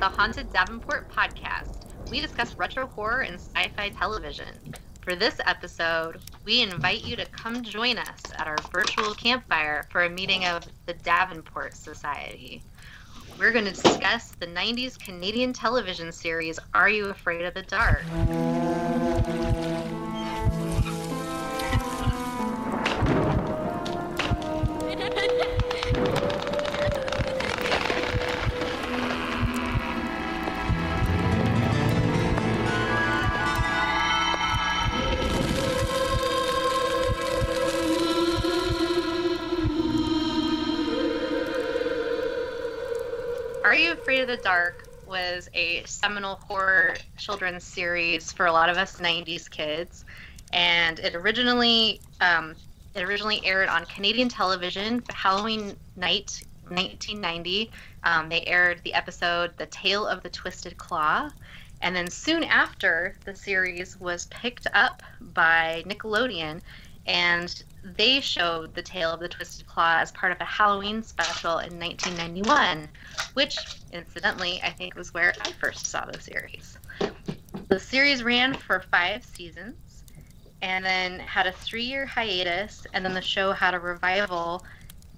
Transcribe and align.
The 0.00 0.08
Haunted 0.08 0.50
Davenport 0.50 1.10
podcast. 1.10 1.84
We 2.10 2.22
discuss 2.22 2.56
retro 2.56 2.86
horror 2.86 3.20
and 3.20 3.34
sci 3.34 3.68
fi 3.76 3.90
television. 3.90 4.46
For 5.02 5.14
this 5.14 5.38
episode, 5.44 6.22
we 6.46 6.62
invite 6.62 7.04
you 7.04 7.16
to 7.16 7.26
come 7.26 7.62
join 7.62 7.98
us 7.98 8.22
at 8.38 8.46
our 8.46 8.56
virtual 8.72 9.12
campfire 9.12 9.86
for 9.90 10.04
a 10.04 10.08
meeting 10.08 10.46
of 10.46 10.66
the 10.86 10.94
Davenport 10.94 11.76
Society. 11.76 12.62
We're 13.38 13.52
going 13.52 13.66
to 13.66 13.72
discuss 13.72 14.30
the 14.30 14.46
90s 14.46 14.98
Canadian 14.98 15.52
television 15.52 16.12
series 16.12 16.58
Are 16.72 16.88
You 16.88 17.10
Afraid 17.10 17.44
of 17.44 17.52
the 17.52 17.62
Dark? 17.62 18.02
Was 45.40 45.48
a 45.54 45.82
seminal 45.86 46.34
horror 46.34 46.94
children's 47.16 47.64
series 47.64 48.30
for 48.30 48.44
a 48.44 48.52
lot 48.52 48.68
of 48.68 48.76
us 48.76 49.00
90s 49.00 49.48
kids. 49.48 50.04
And 50.52 50.98
it 50.98 51.14
originally 51.14 52.02
um, 52.20 52.54
it 52.94 53.02
originally 53.02 53.40
aired 53.46 53.70
on 53.70 53.86
Canadian 53.86 54.28
television 54.28 55.02
Halloween 55.08 55.76
night 55.96 56.42
1990. 56.68 57.70
Um, 58.04 58.28
they 58.28 58.44
aired 58.44 58.82
the 58.84 58.92
episode 58.92 59.56
The 59.56 59.64
Tale 59.64 60.06
of 60.06 60.22
the 60.22 60.28
Twisted 60.28 60.76
Claw. 60.76 61.30
And 61.80 61.96
then 61.96 62.10
soon 62.10 62.44
after, 62.44 63.14
the 63.24 63.34
series 63.34 63.98
was 63.98 64.26
picked 64.26 64.66
up 64.74 65.02
by 65.32 65.84
Nickelodeon 65.86 66.60
and 67.06 67.62
they 67.82 68.20
showed 68.20 68.74
the 68.74 68.82
tale 68.82 69.12
of 69.12 69.20
the 69.20 69.28
Twisted 69.28 69.66
Claw 69.66 69.98
as 69.98 70.12
part 70.12 70.32
of 70.32 70.40
a 70.40 70.44
Halloween 70.44 71.02
special 71.02 71.58
in 71.58 71.78
1991, 71.78 72.88
which, 73.34 73.56
incidentally, 73.92 74.60
I 74.62 74.70
think 74.70 74.94
was 74.94 75.14
where 75.14 75.32
I 75.40 75.52
first 75.52 75.86
saw 75.86 76.04
the 76.04 76.20
series. 76.20 76.76
The 77.68 77.78
series 77.78 78.22
ran 78.22 78.54
for 78.54 78.80
five 78.80 79.24
seasons 79.24 80.04
and 80.62 80.84
then 80.84 81.20
had 81.20 81.46
a 81.46 81.52
three 81.52 81.84
year 81.84 82.04
hiatus, 82.04 82.86
and 82.92 83.04
then 83.04 83.14
the 83.14 83.22
show 83.22 83.52
had 83.52 83.74
a 83.74 83.80
revival, 83.80 84.64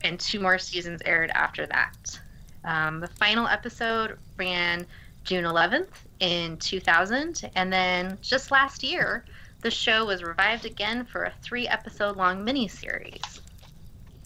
and 0.03 0.19
two 0.19 0.41
more 0.41 0.59
seasons 0.59 1.03
aired 1.05 1.31
after 1.31 1.67
that. 1.67 2.21
Um, 2.65 3.01
the 3.01 3.09
final 3.09 3.49
episode 3.49 4.19
ran 4.39 4.87
June 5.25 5.45
11th 5.45 6.07
in 6.21 6.57
2000, 6.59 7.51
and 7.57 7.73
then 7.73 8.19
just 8.21 8.51
last 8.51 8.83
year, 8.85 9.25
the 9.63 9.71
show 9.71 10.05
was 10.07 10.23
revived 10.23 10.65
again 10.67 11.05
for 11.07 11.25
a 11.25 11.33
three 11.43 11.69
episode 11.69 12.17
long 12.17 12.45
miniseries. 12.45 13.41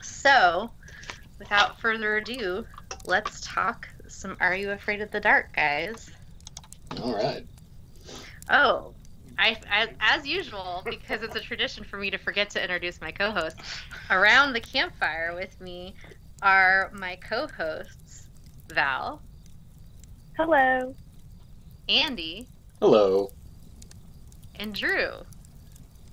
So, 0.02 0.70
without 1.38 1.80
further 1.80 2.16
ado, 2.16 2.66
let's 3.04 3.40
talk 3.42 3.88
some 4.08 4.36
Are 4.40 4.54
You 4.54 4.70
Afraid 4.72 5.00
of 5.02 5.10
the 5.10 5.20
Dark, 5.20 5.54
guys? 5.54 6.10
All 7.02 7.14
right. 7.14 7.46
Oh, 8.50 8.94
I, 9.38 9.56
I, 9.70 9.88
as 10.00 10.26
usual, 10.26 10.84
because 10.88 11.22
it's 11.22 11.36
a 11.36 11.40
tradition 11.40 11.84
for 11.84 11.98
me 11.98 12.10
to 12.10 12.18
forget 12.18 12.50
to 12.50 12.62
introduce 12.62 13.00
my 13.00 13.12
co 13.12 13.30
hosts, 13.30 13.62
around 14.10 14.52
the 14.52 14.60
campfire 14.60 15.34
with 15.34 15.60
me 15.60 15.94
are 16.42 16.90
my 16.94 17.16
co 17.16 17.46
hosts, 17.48 18.28
Val, 18.70 19.22
Hello. 20.36 20.94
Andy, 21.88 22.48
Hello. 22.80 23.30
And 24.58 24.74
Drew. 24.74 25.10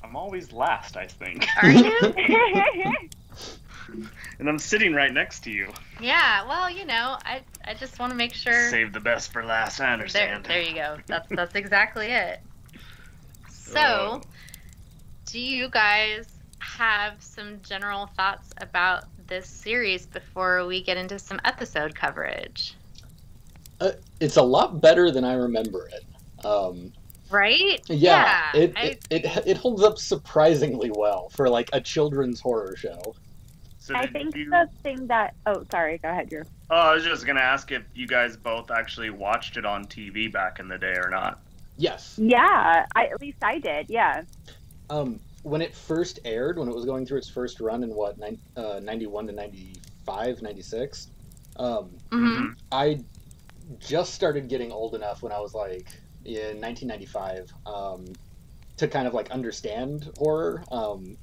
I'm 0.04 0.16
always 0.16 0.52
last, 0.52 0.98
I 0.98 1.08
think. 1.08 1.46
Are 1.62 1.70
you? 1.72 2.00
and 4.40 4.50
I'm 4.50 4.60
sitting 4.60 4.94
right 4.94 5.12
next 5.12 5.42
to 5.46 5.52
you. 5.52 5.70
yeah, 6.02 6.46
well, 6.48 6.70
you 6.70 6.86
know, 6.86 7.18
I, 7.26 7.42
I 7.66 7.74
just 7.74 8.00
want 8.00 8.12
to 8.12 8.16
make 8.16 8.34
sure. 8.34 8.70
Save 8.70 8.94
the 8.94 9.00
best 9.00 9.32
for 9.32 9.44
last, 9.44 9.80
I 9.80 9.94
understand. 9.94 10.46
there 10.46 10.62
you 10.62 10.76
go. 10.76 10.98
That's 11.08 11.28
that's 11.30 11.56
exactly 11.56 12.08
it. 12.08 12.40
So, 13.50 13.80
Oh. 13.80 14.22
do 15.26 15.40
you 15.40 15.70
guys 15.70 16.28
have 16.60 17.22
some 17.22 17.60
general 17.62 18.08
thoughts 18.18 18.50
about 18.62 19.06
this 19.28 19.48
series 19.48 20.06
before 20.06 20.66
we 20.66 20.82
get 20.82 20.98
into 20.98 21.18
some 21.20 21.40
episode 21.46 21.96
coverage? 21.96 22.76
Uh, 23.80 23.92
it's 24.20 24.38
a 24.38 24.42
lot 24.42 24.80
better 24.82 25.12
than 25.12 25.24
I 25.24 25.34
remember 25.34 25.88
it. 25.88 26.46
Um, 26.46 26.92
Right? 27.34 27.82
yeah, 27.90 28.52
it, 28.54 28.74
I- 28.78 28.82
it, 28.84 29.06
it 29.10 29.48
it 29.48 29.58
holds 29.58 29.84
up 29.84 29.98
surprisingly 29.98 30.92
well 30.96 31.30
for 31.30 31.50
like 31.50 31.70
a 31.74 31.82
children's 31.82 32.40
horror 32.40 32.76
show. 32.78 33.16
So 33.80 33.96
I 33.96 34.08
think 34.08 34.36
you... 34.36 34.50
the 34.50 34.70
thing 34.82 35.08
that 35.08 35.34
oh 35.46 35.66
sorry, 35.72 35.98
go 35.98 36.10
ahead, 36.10 36.30
Drew. 36.30 36.44
Oh, 36.70 36.76
I 36.76 36.94
was 36.94 37.04
just 37.04 37.26
gonna 37.26 37.42
ask 37.42 37.72
if 37.72 37.84
you 37.94 38.08
guys 38.08 38.38
both 38.38 38.72
actually 38.72 39.10
watched 39.10 39.58
it 39.58 39.66
on 39.66 39.86
TV 39.86 40.32
back 40.32 40.60
in 40.60 40.68
the 40.68 40.78
day 40.78 40.96
or 40.96 41.10
not. 41.10 41.42
Yes. 41.78 42.18
Yeah, 42.22 42.86
I 42.96 43.06
at 43.08 43.20
least 43.20 43.40
I 43.42 43.60
did, 43.60 43.90
yeah. 43.90 44.22
Um, 44.90 45.20
when 45.42 45.62
it 45.62 45.76
first 45.76 46.20
aired, 46.24 46.58
when 46.60 46.70
it 46.70 46.76
was 46.76 46.86
going 46.86 47.06
through 47.06 47.18
its 47.18 47.30
first 47.30 47.60
run 47.60 47.84
in 47.84 47.94
what 47.94 48.18
nine, 48.18 48.38
uh, 48.56 48.80
91 48.82 49.28
to 49.28 49.34
95, 49.34 50.42
96, 50.42 51.08
um, 51.58 51.90
hmm 52.12 52.46
I 52.72 53.00
just 53.80 54.14
started 54.14 54.50
getting 54.50 54.72
old 54.72 54.94
enough 54.94 55.24
when 55.24 55.32
I 55.32 55.40
was 55.40 55.54
like 55.54 55.88
in 56.26 56.62
1995 56.62 57.54
um, 57.66 58.06
to 58.78 58.88
kind 58.88 59.08
of 59.08 59.14
like 59.14 59.32
understand 59.32 60.12
horror 60.18 60.64
um, 60.72 61.18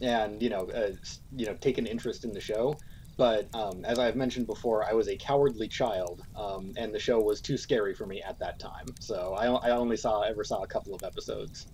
and 0.00 0.42
you 0.42 0.50
know 0.50 0.68
uh, 0.70 0.90
you 1.36 1.46
know 1.46 1.54
take 1.54 1.78
an 1.78 1.86
interest 1.86 2.24
in 2.24 2.32
the 2.32 2.40
show. 2.40 2.76
But 3.16 3.46
um, 3.54 3.84
as 3.84 4.00
I've 4.00 4.16
mentioned 4.16 4.48
before, 4.48 4.84
I 4.84 4.92
was 4.92 5.06
a 5.08 5.14
cowardly 5.14 5.68
child, 5.68 6.24
um, 6.34 6.72
and 6.76 6.92
the 6.92 6.98
show 6.98 7.20
was 7.20 7.40
too 7.40 7.56
scary 7.56 7.94
for 7.94 8.06
me 8.06 8.20
at 8.22 8.40
that 8.40 8.58
time. 8.58 8.86
So 8.98 9.34
I 9.34 9.70
only 9.70 9.96
saw 9.96 10.22
ever 10.22 10.42
saw 10.42 10.62
a 10.64 10.66
couple 10.66 10.94
of 10.96 11.04
episodes. 11.04 11.68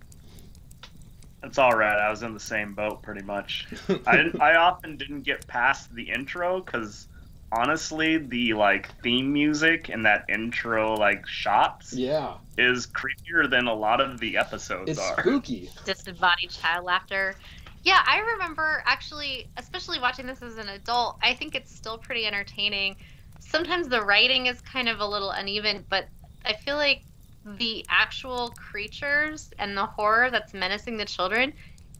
It's 1.43 1.57
all 1.57 1.71
right. 1.71 1.97
I 1.97 2.09
was 2.09 2.21
in 2.21 2.33
the 2.33 2.39
same 2.39 2.73
boat 2.73 3.01
pretty 3.01 3.23
much. 3.23 3.67
I 4.05 4.17
didn't, 4.17 4.39
I 4.39 4.55
often 4.55 4.97
didn't 4.97 5.21
get 5.21 5.47
past 5.47 5.93
the 5.95 6.03
intro 6.03 6.61
because 6.61 7.07
honestly, 7.51 8.17
the 8.17 8.53
like 8.53 8.89
theme 9.01 9.33
music 9.33 9.89
and 9.89 10.05
that 10.05 10.25
intro 10.29 10.95
like 10.95 11.25
shots 11.27 11.93
yeah, 11.93 12.35
is 12.61 12.87
creepier 12.87 13.49
than 13.49 13.67
a 13.67 13.73
lot 13.73 13.99
of 13.99 14.19
the 14.19 14.37
episodes 14.37 14.91
it's 14.91 14.99
are. 14.99 15.19
spooky. 15.19 15.69
Disembodied 15.85 16.49
child 16.49 16.85
laughter. 16.85 17.35
Yeah, 17.83 17.99
I 18.05 18.19
remember 18.33 18.83
actually, 18.85 19.47
especially 19.57 19.99
watching 19.99 20.27
this 20.27 20.41
as 20.41 20.57
an 20.57 20.69
adult, 20.69 21.17
I 21.23 21.33
think 21.33 21.55
it's 21.55 21.73
still 21.73 21.97
pretty 21.97 22.25
entertaining. 22.25 22.95
Sometimes 23.39 23.87
the 23.87 24.03
writing 24.03 24.45
is 24.45 24.61
kind 24.61 24.87
of 24.87 24.99
a 24.99 25.05
little 25.05 25.31
uneven, 25.31 25.83
but 25.89 26.07
I 26.45 26.53
feel 26.53 26.75
like 26.75 27.03
the 27.43 27.83
actual 27.89 28.49
creatures 28.51 29.49
and 29.57 29.75
the 29.75 29.85
horror 29.85 30.29
that's 30.29 30.53
menacing 30.53 30.97
the 30.97 31.05
children 31.05 31.53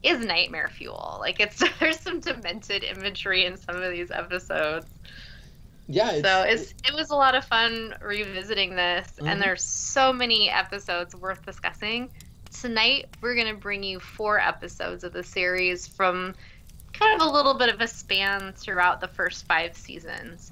is 0.04 0.24
nightmare 0.24 0.70
fuel. 0.70 1.18
Like 1.20 1.40
it's 1.40 1.64
there's 1.80 2.00
some 2.00 2.20
demented 2.20 2.84
imagery 2.84 3.46
in 3.46 3.58
some 3.58 3.82
of 3.82 3.92
these 3.92 4.12
episodes. 4.12 4.86
Yeah, 5.94 6.12
it's, 6.12 6.28
so 6.28 6.42
it's 6.44 6.74
it 6.88 6.94
was 6.94 7.10
a 7.10 7.16
lot 7.16 7.36
of 7.36 7.44
fun 7.46 7.96
revisiting 8.02 8.76
this, 8.76 9.08
Mhm. 9.20 9.28
and 9.30 9.42
there's 9.42 9.64
so 9.64 10.12
many 10.14 10.50
episodes 10.50 11.16
worth 11.16 11.46
discussing. 11.46 12.10
Tonight 12.62 13.08
we're 13.22 13.36
gonna 13.36 13.54
bring 13.56 13.84
you 13.84 14.00
four 14.00 14.40
episodes 14.40 15.04
of 15.04 15.14
the 15.14 15.24
series 15.24 15.88
from 15.88 16.36
kind 16.94 17.20
of 17.22 17.28
a 17.28 17.32
little 17.32 17.54
bit 17.54 17.74
of 17.74 17.80
a 17.82 17.88
span 17.88 18.54
throughout 18.54 19.00
the 19.02 19.08
first 19.08 19.46
five 19.46 19.76
seasons. 19.76 20.52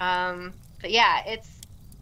Um, 0.00 0.52
but 0.80 0.90
yeah, 0.90 1.22
it's 1.26 1.48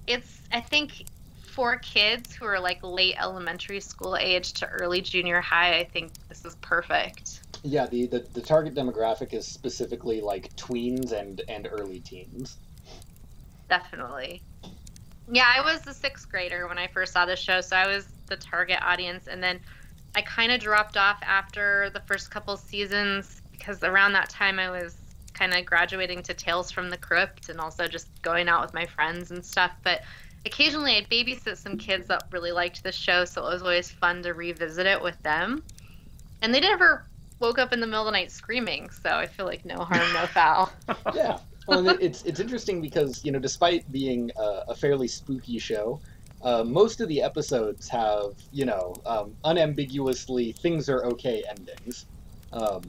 it's 0.06 0.40
I 0.52 0.60
think 0.60 1.04
for 1.40 1.76
kids 1.78 2.34
who 2.34 2.44
are 2.44 2.60
like 2.60 2.78
late 2.82 3.14
elementary 3.18 3.80
school 3.80 4.16
age 4.16 4.52
to 4.54 4.66
early 4.66 5.00
junior 5.00 5.40
high, 5.40 5.78
I 5.78 5.84
think 5.84 6.12
this 6.28 6.44
is 6.44 6.54
perfect. 6.56 7.40
yeah. 7.62 7.86
The, 7.86 8.06
the 8.06 8.20
the 8.34 8.40
target 8.42 8.74
demographic 8.74 9.32
is 9.32 9.46
specifically 9.46 10.20
like 10.20 10.54
tweens 10.56 11.12
and 11.12 11.40
and 11.48 11.66
early 11.70 12.00
teens. 12.00 12.58
Definitely. 13.68 14.42
Yeah, 15.30 15.46
I 15.46 15.60
was 15.60 15.82
the 15.82 15.92
sixth 15.92 16.28
grader 16.28 16.68
when 16.68 16.78
I 16.78 16.86
first 16.86 17.12
saw 17.12 17.26
the 17.26 17.36
show, 17.36 17.60
so 17.60 17.76
I 17.76 17.86
was 17.86 18.06
the 18.26 18.36
target 18.36 18.78
audience. 18.82 19.26
And 19.26 19.42
then 19.42 19.60
I 20.14 20.22
kind 20.22 20.52
of 20.52 20.60
dropped 20.60 20.96
off 20.96 21.18
after 21.22 21.90
the 21.90 22.00
first 22.00 22.30
couple 22.30 22.56
seasons 22.56 23.42
because 23.52 23.82
around 23.82 24.12
that 24.12 24.28
time 24.28 24.58
I 24.58 24.70
was 24.70 24.96
kind 25.34 25.52
of 25.52 25.66
graduating 25.66 26.22
to 26.22 26.34
Tales 26.34 26.70
from 26.70 26.90
the 26.90 26.96
Crypt 26.96 27.48
and 27.48 27.60
also 27.60 27.86
just 27.86 28.08
going 28.22 28.48
out 28.48 28.62
with 28.62 28.72
my 28.72 28.86
friends 28.86 29.30
and 29.30 29.44
stuff. 29.44 29.72
But 29.82 30.02
occasionally 30.44 30.96
I'd 30.96 31.10
babysit 31.10 31.56
some 31.56 31.76
kids 31.76 32.08
that 32.08 32.24
really 32.30 32.52
liked 32.52 32.82
the 32.82 32.92
show, 32.92 33.24
so 33.24 33.46
it 33.46 33.52
was 33.52 33.62
always 33.62 33.90
fun 33.90 34.22
to 34.22 34.32
revisit 34.32 34.86
it 34.86 35.02
with 35.02 35.20
them. 35.22 35.62
And 36.40 36.54
they 36.54 36.60
never 36.60 37.04
woke 37.40 37.58
up 37.58 37.72
in 37.72 37.80
the 37.80 37.86
middle 37.86 38.02
of 38.02 38.06
the 38.06 38.12
night 38.12 38.30
screaming, 38.30 38.88
so 38.90 39.10
I 39.10 39.26
feel 39.26 39.44
like 39.46 39.64
no 39.64 39.78
harm, 39.78 40.12
no 40.14 40.26
foul. 40.32 40.72
Yeah. 41.14 41.38
Well, 41.66 41.88
and 41.88 42.00
it's 42.00 42.22
it's 42.24 42.40
interesting 42.40 42.80
because 42.80 43.24
you 43.24 43.32
know, 43.32 43.38
despite 43.38 43.90
being 43.90 44.30
a, 44.36 44.64
a 44.68 44.74
fairly 44.74 45.08
spooky 45.08 45.58
show, 45.58 46.00
uh, 46.42 46.62
most 46.64 47.00
of 47.00 47.08
the 47.08 47.22
episodes 47.22 47.88
have 47.88 48.34
you 48.52 48.64
know 48.64 48.94
um, 49.04 49.34
unambiguously 49.44 50.52
things 50.52 50.88
are 50.88 51.04
okay 51.04 51.42
endings. 51.48 52.06
Um, 52.52 52.82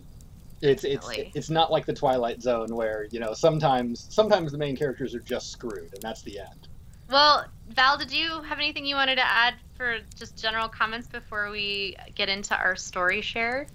it's 0.62 0.84
it's 0.84 1.08
Definitely. 1.08 1.32
it's 1.36 1.50
not 1.50 1.72
like 1.72 1.86
the 1.86 1.94
Twilight 1.94 2.42
Zone 2.42 2.76
where 2.76 3.08
you 3.12 3.20
know 3.20 3.34
sometimes 3.34 4.08
sometimes 4.10 4.52
the 4.52 4.58
main 4.58 4.76
characters 4.76 5.14
are 5.14 5.20
just 5.20 5.52
screwed 5.52 5.94
and 5.94 6.02
that's 6.02 6.22
the 6.24 6.40
end. 6.40 6.68
Well, 7.10 7.46
Val, 7.70 7.98
did 7.98 8.12
you 8.12 8.42
have 8.42 8.60
anything 8.60 8.86
you 8.86 8.96
wanted 8.96 9.16
to 9.16 9.26
add 9.26 9.56
for 9.76 10.00
just 10.18 10.36
general 10.36 10.68
comments 10.68 11.08
before 11.08 11.50
we 11.50 11.96
get 12.16 12.28
into 12.28 12.58
our 12.58 12.76
story 12.76 13.22
share? 13.22 13.68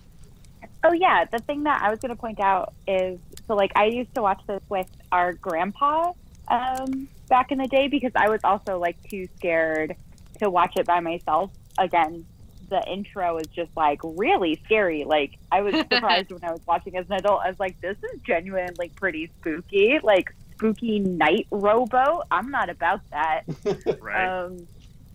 Oh 0.84 0.92
yeah, 0.92 1.24
the 1.24 1.38
thing 1.38 1.62
that 1.64 1.82
I 1.82 1.90
was 1.90 2.00
going 2.00 2.10
to 2.10 2.20
point 2.20 2.40
out 2.40 2.74
is 2.86 3.20
so 3.52 3.56
like 3.56 3.72
I 3.76 3.84
used 3.84 4.14
to 4.14 4.22
watch 4.22 4.40
this 4.46 4.62
with 4.70 4.88
our 5.12 5.34
grandpa 5.34 6.14
um, 6.48 7.06
back 7.28 7.52
in 7.52 7.58
the 7.58 7.68
day 7.68 7.86
because 7.86 8.12
I 8.16 8.30
was 8.30 8.40
also 8.44 8.78
like 8.78 8.96
too 9.10 9.28
scared 9.36 9.94
to 10.38 10.48
watch 10.48 10.72
it 10.76 10.86
by 10.86 11.00
myself. 11.00 11.50
Again, 11.76 12.24
the 12.70 12.82
intro 12.90 13.36
is 13.36 13.46
just 13.48 13.70
like 13.76 14.00
really 14.02 14.58
scary. 14.64 15.04
Like 15.04 15.36
I 15.50 15.60
was 15.60 15.74
surprised 15.92 16.32
when 16.32 16.42
I 16.42 16.50
was 16.50 16.62
watching 16.66 16.96
as 16.96 17.04
an 17.10 17.16
adult. 17.16 17.42
I 17.44 17.50
was 17.50 17.60
like, 17.60 17.78
this 17.82 17.98
is 18.14 18.22
genuinely 18.22 18.88
pretty 18.88 19.30
spooky. 19.38 20.00
Like 20.02 20.34
spooky 20.54 21.00
night 21.00 21.46
rowboat. 21.50 22.22
I'm 22.30 22.50
not 22.50 22.70
about 22.70 23.02
that. 23.10 23.42
Right. 24.00 24.44
Um, 24.44 24.66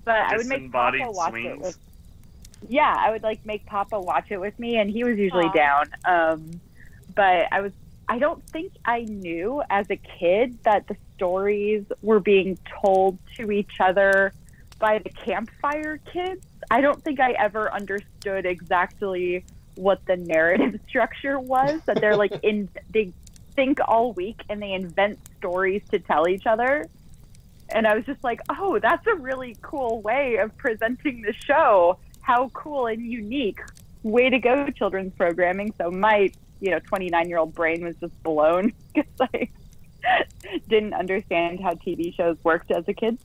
but 0.06 0.16
I 0.16 0.38
would 0.38 0.46
make 0.46 0.72
Papa 0.72 0.92
Disembodied 0.98 1.16
watch 1.16 1.34
it 1.34 1.60
with. 1.60 1.78
Yeah, 2.70 2.96
I 2.96 3.10
would 3.10 3.24
like 3.24 3.44
make 3.48 3.66
Papa 3.66 4.00
watch 4.00 4.28
it 4.30 4.40
with 4.40 4.58
me, 4.60 4.78
and 4.78 4.92
he 4.92 5.04
was 5.04 5.18
usually 5.18 5.46
Aw. 5.46 5.54
down. 5.54 5.86
Um, 6.06 6.62
but 7.16 7.48
I 7.52 7.62
was. 7.62 7.74
I 8.10 8.20
don't 8.20 8.46
think 8.50 8.74
I 8.86 9.02
knew 9.02 9.62
as 9.70 9.90
a 9.90 9.98
kid 9.98 10.58
that 10.64 10.88
the 10.88 10.96
stories 11.16 11.84
were 12.02 12.20
being 12.20 12.58
told 12.82 13.18
to 13.36 13.52
each 13.52 13.80
other 13.80 14.34
by 14.80 15.00
the 15.00 15.10
campfire 15.10 15.98
kids. 16.12 16.46
I 16.70 16.82
don't 16.82 17.04
think 17.04 17.20
I 17.20 17.32
ever 17.32 17.72
understood 17.72 18.46
exactly 18.46 19.44
what 19.76 20.06
the 20.06 20.16
narrative 20.16 20.80
structure 20.88 21.40
was. 21.40 21.82
That 21.86 22.00
they're 22.00 22.16
like 22.16 22.44
in 22.44 22.70
they 22.92 23.12
think 23.56 23.80
all 23.86 24.14
week 24.14 24.42
and 24.50 24.62
they 24.62 24.72
invent 24.72 25.20
stories 25.38 25.82
to 25.92 26.00
tell 26.00 26.30
each 26.30 26.46
other. 26.46 26.86
And 27.70 27.86
I 27.86 27.96
was 27.96 28.06
just 28.06 28.24
like, 28.24 28.40
oh, 28.50 28.80
that's 28.80 29.06
a 29.08 29.16
really 29.16 29.58
cool 29.62 30.02
way 30.02 30.38
of 30.38 30.56
presenting 30.58 31.22
the 31.22 31.34
show. 31.34 31.98
How 32.22 32.50
cool 32.50 32.88
and 32.88 33.06
unique. 33.06 33.60
Way 34.04 34.30
to 34.30 34.40
go, 34.40 34.70
children's 34.70 35.14
programming. 35.16 35.74
So 35.78 35.92
my, 35.92 36.30
you 36.60 36.72
know, 36.72 36.80
29 36.80 37.30
year 37.30 37.38
old 37.40 37.54
brain 37.54 37.84
was 37.84 37.96
just 37.98 38.22
blown 38.24 38.74
because 38.94 39.12
I 39.34 39.50
didn't 40.68 40.94
understand 40.94 41.60
how 41.60 41.74
TV 41.74 42.16
shows 42.16 42.38
worked 42.44 42.72
as 42.72 42.88
a 42.88 42.94
kid. 42.94 43.18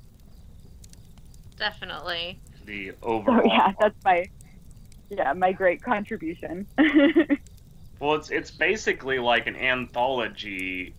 Definitely. 1.57 2.41
the 2.65 2.93
So 2.93 2.97
overall. 3.03 3.43
yeah, 3.47 3.73
that's 3.81 3.97
my, 4.05 4.25
yeah, 5.11 5.33
my 5.35 5.53
great 5.53 5.83
contribution. 5.83 6.67
Well, 8.01 8.17
it's 8.17 8.31
it's 8.31 8.51
basically 8.51 9.21
like 9.21 9.47
an 9.47 9.55
anthology 9.55 10.97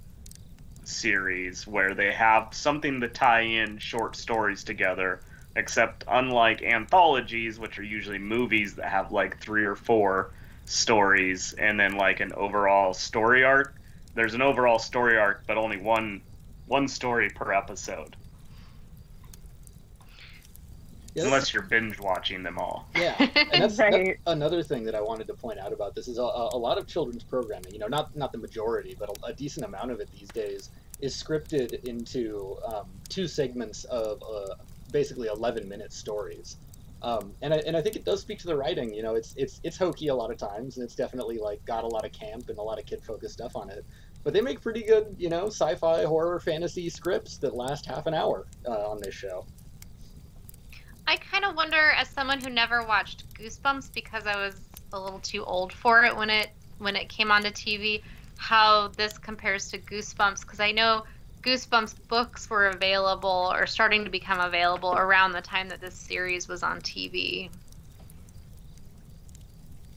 series 0.85 1.67
where 1.67 1.93
they 1.93 2.13
have 2.13 2.53
something 2.53 3.01
to 3.01 3.09
tie 3.09 3.41
in 3.41 3.77
short 3.77 4.15
stories 4.15 4.63
together. 4.63 5.21
Except 5.55 6.05
unlike 6.07 6.63
anthologies, 6.63 7.59
which 7.59 7.77
are 7.77 7.83
usually 7.83 8.17
movies 8.19 8.75
that 8.75 8.87
have 8.89 9.11
like 9.11 9.37
three 9.39 9.65
or 9.65 9.75
four 9.75 10.31
stories 10.65 11.53
and 11.53 11.79
then 11.79 11.95
like 11.97 12.19
an 12.19 12.33
overall 12.33 12.93
story 12.93 13.43
arc, 13.43 13.75
there's 14.15 14.33
an 14.33 14.41
overall 14.41 14.79
story 14.79 15.17
arc, 15.17 15.43
but 15.47 15.57
only 15.57 15.77
one 15.77 16.21
one 16.67 16.87
story 16.87 17.29
per 17.29 17.51
episode. 17.51 18.15
Yeah, 21.13 21.25
Unless 21.25 21.53
you're 21.53 21.61
binge 21.63 21.99
watching 21.99 22.41
them 22.41 22.57
all. 22.57 22.87
Yeah, 22.95 23.13
and 23.19 23.61
that's, 23.63 23.77
that- 23.77 24.15
another 24.25 24.63
thing 24.63 24.83
that 24.85 24.95
I 24.95 25.01
wanted 25.01 25.27
to 25.27 25.35
point 25.35 25.59
out 25.59 25.71
about 25.71 25.93
this 25.93 26.07
is 26.07 26.17
a, 26.17 26.21
a 26.21 26.57
lot 26.57 26.79
of 26.79 26.87
children's 26.87 27.23
programming. 27.23 27.71
You 27.71 27.79
know, 27.79 27.87
not 27.87 28.15
not 28.15 28.31
the 28.31 28.39
majority, 28.39 28.95
but 28.97 29.09
a, 29.23 29.27
a 29.27 29.33
decent 29.33 29.65
amount 29.65 29.91
of 29.91 29.99
it 29.99 30.09
these 30.17 30.29
days 30.29 30.69
is 31.01 31.13
scripted 31.21 31.83
into 31.83 32.57
um, 32.65 32.87
two 33.09 33.27
segments 33.27 33.83
of 33.85 34.23
uh, 34.23 34.55
basically 34.91 35.27
11 35.27 35.67
minute 35.67 35.93
stories. 35.93 36.57
Um, 37.03 37.33
and 37.41 37.53
I, 37.53 37.57
and 37.67 37.75
I 37.75 37.81
think 37.81 37.97
it 37.97 38.05
does 38.05 38.21
speak 38.21 38.39
to 38.39 38.47
the 38.47 38.55
writing. 38.55 38.93
You 38.93 39.03
know, 39.03 39.15
it's 39.15 39.33
it's 39.37 39.59
it's 39.63 39.77
hokey 39.77 40.07
a 40.07 40.15
lot 40.15 40.31
of 40.31 40.37
times, 40.37 40.77
and 40.77 40.85
it's 40.85 40.95
definitely 40.95 41.37
like 41.37 41.63
got 41.65 41.83
a 41.83 41.87
lot 41.87 42.05
of 42.05 42.13
camp 42.13 42.47
and 42.47 42.57
a 42.57 42.61
lot 42.61 42.79
of 42.79 42.85
kid 42.85 43.03
focused 43.03 43.33
stuff 43.33 43.55
on 43.55 43.69
it. 43.69 43.85
But 44.23 44.33
they 44.33 44.39
make 44.39 44.61
pretty 44.61 44.83
good, 44.83 45.15
you 45.19 45.29
know, 45.29 45.47
sci-fi, 45.47 46.03
horror, 46.05 46.39
fantasy 46.39 46.89
scripts 46.89 47.37
that 47.39 47.55
last 47.55 47.85
half 47.85 48.07
an 48.07 48.13
hour 48.13 48.47
uh, 48.65 48.89
on 48.89 49.01
this 49.01 49.13
show. 49.13 49.45
I 51.05 51.17
kind 51.17 51.43
of 51.43 51.55
wonder, 51.55 51.91
as 51.91 52.07
someone 52.07 52.39
who 52.39 52.49
never 52.49 52.83
watched 52.83 53.25
Goosebumps 53.33 53.93
because 53.93 54.25
I 54.25 54.37
was 54.37 54.55
a 54.93 54.99
little 54.99 55.19
too 55.19 55.43
old 55.43 55.73
for 55.73 56.05
it 56.05 56.15
when 56.15 56.29
it 56.29 56.51
when 56.77 56.95
it 56.95 57.09
came 57.09 57.31
onto 57.31 57.49
TV, 57.49 58.01
how 58.37 58.87
this 58.89 59.17
compares 59.17 59.69
to 59.71 59.77
Goosebumps 59.77 60.41
because 60.41 60.61
I 60.61 60.71
know 60.71 61.03
Goosebumps 61.43 61.95
books 62.07 62.49
were 62.49 62.67
available 62.67 63.51
or 63.53 63.67
starting 63.67 64.05
to 64.05 64.09
become 64.09 64.39
available 64.39 64.95
around 64.95 65.33
the 65.33 65.41
time 65.41 65.69
that 65.69 65.81
this 65.81 65.95
series 65.95 66.47
was 66.47 66.63
on 66.63 66.81
TV. 66.81 67.51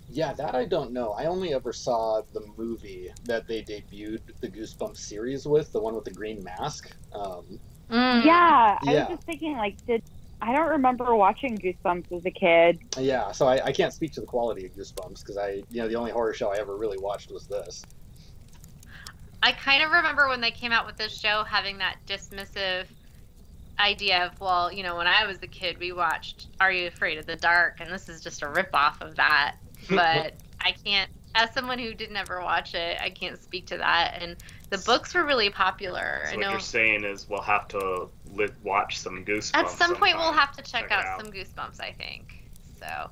Yeah, 0.08 0.32
that 0.34 0.54
I 0.54 0.66
don't 0.66 0.92
know. 0.92 1.12
I 1.12 1.26
only 1.26 1.52
ever 1.52 1.72
saw 1.72 2.22
the 2.32 2.42
movie 2.56 3.10
that 3.24 3.46
they 3.48 3.62
debuted 3.62 4.20
the 4.40 4.48
Goosebumps 4.48 4.98
series 4.98 5.46
with, 5.46 5.70
the 5.72 5.80
one 5.80 5.94
with 5.94 6.04
the 6.04 6.12
green 6.12 6.42
mask. 6.42 6.88
Um, 7.12 7.58
Mm. 7.90 8.24
yeah, 8.24 8.78
I 8.86 8.94
was 8.94 9.06
just 9.08 9.22
thinking, 9.26 9.56
like, 9.56 9.78
did 9.86 10.02
I 10.40 10.52
don't 10.52 10.68
remember 10.70 11.14
watching 11.14 11.58
Goosebumps 11.58 12.12
as 12.12 12.26
a 12.26 12.30
kid. 12.30 12.80
yeah, 12.98 13.32
so 13.32 13.46
I, 13.46 13.66
I 13.66 13.72
can't 13.72 13.92
speak 13.92 14.12
to 14.12 14.20
the 14.20 14.26
quality 14.26 14.66
of 14.66 14.72
Goosebumps 14.72 15.20
because 15.24 15.38
I, 15.38 15.62
you 15.70 15.82
know, 15.82 15.88
the 15.88 15.96
only 15.96 16.10
horror 16.12 16.34
show 16.34 16.52
I 16.52 16.58
ever 16.58 16.76
really 16.76 16.98
watched 16.98 17.30
was 17.30 17.46
this. 17.46 17.82
I 19.42 19.52
kind 19.52 19.82
of 19.82 19.90
remember 19.92 20.28
when 20.28 20.40
they 20.40 20.50
came 20.50 20.72
out 20.72 20.86
with 20.86 20.96
this 20.96 21.16
show 21.18 21.44
having 21.44 21.78
that 21.78 21.96
dismissive 22.06 22.86
idea 23.78 24.26
of, 24.26 24.40
well, 24.40 24.72
you 24.72 24.82
know, 24.82 24.96
when 24.96 25.06
I 25.06 25.26
was 25.26 25.38
a 25.42 25.46
kid, 25.46 25.78
we 25.78 25.92
watched 25.92 26.46
Are 26.60 26.72
You 26.72 26.88
Afraid 26.88 27.18
of 27.18 27.26
the 27.26 27.36
Dark, 27.36 27.76
and 27.80 27.90
this 27.90 28.08
is 28.08 28.22
just 28.22 28.42
a 28.42 28.46
ripoff 28.46 29.00
of 29.00 29.16
that. 29.16 29.56
But 29.90 30.32
I 30.60 30.72
can't, 30.72 31.08
as 31.36 31.52
someone 31.52 31.78
who 31.78 31.94
did 31.94 32.10
never 32.10 32.40
watch 32.42 32.74
it, 32.74 32.98
I 33.00 33.10
can't 33.10 33.40
speak 33.40 33.66
to 33.66 33.76
that. 33.76 34.18
And 34.20 34.36
the 34.70 34.78
books 34.78 35.14
were 35.14 35.24
really 35.24 35.50
popular. 35.50 36.22
So 36.24 36.30
I 36.32 36.36
what 36.36 36.40
know 36.40 36.50
you're 36.52 36.60
saying 36.60 37.04
is 37.04 37.28
we'll 37.28 37.42
have 37.42 37.68
to 37.68 38.08
li- 38.32 38.48
watch 38.64 38.98
some 38.98 39.24
Goosebumps. 39.24 39.54
at 39.54 39.70
some 39.70 39.94
point 39.94 40.16
we'll 40.16 40.32
have 40.32 40.56
to 40.56 40.62
check, 40.62 40.88
Check 40.88 40.92
out, 40.92 41.04
out. 41.04 41.20
some 41.20 41.30
Goosebumps, 41.30 41.80
I 41.80 41.92
think. 41.92 42.42
So, 42.80 43.10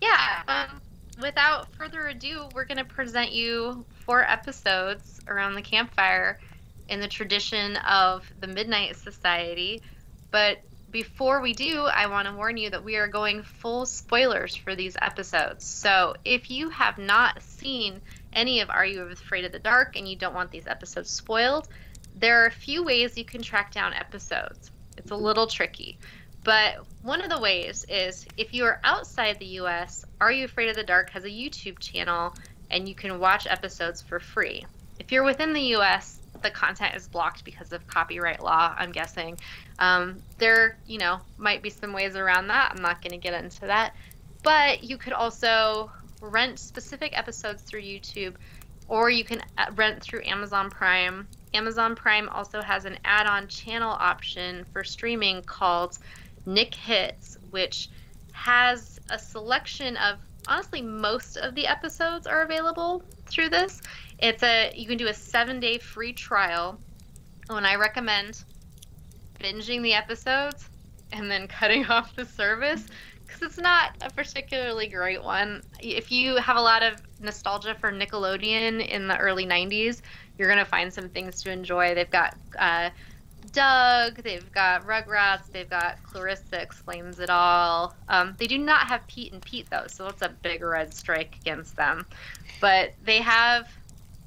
yeah. 0.00 0.42
Um, 0.48 0.80
without 1.22 1.72
further 1.76 2.08
ado, 2.08 2.48
we're 2.54 2.64
going 2.64 2.78
to 2.78 2.84
present 2.84 3.30
you 3.30 3.84
four 4.08 4.24
episodes 4.26 5.20
around 5.28 5.54
the 5.54 5.60
campfire 5.60 6.40
in 6.88 6.98
the 6.98 7.06
tradition 7.06 7.76
of 7.76 8.24
the 8.40 8.46
Midnight 8.46 8.96
Society. 8.96 9.82
But 10.30 10.62
before 10.90 11.42
we 11.42 11.52
do, 11.52 11.82
I 11.82 12.06
want 12.06 12.26
to 12.26 12.32
warn 12.32 12.56
you 12.56 12.70
that 12.70 12.82
we 12.82 12.96
are 12.96 13.06
going 13.06 13.42
full 13.42 13.84
spoilers 13.84 14.56
for 14.56 14.74
these 14.74 14.96
episodes. 15.02 15.66
So 15.66 16.14
if 16.24 16.50
you 16.50 16.70
have 16.70 16.96
not 16.96 17.42
seen 17.42 18.00
any 18.32 18.60
of 18.60 18.70
Are 18.70 18.86
You 18.86 19.02
Afraid 19.02 19.44
of 19.44 19.52
the 19.52 19.58
Dark 19.58 19.94
and 19.94 20.08
you 20.08 20.16
don't 20.16 20.34
want 20.34 20.50
these 20.50 20.66
episodes 20.66 21.10
spoiled, 21.10 21.68
there 22.16 22.42
are 22.42 22.46
a 22.46 22.50
few 22.50 22.82
ways 22.82 23.18
you 23.18 23.26
can 23.26 23.42
track 23.42 23.74
down 23.74 23.92
episodes. 23.92 24.70
It's 24.96 25.10
a 25.10 25.16
little 25.16 25.46
tricky. 25.46 25.98
But 26.44 26.86
one 27.02 27.20
of 27.20 27.28
the 27.28 27.40
ways 27.40 27.84
is 27.90 28.24
if 28.38 28.54
you 28.54 28.64
are 28.64 28.80
outside 28.84 29.38
the 29.38 29.58
US, 29.60 30.06
Are 30.18 30.32
You 30.32 30.46
Afraid 30.46 30.70
of 30.70 30.76
the 30.76 30.82
Dark 30.82 31.10
has 31.10 31.24
a 31.24 31.28
YouTube 31.28 31.78
channel 31.78 32.32
and 32.70 32.88
you 32.88 32.94
can 32.94 33.18
watch 33.18 33.46
episodes 33.46 34.02
for 34.02 34.20
free. 34.20 34.64
If 34.98 35.12
you're 35.12 35.24
within 35.24 35.52
the 35.52 35.76
US, 35.76 36.18
the 36.42 36.50
content 36.50 36.94
is 36.94 37.08
blocked 37.08 37.44
because 37.44 37.72
of 37.72 37.86
copyright 37.86 38.42
law, 38.42 38.74
I'm 38.76 38.92
guessing. 38.92 39.38
Um, 39.78 40.20
there, 40.38 40.76
you 40.86 40.98
know, 40.98 41.20
might 41.36 41.62
be 41.62 41.70
some 41.70 41.92
ways 41.92 42.16
around 42.16 42.48
that. 42.48 42.72
I'm 42.74 42.82
not 42.82 43.02
going 43.02 43.12
to 43.12 43.18
get 43.18 43.42
into 43.42 43.62
that. 43.62 43.94
But 44.42 44.84
you 44.84 44.96
could 44.96 45.12
also 45.12 45.90
rent 46.20 46.58
specific 46.58 47.16
episodes 47.16 47.62
through 47.62 47.82
YouTube 47.82 48.34
or 48.88 49.10
you 49.10 49.22
can 49.22 49.42
uh, 49.58 49.66
rent 49.76 50.02
through 50.02 50.22
Amazon 50.24 50.70
Prime. 50.70 51.28
Amazon 51.54 51.94
Prime 51.94 52.28
also 52.30 52.62
has 52.62 52.84
an 52.84 52.98
add 53.04 53.26
on 53.26 53.46
channel 53.48 53.92
option 53.92 54.64
for 54.72 54.82
streaming 54.82 55.42
called 55.42 55.98
Nick 56.46 56.74
Hits, 56.74 57.38
which 57.50 57.90
has 58.32 58.98
a 59.10 59.18
selection 59.18 59.96
of 59.98 60.18
honestly 60.48 60.82
most 60.82 61.36
of 61.36 61.54
the 61.54 61.66
episodes 61.66 62.26
are 62.26 62.42
available 62.42 63.02
through 63.26 63.50
this. 63.50 63.80
It's 64.18 64.42
a 64.42 64.72
you 64.74 64.86
can 64.86 64.98
do 64.98 65.08
a 65.08 65.12
7-day 65.12 65.78
free 65.78 66.12
trial 66.12 66.78
and 67.50 67.66
I 67.66 67.76
recommend 67.76 68.42
binging 69.40 69.82
the 69.82 69.94
episodes 69.94 70.68
and 71.12 71.30
then 71.30 71.46
cutting 71.58 71.86
off 71.86 72.14
the 72.16 72.24
service 72.24 72.86
because 73.26 73.42
it's 73.42 73.58
not 73.58 73.92
a 74.00 74.10
particularly 74.10 74.88
great 74.88 75.22
one. 75.22 75.62
If 75.80 76.10
you 76.10 76.36
have 76.36 76.56
a 76.56 76.60
lot 76.60 76.82
of 76.82 76.94
nostalgia 77.20 77.74
for 77.74 77.92
Nickelodeon 77.92 78.86
in 78.86 79.06
the 79.06 79.18
early 79.18 79.46
90s, 79.46 80.00
you're 80.38 80.48
going 80.48 80.58
to 80.58 80.64
find 80.64 80.92
some 80.92 81.10
things 81.10 81.42
to 81.42 81.52
enjoy. 81.52 81.94
They've 81.94 82.08
got 82.08 82.36
uh, 82.58 82.88
Doug, 83.52 84.22
they've 84.22 84.50
got 84.52 84.86
Rugrats, 84.86 85.50
they've 85.50 85.68
got 85.68 86.02
Clarissa 86.02 86.60
Explains 86.60 87.20
It 87.20 87.30
All. 87.30 87.94
Um, 88.08 88.34
they 88.38 88.46
do 88.46 88.58
not 88.58 88.88
have 88.88 89.06
Pete 89.06 89.32
and 89.32 89.42
Pete, 89.42 89.68
though, 89.70 89.86
so 89.86 90.04
that's 90.04 90.22
a 90.22 90.28
big 90.28 90.62
red 90.62 90.92
strike 90.94 91.36
against 91.40 91.76
them. 91.76 92.06
But 92.60 92.92
they 93.04 93.18
have 93.18 93.68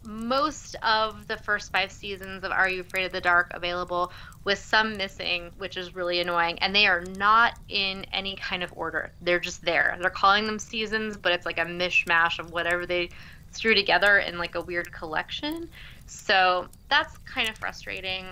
most 0.04 0.76
of 0.82 1.28
the 1.28 1.38
first 1.38 1.72
five 1.72 1.92
seasons 1.92 2.44
of 2.44 2.52
Are 2.52 2.70
You 2.70 2.82
Afraid 2.82 3.06
of 3.06 3.12
the 3.12 3.22
Dark 3.22 3.52
available, 3.54 4.12
with 4.44 4.58
some 4.58 4.98
missing, 4.98 5.52
which 5.58 5.78
is 5.78 5.94
really 5.94 6.20
annoying. 6.20 6.58
And 6.60 6.76
they 6.76 6.88
are 6.88 7.04
not 7.18 7.60
in 7.70 8.06
any 8.12 8.36
kind 8.36 8.64
of 8.64 8.74
order. 8.76 9.12
They're 9.22 9.40
just 9.40 9.64
there. 9.64 9.96
They're 10.02 10.10
calling 10.10 10.46
them 10.46 10.58
seasons, 10.58 11.18
but 11.18 11.32
it's 11.32 11.46
like 11.46 11.60
a 11.60 11.66
mishmash 11.66 12.40
of 12.40 12.52
whatever 12.52 12.86
they 12.86 13.10
threw 13.54 13.76
together 13.76 14.20
in 14.20 14.38
like 14.38 14.56
a 14.56 14.62
weird 14.62 14.92
collection. 14.92 15.70
So 16.08 16.68
that's 16.90 17.18
kind 17.20 17.48
of 17.50 17.58
frustrating. 17.58 18.26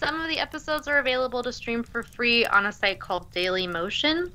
Some 0.00 0.18
of 0.18 0.28
the 0.28 0.38
episodes 0.38 0.88
are 0.88 0.96
available 0.96 1.42
to 1.42 1.52
stream 1.52 1.82
for 1.82 2.02
free 2.02 2.46
on 2.46 2.64
a 2.64 2.72
site 2.72 3.00
called 3.00 3.30
Dailymotion, 3.32 4.30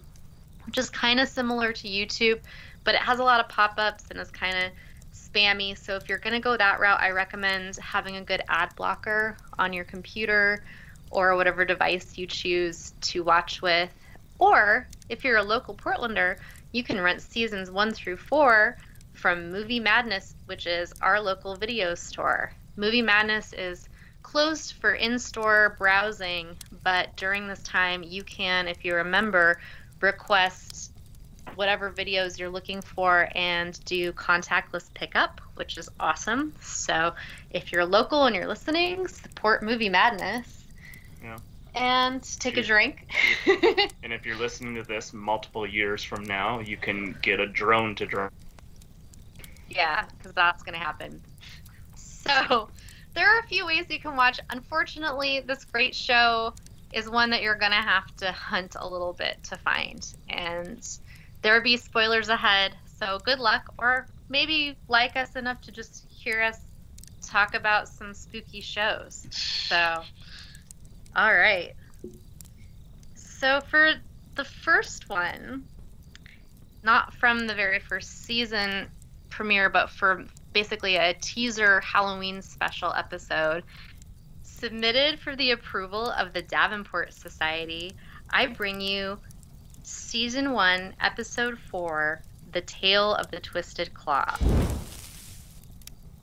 which 0.67 0.77
is 0.77 0.91
kind 0.91 1.19
of 1.19 1.27
similar 1.27 1.73
to 1.73 1.87
YouTube, 1.87 2.39
but 2.83 2.93
it 2.93 3.01
has 3.01 3.17
a 3.17 3.23
lot 3.23 3.39
of 3.39 3.49
pop 3.49 3.73
ups 3.79 4.03
and 4.11 4.19
is 4.19 4.29
kind 4.29 4.55
of 4.55 4.71
spammy. 5.11 5.75
So 5.75 5.95
if 5.95 6.07
you're 6.07 6.19
going 6.19 6.35
to 6.35 6.39
go 6.39 6.55
that 6.55 6.79
route, 6.79 7.01
I 7.01 7.09
recommend 7.09 7.77
having 7.77 8.17
a 8.17 8.21
good 8.21 8.43
ad 8.47 8.75
blocker 8.75 9.37
on 9.57 9.73
your 9.73 9.85
computer 9.85 10.63
or 11.09 11.35
whatever 11.35 11.65
device 11.65 12.15
you 12.15 12.27
choose 12.27 12.93
to 13.01 13.23
watch 13.23 13.63
with. 13.63 13.89
Or 14.37 14.87
if 15.09 15.23
you're 15.23 15.37
a 15.37 15.43
local 15.43 15.73
Portlander, 15.73 16.37
you 16.73 16.83
can 16.83 17.01
rent 17.01 17.23
seasons 17.23 17.71
one 17.71 17.91
through 17.91 18.17
four 18.17 18.77
from 19.13 19.49
Movie 19.51 19.79
Madness, 19.79 20.35
which 20.45 20.67
is 20.67 20.93
our 21.01 21.19
local 21.19 21.55
video 21.55 21.95
store. 21.95 22.53
Movie 22.75 23.01
Madness 23.01 23.51
is 23.53 23.89
closed 24.35 24.73
for 24.81 24.91
in 24.91 25.17
store 25.17 25.77
browsing, 25.77 26.57
but 26.83 27.15
during 27.15 27.47
this 27.47 27.63
time, 27.63 28.03
you 28.03 28.21
can, 28.21 28.67
if 28.67 28.83
you're 28.83 28.99
a 28.99 29.05
member, 29.05 29.61
request 30.01 30.91
whatever 31.55 31.89
videos 31.89 32.37
you're 32.37 32.49
looking 32.49 32.81
for 32.81 33.29
and 33.33 33.79
do 33.85 34.11
contactless 34.11 34.93
pickup, 34.93 35.39
which 35.53 35.77
is 35.77 35.87
awesome. 36.01 36.53
So 36.59 37.13
if 37.51 37.71
you're 37.71 37.85
local 37.85 38.25
and 38.25 38.35
you're 38.35 38.45
listening, 38.45 39.07
support 39.07 39.63
Movie 39.63 39.87
Madness. 39.87 40.65
Yeah. 41.23 41.37
And 41.73 42.21
take 42.41 42.57
a 42.57 42.61
drink. 42.61 43.07
and 44.03 44.11
if 44.11 44.25
you're 44.25 44.35
listening 44.35 44.75
to 44.75 44.83
this 44.83 45.13
multiple 45.13 45.65
years 45.65 46.03
from 46.03 46.25
now, 46.25 46.59
you 46.59 46.75
can 46.75 47.17
get 47.21 47.39
a 47.39 47.47
drone 47.47 47.95
to 47.95 48.05
drone. 48.05 48.31
Yeah, 49.69 50.03
because 50.17 50.33
that's 50.33 50.61
going 50.61 50.77
to 50.77 50.85
happen. 50.85 51.21
So 51.95 52.67
there 53.15 53.33
are 53.33 53.39
a 53.39 53.47
few 53.47 53.65
ways 53.65 53.85
you 53.89 53.99
can 53.99 54.15
watch. 54.15 54.39
Unfortunately, 54.49 55.39
this 55.39 55.65
great 55.65 55.95
show 55.95 56.53
is 56.93 57.09
one 57.09 57.29
that 57.31 57.41
you're 57.41 57.55
going 57.55 57.71
to 57.71 57.77
have 57.77 58.15
to 58.17 58.31
hunt 58.31 58.75
a 58.79 58.87
little 58.87 59.13
bit 59.13 59.41
to 59.43 59.57
find. 59.57 60.05
And 60.29 60.87
there 61.41 61.55
will 61.55 61.63
be 61.63 61.77
spoilers 61.77 62.29
ahead. 62.29 62.75
So 62.99 63.19
good 63.23 63.39
luck, 63.39 63.73
or 63.77 64.07
maybe 64.29 64.77
like 64.87 65.15
us 65.15 65.35
enough 65.35 65.61
to 65.61 65.71
just 65.71 66.05
hear 66.09 66.41
us 66.41 66.59
talk 67.21 67.55
about 67.55 67.87
some 67.87 68.13
spooky 68.13 68.61
shows. 68.61 69.25
So, 69.31 70.01
all 71.15 71.33
right. 71.33 71.73
So 73.15 73.61
for 73.61 73.93
the 74.35 74.45
first 74.45 75.09
one, 75.09 75.63
not 76.83 77.13
from 77.15 77.47
the 77.47 77.55
very 77.55 77.79
first 77.79 78.23
season 78.23 78.87
premiere, 79.29 79.69
but 79.69 79.89
for 79.89 80.25
basically 80.55 80.95
a 80.95 81.13
teaser 81.15 81.81
Halloween 81.81 82.41
special 82.41 82.93
episode, 82.93 83.61
submitted 84.41 85.19
for 85.19 85.35
the 85.35 85.51
approval 85.51 86.11
of 86.11 86.31
the 86.31 86.41
Davenport 86.41 87.13
Society, 87.13 87.93
I 88.29 88.47
bring 88.47 88.79
you 88.79 89.19
Season 89.83 90.53
1, 90.53 90.93
Episode 91.01 91.59
4 91.59 92.21
The 92.53 92.61
Tale 92.61 93.15
of 93.15 93.29
the 93.31 93.41
Twisted 93.41 93.93
Claw. 93.93 94.37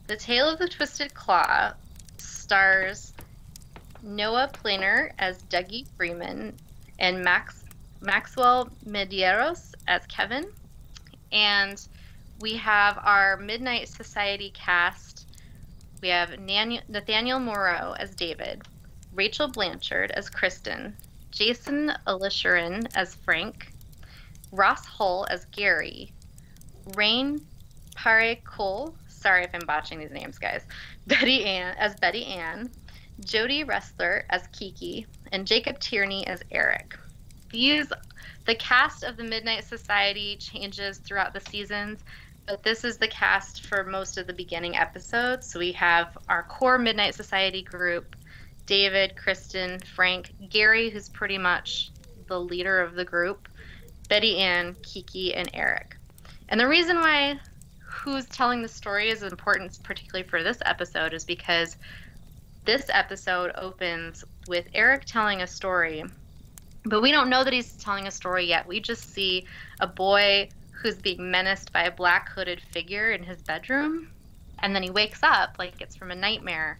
The 0.07 0.17
Tale 0.17 0.49
of 0.49 0.57
the 0.57 0.67
Twisted 0.67 1.13
Claw 1.13 1.73
stars 2.17 3.13
Noah 4.01 4.49
Plener 4.51 5.11
as 5.19 5.43
Dougie 5.43 5.85
Freeman 5.95 6.55
and 6.97 7.23
Max 7.23 7.63
Maxwell 8.01 8.71
Medeiros 8.83 9.75
as 9.87 10.07
Kevin. 10.07 10.47
And 11.31 11.79
we 12.43 12.57
have 12.57 12.99
our 13.01 13.37
Midnight 13.37 13.87
Society 13.87 14.51
cast. 14.53 15.27
We 16.01 16.09
have 16.09 16.37
Nathaniel 16.37 17.39
Moreau 17.39 17.93
as 17.97 18.13
David, 18.15 18.63
Rachel 19.13 19.47
Blanchard 19.47 20.11
as 20.11 20.29
Kristen, 20.29 20.93
Jason 21.31 21.93
Alisharan 22.05 22.85
as 22.95 23.15
Frank, 23.15 23.71
Ross 24.51 24.85
Hull 24.85 25.25
as 25.29 25.45
Gary, 25.53 26.11
Rain 26.97 27.39
Pare 27.95 28.35
Cole, 28.43 28.93
sorry 29.07 29.45
if 29.45 29.51
I'm 29.53 29.65
botching 29.65 29.99
these 29.99 30.11
names, 30.11 30.37
guys, 30.37 30.63
Betty 31.07 31.45
Ann 31.45 31.73
as 31.77 31.95
Betty 31.95 32.25
Ann, 32.25 32.69
Jodie 33.21 33.65
Resther 33.65 34.23
as 34.29 34.47
Kiki, 34.47 35.07
and 35.31 35.47
Jacob 35.47 35.79
Tierney 35.79 36.27
as 36.27 36.43
Eric. 36.51 36.99
These, 37.51 37.87
the 38.45 38.55
cast 38.55 39.03
of 39.03 39.15
the 39.15 39.23
Midnight 39.23 39.63
Society 39.63 40.35
changes 40.35 40.97
throughout 40.97 41.33
the 41.33 41.39
seasons, 41.39 42.03
but 42.45 42.63
this 42.63 42.83
is 42.83 42.97
the 42.97 43.07
cast 43.07 43.65
for 43.65 43.83
most 43.83 44.17
of 44.17 44.27
the 44.27 44.33
beginning 44.33 44.75
episodes. 44.75 45.49
So 45.49 45.59
we 45.59 45.71
have 45.73 46.17
our 46.29 46.43
core 46.43 46.77
Midnight 46.77 47.15
Society 47.15 47.61
group, 47.61 48.15
David, 48.65 49.15
Kristen, 49.15 49.79
Frank, 49.95 50.33
Gary, 50.49 50.89
who's 50.89 51.09
pretty 51.09 51.37
much 51.37 51.91
the 52.27 52.39
leader 52.39 52.81
of 52.81 52.95
the 52.95 53.05
group, 53.05 53.47
Betty 54.09 54.37
Ann, 54.37 54.75
Kiki, 54.81 55.33
and 55.33 55.49
Eric. 55.53 55.95
And 56.49 56.59
the 56.59 56.67
reason 56.67 56.97
why 56.97 57.39
who's 57.79 58.25
telling 58.27 58.61
the 58.61 58.67
story 58.67 59.09
is 59.09 59.23
important, 59.23 59.81
particularly 59.83 60.27
for 60.27 60.43
this 60.43 60.57
episode, 60.65 61.13
is 61.13 61.23
because 61.23 61.77
this 62.65 62.85
episode 62.89 63.51
opens 63.55 64.23
with 64.47 64.67
Eric 64.73 65.05
telling 65.05 65.41
a 65.41 65.47
story, 65.47 66.03
but 66.85 67.01
we 67.01 67.11
don't 67.11 67.29
know 67.29 67.43
that 67.43 67.53
he's 67.53 67.73
telling 67.73 68.07
a 68.07 68.11
story 68.11 68.45
yet. 68.45 68.67
We 68.67 68.79
just 68.79 69.13
see 69.13 69.45
a 69.79 69.87
boy 69.87 70.49
who's 70.83 70.97
being 70.97 71.31
menaced 71.31 71.71
by 71.71 71.83
a 71.83 71.91
black 71.91 72.29
hooded 72.29 72.61
figure 72.61 73.13
in 73.13 73.23
his 73.23 73.41
bedroom, 73.41 74.09
and 74.59 74.75
then 74.75 74.83
he 74.83 74.89
wakes 74.89 75.23
up 75.23 75.55
like 75.57 75.81
it's 75.81 75.95
from 75.95 76.11
a 76.11 76.15
nightmare. 76.15 76.77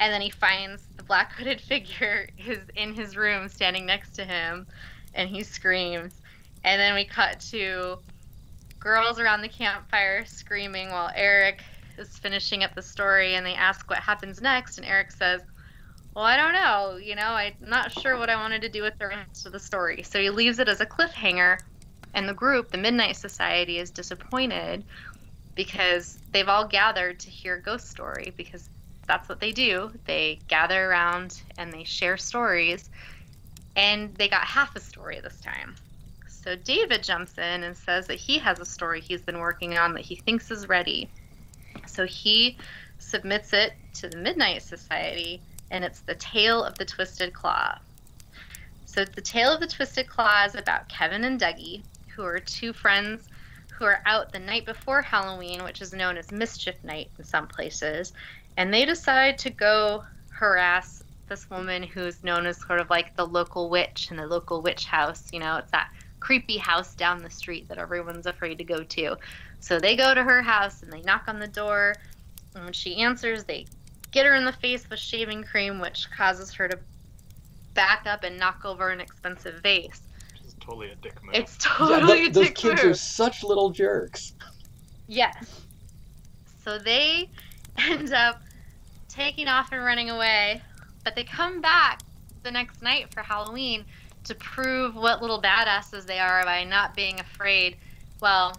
And 0.00 0.12
then 0.12 0.22
he 0.22 0.30
finds 0.30 0.82
the 0.96 1.02
black 1.02 1.32
hooded 1.32 1.60
figure 1.60 2.28
is 2.38 2.60
in 2.74 2.94
his 2.94 3.16
room 3.16 3.48
standing 3.48 3.84
next 3.84 4.14
to 4.14 4.24
him 4.24 4.66
and 5.14 5.28
he 5.28 5.42
screams. 5.42 6.14
And 6.64 6.80
then 6.80 6.94
we 6.94 7.04
cut 7.04 7.40
to 7.50 7.98
girls 8.80 9.20
around 9.20 9.42
the 9.42 9.48
campfire 9.48 10.24
screaming 10.24 10.88
while 10.90 11.10
eric 11.16 11.62
is 11.98 12.16
finishing 12.16 12.62
up 12.62 12.72
the 12.76 12.82
story 12.82 13.34
and 13.34 13.44
they 13.44 13.54
ask 13.54 13.90
what 13.90 13.98
happens 13.98 14.40
next 14.40 14.78
and 14.78 14.86
eric 14.86 15.10
says 15.10 15.42
well 16.14 16.24
i 16.24 16.36
don't 16.36 16.52
know 16.52 16.96
you 16.96 17.16
know 17.16 17.30
i'm 17.30 17.52
not 17.60 17.90
sure 17.90 18.16
what 18.16 18.30
i 18.30 18.36
wanted 18.36 18.62
to 18.62 18.68
do 18.68 18.80
with 18.82 18.96
the 18.98 19.08
rest 19.08 19.46
of 19.46 19.52
the 19.52 19.58
story. 19.58 20.04
So 20.04 20.20
he 20.20 20.30
leaves 20.30 20.60
it 20.60 20.68
as 20.68 20.80
a 20.80 20.86
cliffhanger 20.86 21.58
and 22.14 22.28
the 22.28 22.34
group 22.34 22.70
the 22.70 22.78
midnight 22.78 23.16
society 23.16 23.78
is 23.78 23.90
disappointed 23.90 24.84
because 25.54 26.18
they've 26.32 26.48
all 26.48 26.66
gathered 26.66 27.18
to 27.20 27.30
hear 27.30 27.58
ghost 27.58 27.90
story 27.90 28.32
because 28.36 28.68
that's 29.08 29.28
what 29.28 29.40
they 29.40 29.50
do. 29.50 29.90
They 30.04 30.38
gather 30.46 30.88
around 30.88 31.40
and 31.56 31.72
they 31.72 31.82
share 31.82 32.16
stories. 32.16 32.90
And 33.74 34.14
they 34.14 34.28
got 34.28 34.42
half 34.42 34.76
a 34.76 34.80
story 34.80 35.18
this 35.20 35.40
time. 35.40 35.74
So 36.28 36.54
David 36.54 37.02
jumps 37.02 37.36
in 37.38 37.64
and 37.64 37.76
says 37.76 38.06
that 38.06 38.18
he 38.18 38.38
has 38.38 38.60
a 38.60 38.64
story 38.64 39.00
he's 39.00 39.22
been 39.22 39.38
working 39.38 39.76
on 39.76 39.94
that 39.94 40.04
he 40.04 40.14
thinks 40.14 40.50
is 40.50 40.68
ready. 40.68 41.08
So 41.86 42.06
he 42.06 42.58
submits 42.98 43.52
it 43.52 43.72
to 43.94 44.08
the 44.08 44.16
Midnight 44.16 44.62
Society, 44.62 45.40
and 45.70 45.84
it's 45.84 46.00
The 46.00 46.14
Tale 46.14 46.62
of 46.62 46.76
the 46.76 46.84
Twisted 46.84 47.32
Claw. 47.32 47.78
So 48.86 49.04
The 49.04 49.20
Tale 49.20 49.52
of 49.54 49.60
the 49.60 49.66
Twisted 49.66 50.08
Claw 50.08 50.44
is 50.44 50.54
about 50.54 50.88
Kevin 50.88 51.24
and 51.24 51.40
Dougie, 51.40 51.82
who 52.18 52.24
are 52.24 52.40
two 52.40 52.72
friends 52.72 53.28
who 53.70 53.84
are 53.84 54.02
out 54.04 54.32
the 54.32 54.40
night 54.40 54.66
before 54.66 55.00
Halloween, 55.00 55.62
which 55.62 55.80
is 55.80 55.92
known 55.92 56.16
as 56.16 56.32
Mischief 56.32 56.74
Night 56.82 57.12
in 57.16 57.22
some 57.22 57.46
places, 57.46 58.12
and 58.56 58.74
they 58.74 58.84
decide 58.84 59.38
to 59.38 59.50
go 59.50 60.02
harass 60.30 61.04
this 61.28 61.48
woman 61.48 61.84
who's 61.84 62.24
known 62.24 62.44
as 62.44 62.60
sort 62.60 62.80
of 62.80 62.90
like 62.90 63.14
the 63.14 63.24
local 63.24 63.70
witch 63.70 64.08
in 64.10 64.16
the 64.16 64.26
local 64.26 64.62
witch 64.62 64.84
house. 64.84 65.28
You 65.32 65.38
know, 65.38 65.58
it's 65.58 65.70
that 65.70 65.92
creepy 66.18 66.56
house 66.56 66.96
down 66.96 67.22
the 67.22 67.30
street 67.30 67.68
that 67.68 67.78
everyone's 67.78 68.26
afraid 68.26 68.58
to 68.58 68.64
go 68.64 68.82
to. 68.82 69.16
So 69.60 69.78
they 69.78 69.94
go 69.94 70.12
to 70.12 70.24
her 70.24 70.42
house 70.42 70.82
and 70.82 70.92
they 70.92 71.02
knock 71.02 71.24
on 71.28 71.38
the 71.38 71.46
door. 71.46 71.94
And 72.56 72.64
when 72.64 72.72
she 72.72 72.96
answers, 72.96 73.44
they 73.44 73.66
get 74.10 74.26
her 74.26 74.34
in 74.34 74.44
the 74.44 74.52
face 74.52 74.90
with 74.90 74.98
shaving 74.98 75.44
cream, 75.44 75.78
which 75.78 76.10
causes 76.10 76.52
her 76.54 76.66
to 76.66 76.78
back 77.74 78.06
up 78.06 78.24
and 78.24 78.36
knock 78.40 78.64
over 78.64 78.88
an 78.88 79.00
expensive 79.00 79.62
vase. 79.62 80.02
Totally 80.68 80.90
a 80.90 80.94
dick 80.96 81.22
move. 81.24 81.34
It's 81.34 81.56
Yeah, 81.64 81.76
totally 81.76 82.18
th- 82.18 82.30
a 82.30 82.32
those 82.32 82.46
dick 82.48 82.54
kids 82.56 82.82
move. 82.82 82.92
are 82.92 82.94
such 82.94 83.42
little 83.42 83.70
jerks. 83.70 84.34
Yes. 85.06 85.62
So 86.64 86.78
they 86.78 87.30
end 87.78 88.12
up 88.12 88.42
taking 89.08 89.48
off 89.48 89.72
and 89.72 89.82
running 89.84 90.10
away, 90.10 90.62
but 91.04 91.14
they 91.16 91.24
come 91.24 91.60
back 91.60 92.00
the 92.42 92.50
next 92.50 92.82
night 92.82 93.12
for 93.12 93.22
Halloween 93.22 93.84
to 94.24 94.34
prove 94.34 94.94
what 94.94 95.22
little 95.22 95.40
badasses 95.40 96.04
they 96.04 96.18
are 96.18 96.44
by 96.44 96.64
not 96.64 96.94
being 96.94 97.18
afraid. 97.20 97.76
Well, 98.20 98.54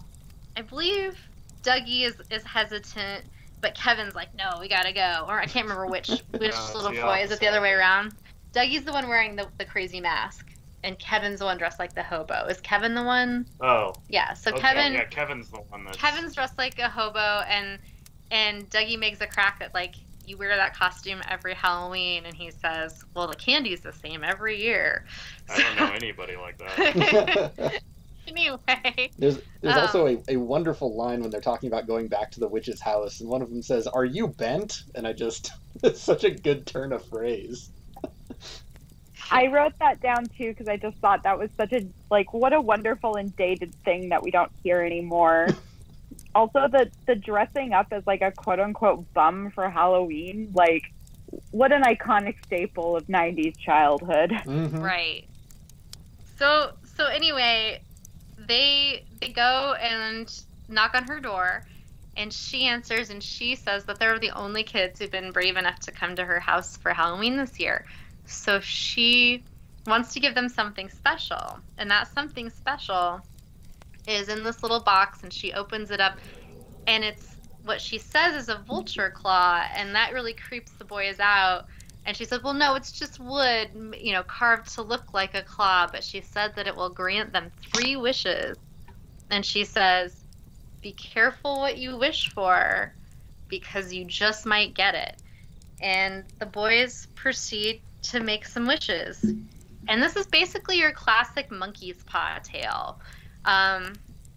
I 0.57 0.61
believe 0.63 1.17
Dougie 1.63 2.05
is, 2.05 2.15
is 2.31 2.43
hesitant, 2.43 3.25
but 3.61 3.75
Kevin's 3.75 4.15
like, 4.15 4.33
no, 4.35 4.57
we 4.59 4.67
gotta 4.67 4.91
go. 4.91 5.25
Or 5.27 5.39
I 5.39 5.45
can't 5.45 5.65
remember 5.65 5.85
which 5.85 6.07
which 6.31 6.41
it's 6.41 6.73
little 6.73 6.91
the 6.91 7.01
boy. 7.01 7.19
Is 7.23 7.31
it 7.31 7.39
the 7.39 7.47
other 7.47 7.61
way 7.61 7.73
around? 7.73 8.13
Dougie's 8.53 8.83
the 8.83 8.91
one 8.91 9.07
wearing 9.07 9.35
the, 9.35 9.47
the 9.59 9.65
crazy 9.65 9.99
mask, 10.01 10.48
and 10.83 10.98
Kevin's 11.00 11.39
the 11.39 11.45
one 11.45 11.57
dressed 11.57 11.79
like 11.79 11.93
the 11.93 12.03
hobo. 12.03 12.45
Is 12.45 12.62
Kevin 12.62 12.95
the 12.95 13.03
one? 13.03 13.45
oh, 13.62 13.93
Yeah, 14.09 14.33
so 14.33 14.51
okay, 14.51 14.62
Kevin 14.62 14.93
Yeah, 14.93 15.05
Kevin's 15.05 15.50
the 15.50 15.57
one 15.57 15.86
that's. 15.86 15.98
Kevin's 15.98 16.36
dressed 16.36 16.57
like 16.57 16.79
a 16.79 16.89
hobo, 16.89 17.41
and 17.48 17.79
and 18.31 18.69
Dougie 18.69 19.00
makes 19.00 19.21
a 19.21 19.27
crack 19.27 19.59
that 19.59 19.74
like 19.74 19.95
you 20.25 20.38
wear 20.38 20.55
that 20.55 20.75
costume 20.75 21.21
every 21.27 21.53
Halloween, 21.55 22.25
and 22.25 22.36
he 22.36 22.51
says, 22.51 23.03
"Well, 23.15 23.27
the 23.27 23.36
candy's 23.36 23.81
the 23.81 23.93
same 23.93 24.24
every 24.24 24.62
year." 24.62 25.05
I 25.50 25.59
don't 25.59 25.75
know 25.75 25.91
anybody 25.95 26.36
like 26.38 26.57
that. 26.59 27.81
anyway, 28.27 29.12
There's 29.17 29.39
there's 29.62 29.75
Um, 29.75 29.81
also 29.81 30.07
a, 30.07 30.24
a 30.29 30.38
wonderful 30.38 30.95
line 30.95 31.21
when 31.21 31.29
they're 31.31 31.41
talking 31.41 31.67
about 31.67 31.88
going 31.88 32.07
back 32.07 32.31
to 32.31 32.39
the 32.39 32.48
witch's 32.48 32.81
house, 32.81 33.19
and 33.19 33.29
one 33.29 33.41
of 33.41 33.50
them 33.50 33.62
says, 33.62 33.88
"Are 33.88 34.05
you 34.05 34.27
bent?" 34.27 34.83
And 34.95 35.07
I 35.07 35.13
just 35.13 35.51
it's 35.83 36.01
such 36.01 36.24
a 36.24 36.31
good 36.31 36.65
turn 36.67 36.93
of 36.93 37.05
phrase. 37.05 37.71
I 39.31 39.48
wrote 39.48 39.74
that 39.79 40.01
down 40.01 40.25
too 40.25 40.50
because 40.50 40.67
I 40.67 40.77
just 40.77 40.98
thought 40.98 41.24
that 41.24 41.38
was 41.38 41.50
such 41.57 41.74
a 41.74 41.86
like 42.09 42.33
what 42.33 42.53
a 42.53 42.59
wonderful 42.62 43.15
and 43.15 43.36
dated 43.36 43.74
thing 43.83 44.09
that 44.09 44.24
we 44.24 44.31
don't 44.31 44.51
hear 44.63 44.81
anymore. 44.81 45.48
also, 46.36 46.67
the 46.67 46.89
the 47.05 47.15
dressing 47.15 47.74
up 47.74 47.88
as 47.91 48.05
like 48.07 48.21
a 48.21 48.31
quote 48.31 48.59
unquote 48.59 49.12
bum 49.13 49.51
for 49.51 49.69
Halloween, 49.69 50.51
like 50.53 50.91
what 51.51 51.71
an 51.71 51.83
iconic 51.83 52.43
staple 52.43 52.95
of 52.95 53.05
'90s 53.07 53.57
childhood. 53.57 54.31
Mhm. 54.45 54.81
right. 54.81 55.27
So 56.38 56.71
so 56.98 57.05
anyway, 57.07 57.81
they 58.38 59.03
they 59.21 59.29
go 59.29 59.74
and 59.79 60.31
knock 60.67 60.95
on 60.95 61.03
her 61.07 61.19
door. 61.19 61.65
And 62.17 62.33
she 62.33 62.65
answers 62.65 63.12
and 63.12 63.24
she 63.24 63.55
says 63.55 63.86
that 63.86 63.98
they're 63.98 64.19
the 64.19 64.31
only 64.31 64.63
kids 64.63 65.00
who've 65.00 65.09
been 65.12 65.31
brave 65.31 65.55
enough 65.55 65.79
to 65.81 65.91
come 65.91 66.17
to 66.17 66.25
her 66.25 66.38
house 66.39 66.75
for 66.75 66.91
Halloween 66.93 67.38
this 67.38 67.57
year. 67.62 67.86
So 68.29 68.59
she 68.59 69.43
wants 69.88 70.13
to 70.13 70.19
give 70.19 70.36
them 70.36 70.50
something 70.50 70.89
special. 70.89 71.59
And 71.77 71.89
that 71.89 72.13
something 72.13 72.50
special 72.50 73.21
is 74.07 74.29
in 74.29 74.43
this 74.43 74.63
little 74.63 74.79
box 74.79 75.24
and 75.24 75.33
she 75.33 75.53
opens 75.53 75.91
it 75.91 76.00
up 76.00 76.17
and 76.88 77.03
it's 77.03 77.36
what 77.63 77.81
she 77.81 77.98
says 77.98 78.36
is 78.36 78.50
a 78.50 78.57
vulture 78.57 79.09
claw 79.09 79.63
and 79.75 79.93
that 79.93 80.13
really 80.13 80.34
creeps 80.34 80.71
the 80.73 80.86
boys 80.86 81.19
out. 81.19 81.65
And 82.06 82.15
she 82.15 82.25
said, 82.25 82.41
"Well, 82.43 82.53
no, 82.53 82.75
it's 82.75 82.91
just 82.91 83.19
wood, 83.19 83.69
you 83.99 84.13
know, 84.13 84.23
carved 84.23 84.73
to 84.75 84.82
look 84.82 85.13
like 85.13 85.36
a 85.36 85.43
claw, 85.43 85.88
but 85.91 86.03
she 86.03 86.21
said 86.21 86.56
that 86.56 86.65
it 86.65 86.75
will 86.75 86.89
grant 86.89 87.34
them 87.34 87.51
three 87.62 87.97
wishes." 87.97 88.58
And 89.30 89.45
she 89.45 89.65
says, 89.65 90.23
"Be 90.82 90.93
careful 90.93 91.60
what 91.60 91.77
you 91.77 91.97
wish 91.97 92.30
for 92.30 92.95
because 93.47 93.93
you 93.93 94.06
just 94.06 94.45
might 94.45 94.73
get 94.73 94.95
it." 94.95 95.21
And 95.82 96.25
the 96.39 96.45
boys 96.45 97.08
proceed 97.15 97.82
to 98.03 98.19
make 98.19 98.45
some 98.45 98.65
wishes. 98.65 99.23
And 99.88 100.01
this 100.01 100.15
is 100.15 100.27
basically 100.27 100.77
your 100.77 100.91
classic 100.91 101.51
monkey's 101.51 102.01
paw 102.03 102.39
tale. 102.43 102.99
Um, 103.45 103.93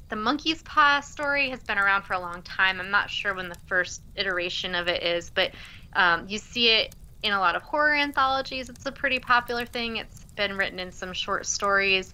the 0.09 0.17
monkey's 0.17 0.63
paw 0.63 1.01
story 1.01 1.51
has 1.51 1.63
been 1.63 1.79
around 1.79 2.03
for 2.03 2.15
a 2.15 2.21
long 2.21 2.43
time. 2.43 2.81
I'm 2.81 2.91
not 2.91 3.11
sure 3.11 3.35
when 3.35 3.49
the 3.49 3.59
first 3.67 4.03
iteration 4.17 4.75
of 4.75 4.89
it 4.89 5.03
is, 5.03 5.31
but 5.31 5.53
um, 5.95 6.27
you 6.29 6.39
see 6.39 6.69
it 6.69 6.95
in 7.23 7.33
a 7.33 7.41
lot 7.41 7.55
of 7.55 7.63
horror 7.63 7.95
anthologies. 7.95 8.69
It's 8.69 8.85
a 8.87 8.93
pretty 8.93 9.19
popular 9.19 9.65
thing. 9.65 9.97
It's 9.97 10.25
been 10.37 10.57
written 10.57 10.79
in 10.79 10.93
some 10.93 11.13
short 11.13 11.47
stories, 11.47 12.13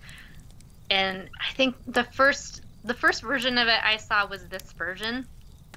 and 0.90 1.28
I 1.40 1.52
think 1.54 1.76
the 1.86 2.04
first 2.04 2.62
the 2.84 2.94
first 2.94 3.22
version 3.22 3.58
of 3.58 3.68
it 3.68 3.80
I 3.82 3.96
saw 3.96 4.26
was 4.26 4.44
this 4.46 4.72
version, 4.72 5.26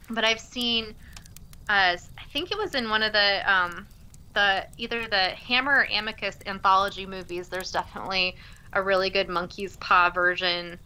but 0.10 0.24
I've 0.24 0.40
seen, 0.40 0.94
uh, 1.68 1.98
I 1.98 2.24
think 2.32 2.52
it 2.52 2.58
was 2.58 2.76
in 2.76 2.90
one 2.90 3.04
of 3.04 3.14
the 3.14 3.52
um, 3.52 3.88
the 4.34 4.66
either 4.78 5.08
the 5.08 5.30
Hammer 5.30 5.80
or 5.80 5.88
Amicus 5.92 6.38
anthology 6.46 7.06
movies. 7.06 7.48
There's 7.48 7.72
definitely 7.72 8.36
a 8.74 8.82
really 8.82 9.10
good 9.10 9.30
monkey's 9.30 9.78
paw 9.78 10.10
version 10.10 10.80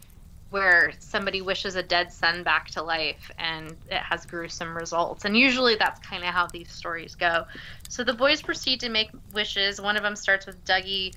where 0.52 0.94
somebody 1.00 1.42
wishes 1.42 1.76
a 1.76 1.84
dead 1.84 2.14
son 2.14 2.44
back 2.44 2.70
to 2.70 2.82
life 2.82 3.30
and 3.38 3.76
it 3.90 3.98
has 3.98 4.26
gruesome 4.26 4.76
results. 4.76 5.26
And 5.26 5.36
usually 5.36 5.76
that's 5.76 6.00
kind 6.00 6.24
of 6.24 6.30
how 6.30 6.48
these 6.48 6.72
stories 6.72 7.16
go. 7.16 7.46
So 7.90 8.04
the 8.04 8.14
boys 8.14 8.42
proceed 8.42 8.80
to 8.82 8.90
make 8.90 9.10
wishes. 9.34 9.82
One 9.82 9.98
of 9.98 10.04
them 10.04 10.16
starts 10.16 10.46
with 10.46 10.64
Dougie 10.64 11.14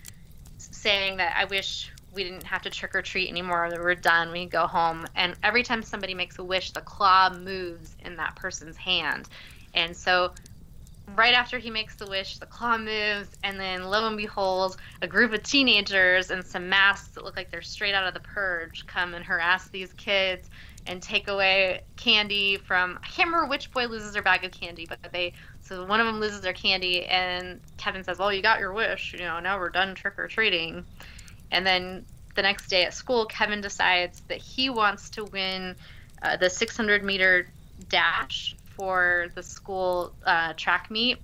saying 0.59 1.19
that 1.19 1.37
I 1.37 1.45
wish 1.45 1.91
we 2.13 2.25
didn't 2.25 2.43
have 2.43 2.63
to 2.63 2.71
trick 2.71 2.95
or 2.95 3.03
treat 3.03 3.29
anymore, 3.29 3.69
that 3.71 3.79
we're 3.79 3.95
done, 3.95 4.33
we 4.33 4.47
go 4.47 4.67
home. 4.67 5.07
And 5.15 5.37
every 5.45 5.63
time 5.63 5.83
somebody 5.83 6.15
makes 6.15 6.39
a 6.39 6.45
wish, 6.45 6.73
the 6.73 6.81
claw 6.81 7.31
moves 7.31 7.95
in 8.05 8.17
that 8.17 8.35
person's 8.35 8.77
hand. 8.77 9.29
And 9.75 9.97
so 9.97 10.33
right 11.17 11.35
after 11.35 11.59
he 11.59 11.71
makes 11.71 11.97
the 11.97 12.07
wish, 12.07 12.39
the 12.39 12.47
claw 12.47 12.79
moves, 12.79 13.29
and 13.43 13.59
then 13.59 13.85
lo 13.85 14.07
and 14.07 14.17
behold, 14.17 14.77
a 15.03 15.07
group 15.07 15.33
of 15.33 15.43
teenagers 15.43 16.31
and 16.31 16.45
some 16.45 16.69
masks 16.69 17.09
that 17.09 17.25
look 17.25 17.37
like 17.37 17.51
they're 17.51 17.63
straight 17.63 17.95
out 17.95 18.07
of 18.07 18.15
the 18.15 18.21
purge 18.21 18.87
come 18.87 19.15
and 19.15 19.25
harass 19.25 19.69
these 19.69 19.93
kids 19.95 20.49
and 20.87 21.03
take 21.03 21.29
away 21.29 21.83
candy 21.97 22.57
from 22.57 22.99
I 23.03 23.07
can't 23.09 23.29
remember 23.29 23.49
which 23.49 23.71
boy 23.73 23.87
loses 23.87 24.13
their 24.13 24.23
bag 24.23 24.45
of 24.45 24.53
candy, 24.53 24.87
but 24.87 24.99
they 25.13 25.35
so 25.61 25.85
one 25.85 26.01
of 26.01 26.07
them 26.07 26.19
loses 26.19 26.41
their 26.41 26.55
candy 26.55 27.05
and 27.05 27.61
Kevin 27.77 28.03
says, 28.05 28.19
Well, 28.19 28.33
you 28.33 28.43
got 28.43 28.59
your 28.59 28.73
wish, 28.73 29.13
you 29.13 29.21
know, 29.21 29.39
now 29.41 29.59
we're 29.59 29.69
done 29.69 29.95
trick 29.95 30.19
or 30.19 30.29
treating. 30.29 30.85
And 31.51 31.67
then 31.67 32.05
the 32.35 32.43
next 32.43 32.69
day 32.69 32.85
at 32.85 32.95
school, 32.95 33.27
Kevin 33.27 33.61
decides 33.61 34.21
that 34.29 34.39
he 34.39 34.71
wants 34.71 35.11
to 35.11 35.25
win 35.25 35.77
uh, 36.23 36.37
the 36.37 36.49
600 36.49 37.03
meter 37.03 37.49
dash 37.89 38.57
for 38.79 39.27
the 39.35 39.43
school 39.43 40.15
uh, 40.25 40.53
track 40.57 40.91
meet. 40.91 41.19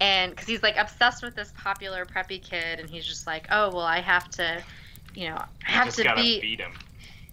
And 0.00 0.32
because 0.32 0.48
he's 0.48 0.64
like 0.64 0.76
obsessed 0.76 1.22
with 1.22 1.36
this 1.36 1.52
popular 1.56 2.04
preppy 2.04 2.42
kid, 2.42 2.80
and 2.80 2.90
he's 2.90 3.06
just 3.06 3.24
like, 3.24 3.46
oh, 3.52 3.70
well, 3.70 3.86
I 3.86 4.00
have 4.00 4.28
to, 4.30 4.60
you 5.14 5.28
know, 5.28 5.40
I 5.66 5.70
have 5.70 5.94
to 5.94 6.02
gotta 6.02 6.20
beat. 6.20 6.42
beat 6.42 6.60
him. 6.60 6.72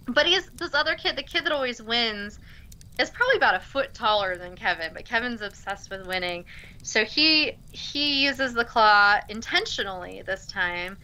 But 0.07 0.27
he's 0.27 0.47
this 0.51 0.75
other 0.75 0.93
kid, 0.95 1.15
the 1.15 1.23
kid 1.23 1.45
that 1.45 1.51
always 1.51 1.81
wins, 1.81 2.37
is 2.99 3.09
probably 3.09 3.37
about 3.37 3.55
a 3.55 3.59
foot 3.59 3.95
taller 3.95 4.37
than 4.37 4.55
Kevin, 4.55 4.91
but 4.93 5.05
Kevin's 5.05 5.41
obsessed 5.41 5.89
with 5.89 6.05
winning. 6.05 6.45
So 6.83 7.05
he 7.05 7.53
he 7.71 8.23
uses 8.23 8.53
the 8.53 8.65
claw 8.65 9.19
intentionally 9.29 10.21
this 10.23 10.45
time, 10.45 10.95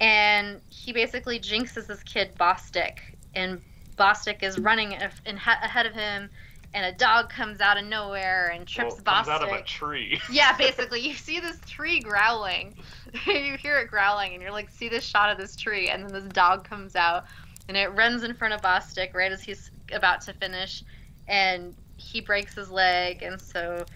and 0.00 0.60
he 0.68 0.92
basically 0.92 1.40
jinxes 1.40 1.86
this 1.86 2.02
kid 2.02 2.34
Bostic, 2.38 2.98
and 3.34 3.62
Bostic 3.96 4.42
is 4.42 4.58
running 4.58 4.94
af- 4.94 5.22
in 5.24 5.38
ha- 5.38 5.60
ahead 5.62 5.86
of 5.86 5.94
him, 5.94 6.28
and 6.76 6.84
a 6.84 6.92
dog 6.92 7.30
comes 7.30 7.62
out 7.62 7.78
of 7.78 7.86
nowhere 7.86 8.48
and 8.54 8.68
trips 8.68 8.96
well, 8.96 9.02
Bostic. 9.02 9.24
comes 9.24 9.28
out 9.28 9.42
of 9.42 9.48
a 9.48 9.62
tree. 9.62 10.20
Yeah, 10.30 10.54
basically, 10.58 11.00
you 11.00 11.14
see 11.14 11.40
this 11.40 11.58
tree 11.66 12.00
growling. 12.00 12.76
you 13.26 13.56
hear 13.56 13.78
it 13.78 13.88
growling, 13.88 14.34
and 14.34 14.42
you're 14.42 14.52
like, 14.52 14.68
see 14.70 14.90
this 14.90 15.02
shot 15.02 15.30
of 15.30 15.38
this 15.38 15.56
tree, 15.56 15.88
and 15.88 16.04
then 16.04 16.12
this 16.12 16.30
dog 16.34 16.68
comes 16.68 16.94
out, 16.94 17.24
and 17.68 17.78
it 17.78 17.88
runs 17.94 18.24
in 18.24 18.34
front 18.34 18.52
of 18.52 18.60
Bostic 18.60 19.14
right 19.14 19.32
as 19.32 19.42
he's 19.42 19.70
about 19.90 20.20
to 20.22 20.34
finish, 20.34 20.84
and 21.28 21.74
he 21.96 22.20
breaks 22.20 22.54
his 22.54 22.70
leg, 22.70 23.22
and 23.22 23.40
so 23.40 23.86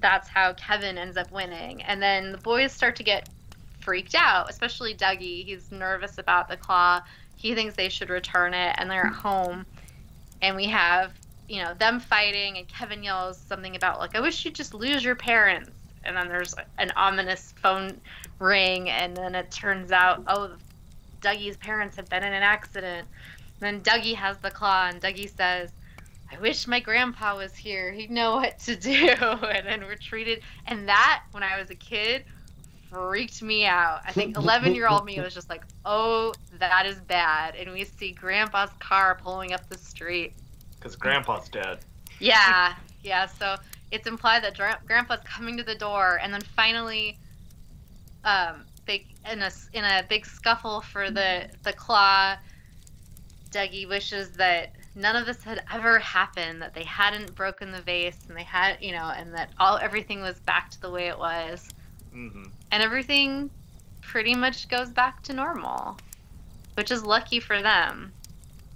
that's 0.00 0.28
how 0.28 0.54
Kevin 0.54 0.98
ends 0.98 1.16
up 1.16 1.30
winning. 1.30 1.82
And 1.82 2.02
then 2.02 2.32
the 2.32 2.38
boys 2.38 2.72
start 2.72 2.96
to 2.96 3.04
get 3.04 3.28
freaked 3.78 4.16
out, 4.16 4.50
especially 4.50 4.92
Dougie. 4.92 5.44
He's 5.44 5.70
nervous 5.70 6.18
about 6.18 6.48
the 6.48 6.56
claw. 6.56 7.00
He 7.36 7.54
thinks 7.54 7.76
they 7.76 7.88
should 7.88 8.10
return 8.10 8.54
it, 8.54 8.74
and 8.76 8.90
they're 8.90 9.06
at 9.06 9.12
home, 9.12 9.64
and 10.42 10.56
we 10.56 10.66
have 10.66 11.12
you 11.48 11.62
know 11.62 11.74
them 11.74 11.98
fighting 11.98 12.58
and 12.58 12.68
kevin 12.68 13.02
yells 13.02 13.38
something 13.38 13.74
about 13.74 13.98
like 13.98 14.14
i 14.14 14.20
wish 14.20 14.44
you'd 14.44 14.54
just 14.54 14.74
lose 14.74 15.04
your 15.04 15.16
parents. 15.16 15.70
And 16.04 16.16
then 16.16 16.28
there's 16.28 16.54
an 16.78 16.90
ominous 16.96 17.52
phone 17.60 18.00
ring 18.38 18.88
and 18.88 19.16
then 19.16 19.34
it 19.34 19.50
turns 19.50 19.92
out 19.92 20.22
oh 20.26 20.52
dougie's 21.20 21.56
parents 21.56 21.96
have 21.96 22.08
been 22.08 22.22
in 22.22 22.32
an 22.32 22.42
accident. 22.42 23.06
And 23.60 23.60
then 23.60 23.80
dougie 23.80 24.14
has 24.14 24.38
the 24.38 24.50
claw 24.50 24.88
and 24.88 25.02
dougie 25.02 25.34
says 25.34 25.70
i 26.30 26.38
wish 26.38 26.66
my 26.66 26.80
grandpa 26.80 27.36
was 27.36 27.54
here. 27.54 27.92
He'd 27.92 28.10
know 28.10 28.36
what 28.36 28.58
to 28.60 28.76
do. 28.76 29.16
And 29.20 29.66
then 29.66 29.80
we're 29.82 29.96
treated. 29.96 30.42
And 30.66 30.88
that 30.88 31.24
when 31.32 31.42
i 31.42 31.58
was 31.58 31.70
a 31.70 31.74
kid 31.74 32.24
freaked 32.90 33.42
me 33.42 33.66
out. 33.66 34.00
I 34.06 34.12
think 34.12 34.36
11 34.36 34.74
year 34.74 34.88
old 34.88 35.04
me 35.04 35.20
was 35.20 35.34
just 35.34 35.50
like 35.50 35.64
oh 35.84 36.32
that 36.58 36.86
is 36.86 37.00
bad. 37.00 37.54
And 37.56 37.72
we 37.72 37.84
see 37.84 38.12
grandpa's 38.12 38.70
car 38.78 39.18
pulling 39.20 39.52
up 39.52 39.68
the 39.68 39.76
street 39.78 40.32
Because 40.78 40.96
Grandpa's 40.96 41.48
dead. 41.48 41.78
yeah, 42.20 42.74
yeah. 43.02 43.26
So 43.26 43.56
it's 43.90 44.06
implied 44.06 44.44
that 44.44 44.54
Dra- 44.54 44.80
Grandpa's 44.86 45.20
coming 45.24 45.56
to 45.56 45.62
the 45.62 45.74
door, 45.74 46.20
and 46.22 46.32
then 46.32 46.42
finally, 46.42 47.18
um, 48.24 48.64
they 48.86 49.06
in 49.30 49.42
a 49.42 49.50
in 49.72 49.84
a 49.84 50.04
big 50.08 50.26
scuffle 50.26 50.80
for 50.80 51.10
the 51.10 51.48
the 51.62 51.72
claw. 51.72 52.36
Dougie 53.50 53.88
wishes 53.88 54.32
that 54.32 54.72
none 54.94 55.16
of 55.16 55.24
this 55.24 55.42
had 55.42 55.64
ever 55.72 55.98
happened, 55.98 56.60
that 56.60 56.74
they 56.74 56.84
hadn't 56.84 57.34
broken 57.34 57.72
the 57.72 57.80
vase, 57.80 58.18
and 58.28 58.36
they 58.36 58.42
had 58.42 58.76
you 58.80 58.92
know, 58.92 59.12
and 59.16 59.32
that 59.34 59.50
all 59.58 59.78
everything 59.78 60.20
was 60.20 60.38
back 60.40 60.70
to 60.70 60.80
the 60.80 60.90
way 60.90 61.08
it 61.08 61.18
was, 61.18 61.68
mm-hmm. 62.14 62.44
and 62.70 62.82
everything 62.82 63.48
pretty 64.02 64.34
much 64.34 64.68
goes 64.68 64.90
back 64.90 65.22
to 65.22 65.32
normal, 65.32 65.96
which 66.74 66.90
is 66.90 67.04
lucky 67.04 67.40
for 67.40 67.62
them, 67.62 68.12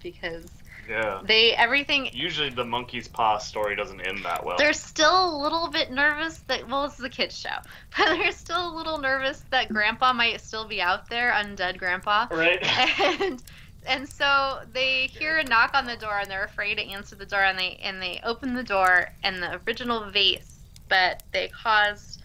because 0.03 0.47
Yeah. 0.89 1.21
they 1.25 1.53
everything 1.55 2.09
Usually 2.13 2.51
the 2.51 2.65
monkey's 2.65 3.09
paw 3.09 3.39
story 3.39 3.77
doesn't 3.77 4.01
end 4.01 4.25
that 4.25 4.45
well. 4.45 4.57
they're 4.59 4.73
still 4.73 5.37
a 5.37 5.39
little 5.43 5.69
bit 5.71 5.91
nervous 5.91 6.39
that 6.49 6.69
well 6.69 6.85
it's 6.85 6.99
a 7.01 7.09
kids 7.09 7.39
show 7.39 7.57
but 7.97 8.17
they're 8.17 8.33
still 8.33 8.73
a 8.73 8.75
little 8.77 8.99
nervous 8.99 9.45
that 9.51 9.69
grandpa 9.69 10.13
might 10.13 10.41
still 10.41 10.67
be 10.67 10.81
out 10.83 11.09
there 11.09 11.33
undead 11.33 11.79
grandpa 11.79 12.27
Right. 12.31 12.59
and 13.21 13.43
and 13.87 14.09
so 14.09 14.61
they 14.73 15.07
hear 15.09 15.39
a 15.39 15.45
knock 15.45 15.73
on 15.75 15.87
the 15.87 15.97
door 15.97 16.19
and 16.21 16.31
they're 16.31 16.45
afraid 16.45 16.77
to 16.77 16.83
answer 16.85 17.17
the 17.17 17.27
door 17.27 17.43
and 17.43 17.59
they 17.59 17.79
and 17.83 18.01
they 18.01 18.21
open 18.25 18.55
the 18.55 18.63
door 18.63 19.09
and 19.23 19.43
the 19.43 19.61
original 19.67 20.11
vase 20.11 20.59
that 20.89 21.23
they 21.33 21.49
caused 21.49 22.23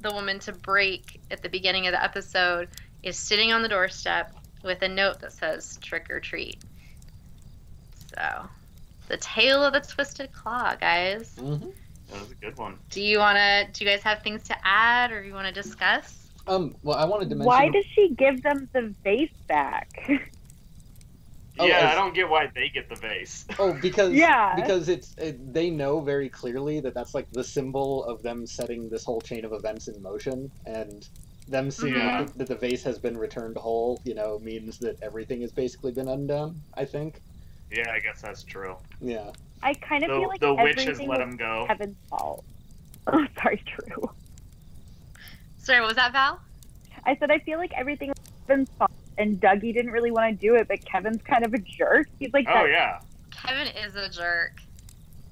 the 0.00 0.10
woman 0.12 0.38
to 0.40 0.52
break 0.52 1.20
at 1.30 1.42
the 1.42 1.48
beginning 1.48 1.86
of 1.86 1.92
the 1.92 2.02
episode 2.02 2.68
is 3.02 3.16
sitting 3.18 3.52
on 3.52 3.62
the 3.62 3.68
doorstep 3.68 4.32
with 4.64 4.82
a 4.82 4.88
note 4.88 5.20
that 5.20 5.32
says 5.32 5.78
trick 5.82 6.06
or 6.10 6.20
treat 6.20 6.58
so 8.16 8.48
the 9.08 9.16
tale 9.18 9.62
of 9.64 9.72
the 9.72 9.80
twisted 9.80 10.32
claw 10.32 10.74
guys 10.76 11.34
Mhm. 11.38 11.72
That 12.10 12.20
was 12.20 12.30
a 12.30 12.34
good 12.36 12.56
one. 12.56 12.78
do 12.90 13.00
you 13.02 13.18
want 13.18 13.36
to 13.36 13.66
do 13.72 13.84
you 13.84 13.90
guys 13.90 14.02
have 14.02 14.22
things 14.22 14.42
to 14.44 14.56
add 14.64 15.10
or 15.12 15.22
you 15.24 15.32
want 15.34 15.46
to 15.46 15.52
discuss 15.52 16.22
Um, 16.48 16.76
well, 16.84 16.96
I 16.96 17.04
wanted 17.04 17.28
to 17.30 17.34
mention. 17.34 17.46
Why 17.48 17.68
does 17.70 17.84
she 17.92 18.10
give 18.16 18.40
them 18.42 18.68
the 18.72 18.94
vase 19.02 19.30
back? 19.48 19.88
Oh, 21.58 21.64
yeah, 21.66 21.78
as- 21.78 21.92
I 21.92 21.94
don't 21.94 22.14
get 22.14 22.28
why 22.28 22.50
they 22.54 22.68
get 22.68 22.88
the 22.90 22.96
vase. 22.96 23.46
Oh, 23.58 23.72
because 23.80 24.12
Yeah. 24.12 24.54
because 24.54 24.88
it's 24.90 25.14
it, 25.16 25.54
they 25.54 25.70
know 25.70 26.00
very 26.00 26.28
clearly 26.28 26.80
that 26.80 26.92
that's 26.94 27.14
like 27.14 27.30
the 27.30 27.42
symbol 27.42 28.04
of 28.04 28.22
them 28.22 28.46
setting 28.46 28.90
this 28.90 29.04
whole 29.04 29.22
chain 29.22 29.42
of 29.44 29.52
events 29.54 29.88
in 29.88 30.00
motion, 30.02 30.50
and 30.66 31.08
them 31.48 31.70
seeing 31.70 31.94
Yeah. 31.94 32.24
that, 32.24 32.36
that 32.38 32.48
the 32.48 32.56
vase 32.56 32.82
has 32.84 32.98
been 32.98 33.16
returned 33.16 33.56
whole, 33.56 34.00
you 34.04 34.14
know, 34.14 34.38
means 34.40 34.78
that 34.80 35.02
everything 35.02 35.40
has 35.40 35.50
basically 35.50 35.92
been 35.92 36.08
undone. 36.08 36.60
I 36.74 36.84
think. 36.84 37.22
Yeah, 37.70 37.90
I 37.90 37.98
guess 38.00 38.22
that's 38.22 38.42
true. 38.42 38.76
Yeah. 39.00 39.30
I 39.62 39.74
kind 39.74 40.04
of 40.04 40.10
The, 40.10 40.18
feel 40.20 40.28
like 40.28 40.40
the 40.40 40.54
witch 40.54 40.84
has 40.84 40.98
let 41.00 41.08
was 41.08 41.18
him 41.20 41.36
go. 41.36 41.64
Kevin's 41.68 41.96
fault. 42.08 42.44
Oh, 43.08 43.24
sorry, 43.40 43.62
true. 43.64 44.10
sorry 45.58 45.78
what 45.80 45.86
was 45.86 45.94
that 45.96 46.10
val 46.10 46.40
I 47.04 47.14
said 47.14 47.30
I 47.30 47.38
feel 47.38 47.56
like 47.56 47.72
everything 47.76 48.08
was 48.08 48.16
Kevin's 48.48 48.68
fault, 48.70 48.90
and 49.16 49.40
Dougie 49.40 49.72
didn't 49.72 49.92
really 49.92 50.10
want 50.10 50.28
to 50.34 50.44
do 50.44 50.56
it, 50.56 50.66
but 50.66 50.84
Kevin's 50.84 51.22
kind 51.22 51.44
of 51.46 51.54
a 51.54 51.58
jerk. 51.58 52.08
He's 52.18 52.32
like, 52.32 52.46
Oh 52.48 52.64
yeah. 52.64 52.98
kevin 53.30 53.68
is 53.76 53.94
a 53.94 54.08
jerk 54.08 54.60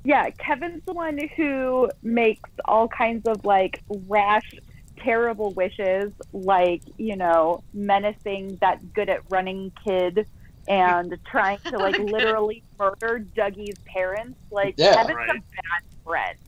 yeah, 0.05 0.29
Kevin's 0.31 0.85
the 0.85 0.93
one 0.93 1.19
who 1.35 1.91
makes 2.03 2.51
all 2.67 2.87
kinds 2.89 3.27
of 3.27 3.45
like 3.45 3.81
rash, 4.07 4.55
terrible 4.99 5.51
wishes, 5.53 6.13
like 6.35 6.83
you 6.99 7.17
know, 7.17 7.65
menacing 7.73 8.57
that 8.61 8.93
good 8.93 9.09
at 9.09 9.21
running 9.31 9.73
kid. 9.85 10.27
And 10.69 11.17
trying 11.25 11.59
to 11.71 11.79
like 11.79 11.99
literally 11.99 12.63
murder 12.79 13.19
Dougie's 13.19 13.77
parents, 13.85 14.39
like 14.51 14.75
Yeah. 14.79 14.95
Kevin's 14.95 15.17
Right. 15.17 15.31
a 15.31 15.33
bad 15.35 15.83
friend. 16.05 16.39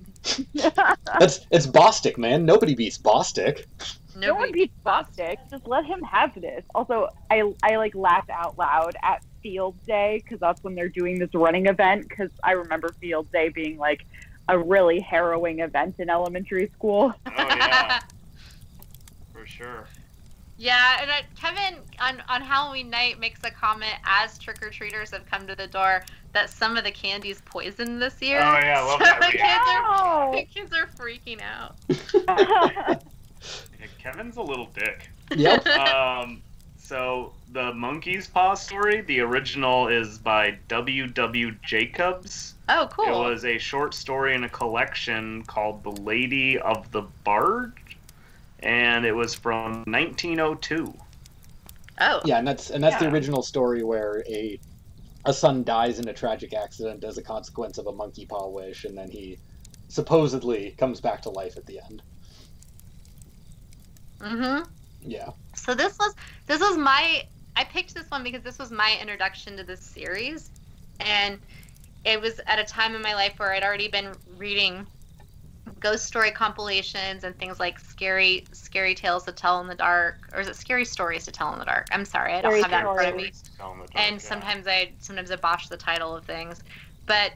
That's 1.18 1.46
it's 1.50 1.66
Bostic, 1.66 2.18
man. 2.18 2.44
Nobody 2.44 2.74
beats 2.74 2.98
Bostic. 2.98 3.64
No 4.16 4.32
one 4.32 4.44
Nobody, 4.44 4.52
beats 4.52 4.74
Bostic. 4.84 5.36
Just 5.50 5.66
let 5.66 5.84
him 5.84 6.00
have 6.02 6.34
this. 6.40 6.64
Also, 6.74 7.08
I 7.30 7.52
I 7.62 7.76
like 7.76 7.94
laughed 7.94 8.30
out 8.30 8.56
loud 8.58 8.96
at 9.02 9.22
Field 9.42 9.76
Day 9.86 10.20
because 10.24 10.40
that's 10.40 10.64
when 10.64 10.74
they're 10.74 10.88
doing 10.88 11.18
this 11.18 11.30
running 11.34 11.66
event. 11.66 12.08
Because 12.08 12.30
I 12.42 12.52
remember 12.52 12.88
Field 13.00 13.30
Day 13.30 13.50
being 13.50 13.76
like 13.76 14.04
a 14.48 14.58
really 14.58 15.00
harrowing 15.00 15.60
event 15.60 15.96
in 15.98 16.08
elementary 16.10 16.68
school. 16.74 17.12
Oh 17.26 17.30
yeah. 17.36 18.00
For 19.32 19.46
sure. 19.46 19.86
Yeah 20.58 20.98
and 21.00 21.10
uh, 21.10 21.14
kevin 21.38 21.80
on, 22.00 22.22
on 22.28 22.40
halloween 22.40 22.88
night 22.88 23.20
makes 23.20 23.40
a 23.44 23.50
comment 23.50 23.94
as 24.04 24.38
trick-or-treaters 24.38 25.10
have 25.10 25.26
come 25.26 25.46
to 25.46 25.54
the 25.54 25.66
door 25.66 26.02
that 26.32 26.50
some 26.50 26.76
of 26.76 26.84
the 26.84 26.90
candy's 26.90 27.40
poisoned 27.42 28.00
this 28.00 28.20
year 28.20 28.40
Oh, 28.40 28.58
yeah, 28.58 28.80
I 28.80 28.84
love 28.84 28.98
so 29.00 29.04
that 29.04 29.20
the 29.20 29.38
kids, 29.38 29.68
are, 29.68 30.32
the 30.34 30.44
kids 30.44 30.72
are 30.72 30.86
freaking 30.86 31.40
out 31.42 33.02
Yeah, 33.80 33.86
Kevin's 33.98 34.36
a 34.36 34.42
little 34.42 34.68
dick. 34.74 35.10
Yep. 35.34 35.66
um, 35.66 36.42
so 36.76 37.32
the 37.52 37.72
monkey's 37.74 38.26
paw 38.26 38.54
story, 38.54 39.00
the 39.02 39.20
original 39.20 39.88
is 39.88 40.18
by 40.18 40.58
W. 40.68 41.08
W. 41.08 41.54
Jacobs. 41.64 42.54
oh 42.68 42.88
cool 42.90 43.06
It 43.06 43.30
was 43.30 43.44
a 43.44 43.58
short 43.58 43.94
story 43.94 44.34
in 44.34 44.44
a 44.44 44.48
collection 44.48 45.42
called 45.44 45.82
The 45.82 45.90
Lady 46.02 46.58
of 46.58 46.90
the 46.92 47.02
Barge, 47.24 47.72
and 48.66 49.06
it 49.06 49.12
was 49.12 49.32
from 49.32 49.84
1902. 49.86 50.92
oh 52.00 52.20
Yeah, 52.24 52.38
and 52.38 52.46
that's 52.46 52.70
and 52.70 52.82
that's 52.82 52.96
the 52.96 53.08
original 53.08 53.42
story 53.42 53.84
where 53.84 54.24
a 54.28 54.58
a 55.24 55.32
son 55.32 55.64
dies 55.64 55.98
in 55.98 56.08
a 56.08 56.12
tragic 56.12 56.52
accident 56.52 57.04
as 57.04 57.16
a 57.16 57.22
consequence 57.22 57.78
of 57.78 57.86
a 57.86 57.92
monkey 57.92 58.26
paw 58.26 58.48
wish, 58.48 58.84
and 58.84 58.98
then 58.98 59.08
he 59.08 59.38
supposedly 59.88 60.72
comes 60.78 61.00
back 61.00 61.22
to 61.22 61.30
life 61.30 61.56
at 61.56 61.64
the 61.66 61.80
end. 61.88 62.02
mm-hmm 64.20 64.68
Yeah. 65.00 65.30
So 65.54 65.74
this 65.74 65.96
was 65.98 66.14
this 66.46 66.60
was 66.60 66.76
my 66.76 67.24
I 67.54 67.64
picked 67.64 67.94
this 67.94 68.10
one 68.10 68.24
because 68.24 68.42
this 68.42 68.58
was 68.58 68.72
my 68.72 68.98
introduction 69.00 69.56
to 69.58 69.62
this 69.62 69.80
series, 69.80 70.50
and 70.98 71.38
it 72.04 72.20
was 72.20 72.40
at 72.46 72.58
a 72.58 72.64
time 72.64 72.96
in 72.96 73.02
my 73.02 73.14
life 73.14 73.38
where 73.38 73.52
I'd 73.52 73.62
already 73.62 73.88
been 73.88 74.12
reading 74.36 74.88
ghost 75.90 76.06
story 76.06 76.30
compilations 76.30 77.24
and 77.24 77.36
things 77.38 77.60
like 77.60 77.78
scary 77.78 78.48
scary 78.52 78.94
tales 78.94 79.24
to 79.24 79.32
tell 79.32 79.60
in 79.60 79.68
the 79.68 79.74
dark, 79.74 80.28
or 80.32 80.40
is 80.40 80.48
it 80.48 80.56
scary 80.56 80.84
stories 80.84 81.24
to 81.24 81.32
tell 81.32 81.52
in 81.52 81.58
the 81.58 81.64
dark? 81.64 81.86
I'm 81.92 82.04
sorry, 82.04 82.34
I 82.34 82.42
don't 82.42 82.50
Scary 82.50 82.62
have 82.62 82.70
that 82.70 82.86
in 82.86 82.94
front 82.94 83.10
of 83.10 83.16
me 83.16 83.22
Stories. 83.22 83.44
Tell 83.56 83.72
'em 83.72 83.80
the 83.80 83.86
dark, 83.86 83.94
and 83.96 84.22
yeah. 84.22 84.28
sometimes 84.28 84.66
I 84.66 84.92
sometimes 84.98 85.30
I 85.30 85.36
botch 85.36 85.68
the 85.68 85.76
title 85.76 86.16
of 86.16 86.24
things, 86.24 86.62
but 87.06 87.32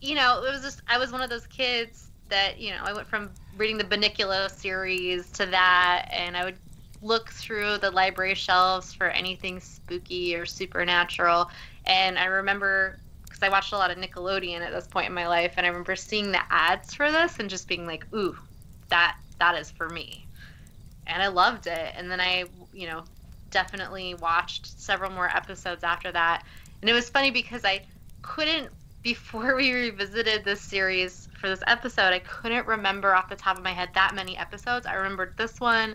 you 0.00 0.14
know 0.14 0.42
it 0.44 0.50
was 0.50 0.62
just 0.62 0.82
I 0.88 0.98
was 0.98 1.12
one 1.12 1.22
of 1.22 1.30
those 1.30 1.46
kids 1.46 2.10
that 2.28 2.58
you 2.58 2.70
know 2.70 2.80
I 2.84 2.92
went 2.92 3.08
from 3.08 3.30
reading 3.56 3.78
the 3.78 3.84
Bunnicula 3.84 4.50
series 4.50 5.30
to 5.32 5.46
that, 5.46 6.06
and 6.10 6.36
I 6.36 6.44
would 6.44 6.58
look 7.02 7.30
through 7.30 7.78
the 7.78 7.90
library 7.90 8.34
shelves 8.34 8.92
for 8.92 9.08
anything 9.08 9.60
spooky 9.60 10.34
or 10.34 10.46
supernatural, 10.46 11.50
and 11.84 12.18
I 12.18 12.24
remember 12.24 12.96
because 12.96 13.03
I 13.44 13.48
watched 13.48 13.72
a 13.72 13.76
lot 13.76 13.90
of 13.90 13.98
Nickelodeon 13.98 14.60
at 14.60 14.72
this 14.72 14.86
point 14.86 15.06
in 15.06 15.14
my 15.14 15.28
life, 15.28 15.54
and 15.56 15.64
I 15.66 15.68
remember 15.68 15.96
seeing 15.96 16.32
the 16.32 16.40
ads 16.50 16.94
for 16.94 17.12
this 17.12 17.38
and 17.38 17.48
just 17.48 17.68
being 17.68 17.86
like, 17.86 18.06
ooh, 18.14 18.36
that 18.88 19.16
that 19.38 19.54
is 19.56 19.70
for 19.70 19.88
me, 19.88 20.26
and 21.06 21.22
I 21.22 21.28
loved 21.28 21.66
it, 21.66 21.94
and 21.96 22.10
then 22.10 22.20
I 22.20 22.44
you 22.72 22.88
know 22.88 23.04
definitely 23.50 24.14
watched 24.14 24.66
several 24.80 25.10
more 25.12 25.28
episodes 25.28 25.84
after 25.84 26.10
that. 26.10 26.44
And 26.80 26.90
it 26.90 26.92
was 26.92 27.08
funny 27.08 27.30
because 27.30 27.64
I 27.64 27.82
couldn't, 28.20 28.70
before 29.02 29.54
we 29.54 29.72
revisited 29.72 30.44
this 30.44 30.60
series 30.60 31.28
for 31.40 31.48
this 31.48 31.60
episode, 31.66 32.12
I 32.12 32.18
couldn't 32.18 32.66
remember 32.66 33.14
off 33.14 33.28
the 33.28 33.36
top 33.36 33.56
of 33.56 33.62
my 33.62 33.72
head 33.72 33.90
that 33.94 34.14
many 34.14 34.36
episodes. 34.36 34.86
I 34.86 34.94
remembered 34.94 35.34
this 35.36 35.60
one, 35.60 35.94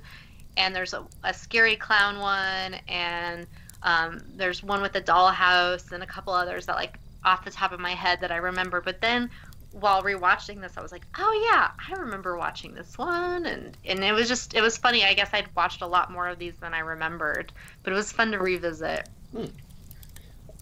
and 0.58 0.76
there's 0.76 0.94
a, 0.94 1.06
a 1.24 1.34
scary 1.34 1.76
clown 1.76 2.20
one, 2.20 2.76
and 2.88 3.48
um, 3.82 4.22
there's 4.36 4.62
one 4.62 4.82
with 4.82 4.94
the 4.94 5.02
dollhouse, 5.02 5.92
and 5.92 6.04
a 6.04 6.08
couple 6.08 6.34
others 6.34 6.66
that, 6.68 6.76
like, 6.76 6.99
off 7.24 7.44
the 7.46 7.52
top 7.52 7.72
of 7.72 7.80
my 7.80 7.94
head 7.96 8.20
that 8.22 8.32
I 8.32 8.38
remember. 8.38 8.82
But 8.82 9.02
then 9.02 9.30
while 9.72 10.04
rewatching 10.04 10.62
this, 10.62 10.78
I 10.78 10.82
was 10.82 10.92
like, 10.92 11.08
oh 11.18 11.50
yeah, 11.52 11.70
I 11.90 12.00
remember 12.00 12.38
watching 12.38 12.74
this 12.74 12.98
one, 12.98 13.46
and 13.46 13.78
and 13.86 14.04
it 14.04 14.14
was 14.14 14.28
just 14.28 14.54
it 14.56 14.62
was 14.62 14.78
funny. 14.78 15.04
I 15.06 15.14
guess 15.14 15.30
I'd 15.34 15.50
watched 15.56 15.82
a 15.82 15.88
lot 15.88 16.12
more 16.12 16.28
of 16.28 16.40
these 16.40 16.58
than 16.60 16.74
I 16.74 16.80
remembered, 16.80 17.54
but 17.84 17.94
it 17.94 17.96
was 17.96 18.12
fun 18.12 18.32
to 18.32 18.40
revisit. 18.40 19.08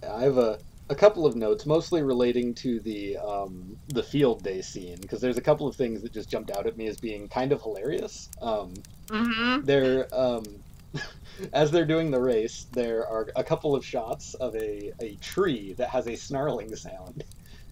I 0.07 0.23
have 0.23 0.37
a, 0.37 0.59
a 0.89 0.95
couple 0.95 1.25
of 1.25 1.35
notes, 1.35 1.65
mostly 1.65 2.03
relating 2.03 2.53
to 2.55 2.79
the 2.81 3.17
um, 3.17 3.77
the 3.87 4.03
field 4.03 4.43
day 4.43 4.61
scene, 4.61 5.01
because 5.01 5.21
there's 5.21 5.37
a 5.37 5.41
couple 5.41 5.67
of 5.67 5.75
things 5.75 6.01
that 6.01 6.13
just 6.13 6.29
jumped 6.29 6.51
out 6.51 6.67
at 6.67 6.77
me 6.77 6.87
as 6.87 6.97
being 6.97 7.27
kind 7.29 7.51
of 7.51 7.61
hilarious. 7.61 8.29
Um, 8.41 8.83
Mm-hmm. 9.09 9.61
they're 9.61 10.07
um, 10.13 10.63
as 11.53 11.71
they're 11.71 11.85
doing 11.85 12.11
the 12.11 12.19
race, 12.19 12.67
there 12.71 13.07
are 13.07 13.27
a 13.35 13.43
couple 13.43 13.75
of 13.75 13.85
shots 13.85 14.33
of 14.35 14.55
a, 14.55 14.91
a 15.01 15.15
tree 15.17 15.73
that 15.77 15.89
has 15.89 16.07
a 16.07 16.15
snarling 16.15 16.75
sound, 16.75 17.23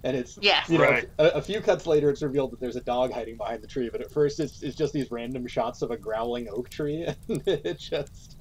and 0.04 0.16
it's 0.16 0.38
Yes. 0.42 0.70
you 0.70 0.78
know 0.78 0.92
Right. 0.92 1.10
a, 1.20 1.26
a 1.36 1.42
few 1.42 1.62
cuts 1.62 1.88
later 1.88 2.10
it's 2.10 2.22
revealed 2.22 2.52
that 2.52 2.60
there's 2.60 2.76
a 2.76 2.82
dog 2.82 3.12
hiding 3.12 3.38
behind 3.38 3.62
the 3.62 3.68
tree, 3.68 3.90
but 3.92 4.02
at 4.02 4.12
first 4.12 4.40
it's, 4.40 4.62
it's 4.62 4.76
just 4.76 4.94
these 4.94 5.12
random 5.12 5.48
shots 5.48 5.82
of 5.82 5.92
a 5.92 5.98
growling 5.98 6.48
oak 6.50 6.70
tree, 6.70 7.06
and 7.30 7.44
it 7.48 7.80
just 7.80 8.38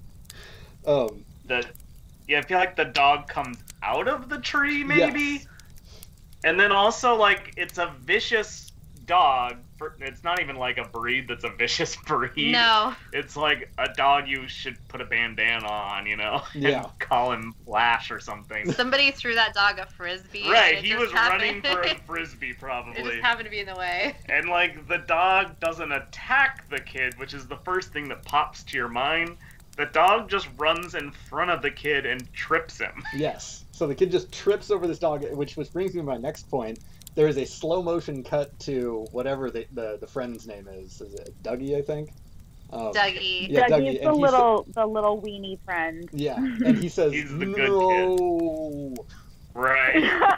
um, 0.86 1.24
the 1.46 1.64
yeah, 2.28 2.38
I 2.38 2.42
feel 2.42 2.58
like 2.58 2.76
the 2.76 2.86
dog 2.86 3.28
comes 3.28 3.58
out 3.82 4.08
of 4.08 4.28
the 4.28 4.38
tree 4.38 4.82
maybe, 4.84 5.20
Yes. 5.20 5.46
and 6.42 6.58
then 6.58 6.72
also 6.72 7.14
like 7.14 7.52
it's 7.56 7.78
a 7.78 7.92
vicious 8.02 8.63
dog, 9.06 9.56
for, 9.76 9.94
it's 10.00 10.22
not 10.24 10.40
even 10.40 10.56
like 10.56 10.78
a 10.78 10.84
breed 10.84 11.28
that's 11.28 11.44
a 11.44 11.48
vicious 11.50 11.96
breed. 12.06 12.52
No. 12.52 12.94
It's 13.12 13.36
like 13.36 13.70
a 13.78 13.88
dog 13.94 14.28
you 14.28 14.48
should 14.48 14.76
put 14.88 15.00
a 15.00 15.04
bandana 15.04 15.66
on, 15.66 16.06
you 16.06 16.16
know, 16.16 16.42
and 16.54 16.62
Yeah. 16.62 16.88
call 16.98 17.32
him 17.32 17.54
Flash 17.64 18.10
or 18.10 18.20
something. 18.20 18.70
Somebody 18.72 19.10
threw 19.10 19.34
that 19.34 19.54
dog 19.54 19.78
a 19.78 19.86
frisbee. 19.86 20.48
right, 20.50 20.76
he 20.78 20.88
just 20.90 21.00
was 21.00 21.12
running 21.12 21.62
for 21.62 21.80
a 21.82 21.94
frisbee 22.06 22.52
probably. 22.52 22.92
it 22.92 22.94
probably. 22.96 23.12
just 23.12 23.24
happened 23.24 23.44
to 23.46 23.50
be 23.50 23.60
in 23.60 23.66
the 23.66 23.74
way. 23.76 24.14
And 24.28 24.48
like 24.48 24.86
the 24.88 24.98
dog 24.98 25.58
doesn't 25.60 25.92
attack 25.92 26.68
the 26.70 26.80
kid, 26.80 27.18
which 27.18 27.34
is 27.34 27.46
the 27.46 27.56
first 27.58 27.92
thing 27.92 28.08
that 28.08 28.24
pops 28.24 28.62
to 28.64 28.76
your 28.76 28.88
mind. 28.88 29.36
The 29.76 29.86
dog 29.86 30.30
just 30.30 30.46
runs 30.56 30.94
in 30.94 31.10
front 31.10 31.50
of 31.50 31.60
the 31.60 31.70
kid 31.70 32.06
and 32.06 32.32
trips 32.32 32.78
him. 32.78 33.02
Yes. 33.16 33.64
So 33.72 33.88
the 33.88 33.94
kid 33.96 34.12
just 34.12 34.30
trips 34.30 34.70
over 34.70 34.86
this 34.86 35.00
dog, 35.00 35.24
which 35.32 35.56
which 35.56 35.72
brings 35.72 35.94
me 35.94 36.00
to 36.00 36.06
my 36.06 36.16
next 36.16 36.48
point. 36.48 36.78
There 37.14 37.28
is 37.28 37.36
a 37.36 37.44
slow 37.44 37.82
motion 37.82 38.22
cut 38.24 38.58
to 38.60 39.06
whatever 39.12 39.50
the 39.50 39.66
the, 39.72 39.98
the 40.00 40.06
friend's 40.06 40.46
name 40.46 40.68
is. 40.68 41.00
Is 41.00 41.14
it 41.14 41.34
Dougie? 41.42 41.76
I 41.76 41.82
think. 41.82 42.10
Um, 42.70 42.92
Dougie. 42.92 43.48
Yeah, 43.48 43.68
Dougie, 43.68 43.68
Dougie's 43.68 43.98
and 43.98 44.06
the 44.06 44.14
he 44.14 44.20
little 44.20 44.66
the 44.74 44.86
little 44.86 45.20
weenie 45.20 45.58
friend. 45.64 46.08
Yeah, 46.12 46.36
and 46.36 46.76
he 46.78 46.88
says 46.88 47.12
He's 47.12 47.30
the 47.30 47.46
good 47.46 47.56
no. 47.56 48.94
Right. 49.54 50.20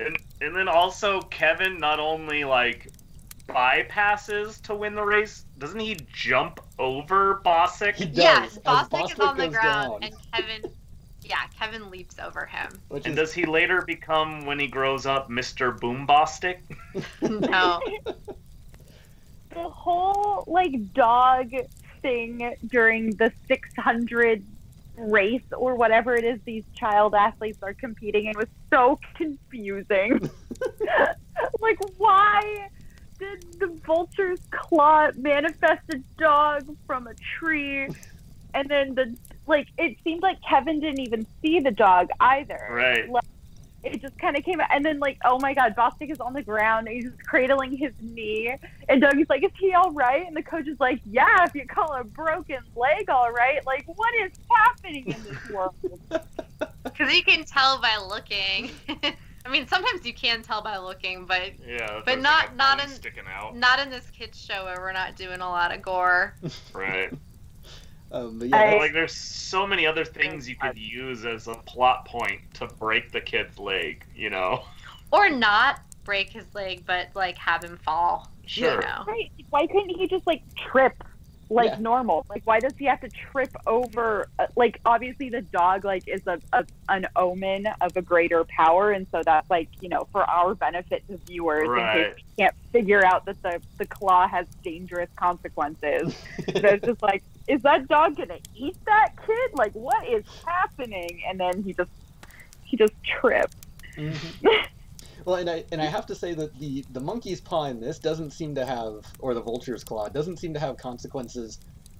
And 0.00 0.16
and 0.40 0.54
then 0.54 0.68
also 0.68 1.20
Kevin 1.22 1.78
not 1.78 1.98
only 1.98 2.44
like 2.44 2.88
bypasses 3.48 4.60
to 4.62 4.74
win 4.74 4.94
the 4.94 5.02
race, 5.02 5.44
doesn't 5.58 5.80
he 5.80 5.96
jump 6.12 6.60
over 6.78 7.40
Bostic? 7.44 7.96
He 7.96 8.04
does. 8.04 8.16
Yes, 8.16 8.58
as 8.64 8.88
Bostic 8.88 9.12
is 9.12 9.18
on 9.18 9.36
the 9.36 9.48
ground, 9.48 10.02
down, 10.02 10.02
and 10.02 10.14
Kevin, 10.32 10.72
yeah, 11.28 11.46
Kevin 11.58 11.90
leaps 11.90 12.18
over 12.18 12.46
him. 12.46 12.70
which 12.88 13.04
And 13.04 13.12
is 13.12 13.28
does 13.28 13.32
he 13.34 13.44
later 13.44 13.82
become, 13.82 14.46
when 14.46 14.58
he 14.58 14.66
grows 14.66 15.06
up, 15.06 15.28
Mr. 15.28 15.78
Boombastic? 15.78 16.58
No, 17.22 17.80
the 19.50 19.68
whole 19.68 20.44
like 20.46 20.92
dog 20.94 21.52
thing 22.02 22.54
during 22.66 23.14
the 23.16 23.32
600 23.46 24.42
race 24.96 25.42
or 25.56 25.76
whatever 25.76 26.16
it 26.16 26.24
is 26.24 26.40
these 26.44 26.64
child 26.74 27.14
athletes 27.14 27.58
are 27.62 27.74
competing 27.74 28.26
in 28.26 28.36
was 28.36 28.48
so 28.70 28.98
confusing. 29.14 30.18
like, 31.60 31.78
why 31.98 32.68
did 33.18 33.44
the 33.60 33.68
vulture's 33.86 34.40
claw 34.50 35.10
manifest 35.16 35.82
a 35.90 35.98
dog 36.18 36.76
from 36.86 37.06
a 37.06 37.14
tree? 37.14 37.88
And 38.54 38.68
then 38.68 38.94
the 38.94 39.16
like, 39.48 39.68
it 39.78 39.96
seemed 40.04 40.22
like 40.22 40.38
Kevin 40.48 40.80
didn't 40.80 41.00
even 41.00 41.26
see 41.42 41.60
the 41.60 41.70
dog 41.70 42.08
either 42.20 42.58
Right. 42.70 43.08
it 43.84 44.00
just 44.02 44.18
kind 44.18 44.36
of 44.36 44.44
came 44.44 44.60
out. 44.60 44.68
And 44.72 44.84
then, 44.84 44.98
like, 44.98 45.18
oh 45.24 45.38
my 45.40 45.54
God, 45.54 45.74
Bostic 45.76 46.10
is 46.10 46.20
on 46.20 46.32
the 46.32 46.42
ground. 46.42 46.86
And 46.88 46.96
he's 46.96 47.04
just 47.04 47.24
cradling 47.24 47.76
his 47.76 47.92
knee. 48.00 48.54
And 48.88 49.00
Dougie's 49.00 49.28
like, 49.30 49.44
is 49.44 49.52
he 49.58 49.72
all 49.72 49.92
right? 49.92 50.26
And 50.26 50.36
the 50.36 50.42
coach 50.42 50.66
is 50.66 50.78
like, 50.80 51.00
yeah, 51.06 51.44
if 51.44 51.54
you 51.54 51.64
call 51.66 51.92
a 51.94 52.04
broken 52.04 52.58
leg 52.76 53.08
all 53.08 53.30
right. 53.30 53.64
Like, 53.66 53.84
what 53.86 54.12
is 54.24 54.32
happening 54.50 55.06
in 55.06 55.22
this 55.22 55.50
world? 55.54 55.74
because 56.84 57.14
you 57.14 57.22
can 57.22 57.44
tell 57.44 57.80
by 57.80 57.96
looking. 57.98 58.70
I 59.46 59.50
mean, 59.50 59.66
sometimes 59.66 60.04
you 60.04 60.12
can 60.12 60.42
tell 60.42 60.60
by 60.60 60.76
looking, 60.78 61.24
but 61.24 61.52
Yeah. 61.66 62.02
But 62.04 62.18
not- 62.20 62.56
not 62.56 62.82
in- 62.82 62.88
sticking 62.90 63.24
out. 63.32 63.56
not 63.56 63.78
in 63.78 63.88
this 63.88 64.10
kids 64.10 64.38
show 64.44 64.64
where 64.64 64.76
we're 64.80 64.92
not 64.92 65.16
doing 65.16 65.40
a 65.40 65.48
lot 65.48 65.72
of 65.74 65.80
gore. 65.80 66.34
Right. 66.74 67.10
Um, 68.10 68.38
but 68.38 68.48
yeah, 68.48 68.56
I- 68.56 68.76
Like 68.78 68.92
there's 68.92 69.14
so 69.14 69.66
many 69.66 69.86
other 69.86 70.04
things 70.04 70.48
you 70.48 70.56
could 70.56 70.78
use 70.78 71.24
as 71.24 71.46
a 71.48 71.54
plot 71.54 72.06
point 72.06 72.40
to 72.54 72.66
break 72.66 73.12
the 73.12 73.20
kid's 73.20 73.58
leg, 73.58 74.04
you 74.14 74.30
know? 74.30 74.62
Or 75.10 75.30
not 75.30 75.80
break 76.04 76.30
his 76.30 76.54
leg, 76.54 76.84
but 76.86 77.08
like 77.14 77.38
have 77.38 77.64
him 77.64 77.78
fall. 77.78 78.30
Sure. 78.44 78.74
You 78.74 78.80
know? 78.80 79.04
right. 79.06 79.30
Why 79.50 79.66
couldn't 79.66 79.90
he 79.96 80.06
just, 80.06 80.26
like, 80.26 80.42
trip? 80.70 81.02
Like 81.50 81.70
Yeah. 81.70 81.78
normal, 81.78 82.26
like 82.28 82.42
why 82.44 82.60
does 82.60 82.74
he 82.78 82.84
have 82.84 83.00
to 83.00 83.08
trip 83.08 83.50
over? 83.66 84.28
Uh, 84.38 84.46
like 84.54 84.80
obviously 84.84 85.30
the 85.30 85.40
dog 85.40 85.84
like 85.84 86.06
is 86.06 86.20
a, 86.26 86.38
a 86.52 86.64
an 86.90 87.06
omen 87.16 87.66
of 87.80 87.96
a 87.96 88.02
greater 88.02 88.44
power, 88.44 88.90
and 88.90 89.06
so 89.10 89.22
that's 89.24 89.48
like 89.48 89.68
you 89.80 89.88
know 89.88 90.06
for 90.12 90.22
our 90.28 90.54
benefit 90.54 91.02
to 91.08 91.16
viewers 91.26 91.66
in 91.68 91.74
case 91.76 92.14
we 92.16 92.42
can't 92.44 92.54
figure 92.70 93.02
out 93.04 93.24
that 93.24 93.42
the 93.42 93.62
the 93.78 93.86
claw 93.86 94.28
has 94.28 94.46
dangerous 94.62 95.08
consequences. 95.16 96.14
It's 96.48 96.84
just 96.86 97.02
like, 97.02 97.22
is 97.46 97.62
that 97.62 97.88
dog 97.88 98.16
gonna 98.16 98.38
eat 98.54 98.76
that 98.84 99.12
kid? 99.26 99.50
Like, 99.54 99.72
what 99.72 100.06
is 100.06 100.24
happening? 100.44 101.22
And 101.26 101.40
then 101.40 101.62
he 101.62 101.72
just 101.72 101.90
he 102.64 102.76
just 102.76 102.92
trips. 103.04 103.56
Mhm. 103.96 104.66
Well, 105.28 105.36
and 105.36 105.50
I 105.50 105.62
and 105.72 105.82
I 105.82 105.84
have 105.84 106.06
to 106.06 106.14
say 106.14 106.32
that 106.32 106.58
the 106.58 106.86
the 106.90 107.00
monkey's 107.00 107.38
paw 107.38 107.64
in 107.64 107.80
this 107.80 107.98
doesn't 107.98 108.30
seem 108.30 108.54
to 108.54 108.64
have, 108.64 109.04
or 109.18 109.34
the 109.34 109.42
vulture's 109.42 109.84
claw 109.84 110.08
doesn't 110.08 110.38
seem 110.38 110.54
to 110.54 110.58
have 110.58 110.78
consequences 110.78 111.58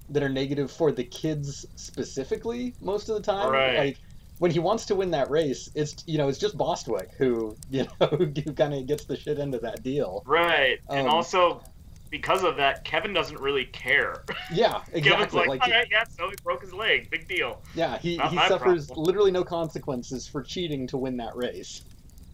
that 0.09 0.23
are 0.23 0.29
negative 0.29 0.71
for 0.71 0.91
the 0.91 1.03
kids 1.03 1.67
specifically 1.75 2.73
most 2.81 3.07
of 3.07 3.17
the 3.17 3.21
time. 3.21 3.51
Right. 3.51 3.77
Like 3.77 3.97
when 4.39 4.49
he 4.49 4.57
wants 4.57 4.87
to 4.87 4.95
win 4.95 5.11
that 5.11 5.29
race, 5.29 5.69
it's 5.75 6.03
you 6.07 6.17
know 6.17 6.27
it's 6.27 6.39
just 6.39 6.57
Bostwick 6.57 7.11
who 7.19 7.55
you 7.69 7.85
know 8.01 8.07
who, 8.07 8.31
kind 8.53 8.73
of 8.73 8.87
gets 8.87 9.05
the 9.05 9.15
shit 9.15 9.37
into 9.37 9.59
that 9.59 9.83
deal. 9.83 10.23
Right. 10.25 10.79
and 10.89 11.07
Um, 11.07 11.13
also 11.13 11.61
because 12.09 12.43
of 12.43 12.57
that, 12.57 12.83
Kevin 12.83 13.13
doesn't 13.13 13.39
really 13.39 13.65
care. 13.65 14.23
Yeah, 14.51 14.79
Kevin's 14.87 15.05
exactly. 15.05 15.39
like, 15.41 15.49
Like, 15.49 15.63
all 15.65 15.69
right, 15.69 15.87
yeah, 15.91 16.03
so 16.05 16.29
he 16.29 16.35
broke 16.43 16.63
his 16.63 16.73
leg. 16.73 17.11
Big 17.11 17.27
deal. 17.27 17.61
yeah, 17.75 17.99
he, 17.99 18.17
not 18.17 18.31
he 18.31 18.37
suffers 18.47 18.87
problem. 18.87 19.05
literally 19.05 19.29
no 19.29 19.43
consequences 19.43 20.27
for 20.27 20.41
cheating 20.41 20.87
to 20.87 20.97
win 20.97 21.17
that 21.17 21.35
race. 21.35 21.83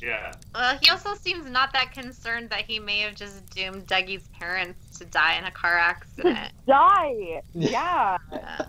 Yeah. 0.06 0.34
Uh, 0.54 0.78
he 0.82 0.91
also 0.91 1.15
seems 1.15 1.50
not 1.50 1.74
that 1.74 1.91
concerned 1.91 2.52
that 2.52 2.62
he 2.62 2.78
may 2.78 3.00
have 3.00 3.15
just 3.15 3.50
doomed 3.50 3.88
Dougie's 3.88 4.28
parents 4.39 5.00
to 5.00 5.06
die 5.06 5.36
in 5.38 5.46
a 5.46 5.52
car 5.52 5.78
accident. 5.80 6.52
Die. 6.68 7.41
Yeah. 7.54 8.18
Yeah. 8.36 8.68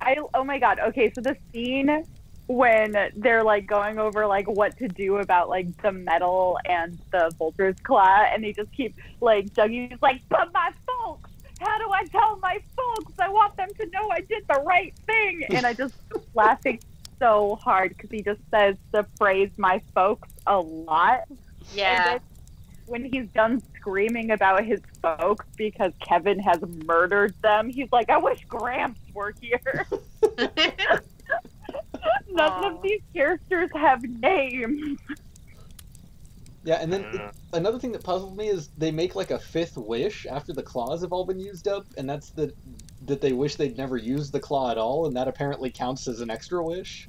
I 0.00 0.16
oh 0.34 0.44
my 0.44 0.60
god. 0.60 0.78
Okay, 0.78 1.12
so 1.12 1.20
the 1.20 1.36
scene 1.52 2.04
when 2.46 2.94
they're 3.16 3.42
like 3.42 3.66
going 3.66 3.98
over 3.98 4.24
like 4.24 4.46
what 4.46 4.76
to 4.78 4.86
do 4.86 5.16
about 5.16 5.48
like 5.48 5.82
the 5.82 5.90
metal 5.90 6.60
and 6.64 6.96
the 7.10 7.32
vulture's 7.36 7.76
claw, 7.82 8.24
and 8.32 8.44
they 8.44 8.52
just 8.52 8.70
keep 8.72 8.94
like 9.20 9.52
Dougie's 9.52 10.00
like, 10.00 10.20
but 10.28 10.52
my 10.52 10.70
folks. 10.86 11.30
How 11.58 11.78
do 11.78 11.90
I 11.90 12.04
tell 12.04 12.36
my 12.36 12.60
folks? 12.76 13.14
I 13.18 13.30
want 13.30 13.56
them 13.56 13.68
to 13.80 13.86
know 13.86 14.10
I 14.10 14.20
did 14.20 14.44
the 14.46 14.62
right 14.64 14.94
thing. 15.06 15.42
And 15.48 15.64
I 15.64 15.72
just 15.72 15.94
laughing 16.34 16.78
so 17.18 17.56
hard 17.62 17.90
because 17.90 18.10
he 18.10 18.22
just 18.22 18.40
says 18.50 18.76
the 18.92 19.06
phrase 19.18 19.50
"my 19.56 19.80
folks" 19.94 20.28
a 20.46 20.58
lot. 20.58 21.22
Yeah. 21.74 22.18
when 22.86 23.04
he's 23.04 23.26
done 23.28 23.60
screaming 23.76 24.30
about 24.30 24.64
his 24.64 24.80
folks 25.02 25.44
because 25.56 25.92
Kevin 26.00 26.38
has 26.38 26.60
murdered 26.84 27.34
them, 27.42 27.68
he's 27.68 27.90
like, 27.90 28.10
I 28.10 28.18
wish 28.18 28.44
Gramps 28.48 29.00
were 29.12 29.34
here. 29.40 29.86
None 32.30 32.50
Aw. 32.52 32.70
of 32.76 32.82
these 32.82 33.00
characters 33.14 33.70
have 33.74 34.02
names. 34.02 34.98
Yeah, 36.64 36.76
and 36.80 36.92
then 36.92 37.04
Uh, 37.04 37.30
another 37.52 37.78
thing 37.78 37.92
that 37.92 38.02
puzzled 38.04 38.36
me 38.36 38.48
is 38.48 38.68
they 38.76 38.90
make 38.90 39.14
like 39.14 39.30
a 39.30 39.38
fifth 39.38 39.76
wish 39.76 40.26
after 40.26 40.52
the 40.52 40.62
claws 40.62 41.02
have 41.02 41.12
all 41.12 41.24
been 41.24 41.38
used 41.38 41.68
up, 41.68 41.86
and 41.96 42.08
that's 42.08 42.30
that 42.30 42.54
that 43.06 43.20
they 43.20 43.32
wish 43.32 43.56
they'd 43.56 43.76
never 43.76 43.96
used 43.96 44.32
the 44.32 44.40
claw 44.40 44.70
at 44.70 44.78
all, 44.78 45.06
and 45.06 45.16
that 45.16 45.28
apparently 45.28 45.70
counts 45.70 46.06
as 46.08 46.20
an 46.20 46.30
extra 46.30 46.62
wish. 46.62 47.08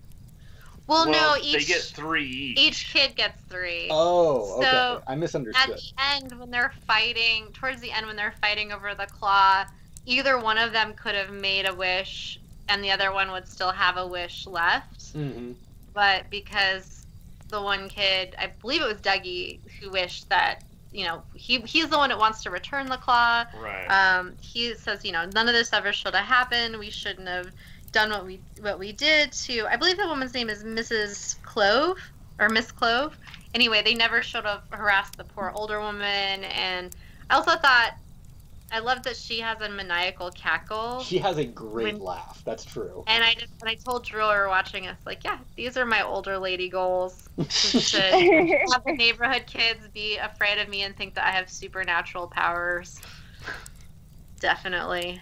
well, 0.87 1.05
no, 1.09 1.35
each 1.41 1.53
they 1.67 1.73
get 1.73 1.81
three 1.81 2.25
each. 2.25 2.59
each 2.59 2.93
kid 2.93 3.15
gets 3.15 3.41
three. 3.43 3.87
Oh, 3.91 4.53
okay. 4.57 4.69
So, 4.71 5.03
I 5.07 5.15
misunderstood. 5.15 5.69
At 5.71 5.77
the 5.77 6.27
end, 6.31 6.39
when 6.39 6.51
they're 6.51 6.73
fighting, 6.85 7.51
towards 7.53 7.81
the 7.81 7.91
end, 7.91 8.05
when 8.07 8.15
they're 8.15 8.35
fighting 8.41 8.71
over 8.71 8.95
the 8.95 9.07
claw, 9.07 9.65
either 10.05 10.39
one 10.39 10.57
of 10.57 10.71
them 10.73 10.93
could 10.93 11.15
have 11.15 11.31
made 11.31 11.65
a 11.67 11.73
wish, 11.73 12.39
and 12.69 12.83
the 12.83 12.91
other 12.91 13.11
one 13.11 13.31
would 13.31 13.47
still 13.47 13.71
have 13.71 13.97
a 13.97 14.07
wish 14.07 14.45
left. 14.47 15.11
hmm 15.11 15.53
But 15.93 16.29
because 16.29 17.05
the 17.49 17.61
one 17.61 17.89
kid, 17.89 18.35
I 18.39 18.51
believe 18.61 18.81
it 18.81 18.87
was 18.87 19.01
Dougie, 19.01 19.59
who 19.79 19.89
wished 19.91 20.29
that, 20.29 20.63
you 20.97 21.05
know, 21.05 21.21
he 21.35 21.59
he's 21.61 21.89
the 21.89 21.97
one 21.97 22.09
that 22.09 22.17
wants 22.17 22.41
to 22.41 22.49
return 22.49 22.87
the 22.87 22.97
claw. 22.97 23.45
Right. 23.61 23.85
Um, 23.85 24.33
he 24.41 24.73
says, 24.73 25.05
you 25.05 25.11
know, 25.11 25.29
none 25.31 25.47
of 25.47 25.53
this 25.53 25.71
ever 25.71 25.93
should 25.93 26.15
have 26.15 26.25
happened. 26.25 26.79
We 26.79 26.89
shouldn't 26.89 27.27
have 27.27 27.51
done 27.91 28.09
what 28.09 28.25
we 28.25 28.39
what 28.61 28.79
we 28.79 28.93
did 28.93 29.31
to. 29.31 29.67
I 29.67 29.75
believe 29.75 29.97
the 29.97 30.07
woman's 30.07 30.33
name 30.33 30.49
is 30.49 30.63
Mrs. 30.63 31.39
Clove 31.43 31.99
or 32.39 32.49
Miss 32.49 32.71
Clove. 32.71 33.15
Anyway, 33.53 33.83
they 33.83 33.93
never 33.93 34.23
should 34.23 34.45
have 34.45 34.63
harassed 34.71 35.17
the 35.17 35.23
poor 35.23 35.51
older 35.53 35.79
woman. 35.79 36.43
And 36.45 36.95
I 37.29 37.35
also 37.35 37.51
thought, 37.51 37.93
I 38.71 38.79
love 38.79 39.03
that 39.03 39.15
she 39.15 39.39
has 39.39 39.61
a 39.61 39.69
maniacal 39.69 40.29
cackle. 40.31 41.01
She 41.01 41.17
has 41.19 41.37
a 41.37 41.45
great 41.45 41.93
When- 41.93 41.99
laugh. 41.99 42.41
That's 42.43 42.65
true. 42.65 43.03
and 43.07 43.23
I 43.23 43.33
just, 43.33 43.53
and 43.61 43.69
I 43.69 43.75
told 43.75 44.05
Drew 44.05 44.21
we 44.23 44.35
were 44.35 44.49
watching 44.49 44.87
us, 44.87 44.97
like, 45.05 45.23
yeah, 45.23 45.37
these 45.55 45.77
are 45.77 45.85
my 45.85 46.01
older 46.03 46.37
lady 46.37 46.67
goals. 46.67 47.29
to 47.37 48.01
have 48.01 48.83
the 48.85 48.93
neighborhood 48.93 49.45
kids 49.47 49.79
be 49.93 50.17
afraid 50.17 50.57
of 50.59 50.67
me 50.67 50.83
and 50.83 50.95
think 50.97 51.13
that 51.15 51.25
I 51.25 51.31
have 51.31 51.49
supernatural 51.49 52.27
powers. 52.27 52.99
Definitely. 54.39 55.21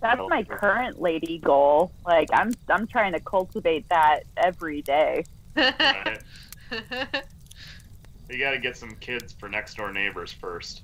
That's 0.00 0.20
my 0.28 0.44
current 0.44 1.00
lady 1.00 1.38
goal. 1.38 1.90
Like 2.06 2.28
I'm 2.32 2.52
I'm 2.68 2.86
trying 2.86 3.12
to 3.14 3.20
cultivate 3.20 3.88
that 3.88 4.20
every 4.36 4.82
day. 4.82 5.24
Right. 5.56 6.20
You 8.30 8.38
gotta 8.38 8.58
get 8.58 8.76
some 8.76 8.90
kids 8.96 9.32
for 9.32 9.48
next 9.48 9.76
door 9.78 9.90
neighbors 9.92 10.32
first. 10.32 10.82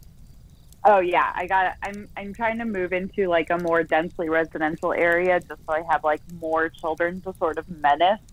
Oh 0.84 0.98
yeah, 0.98 1.32
I 1.34 1.46
got. 1.46 1.76
I'm 1.82 2.08
I'm 2.16 2.34
trying 2.34 2.58
to 2.58 2.64
move 2.64 2.92
into 2.92 3.26
like 3.26 3.48
a 3.50 3.58
more 3.58 3.82
densely 3.82 4.28
residential 4.28 4.92
area 4.92 5.40
just 5.40 5.60
so 5.66 5.72
I 5.72 5.82
have 5.90 6.04
like 6.04 6.20
more 6.40 6.68
children 6.68 7.20
to 7.22 7.34
sort 7.38 7.58
of 7.58 7.68
menace. 7.68 8.20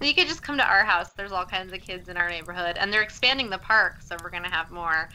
You 0.00 0.14
could 0.14 0.28
just 0.28 0.42
come 0.42 0.56
to 0.56 0.64
our 0.64 0.84
house. 0.84 1.10
There's 1.10 1.32
all 1.32 1.44
kinds 1.44 1.72
of 1.72 1.80
kids 1.80 2.08
in 2.08 2.16
our 2.16 2.28
neighborhood, 2.28 2.76
and 2.78 2.92
they're 2.92 3.02
expanding 3.02 3.50
the 3.50 3.58
park, 3.58 4.00
so 4.00 4.16
we're 4.22 4.30
gonna 4.30 4.50
have 4.50 4.70
more. 4.70 5.08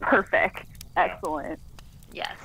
Perfect. 0.00 0.64
Excellent. 0.96 1.58
Yes. 2.12 2.36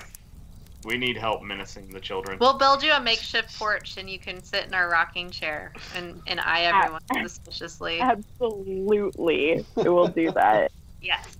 We 0.83 0.97
need 0.97 1.17
help 1.17 1.43
menacing 1.43 1.89
the 1.89 1.99
children. 1.99 2.39
We'll 2.39 2.57
build 2.57 2.81
you 2.81 2.93
a 2.93 2.99
makeshift 2.99 3.57
porch, 3.59 3.97
and 3.97 4.09
you 4.09 4.17
can 4.17 4.41
sit 4.41 4.65
in 4.65 4.73
our 4.73 4.89
rocking 4.89 5.29
chair 5.29 5.71
and, 5.95 6.19
and 6.25 6.39
eye 6.39 6.61
everyone 6.73 7.01
suspiciously. 7.27 7.99
Absolutely, 7.99 9.63
it 9.77 9.89
will 9.89 10.07
do 10.07 10.31
that. 10.31 10.71
Yes. 11.03 11.35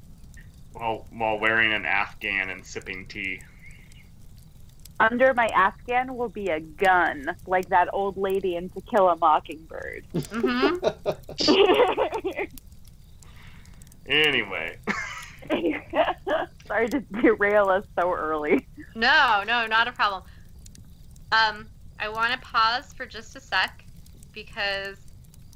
While 0.73 1.07
while 1.11 1.39
wearing 1.39 1.73
an 1.73 1.85
Afghan 1.85 2.49
and 2.49 2.65
sipping 2.65 3.05
tea. 3.07 3.41
Under 4.99 5.33
my 5.33 5.47
Afghan 5.47 6.15
will 6.15 6.29
be 6.29 6.47
a 6.47 6.59
gun, 6.59 7.35
like 7.47 7.69
that 7.69 7.89
old 7.91 8.17
lady 8.17 8.55
in 8.55 8.69
To 8.69 8.81
Kill 8.81 9.09
a 9.09 9.15
Mockingbird. 9.17 10.05
Mm-hmm. 10.13 10.85
Anyway, 14.07 14.77
Sorry 16.67 16.89
to 16.89 16.99
derail 16.99 17.69
us 17.69 17.85
so 17.97 18.11
early. 18.11 18.67
No, 18.95 19.43
no, 19.45 19.65
not 19.67 19.87
a 19.87 19.91
problem. 19.91 20.23
Um, 21.31 21.67
I 21.99 22.09
want 22.09 22.33
to 22.33 22.39
pause 22.39 22.93
for 22.93 23.05
just 23.05 23.35
a 23.35 23.39
sec 23.39 23.85
because 24.33 24.97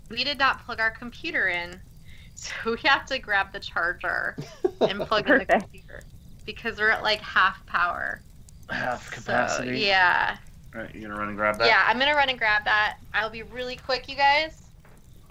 we 0.09 0.23
did 0.23 0.37
not 0.37 0.65
plug 0.65 0.79
our 0.79 0.91
computer 0.91 1.47
in, 1.47 1.79
so 2.35 2.53
we 2.65 2.77
have 2.83 3.05
to 3.07 3.19
grab 3.19 3.51
the 3.51 3.59
charger 3.59 4.37
and 4.81 4.99
plug 5.01 5.29
in 5.29 5.39
the 5.39 5.45
Perfect. 5.45 5.61
computer 5.63 6.03
because 6.45 6.77
we're 6.79 6.89
at 6.89 7.03
like 7.03 7.21
half 7.21 7.65
power. 7.65 8.21
half 8.69 9.13
So, 9.23 9.63
yeah, 9.63 10.37
All 10.75 10.81
right, 10.81 10.93
you 10.95 11.01
gonna 11.01 11.15
run 11.15 11.29
and 11.29 11.37
grab 11.37 11.57
that? 11.59 11.67
yeah. 11.67 11.83
I'm 11.87 11.99
gonna 11.99 12.15
run 12.15 12.29
and 12.29 12.37
grab 12.37 12.63
that. 12.65 12.97
I'll 13.13 13.29
be 13.29 13.43
really 13.43 13.75
quick, 13.75 14.07
you 14.09 14.15
guys. 14.15 14.61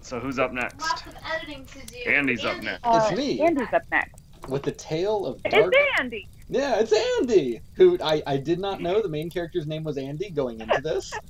So 0.00 0.20
who's 0.20 0.38
up 0.38 0.52
next? 0.52 0.80
Lots 0.80 1.06
of 1.06 1.14
editing 1.34 1.64
to 1.66 1.86
do. 1.86 2.10
Andy's 2.10 2.44
up 2.44 2.62
next. 2.62 2.80
It's 2.84 3.16
me. 3.16 3.40
Andy's 3.40 3.72
up 3.72 3.82
next. 3.90 4.20
With 4.48 4.62
the 4.62 4.72
tale 4.72 5.24
of 5.24 5.42
dark. 5.44 5.72
It's 5.74 6.00
Andy. 6.00 6.28
Yeah, 6.50 6.78
it's 6.78 6.92
Andy. 7.18 7.60
Who 7.76 7.98
I, 8.02 8.22
I 8.26 8.36
did 8.36 8.58
not 8.58 8.82
know 8.82 9.00
the 9.00 9.08
main 9.08 9.30
character's 9.30 9.66
name 9.66 9.82
was 9.82 9.96
Andy 9.96 10.28
going 10.30 10.60
into 10.60 10.80
this. 10.82 11.12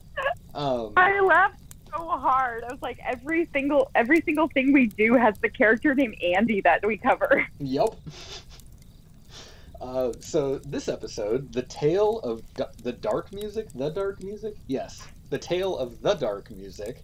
Um, 0.57 0.93
I 0.97 1.19
laughed 1.19 1.64
so 1.97 2.09
hard. 2.09 2.65
I 2.65 2.73
was 2.73 2.83
like, 2.83 2.99
every 3.05 3.49
single 3.53 3.91
every 3.95 4.21
single 4.23 4.49
thing 4.49 4.73
we 4.73 4.87
do 4.87 5.15
has 5.15 5.39
the 5.39 5.49
character 5.49 5.95
named 5.95 6.17
Andy 6.23 6.61
that 6.63 6.85
we 6.87 6.97
cover. 6.97 7.47
Yep. 7.59 7.97
Uh, 9.81 10.13
so 10.21 10.59
this 10.59 10.89
episode, 10.89 11.53
the 11.53 11.63
tale 11.63 12.19
of 12.21 12.43
D- 12.55 12.65
the 12.83 12.93
dark 12.93 13.33
music, 13.33 13.69
the 13.75 13.91
dark 13.91 14.23
music, 14.23 14.55
yes, 14.67 15.07
the 15.31 15.39
tale 15.39 15.77
of 15.77 16.01
the 16.01 16.15
dark 16.15 16.51
music, 16.51 17.03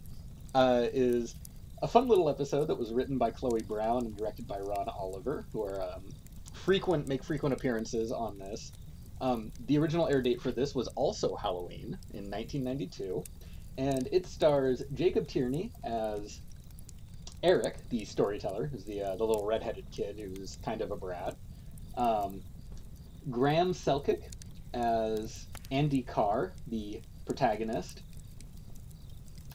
uh, 0.55 0.87
is 0.93 1.35
a 1.83 1.89
fun 1.89 2.09
little 2.09 2.29
episode 2.29 2.67
that 2.69 2.79
was 2.79 2.93
written 2.93 3.19
by 3.19 3.31
Chloe 3.31 3.63
Brown 3.63 4.07
and 4.07 4.17
directed 4.17 4.47
by 4.47 4.59
Ron 4.59 4.89
Oliver, 4.89 5.47
who 5.53 5.63
are 5.65 5.81
um, 5.81 6.05
frequent 6.53 7.09
make 7.09 7.25
frequent 7.25 7.55
appearances 7.55 8.13
on 8.13 8.39
this. 8.39 8.73
Um, 9.21 9.53
the 9.67 9.77
original 9.79 10.09
air 10.09 10.23
date 10.23 10.41
for 10.41 10.51
this 10.51 10.75
was 10.75 10.89
also 10.89 11.37
Halloween 11.37 11.99
in 12.15 12.31
1992, 12.31 13.23
and 13.79 14.09
it 14.13 14.27
stars 14.27 14.83
Jacob 14.95 15.27
Tierney 15.27 15.73
as 15.85 16.41
Eric, 17.43 17.89
the 17.89 18.05
storyteller, 18.05 18.67
who's 18.67 18.85
the 18.85 19.03
uh, 19.03 19.17
the 19.17 19.25
little 19.25 19.47
redheaded 19.47 19.91
kid 19.91 20.19
who's 20.19 20.59
kind 20.65 20.83
of 20.83 20.91
a 20.91 20.97
brat. 20.97 21.37
Um, 21.97 22.43
Graham 23.31 23.73
Selkirk 23.73 24.21
as 24.75 25.47
Andy 25.71 26.03
Carr, 26.03 26.53
the 26.67 27.01
protagonist. 27.27 28.03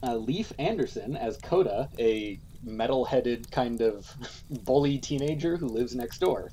Uh, 0.04 0.16
Leaf 0.16 0.52
Anderson 0.60 1.16
as 1.16 1.38
Coda, 1.38 1.90
a 1.98 2.40
metal-headed 2.64 3.50
kind 3.52 3.82
of 3.82 4.12
bully 4.64 4.98
teenager 4.98 5.58
who 5.58 5.68
lives 5.68 5.96
next 5.96 6.20
door. 6.20 6.52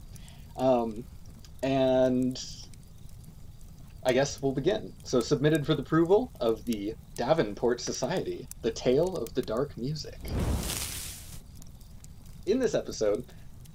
Um, 0.56 1.04
and 1.62 2.38
I 4.04 4.12
guess 4.12 4.42
we'll 4.42 4.52
begin. 4.52 4.92
So, 5.04 5.20
submitted 5.20 5.64
for 5.64 5.74
the 5.74 5.82
approval 5.82 6.32
of 6.40 6.64
the 6.64 6.94
Davenport 7.14 7.80
Society, 7.80 8.48
The 8.62 8.72
Tale 8.72 9.16
of 9.16 9.32
the 9.34 9.42
Dark 9.42 9.78
Music. 9.78 10.18
In 12.46 12.58
this 12.58 12.74
episode, 12.74 13.24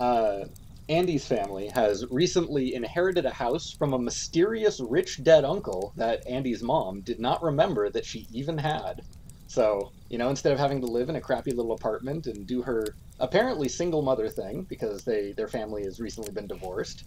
uh, 0.01 0.45
Andy's 0.89 1.25
family 1.25 1.69
has 1.69 2.05
recently 2.11 2.75
inherited 2.75 3.25
a 3.25 3.31
house 3.31 3.71
from 3.71 3.93
a 3.93 3.99
mysterious 3.99 4.81
rich 4.81 5.23
dead 5.23 5.45
uncle 5.45 5.93
that 5.95 6.27
Andy's 6.27 6.61
mom 6.61 7.01
did 7.01 7.21
not 7.21 7.41
remember 7.41 7.89
that 7.89 8.05
she 8.05 8.27
even 8.33 8.57
had. 8.57 9.03
So, 9.47 9.93
you 10.09 10.17
know, 10.17 10.29
instead 10.29 10.51
of 10.51 10.59
having 10.59 10.81
to 10.81 10.87
live 10.87 11.07
in 11.07 11.15
a 11.15 11.21
crappy 11.21 11.51
little 11.51 11.71
apartment 11.71 12.27
and 12.27 12.45
do 12.45 12.61
her 12.63 12.95
apparently 13.21 13.69
single 13.69 14.01
mother 14.01 14.27
thing 14.27 14.63
because 14.63 15.03
they 15.03 15.31
their 15.31 15.47
family 15.47 15.83
has 15.83 16.01
recently 16.01 16.33
been 16.33 16.47
divorced, 16.47 17.05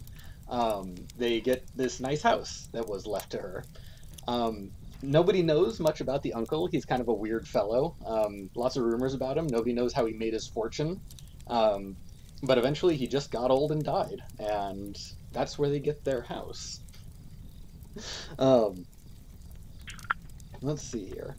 um, 0.51 0.95
they 1.17 1.39
get 1.39 1.65
this 1.75 1.99
nice 1.99 2.21
house 2.21 2.67
that 2.73 2.87
was 2.87 3.07
left 3.07 3.31
to 3.31 3.37
her. 3.37 3.63
Um, 4.27 4.71
nobody 5.01 5.41
knows 5.41 5.79
much 5.79 6.01
about 6.01 6.21
the 6.21 6.33
uncle. 6.33 6.67
He's 6.67 6.85
kind 6.85 7.01
of 7.01 7.07
a 7.07 7.13
weird 7.13 7.47
fellow. 7.47 7.95
Um, 8.05 8.49
lots 8.55 8.75
of 8.75 8.83
rumors 8.83 9.13
about 9.13 9.37
him. 9.37 9.47
Nobody 9.47 9.73
knows 9.73 9.93
how 9.93 10.05
he 10.05 10.13
made 10.13 10.33
his 10.33 10.45
fortune. 10.45 10.99
Um, 11.47 11.95
but 12.43 12.57
eventually 12.57 12.97
he 12.97 13.07
just 13.07 13.31
got 13.31 13.49
old 13.49 13.71
and 13.71 13.83
died, 13.83 14.21
and 14.39 14.97
that's 15.31 15.57
where 15.57 15.69
they 15.69 15.79
get 15.79 16.03
their 16.03 16.21
house. 16.21 16.79
Um, 18.39 18.85
let's 20.61 20.81
see 20.81 21.07
here. 21.07 21.35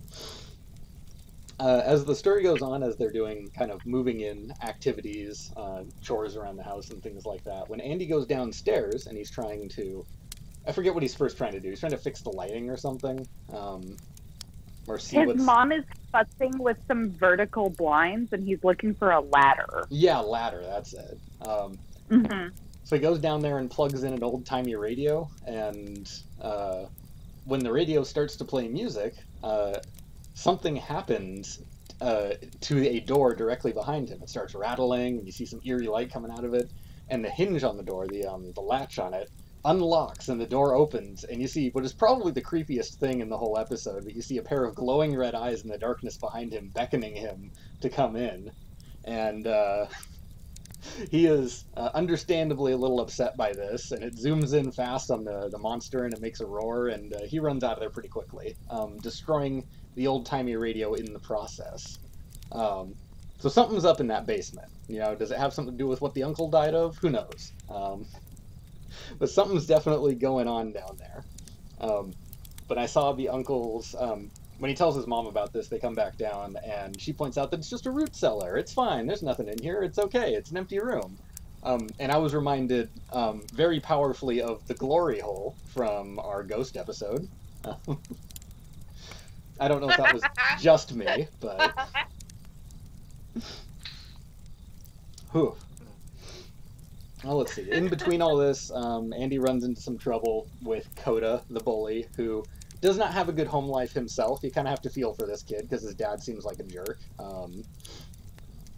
Uh, 1.62 1.80
as 1.84 2.04
the 2.04 2.14
story 2.14 2.42
goes 2.42 2.60
on, 2.60 2.82
as 2.82 2.96
they're 2.96 3.12
doing 3.12 3.48
kind 3.56 3.70
of 3.70 3.86
moving 3.86 4.20
in 4.20 4.52
activities, 4.64 5.52
uh, 5.56 5.84
chores 6.00 6.34
around 6.34 6.56
the 6.56 6.62
house, 6.64 6.90
and 6.90 7.00
things 7.00 7.24
like 7.24 7.44
that, 7.44 7.68
when 7.70 7.80
Andy 7.80 8.04
goes 8.04 8.26
downstairs 8.26 9.06
and 9.06 9.16
he's 9.16 9.30
trying 9.30 9.68
to, 9.68 10.04
I 10.66 10.72
forget 10.72 10.92
what 10.92 11.04
he's 11.04 11.14
first 11.14 11.36
trying 11.36 11.52
to 11.52 11.60
do. 11.60 11.68
He's 11.70 11.78
trying 11.78 11.92
to 11.92 11.98
fix 11.98 12.20
the 12.20 12.30
lighting 12.30 12.68
or 12.68 12.76
something, 12.76 13.24
um, 13.52 13.96
or 14.88 14.98
see 14.98 15.18
His 15.18 15.28
what's. 15.28 15.40
mom 15.40 15.70
is 15.70 15.84
fussing 16.10 16.58
with 16.58 16.78
some 16.88 17.12
vertical 17.12 17.70
blinds, 17.70 18.32
and 18.32 18.42
he's 18.42 18.64
looking 18.64 18.92
for 18.92 19.12
a 19.12 19.20
ladder. 19.20 19.84
Yeah, 19.88 20.18
ladder. 20.18 20.62
That's 20.64 20.94
it. 20.94 21.18
Um, 21.46 21.78
hmm 22.08 22.48
So 22.82 22.96
he 22.96 23.00
goes 23.00 23.20
down 23.20 23.40
there 23.40 23.58
and 23.58 23.70
plugs 23.70 24.02
in 24.02 24.12
an 24.12 24.24
old 24.24 24.44
timey 24.46 24.74
radio, 24.74 25.30
and 25.46 26.10
uh, 26.40 26.86
when 27.44 27.60
the 27.60 27.70
radio 27.70 28.02
starts 28.02 28.34
to 28.36 28.44
play 28.44 28.66
music, 28.66 29.14
uh, 29.44 29.74
something 30.34 30.76
happens 30.76 31.60
uh, 32.00 32.34
to 32.60 32.86
a 32.88 33.00
door 33.00 33.34
directly 33.34 33.72
behind 33.72 34.08
him. 34.08 34.20
It 34.22 34.28
starts 34.28 34.54
rattling, 34.54 35.18
and 35.18 35.26
you 35.26 35.32
see 35.32 35.46
some 35.46 35.60
eerie 35.64 35.86
light 35.86 36.12
coming 36.12 36.30
out 36.30 36.44
of 36.44 36.54
it, 36.54 36.70
and 37.08 37.24
the 37.24 37.30
hinge 37.30 37.62
on 37.62 37.76
the 37.76 37.82
door, 37.82 38.06
the 38.06 38.26
um, 38.26 38.52
the 38.52 38.60
latch 38.60 38.98
on 38.98 39.14
it, 39.14 39.30
unlocks, 39.64 40.28
and 40.28 40.40
the 40.40 40.46
door 40.46 40.74
opens, 40.74 41.24
and 41.24 41.40
you 41.40 41.46
see 41.46 41.70
what 41.70 41.84
is 41.84 41.92
probably 41.92 42.32
the 42.32 42.42
creepiest 42.42 42.94
thing 42.94 43.20
in 43.20 43.28
the 43.28 43.38
whole 43.38 43.58
episode. 43.58 44.04
But 44.04 44.14
you 44.14 44.22
see 44.22 44.38
a 44.38 44.42
pair 44.42 44.64
of 44.64 44.74
glowing 44.74 45.16
red 45.16 45.34
eyes 45.34 45.62
in 45.62 45.68
the 45.68 45.78
darkness 45.78 46.16
behind 46.16 46.52
him, 46.52 46.70
beckoning 46.74 47.14
him 47.14 47.52
to 47.80 47.88
come 47.88 48.16
in, 48.16 48.50
and. 49.04 49.46
Uh, 49.46 49.86
he 51.10 51.26
is 51.26 51.64
uh, 51.76 51.90
understandably 51.94 52.72
a 52.72 52.76
little 52.76 53.00
upset 53.00 53.36
by 53.36 53.52
this, 53.52 53.92
and 53.92 54.02
it 54.02 54.16
zooms 54.16 54.52
in 54.52 54.72
fast 54.72 55.12
on 55.12 55.22
the, 55.22 55.48
the 55.50 55.58
monster 55.58 56.04
and 56.04 56.12
it 56.12 56.20
makes 56.20 56.40
a 56.40 56.46
roar, 56.46 56.88
and 56.88 57.14
uh, 57.14 57.20
he 57.22 57.38
runs 57.38 57.62
out 57.62 57.74
of 57.74 57.78
there 57.80 57.90
pretty 57.90 58.08
quickly, 58.08 58.56
um, 58.68 58.98
destroying 58.98 59.64
the 59.94 60.06
old 60.06 60.26
timey 60.26 60.56
radio 60.56 60.94
in 60.94 61.12
the 61.12 61.18
process. 61.18 61.98
Um, 62.50 62.94
so 63.38 63.48
something's 63.48 63.84
up 63.84 64.00
in 64.00 64.06
that 64.08 64.26
basement. 64.26 64.68
You 64.88 65.00
know, 65.00 65.14
does 65.14 65.30
it 65.30 65.38
have 65.38 65.52
something 65.52 65.74
to 65.74 65.78
do 65.78 65.86
with 65.86 66.00
what 66.00 66.14
the 66.14 66.22
uncle 66.22 66.48
died 66.48 66.74
of? 66.74 66.96
Who 66.98 67.10
knows? 67.10 67.52
Um, 67.70 68.06
but 69.18 69.30
something's 69.30 69.66
definitely 69.66 70.14
going 70.14 70.48
on 70.48 70.72
down 70.72 70.98
there. 70.98 71.24
Um, 71.80 72.14
but 72.68 72.78
I 72.78 72.86
saw 72.86 73.12
the 73.12 73.28
uncle's 73.28 73.94
um, 73.98 74.30
when 74.58 74.68
he 74.68 74.76
tells 74.76 74.94
his 74.94 75.08
mom 75.08 75.26
about 75.26 75.52
this, 75.52 75.66
they 75.66 75.80
come 75.80 75.94
back 75.94 76.16
down, 76.16 76.56
and 76.64 76.98
she 77.00 77.12
points 77.12 77.36
out 77.36 77.50
that 77.50 77.58
it's 77.58 77.68
just 77.68 77.86
a 77.86 77.90
root 77.90 78.14
cellar. 78.14 78.56
It's 78.56 78.72
fine. 78.72 79.08
There's 79.08 79.22
nothing 79.22 79.48
in 79.48 79.58
here. 79.60 79.82
It's 79.82 79.98
okay. 79.98 80.34
It's 80.34 80.52
an 80.52 80.56
empty 80.56 80.78
room. 80.78 81.18
Um, 81.64 81.88
and 81.98 82.12
I 82.12 82.18
was 82.18 82.32
reminded 82.32 82.88
um, 83.12 83.42
very 83.52 83.80
powerfully 83.80 84.40
of 84.40 84.64
the 84.68 84.74
glory 84.74 85.18
hole 85.18 85.56
from 85.66 86.20
our 86.20 86.44
ghost 86.44 86.76
episode. 86.76 87.28
I 89.62 89.68
don't 89.68 89.80
know 89.80 89.88
if 89.88 89.96
that 89.96 90.12
was 90.12 90.22
just 90.60 90.92
me, 90.94 91.28
but. 91.40 91.72
Whew. 95.32 95.56
Well, 97.24 97.36
let's 97.38 97.54
see. 97.54 97.70
In 97.70 97.88
between 97.88 98.20
all 98.20 98.36
this, 98.36 98.70
um, 98.72 99.12
Andy 99.12 99.38
runs 99.38 99.62
into 99.64 99.80
some 99.80 99.96
trouble 99.96 100.48
with 100.62 100.88
Coda, 100.96 101.42
the 101.48 101.60
bully, 101.60 102.06
who 102.16 102.44
does 102.80 102.98
not 102.98 103.12
have 103.12 103.28
a 103.28 103.32
good 103.32 103.46
home 103.46 103.66
life 103.66 103.92
himself. 103.92 104.40
You 104.42 104.50
kind 104.50 104.66
of 104.66 104.72
have 104.72 104.82
to 104.82 104.90
feel 104.90 105.14
for 105.14 105.24
this 105.26 105.42
kid 105.42 105.62
because 105.62 105.82
his 105.82 105.94
dad 105.94 106.20
seems 106.20 106.44
like 106.44 106.58
a 106.58 106.64
jerk. 106.64 106.98
Um, 107.20 107.62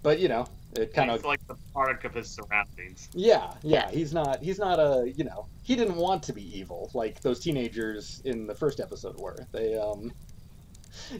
but 0.02 0.18
you 0.20 0.28
know, 0.28 0.46
It 0.76 0.92
kind 0.92 1.10
of 1.10 1.24
like 1.24 1.40
the 1.48 1.56
product 1.72 2.04
of 2.04 2.12
his 2.12 2.28
surroundings. 2.30 3.08
yeah, 3.14 3.54
yeah. 3.62 3.90
He's 3.90 4.12
not 4.12 4.42
he's 4.42 4.58
not 4.58 4.78
a 4.78 5.10
you 5.16 5.24
know 5.24 5.46
he 5.62 5.74
didn't 5.74 5.96
want 5.96 6.22
to 6.24 6.34
be 6.34 6.42
evil 6.58 6.90
like 6.92 7.22
those 7.22 7.40
teenagers 7.40 8.20
in 8.26 8.46
the 8.46 8.54
first 8.54 8.78
episode 8.80 9.18
were. 9.18 9.38
They 9.52 9.78
um 9.78 10.12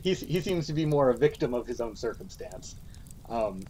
he's 0.02 0.20
he 0.20 0.40
seems 0.40 0.66
to 0.66 0.72
be 0.72 0.84
more 0.86 1.10
a 1.10 1.16
victim 1.16 1.54
of 1.54 1.66
his 1.66 1.80
own 1.80 1.96
circumstance. 1.96 2.76
Um, 3.28 3.62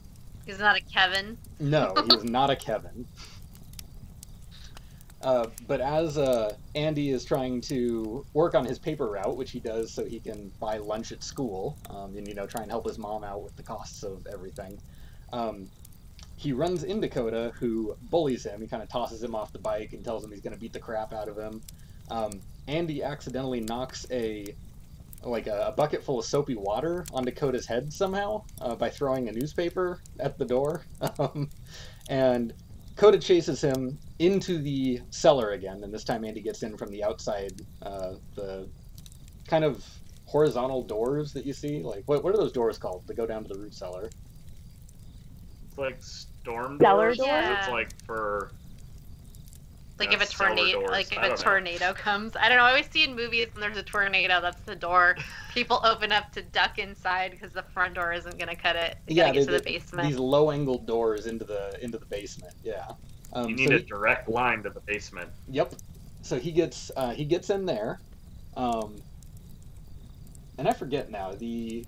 He's 0.45 0.59
not 0.59 0.75
a 0.77 0.81
Kevin. 0.81 1.37
no, 1.59 1.93
he 2.07 2.15
is 2.15 2.23
not 2.23 2.49
a 2.49 2.55
Kevin. 2.55 3.07
Uh, 5.21 5.47
but 5.67 5.81
as 5.81 6.19
uh, 6.19 6.55
Andy 6.75 7.09
is 7.09 7.25
trying 7.25 7.59
to 7.61 8.23
work 8.33 8.53
on 8.53 8.63
his 8.63 8.77
paper 8.77 9.07
route, 9.07 9.35
which 9.35 9.49
he 9.49 9.59
does 9.59 9.91
so 9.91 10.05
he 10.05 10.19
can 10.19 10.51
buy 10.59 10.77
lunch 10.77 11.11
at 11.11 11.23
school, 11.23 11.75
um, 11.89 12.15
and 12.15 12.27
you 12.27 12.35
know 12.35 12.45
try 12.45 12.61
and 12.61 12.69
help 12.69 12.85
his 12.87 12.99
mom 12.99 13.23
out 13.23 13.41
with 13.41 13.55
the 13.55 13.63
costs 13.63 14.03
of 14.03 14.27
everything, 14.27 14.79
um, 15.33 15.67
he 16.35 16.51
runs 16.51 16.83
into 16.83 17.07
Coda, 17.07 17.51
who 17.55 17.95
bullies 18.11 18.45
him. 18.45 18.61
He 18.61 18.67
kind 18.67 18.83
of 18.83 18.89
tosses 18.89 19.23
him 19.23 19.33
off 19.33 19.51
the 19.51 19.59
bike 19.59 19.93
and 19.93 20.03
tells 20.03 20.23
him 20.23 20.31
he's 20.31 20.41
going 20.41 20.53
to 20.53 20.59
beat 20.59 20.73
the 20.73 20.79
crap 20.79 21.11
out 21.13 21.27
of 21.27 21.37
him. 21.37 21.61
Um, 22.11 22.41
Andy 22.67 23.01
accidentally 23.01 23.61
knocks 23.61 24.05
a 24.11 24.53
like 25.25 25.47
a, 25.47 25.67
a 25.67 25.71
bucket 25.71 26.03
full 26.03 26.19
of 26.19 26.25
soapy 26.25 26.55
water 26.55 27.05
onto 27.13 27.31
Coda's 27.31 27.65
head 27.65 27.91
somehow 27.91 28.43
uh, 28.61 28.75
by 28.75 28.89
throwing 28.89 29.27
a 29.27 29.31
newspaper 29.31 29.99
at 30.19 30.37
the 30.37 30.45
door. 30.45 30.83
Um, 31.19 31.49
and 32.09 32.53
Coda 32.95 33.17
chases 33.17 33.61
him 33.61 33.97
into 34.19 34.57
the 34.57 35.01
cellar 35.09 35.51
again, 35.51 35.83
and 35.83 35.93
this 35.93 36.03
time 36.03 36.23
Andy 36.23 36.41
gets 36.41 36.63
in 36.63 36.77
from 36.77 36.89
the 36.91 37.03
outside, 37.03 37.61
uh, 37.81 38.15
the 38.35 38.69
kind 39.47 39.63
of 39.63 39.85
horizontal 40.25 40.83
doors 40.83 41.33
that 41.33 41.45
you 41.45 41.53
see. 41.53 41.81
Like, 41.81 42.03
what, 42.05 42.23
what 42.23 42.33
are 42.33 42.37
those 42.37 42.51
doors 42.51 42.77
called 42.77 43.05
that 43.07 43.15
go 43.15 43.25
down 43.25 43.43
to 43.43 43.49
the 43.49 43.59
root 43.59 43.73
cellar? 43.73 44.09
It's 45.67 45.77
like 45.77 45.97
storm 46.01 46.77
Cellar 46.79 47.15
doors. 47.15 47.17
doors? 47.17 47.57
It's 47.59 47.69
like 47.69 47.89
for 48.05 48.51
Like 49.97 50.11
Yeah, 50.11 50.21
if 50.21 50.29
a 50.29 50.33
tornado, 50.33 50.79
like 50.81 51.11
if 51.13 51.17
I 51.17 51.21
don't 51.21 51.25
a 51.25 51.29
know. 51.29 51.35
tornado 51.41 51.93
comes. 51.93 52.35
I 52.35 52.49
don't 52.49 52.57
know. 52.57 52.65
I 52.65 52.69
always 52.69 52.89
see 52.89 53.03
in 53.05 53.15
movies 53.15 53.47
when 53.53 53.61
there's 53.61 53.77
a 53.77 53.83
tornado, 53.83 54.41
that's 54.41 54.59
the 54.63 54.75
door. 54.75 55.15
People 55.53 55.79
open 55.85 56.11
up 56.11 56.33
to 56.33 56.41
duck 56.41 56.79
inside 56.79 57.31
because 57.31 57.53
the 57.53 57.63
front 57.63 57.93
door 57.93 58.11
isn't 58.11 58.37
gonna 58.37 58.57
cut 58.57 58.75
it. 58.75 58.97
You 59.07 59.15
Yeah, 59.15 59.27
gotta 59.27 59.33
get 59.33 59.39
they- 59.39 59.45
to 59.45 59.51
the 59.59 59.63
they- 59.63 59.71
basement. 59.77 60.07
These 60.09 60.17
low-angled 60.19 60.85
doors 60.85 61.27
into 61.27 61.45
the 61.45 61.81
into 61.81 61.97
the 61.97 62.05
basement. 62.07 62.53
Yeah. 62.63 62.91
Um, 63.31 63.49
you 63.49 63.57
so 63.57 63.63
need 63.63 63.71
a 63.73 63.77
he- 63.79 63.85
direct 63.85 64.27
line 64.27 64.63
to 64.63 64.69
the 64.69 64.81
basement. 64.81 65.29
Yep. 65.49 65.75
So 66.23 66.37
he 66.39 66.51
gets 66.51 66.91
uh, 66.97 67.11
he 67.11 67.23
gets 67.23 67.49
in 67.49 67.65
there, 67.65 67.99
um, 68.57 68.97
and 70.57 70.67
I 70.67 70.73
forget 70.73 71.09
now 71.09 71.31
the 71.33 71.85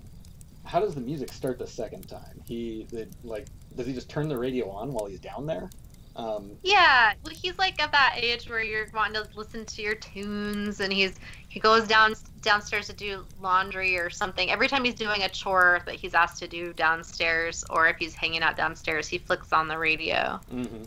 how 0.63 0.79
does 0.79 0.95
the 0.95 1.01
music 1.01 1.31
start 1.33 1.59
the 1.59 1.67
second 1.67 2.07
time? 2.07 2.41
He 2.45 2.85
the 2.89 3.07
like 3.23 3.47
does 3.75 3.85
he 3.85 3.93
just 3.93 4.09
turn 4.09 4.29
the 4.29 4.37
radio 4.37 4.69
on 4.69 4.93
while 4.93 5.05
he's 5.07 5.19
down 5.19 5.45
there? 5.45 5.69
Um, 6.17 6.57
Yeah, 6.63 7.13
well, 7.23 7.33
he's 7.33 7.57
like 7.59 7.81
of 7.81 7.91
that 7.91 8.15
age 8.17 8.49
where 8.49 8.63
you're 8.63 8.87
wanting 8.93 9.21
to 9.23 9.29
listen 9.37 9.65
to 9.65 9.81
your 9.81 9.95
tunes, 9.95 10.79
and 10.79 10.91
he's 10.91 11.19
he 11.47 11.59
goes 11.59 11.87
down 11.87 12.15
downstairs 12.41 12.87
to 12.87 12.93
do 12.93 13.25
laundry 13.39 13.97
or 13.97 14.09
something. 14.09 14.49
Every 14.51 14.67
time 14.67 14.83
he's 14.83 14.95
doing 14.95 15.23
a 15.23 15.29
chore 15.29 15.81
that 15.85 15.95
he's 15.95 16.13
asked 16.15 16.39
to 16.39 16.47
do 16.47 16.73
downstairs, 16.73 17.63
or 17.69 17.87
if 17.87 17.97
he's 17.97 18.15
hanging 18.15 18.41
out 18.41 18.57
downstairs, 18.57 19.07
he 19.07 19.19
flicks 19.19 19.53
on 19.53 19.67
the 19.67 19.77
radio. 19.77 20.41
hmm 20.49 20.83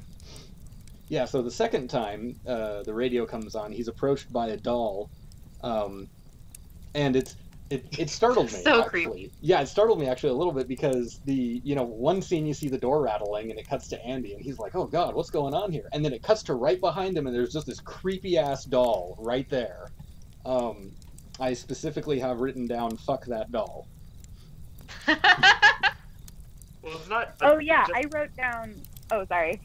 Yeah. 1.09 1.25
So 1.27 1.43
the 1.43 1.51
second 1.51 1.89
time 1.89 2.37
uh, 2.47 2.83
the 2.83 2.95
radio 2.95 3.25
comes 3.25 3.55
on, 3.55 3.73
he's 3.73 3.89
approached 3.89 4.33
by 4.33 4.49
a 4.49 4.57
doll, 4.57 5.11
um, 5.63 6.09
and 6.95 7.17
it's. 7.17 7.37
It, 7.71 7.87
it 7.99 8.11
startled 8.11 8.53
me. 8.53 8.59
So 8.65 8.83
actually. 8.83 9.05
creepy. 9.05 9.33
Yeah, 9.41 9.61
it 9.61 9.67
startled 9.67 10.01
me 10.01 10.09
actually 10.09 10.31
a 10.31 10.35
little 10.35 10.53
bit 10.53 10.67
because 10.69 11.21
the 11.25 11.61
you 11.65 11.75
know 11.75 11.85
one 11.85 12.21
scene 12.21 12.45
you 12.47 12.55
see 12.55 12.69
the 12.69 12.79
door 12.79 13.03
rattling 13.03 13.51
and 13.51 13.59
it 13.59 13.69
cuts 13.69 13.89
to 13.89 14.05
Andy 14.05 14.35
and 14.35 14.43
he's 14.43 14.59
like, 14.59 14.75
"Oh 14.75 14.87
God, 14.87 15.15
what's 15.15 15.31
going 15.31 15.55
on 15.55 15.71
here?" 15.71 15.89
And 15.93 16.05
then 16.05 16.13
it 16.13 16.23
cuts 16.23 16.43
to 16.45 16.55
right 16.55 16.81
behind 16.81 17.17
him 17.17 17.27
and 17.27 17.35
there's 17.35 17.53
just 17.53 17.67
this 17.67 17.81
creepy 17.81 18.37
ass 18.39 18.65
doll 18.65 19.17
right 19.19 19.49
there. 19.49 19.91
Um, 20.45 20.91
I 21.39 21.55
specifically 21.55 22.19
have 22.19 22.41
written 22.41 22.67
down 22.67 22.97
"fuck 22.97 23.25
that 23.27 23.53
doll." 23.53 23.87
Well, 26.83 26.97
it's 26.97 27.09
not. 27.09 27.35
Oh 27.43 27.59
yeah, 27.59 27.87
ju- 27.87 27.93
I 27.95 28.05
wrote 28.11 28.35
down. 28.37 28.75
Oh 29.11 29.25
sorry. 29.27 29.61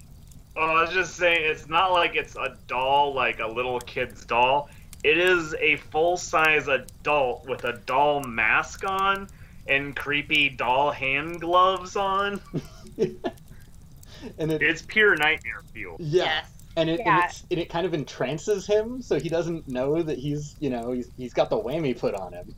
Oh, 0.57 0.61
I 0.61 0.81
was 0.81 0.91
just 0.91 1.15
saying, 1.15 1.39
it's 1.41 1.67
not 1.67 1.91
like 1.91 2.15
it's 2.15 2.35
a 2.35 2.57
doll, 2.67 3.13
like 3.13 3.39
a 3.39 3.47
little 3.47 3.79
kid's 3.81 4.25
doll. 4.25 4.69
It 5.05 5.19
is 5.19 5.53
a 5.61 5.75
full 5.75 6.17
size 6.17 6.67
adult 6.67 7.47
with 7.47 7.63
a 7.63 7.73
doll 7.85 8.23
mask 8.23 8.83
on 8.89 9.27
and 9.67 9.95
creepy 9.95 10.49
doll 10.49 10.89
hand 10.89 11.41
gloves 11.41 11.95
on. 11.95 12.41
and 12.97 14.51
it 14.51 14.63
It's 14.63 14.81
pure 14.81 15.15
nightmare 15.15 15.61
fuel. 15.71 15.97
yeah, 15.99 16.23
Yes. 16.23 16.45
and 16.75 16.89
it 16.89 16.93
and, 17.01 17.05
Yeah. 17.05 17.25
it's, 17.25 17.43
and 17.51 17.59
it 17.59 17.69
kind 17.69 17.85
of 17.85 17.93
entrances 17.93 18.65
him, 18.65 18.99
so 19.03 19.19
he 19.19 19.29
doesn't 19.29 19.67
know 19.67 20.01
that 20.01 20.17
he's 20.17 20.55
you 20.59 20.71
know 20.71 20.91
he's 20.91 21.11
he's 21.17 21.35
got 21.35 21.51
the 21.51 21.57
whammy 21.61 21.95
put 21.95 22.15
on 22.15 22.33
him. 22.33 22.55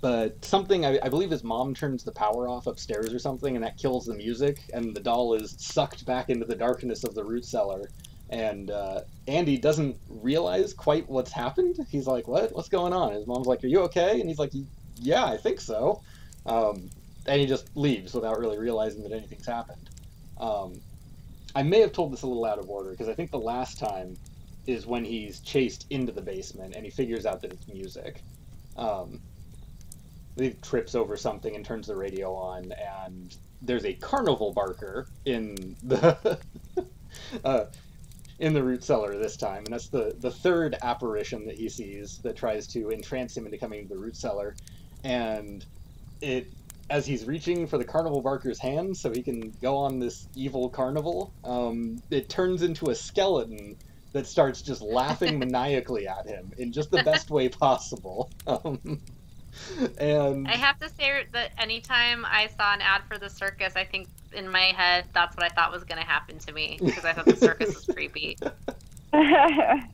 But 0.00 0.44
something 0.44 0.86
I, 0.86 1.00
I 1.02 1.08
believe 1.08 1.30
his 1.32 1.42
mom 1.42 1.74
turns 1.74 2.04
the 2.04 2.12
power 2.12 2.48
off 2.48 2.68
upstairs 2.68 3.12
or 3.12 3.18
something, 3.18 3.56
and 3.56 3.64
that 3.64 3.76
kills 3.78 4.06
the 4.06 4.14
music, 4.14 4.60
and 4.72 4.94
the 4.94 5.00
doll 5.00 5.34
is 5.34 5.56
sucked 5.58 6.06
back 6.06 6.30
into 6.30 6.46
the 6.46 6.54
darkness 6.54 7.02
of 7.02 7.16
the 7.16 7.24
root 7.24 7.44
cellar. 7.44 7.90
And 8.30 8.70
uh, 8.70 9.00
Andy 9.26 9.56
doesn't 9.56 9.96
realize 10.08 10.74
quite 10.74 11.08
what's 11.08 11.32
happened. 11.32 11.78
He's 11.90 12.06
like, 12.06 12.28
"What? 12.28 12.54
What's 12.54 12.68
going 12.68 12.92
on?" 12.92 13.12
His 13.12 13.26
mom's 13.26 13.46
like, 13.46 13.64
"Are 13.64 13.68
you 13.68 13.80
okay?" 13.82 14.20
And 14.20 14.28
he's 14.28 14.38
like, 14.38 14.52
"Yeah, 14.96 15.24
I 15.24 15.36
think 15.36 15.60
so." 15.60 16.02
Um, 16.44 16.90
and 17.26 17.40
he 17.40 17.46
just 17.46 17.74
leaves 17.76 18.14
without 18.14 18.38
really 18.38 18.58
realizing 18.58 19.02
that 19.02 19.12
anything's 19.12 19.46
happened. 19.46 19.88
Um, 20.38 20.80
I 21.54 21.62
may 21.62 21.80
have 21.80 21.92
told 21.92 22.12
this 22.12 22.22
a 22.22 22.26
little 22.26 22.44
out 22.44 22.58
of 22.58 22.68
order 22.68 22.90
because 22.90 23.08
I 23.08 23.14
think 23.14 23.30
the 23.30 23.38
last 23.38 23.78
time 23.78 24.16
is 24.66 24.86
when 24.86 25.04
he's 25.04 25.40
chased 25.40 25.86
into 25.90 26.12
the 26.12 26.20
basement 26.20 26.74
and 26.74 26.84
he 26.84 26.90
figures 26.90 27.26
out 27.26 27.40
that 27.42 27.52
it's 27.52 27.66
music. 27.68 28.22
Um, 28.76 29.20
he 30.36 30.50
trips 30.62 30.94
over 30.94 31.16
something 31.16 31.56
and 31.56 31.64
turns 31.64 31.88
the 31.88 31.96
radio 31.96 32.34
on, 32.34 32.72
and 32.72 33.34
there's 33.62 33.84
a 33.84 33.94
carnival 33.94 34.52
barker 34.52 35.08
in 35.24 35.74
the 35.82 36.38
uh, 37.44 37.64
in 38.38 38.52
the 38.52 38.62
root 38.62 38.84
cellar 38.84 39.16
this 39.18 39.36
time, 39.36 39.64
and 39.64 39.72
that's 39.72 39.88
the 39.88 40.14
the 40.20 40.30
third 40.30 40.76
apparition 40.82 41.46
that 41.46 41.56
he 41.56 41.68
sees 41.68 42.18
that 42.18 42.36
tries 42.36 42.66
to 42.68 42.90
entrance 42.90 43.36
him 43.36 43.46
into 43.46 43.58
coming 43.58 43.88
to 43.88 43.94
the 43.94 44.00
root 44.00 44.16
cellar, 44.16 44.54
and 45.04 45.64
it 46.20 46.52
as 46.90 47.04
he's 47.06 47.26
reaching 47.26 47.66
for 47.66 47.76
the 47.76 47.84
carnival 47.84 48.22
barker's 48.22 48.58
hand 48.58 48.96
so 48.96 49.10
he 49.10 49.22
can 49.22 49.50
go 49.60 49.76
on 49.76 49.98
this 49.98 50.26
evil 50.34 50.70
carnival, 50.70 51.32
um, 51.44 52.02
it 52.10 52.28
turns 52.28 52.62
into 52.62 52.90
a 52.90 52.94
skeleton 52.94 53.76
that 54.12 54.26
starts 54.26 54.62
just 54.62 54.80
laughing 54.80 55.38
maniacally 55.38 56.08
at 56.08 56.26
him 56.26 56.50
in 56.56 56.72
just 56.72 56.90
the 56.90 57.02
best 57.02 57.30
way 57.30 57.48
possible. 57.48 58.30
Um, 58.46 59.00
and 59.98 60.48
I 60.48 60.56
have 60.56 60.78
to 60.80 60.88
say 60.88 61.24
that 61.32 61.52
anytime 61.58 62.24
I 62.24 62.48
saw 62.56 62.74
an 62.74 62.80
ad 62.80 63.02
for 63.08 63.18
the 63.18 63.28
circus, 63.28 63.74
I 63.76 63.84
think 63.84 64.08
in 64.32 64.50
my 64.50 64.72
head 64.76 65.06
that's 65.12 65.36
what 65.36 65.44
I 65.44 65.48
thought 65.48 65.72
was 65.72 65.84
going 65.84 66.00
to 66.00 66.06
happen 66.06 66.38
to 66.38 66.52
me 66.52 66.78
because 66.82 67.04
I 67.04 67.12
thought 67.12 67.26
the 67.26 67.36
circus 67.36 67.74
was 67.74 67.94
creepy. 67.94 68.36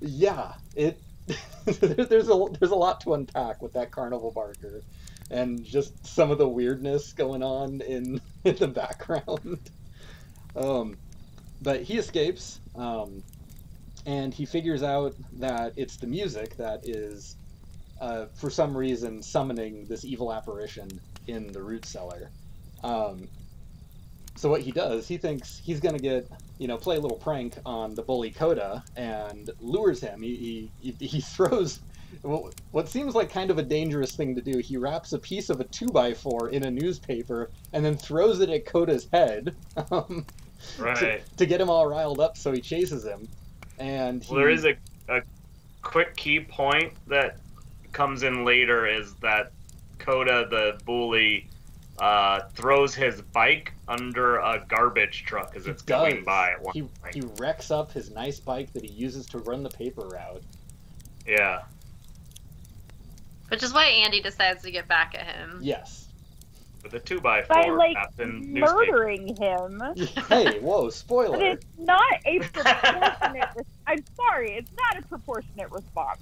yeah, 0.00 0.54
it 0.74 0.98
there's 1.64 2.28
a 2.28 2.46
there's 2.58 2.70
a 2.70 2.74
lot 2.74 3.00
to 3.02 3.14
unpack 3.14 3.62
with 3.62 3.72
that 3.72 3.90
carnival 3.90 4.30
barker, 4.30 4.82
and 5.30 5.64
just 5.64 6.06
some 6.06 6.30
of 6.30 6.38
the 6.38 6.48
weirdness 6.48 7.12
going 7.12 7.42
on 7.42 7.80
in 7.80 8.20
in 8.44 8.56
the 8.56 8.68
background. 8.68 9.58
Um, 10.56 10.96
but 11.62 11.82
he 11.82 11.96
escapes, 11.96 12.60
um, 12.76 13.22
and 14.06 14.34
he 14.34 14.44
figures 14.44 14.82
out 14.82 15.14
that 15.38 15.72
it's 15.76 15.96
the 15.96 16.06
music 16.06 16.56
that 16.58 16.86
is, 16.86 17.36
uh, 18.00 18.26
for 18.34 18.50
some 18.50 18.76
reason, 18.76 19.22
summoning 19.22 19.86
this 19.86 20.04
evil 20.04 20.32
apparition 20.32 20.88
in 21.26 21.52
the 21.52 21.62
root 21.62 21.84
cellar. 21.84 22.30
Um, 22.82 23.28
so 24.36 24.50
what 24.50 24.60
he 24.60 24.72
does, 24.72 25.06
he 25.06 25.16
thinks 25.16 25.60
he's 25.64 25.80
gonna 25.80 25.98
get 25.98 26.28
you 26.58 26.68
know, 26.68 26.76
play 26.76 26.96
a 26.96 27.00
little 27.00 27.16
prank 27.16 27.54
on 27.66 27.94
the 27.94 28.02
bully 28.02 28.30
Coda 28.30 28.84
and 28.96 29.50
lures 29.60 30.00
him. 30.00 30.22
He, 30.22 30.70
he, 30.80 30.92
he 31.04 31.20
throws 31.20 31.80
what 32.22 32.54
what 32.70 32.88
seems 32.88 33.14
like 33.14 33.28
kind 33.28 33.50
of 33.50 33.58
a 33.58 33.62
dangerous 33.62 34.12
thing 34.12 34.36
to 34.36 34.40
do. 34.40 34.58
He 34.58 34.76
wraps 34.76 35.12
a 35.12 35.18
piece 35.18 35.50
of 35.50 35.60
a 35.60 35.64
2x4 35.64 36.52
in 36.52 36.64
a 36.64 36.70
newspaper 36.70 37.50
and 37.72 37.84
then 37.84 37.96
throws 37.96 38.40
it 38.40 38.50
at 38.50 38.66
Coda's 38.66 39.08
head 39.12 39.54
um, 39.90 40.24
Right. 40.78 40.96
to, 40.96 41.20
to 41.36 41.44
get 41.46 41.60
him 41.60 41.68
all 41.68 41.86
riled 41.86 42.20
up 42.20 42.38
so 42.38 42.52
he 42.52 42.60
chases 42.60 43.04
him. 43.04 43.28
And 43.78 44.22
he, 44.22 44.32
Well, 44.32 44.42
there 44.42 44.50
is 44.50 44.64
a, 44.64 44.76
a 45.08 45.20
quick 45.82 46.16
key 46.16 46.40
point 46.40 46.92
that 47.08 47.36
comes 47.94 48.22
in 48.22 48.44
later 48.44 48.86
is 48.86 49.14
that 49.14 49.52
Coda, 49.98 50.46
the 50.50 50.78
bully, 50.84 51.48
uh, 51.98 52.40
throws 52.54 52.94
his 52.94 53.22
bike 53.22 53.72
under 53.88 54.38
a 54.38 54.64
garbage 54.68 55.24
truck 55.24 55.54
as 55.56 55.64
He 55.64 55.70
it's 55.70 55.82
going 55.82 56.24
by 56.24 56.50
at 56.52 56.60
one 56.60 56.74
he, 56.74 56.82
point. 56.82 57.14
he 57.14 57.22
wrecks 57.38 57.70
up 57.70 57.92
his 57.92 58.10
nice 58.10 58.40
bike 58.40 58.72
that 58.72 58.84
he 58.84 58.92
uses 58.92 59.26
to 59.26 59.38
run 59.38 59.62
the 59.62 59.70
paper 59.70 60.06
route. 60.08 60.42
Yeah. 61.26 61.62
Which 63.48 63.62
is 63.62 63.72
why 63.72 63.86
Andy 63.86 64.20
decides 64.20 64.62
to 64.64 64.70
get 64.70 64.88
back 64.88 65.14
at 65.14 65.26
him. 65.36 65.60
Yes. 65.62 66.03
With 66.84 66.94
a 66.94 67.00
two 67.00 67.18
by 67.20 67.42
By 67.42 67.62
four 67.64 67.78
like 67.78 67.96
wrapped 67.96 68.20
in 68.20 68.52
newspaper. 68.52 68.74
murdering 68.76 69.36
him. 69.36 69.82
hey, 70.28 70.60
whoa, 70.60 70.84
But 70.84 70.92
spoiler. 70.94 71.42
it's 71.42 71.64
not 71.78 72.02
a 72.26 72.38
proportionate. 72.40 73.48
Re- 73.56 73.64
I'm 73.86 74.04
sorry, 74.14 74.52
it's 74.52 74.70
not 74.76 75.02
a 75.02 75.06
proportionate 75.08 75.70
response. 75.72 76.20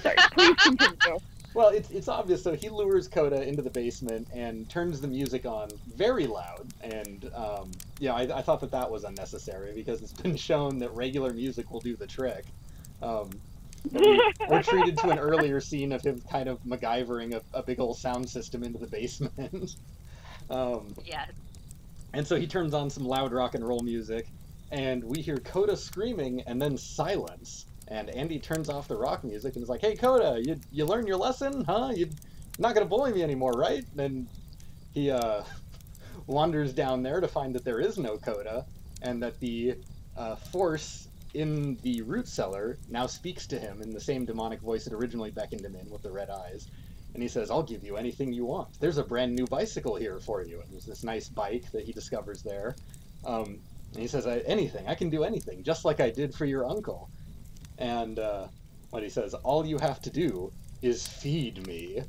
Sorry, 0.00 0.16
please 0.32 0.54
continue. 0.56 1.18
Well, 1.54 1.68
it's 1.68 1.90
it's 1.90 2.08
obvious. 2.08 2.42
So 2.42 2.54
he 2.54 2.68
lures 2.68 3.08
Coda 3.08 3.42
into 3.46 3.62
the 3.62 3.70
basement 3.70 4.28
and 4.34 4.68
turns 4.68 5.00
the 5.00 5.08
music 5.08 5.46
on 5.46 5.68
very 5.96 6.26
loud. 6.26 6.66
And 6.82 7.30
um, 7.34 7.70
yeah, 7.98 8.12
I, 8.14 8.38
I 8.38 8.42
thought 8.42 8.60
that 8.60 8.70
that 8.70 8.90
was 8.90 9.04
unnecessary 9.04 9.72
because 9.74 10.02
it's 10.02 10.12
been 10.14 10.36
shown 10.36 10.78
that 10.80 10.94
regular 10.94 11.32
music 11.32 11.70
will 11.70 11.80
do 11.80 11.96
the 11.96 12.06
trick. 12.06 12.44
Um, 13.02 13.30
we- 13.90 14.32
we're 14.48 14.62
treated 14.62 14.96
to 14.98 15.08
an 15.10 15.18
earlier 15.18 15.60
scene 15.60 15.92
of 15.92 16.02
him 16.02 16.22
kind 16.30 16.48
of 16.48 16.62
MacGyvering 16.64 17.34
a, 17.34 17.42
a 17.58 17.62
big 17.62 17.80
old 17.80 17.98
sound 17.98 18.28
system 18.30 18.62
into 18.62 18.78
the 18.78 18.86
basement. 18.86 19.74
Um, 20.50 20.94
Yes. 21.04 21.30
and 22.12 22.26
so 22.26 22.36
he 22.36 22.46
turns 22.46 22.74
on 22.74 22.90
some 22.90 23.04
loud 23.04 23.32
rock 23.32 23.54
and 23.54 23.66
roll 23.66 23.80
music, 23.80 24.26
and 24.70 25.02
we 25.04 25.20
hear 25.20 25.36
Coda 25.38 25.76
screaming 25.76 26.42
and 26.42 26.60
then 26.60 26.76
silence. 26.76 27.66
And 27.88 28.08
Andy 28.10 28.38
turns 28.38 28.68
off 28.70 28.88
the 28.88 28.96
rock 28.96 29.22
music 29.24 29.54
and 29.54 29.62
is 29.62 29.68
like, 29.68 29.80
"Hey, 29.80 29.96
Coda, 29.96 30.40
you 30.42 30.58
you 30.70 30.86
learned 30.86 31.08
your 31.08 31.16
lesson, 31.18 31.64
huh? 31.64 31.92
You're 31.94 32.08
not 32.58 32.74
gonna 32.74 32.86
bully 32.86 33.12
me 33.12 33.22
anymore, 33.22 33.52
right?" 33.52 33.84
And 33.98 34.26
he 34.94 35.10
uh, 35.10 35.42
wanders 36.26 36.72
down 36.72 37.02
there 37.02 37.20
to 37.20 37.28
find 37.28 37.54
that 37.54 37.64
there 37.64 37.80
is 37.80 37.98
no 37.98 38.16
Coda, 38.16 38.64
and 39.02 39.22
that 39.22 39.38
the 39.40 39.76
uh, 40.16 40.36
force 40.36 41.08
in 41.34 41.76
the 41.82 42.02
root 42.02 42.28
cellar 42.28 42.78
now 42.90 43.06
speaks 43.06 43.46
to 43.46 43.58
him 43.58 43.80
in 43.82 43.90
the 43.90 44.00
same 44.00 44.24
demonic 44.24 44.60
voice 44.60 44.84
that 44.84 44.92
originally 44.94 45.30
beckoned 45.30 45.64
him 45.64 45.74
in 45.74 45.88
with 45.90 46.02
the 46.02 46.10
red 46.10 46.28
eyes. 46.30 46.68
And 47.14 47.22
he 47.22 47.28
says, 47.28 47.50
I'll 47.50 47.62
give 47.62 47.84
you 47.84 47.96
anything 47.96 48.32
you 48.32 48.46
want. 48.46 48.80
There's 48.80 48.98
a 48.98 49.04
brand 49.04 49.34
new 49.34 49.46
bicycle 49.46 49.96
here 49.96 50.18
for 50.18 50.42
you. 50.42 50.60
And 50.60 50.70
there's 50.72 50.86
this 50.86 51.04
nice 51.04 51.28
bike 51.28 51.70
that 51.72 51.84
he 51.84 51.92
discovers 51.92 52.42
there. 52.42 52.74
Um, 53.24 53.58
and 53.92 54.00
he 54.00 54.08
says, 54.08 54.26
I, 54.26 54.38
anything. 54.38 54.86
I 54.88 54.94
can 54.94 55.10
do 55.10 55.22
anything, 55.22 55.62
just 55.62 55.84
like 55.84 56.00
I 56.00 56.10
did 56.10 56.34
for 56.34 56.46
your 56.46 56.64
uncle. 56.64 57.10
And 57.78 58.18
uh, 58.18 58.46
what 58.90 59.02
he 59.02 59.10
says, 59.10 59.34
all 59.34 59.66
you 59.66 59.78
have 59.78 60.00
to 60.02 60.10
do 60.10 60.52
is 60.80 61.06
feed 61.06 61.66
me. 61.66 62.02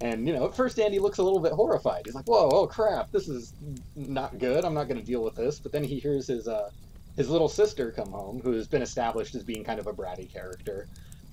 And, 0.00 0.26
you 0.26 0.32
know, 0.32 0.46
at 0.46 0.54
first 0.54 0.78
Andy 0.78 0.98
looks 0.98 1.18
a 1.18 1.22
little 1.22 1.40
bit 1.40 1.52
horrified. 1.52 2.02
He's 2.06 2.14
like, 2.14 2.26
whoa, 2.26 2.48
oh 2.50 2.66
crap, 2.66 3.10
this 3.10 3.28
is 3.28 3.52
not 3.96 4.38
good. 4.38 4.64
I'm 4.64 4.74
not 4.74 4.88
going 4.88 5.00
to 5.00 5.06
deal 5.06 5.22
with 5.22 5.34
this. 5.34 5.58
But 5.58 5.72
then 5.72 5.84
he 5.84 5.98
hears 5.98 6.26
his, 6.28 6.48
uh, 6.48 6.70
his 7.16 7.28
little 7.28 7.48
sister 7.48 7.90
come 7.90 8.10
home, 8.10 8.40
who 8.42 8.52
has 8.52 8.68
been 8.68 8.82
established 8.82 9.34
as 9.34 9.42
being 9.42 9.64
kind 9.64 9.80
of 9.80 9.86
a 9.86 9.92
bratty 9.92 10.32
character. 10.32 10.86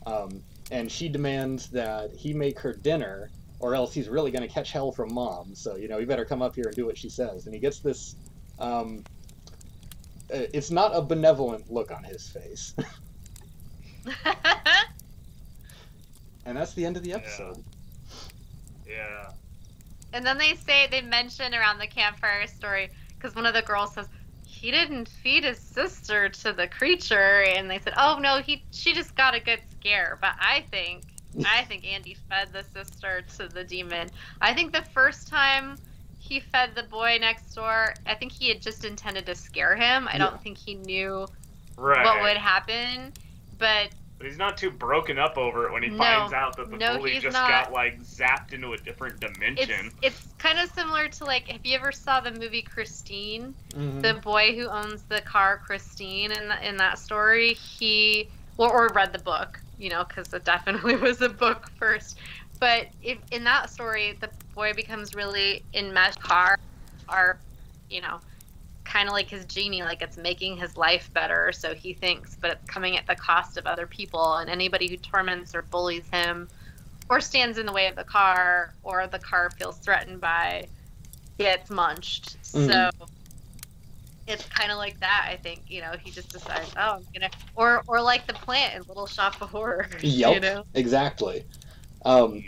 Um, 0.06 0.42
and 0.72 0.92
she 0.92 1.10
demands 1.10 1.68
that 1.70 2.12
he 2.14 2.34
make 2.34 2.60
her 2.60 2.74
dinner, 2.74 3.30
or 3.60 3.76
else 3.76 3.94
he's 3.94 4.10
really 4.10 4.32
going 4.32 4.42
to 4.42 4.54
catch 4.54 4.72
hell 4.72 4.92
from 4.92 5.14
mom. 5.14 5.54
So, 5.56 5.76
you 5.76 5.88
know, 5.88 6.00
he 6.00 6.06
better 6.06 6.26
come 6.26 6.42
up 6.42 6.56
here 6.56 6.66
and 6.66 6.76
do 6.76 6.86
what 6.86 6.98
she 6.98 7.10
says. 7.10 7.46
And 7.46 7.54
he 7.54 7.60
gets 7.60 7.80
this. 7.80 8.16
Um, 8.60 9.04
uh, 10.34 10.50
it's 10.54 10.72
not 10.72 10.92
a 10.96 11.02
benevolent 11.02 11.72
look 11.72 11.92
on 11.92 12.04
his 12.04 12.28
face. 12.28 12.74
and 16.46 16.58
that's 16.58 16.74
the 16.74 16.86
end 16.86 16.98
of 16.98 17.04
the 17.04 17.14
episode. 17.14 17.64
Yeah. 18.88 19.32
and 20.14 20.26
then 20.26 20.38
they 20.38 20.56
say 20.56 20.88
they 20.90 21.02
mention 21.02 21.54
around 21.54 21.80
the 21.80 21.88
campfire 21.88 22.48
story 22.48 22.90
because 23.16 23.36
one 23.36 23.46
of 23.46 23.54
the 23.54 23.64
girls 23.64 23.94
says 23.94 24.08
he 24.66 24.72
didn't 24.72 25.08
feed 25.08 25.44
his 25.44 25.60
sister 25.60 26.28
to 26.28 26.52
the 26.52 26.68
creature, 26.68 27.44
and 27.44 27.70
they 27.70 27.78
said, 27.78 27.94
"Oh 27.98 28.18
no, 28.20 28.42
he 28.42 28.66
she 28.72 28.96
just 28.96 29.16
got 29.16 29.36
a 29.36 29.40
good 29.40 29.60
scare." 29.70 30.18
But 30.20 30.32
I 30.40 30.66
think 30.72 31.04
I 31.46 31.66
think 31.66 31.86
Andy 31.86 32.16
fed 32.28 32.48
the 32.52 32.64
sister 32.64 33.22
to 33.38 33.48
the 33.48 33.64
demon. 33.64 34.10
I 34.42 34.56
think 34.56 34.74
the 34.74 34.82
first 34.82 35.28
time 35.28 35.78
he 36.18 36.40
fed 36.40 36.72
the 36.74 36.82
boy 36.82 37.20
next 37.22 37.54
door, 37.54 37.94
I 38.08 38.16
think 38.16 38.32
he 38.32 38.50
had 38.50 38.60
just 38.60 38.84
intended 38.84 39.28
to 39.28 39.36
scare 39.36 39.76
him. 39.76 40.08
I 40.12 40.18
don't 40.18 40.42
think 40.42 40.58
he 40.58 40.74
knew 40.74 41.30
Right. 41.78 42.04
what 42.04 42.24
would 42.24 42.38
happen. 42.38 43.14
But 43.60 43.90
But 44.18 44.28
he's 44.28 44.38
not 44.38 44.58
too 44.58 44.72
broken 44.72 45.20
up 45.20 45.38
over 45.38 45.68
it 45.68 45.74
when 45.74 45.84
he 45.84 45.90
No. 45.90 45.98
finds 45.98 46.34
out 46.34 46.56
that 46.58 46.72
the 46.72 46.78
No, 46.78 46.98
bully 46.98 47.12
just 47.20 47.34
not. 47.34 47.50
got 47.50 47.74
like 47.74 48.00
zapped 48.02 48.54
into 48.54 48.72
a 48.74 48.78
different 48.78 49.20
dimension. 49.20 49.92
it's 50.02 50.16
it's 50.18 50.34
kind 50.38 50.58
of 50.60 50.70
similar 50.70 51.10
to 51.10 51.26
like 51.26 51.48
have 51.50 51.62
you 51.66 51.76
ever 51.76 51.92
saw 51.92 52.22
the 52.22 52.32
movie 52.32 52.62
Christine? 52.62 53.54
Mhm. 53.76 54.02
the 54.02 54.14
boy 54.22 54.56
who 54.56 54.68
owns 54.70 55.04
the 55.04 55.22
car, 55.22 55.58
Christine, 55.66 56.32
in 56.32 56.48
the, 56.48 56.68
in 56.68 56.78
that 56.78 56.98
story, 57.00 57.54
he 57.54 58.30
or, 58.58 58.72
or 58.72 58.94
read 58.94 59.12
the 59.12 59.20
book, 59.20 59.60
you 59.78 59.90
know, 59.90 60.06
because 60.06 60.34
it 60.34 60.46
definitely 60.46 60.96
was 61.08 61.22
a 61.22 61.30
book 61.30 61.70
first. 61.78 62.18
But 62.60 62.88
if, 63.02 63.18
in 63.32 63.44
that 63.46 63.70
story, 63.70 64.18
the 64.22 64.30
boy 64.54 64.74
becomes 64.74 65.14
really 65.14 65.66
enmeshed. 65.74 66.20
Car 66.22 66.58
are, 67.10 67.40
you 67.90 68.02
know, 68.02 68.20
kind 68.86 69.10
of 69.10 69.14
like 69.14 69.30
his 69.30 69.46
genie, 69.46 69.84
like 69.84 70.02
it's 70.02 70.16
making 70.16 70.58
his 70.58 70.78
life 70.78 71.12
better. 71.14 71.52
So 71.52 71.74
he 71.74 71.94
thinks, 71.94 72.38
but 72.40 72.52
it's 72.52 72.70
coming 72.70 72.98
at 72.98 73.06
the 73.08 73.16
cost 73.16 73.58
of 73.58 73.66
other 73.66 73.88
people, 73.88 74.36
and 74.36 74.50
anybody 74.50 74.88
who 74.88 74.98
torments 74.98 75.54
or 75.54 75.64
bullies 75.64 76.08
him, 76.12 76.48
or 77.10 77.20
stands 77.20 77.58
in 77.58 77.66
the 77.66 77.74
way 77.74 77.88
of 77.88 77.96
the 77.96 78.04
car, 78.04 78.74
or 78.84 79.08
the 79.08 79.20
car 79.20 79.50
feels 79.52 79.78
threatened 79.78 80.22
by, 80.22 80.68
gets 81.38 81.70
munched. 81.70 82.38
Mhm. 82.54 82.72
So 82.72 83.08
it's 84.28 84.46
kind 84.46 84.72
of 84.72 84.78
like 84.78 85.00
that. 85.02 85.28
I 85.30 85.36
think 85.36 85.64
you 85.68 85.82
know 85.82 85.94
he 86.02 86.12
just 86.12 86.30
decides, 86.30 86.72
oh, 86.78 86.96
I'm 86.96 87.06
gonna, 87.14 87.30
or 87.56 87.84
or 87.88 88.02
like 88.02 88.28
the 88.28 88.34
plant 88.34 88.76
in 88.76 88.84
Little 88.88 89.08
Shop 89.08 89.42
of 89.42 89.50
Horrors. 89.50 90.04
Yep. 90.04 90.34
You 90.36 90.40
know. 90.40 90.66
Exactly. 90.74 91.44
Um. 92.06 92.44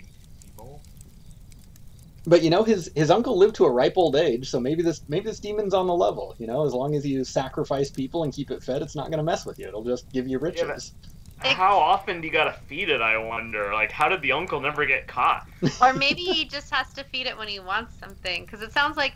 But 2.28 2.44
you 2.44 2.50
know, 2.50 2.64
his 2.64 2.92
his 2.94 3.10
uncle 3.10 3.38
lived 3.38 3.56
to 3.56 3.66
a 3.66 3.72
ripe 3.72 3.94
old 3.96 4.18
age, 4.18 4.50
so 4.50 4.60
maybe 4.60 4.84
this 4.84 5.02
maybe 5.08 5.26
this 5.26 5.40
demon's 5.40 5.74
on 5.74 5.88
the 5.88 5.96
level. 5.96 6.36
You 6.38 6.48
know, 6.48 6.66
as 6.66 6.74
long 6.74 6.94
as 6.94 7.06
you 7.06 7.24
sacrifice 7.24 7.90
people 7.90 8.24
and 8.24 8.34
keep 8.34 8.52
it 8.52 8.62
fed, 8.62 8.82
it's 8.82 8.96
not 8.96 9.06
going 9.06 9.20
to 9.20 9.24
mess 9.24 9.46
with 9.46 9.58
you. 9.58 9.68
It'll 9.68 9.84
just 9.84 10.12
give 10.12 10.28
you 10.28 10.38
Yeah, 10.38 10.64
riches. 10.64 10.92
How 11.40 11.78
often 11.78 12.20
do 12.20 12.28
you 12.28 12.34
gotta 12.34 12.58
feed 12.68 12.90
it? 12.90 13.00
I 13.00 13.18
wonder. 13.18 13.74
Like, 13.74 13.92
how 13.92 14.10
did 14.10 14.22
the 14.22 14.34
uncle 14.34 14.60
never 14.60 14.86
get 14.86 15.08
caught? 15.08 15.48
or 15.82 15.94
maybe 15.94 16.22
he 16.22 16.46
just 16.46 16.70
has 16.72 16.92
to 16.94 17.04
feed 17.06 17.28
it 17.28 17.38
when 17.38 17.48
he 17.48 17.60
wants 17.60 17.96
something 17.98 18.44
because 18.44 18.62
it 18.62 18.74
sounds 18.74 18.98
like 18.98 19.14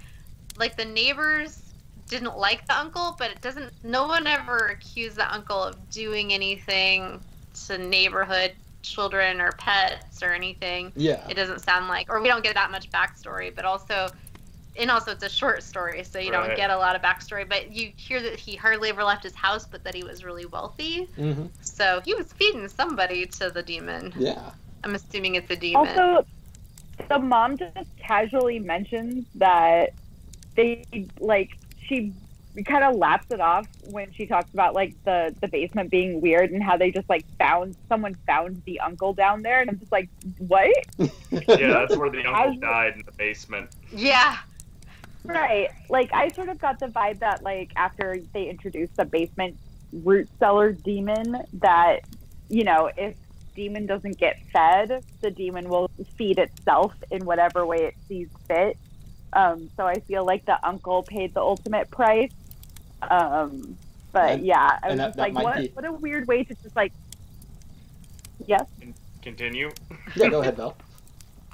like 0.58 0.78
the 0.78 0.86
neighbors 0.86 1.74
didn't 2.08 2.38
like 2.38 2.68
the 2.68 2.78
uncle 2.78 3.16
but 3.18 3.32
it 3.32 3.42
doesn't 3.42 3.72
no 3.84 4.06
one 4.06 4.28
ever 4.28 4.68
accused 4.68 5.16
the 5.16 5.34
uncle 5.34 5.64
of 5.64 5.90
doing 5.90 6.34
anything 6.34 7.22
to 7.54 7.78
neighborhood 7.78 8.52
children 8.82 9.40
or 9.40 9.52
pets 9.54 10.24
or 10.24 10.32
anything 10.34 10.92
yeah. 10.96 11.26
it 11.30 11.36
doesn't 11.36 11.60
sound 11.60 11.88
like 11.88 12.12
or 12.12 12.22
we 12.22 12.28
don't 12.28 12.44
get 12.44 12.56
that 12.56 12.72
much 12.72 12.90
backstory 12.92 13.54
but 13.54 13.66
also 13.66 14.10
and 14.78 14.90
also 14.90 15.12
it's 15.12 15.24
a 15.24 15.30
short 15.30 15.62
story 15.62 16.04
so 16.04 16.18
you 16.18 16.32
don't 16.32 16.56
get 16.56 16.70
a 16.70 16.78
lot 16.78 16.96
of 16.96 17.02
backstory 17.02 17.48
but 17.48 17.72
you 17.72 17.92
hear 17.98 18.22
that 18.22 18.40
he 18.40 18.56
hardly 18.56 18.90
ever 18.90 19.04
left 19.04 19.24
his 19.24 19.36
house 19.36 19.66
but 19.66 19.84
that 19.84 19.94
he 19.94 20.04
was 20.04 20.24
really 20.24 20.46
wealthy. 20.46 21.06
Hmm 21.16 21.46
so 21.62 22.02
he 22.06 22.14
was 22.14 22.32
feeding 22.34 22.68
somebody 22.68 23.26
to 23.26 23.50
the 23.50 23.64
demon. 23.64 24.14
Yeah. 24.18 24.52
i'm 24.84 24.96
assuming 24.96 25.36
it's 25.36 25.50
a 25.50 25.56
demon. 25.56 25.88
Also, 25.88 26.26
the 27.10 27.20
mom 27.20 27.58
just 27.58 27.78
casually 27.98 28.60
mentions 28.60 29.26
that 29.36 29.94
they 30.56 30.86
like 31.20 31.58
she 31.88 32.14
kind 32.66 32.84
of 32.84 32.96
laps 32.96 33.28
it 33.32 33.40
off 33.40 33.66
when 33.90 34.12
she 34.12 34.26
talks 34.26 34.52
about 34.54 34.74
like 34.74 34.94
the 35.06 35.34
the 35.40 35.48
basement 35.48 35.90
being 35.90 36.20
weird 36.22 36.52
and 36.52 36.62
how 36.62 36.76
they 36.78 36.92
just 36.92 37.08
like 37.10 37.26
found 37.38 37.76
someone 37.88 38.16
found 38.28 38.62
the 38.66 38.80
uncle 38.82 39.14
down 39.14 39.42
there 39.42 39.62
and 39.62 39.70
I'm 39.70 39.80
just 39.80 39.92
like 39.92 40.10
what? 40.40 40.70
Yeah, 41.32 41.74
that's 41.74 41.96
where 41.96 42.10
the 42.10 42.26
uncle 42.26 42.60
died 42.60 42.96
in 42.96 43.04
the 43.06 43.12
basement. 43.14 43.70
yeah. 43.92 44.38
Right. 45.24 45.70
Like 45.90 46.12
I 46.14 46.30
sort 46.30 46.50
of 46.50 46.60
got 46.60 46.80
the 46.80 46.88
vibe 46.88 47.20
that 47.20 47.44
like 47.44 47.72
after 47.76 48.18
they 48.34 48.50
introduced 48.50 48.96
the 48.96 49.06
basement 49.06 49.58
root 49.94 50.28
cellar 50.40 50.72
demon 50.72 51.38
that 51.54 52.00
you 52.50 52.64
know 52.64 52.90
if 52.98 53.16
demon 53.56 53.86
doesn't 53.86 54.18
get 54.18 54.40
fed 54.54 55.04
the 55.20 55.30
demon 55.30 55.68
will 55.68 55.92
feed 56.16 56.40
itself 56.40 56.94
in 57.12 57.26
whatever 57.26 57.66
way 57.66 57.78
it 57.84 57.96
sees 58.08 58.30
fit. 58.48 58.78
Um, 59.34 59.70
so 59.78 59.86
I 59.86 60.00
feel 60.02 60.26
like 60.26 60.46
the 60.46 60.58
uncle 60.68 61.04
paid 61.04 61.34
the 61.34 61.40
ultimate 61.40 61.90
price 61.90 62.32
um, 63.10 63.78
but 64.12 64.32
And- 64.34 64.46
yeah 64.46 64.80
I 64.84 64.88
was 64.90 64.98
that- 64.98 65.06
just 65.08 65.18
that 65.18 65.34
like 65.34 65.44
what 65.44 65.58
be- 65.58 65.68
what 65.74 65.86
a 65.86 65.92
weird 65.94 66.28
way 66.28 66.44
to 66.44 66.54
just 66.56 66.76
like 66.76 66.94
yes 68.48 68.66
Continue. 69.22 69.70
Yeah. 70.16 70.30
Go 70.30 70.42
ahead, 70.42 70.58
Belle. 70.58 70.76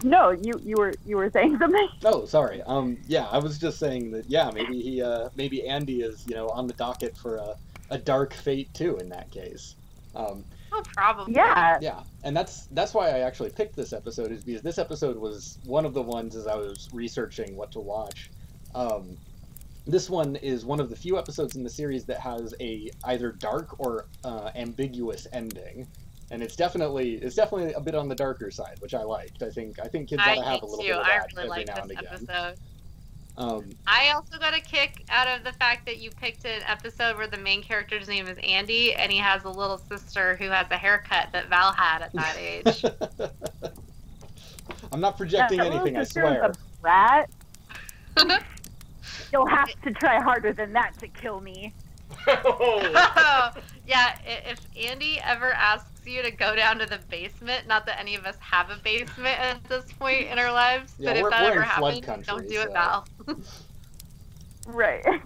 no 0.03 0.31
you 0.31 0.53
you 0.63 0.77
were 0.77 0.93
you 1.05 1.17
were 1.17 1.29
saying 1.29 1.57
something 1.59 1.87
Oh, 2.05 2.25
sorry. 2.25 2.61
Um, 2.63 2.97
yeah, 3.07 3.25
I 3.27 3.39
was 3.39 3.57
just 3.57 3.77
saying 3.77 4.11
that. 4.11 4.29
Yeah, 4.29 4.49
maybe 4.53 4.81
he, 4.81 5.01
uh, 5.01 5.29
maybe 5.35 5.67
Andy 5.67 6.01
is, 6.01 6.23
you 6.27 6.35
know, 6.35 6.47
on 6.49 6.65
the 6.67 6.73
docket 6.73 7.17
for 7.17 7.35
a, 7.37 7.55
a 7.89 7.97
dark 7.97 8.33
fate 8.33 8.73
too. 8.73 8.95
In 8.97 9.09
that 9.09 9.29
case, 9.31 9.75
um, 10.15 10.45
oh 10.71 10.81
probably 10.95 11.33
yeah 11.33 11.77
yeah, 11.81 12.03
and 12.23 12.35
that's 12.37 12.67
that's 12.67 12.93
why 12.93 13.09
I 13.09 13.19
actually 13.19 13.49
picked 13.49 13.75
this 13.75 13.91
episode 13.91 14.31
is 14.31 14.43
because 14.45 14.61
this 14.61 14.77
episode 14.77 15.17
was 15.17 15.57
one 15.65 15.85
of 15.85 15.93
the 15.93 16.01
ones 16.01 16.35
as 16.37 16.47
I 16.47 16.55
was 16.55 16.89
researching 16.93 17.57
what 17.57 17.71
to 17.73 17.79
watch. 17.81 18.29
Um, 18.75 19.17
this 19.87 20.09
one 20.09 20.35
is 20.37 20.65
one 20.65 20.79
of 20.79 20.89
the 20.89 20.95
few 20.95 21.17
episodes 21.17 21.55
in 21.55 21.63
the 21.63 21.69
series 21.69 22.05
that 22.05 22.19
has 22.19 22.53
a 22.59 22.89
either 23.05 23.31
dark 23.31 23.79
or 23.79 24.07
uh, 24.23 24.51
ambiguous 24.55 25.27
ending. 25.33 25.87
and 26.31 26.43
it's 26.43 26.55
definitely 26.55 27.15
it's 27.15 27.35
definitely 27.35 27.73
a 27.73 27.79
bit 27.79 27.95
on 27.95 28.07
the 28.09 28.15
darker 28.15 28.51
side, 28.51 28.75
which 28.79 28.93
I 28.93 29.03
liked. 29.03 29.41
I 29.43 29.49
think 29.49 29.79
I 29.79 29.87
think 29.87 30.09
kids 30.09 30.21
ought 30.25 30.35
to 30.35 30.41
have 30.43 30.61
a 30.61 30.65
little 30.65 30.83
too. 30.83 30.89
bit 30.89 30.97
of 30.97 31.05
I 31.05 31.09
that 31.09 31.33
really 31.35 31.47
every 31.47 31.49
like 31.49 31.67
now 31.67 31.73
this 31.75 31.81
and 31.83 31.91
again. 31.91 32.05
episode. 32.11 32.55
Um, 33.37 33.69
I 33.85 34.09
also 34.15 34.39
got 34.39 34.55
a 34.55 34.59
kick 34.59 35.05
out 35.09 35.27
of 35.27 35.43
the 35.43 35.53
fact 35.53 35.85
that 35.85 35.99
you 35.99 36.09
picked 36.09 36.43
an 36.45 36.63
episode 36.65 37.17
where 37.17 37.27
the 37.27 37.37
main 37.37 37.61
character's 37.61 38.07
name 38.07 38.27
is 38.27 38.37
Andy, 38.43 38.95
and 38.95 39.11
he 39.11 39.19
has 39.19 39.43
a 39.43 39.49
little 39.49 39.77
sister 39.77 40.35
who 40.37 40.45
has 40.45 40.65
a 40.71 40.75
haircut 40.77 41.29
that 41.33 41.47
Val 41.47 41.71
had 41.71 42.01
at 42.01 42.11
that 42.13 42.35
age. 42.37 42.83
I'm 44.91 44.99
not 44.99 45.17
projecting 45.17 45.59
That 45.59 45.65
little 45.65 45.81
anything, 45.81 45.97
I 45.97 46.03
sister 46.03 46.23
was 46.23 46.33
swear. 46.33 46.43
A 46.45 46.53
rat. 46.81 47.29
You'll 49.31 49.47
have 49.47 49.69
to 49.83 49.91
try 49.91 50.21
harder 50.21 50.53
than 50.53 50.73
that 50.73 50.97
to 50.99 51.07
kill 51.07 51.41
me. 51.41 51.73
Oh, 52.27 53.51
yeah, 53.87 54.17
if 54.25 54.59
Andy 54.77 55.19
ever 55.23 55.51
asks 55.53 56.05
you 56.05 56.21
to 56.21 56.31
go 56.31 56.55
down 56.55 56.79
to 56.79 56.85
the 56.85 56.99
basement, 57.09 57.67
not 57.67 57.85
that 57.85 57.99
any 57.99 58.15
of 58.15 58.25
us 58.25 58.37
have 58.39 58.69
a 58.69 58.77
basement 58.83 59.39
at 59.39 59.63
this 59.65 59.91
point 59.93 60.27
in 60.27 60.39
our 60.39 60.51
lives, 60.51 60.93
Yeah, 60.97 61.11
but 61.13 61.17
if 61.17 61.29
that 61.29 61.43
ever 61.43 61.61
happens, 61.61 62.05
country, 62.05 62.25
don't 62.25 62.47
do 62.47 62.61
it, 62.61 62.67
so- 62.67 62.73
Val. 62.73 63.07
Right. 64.67 65.03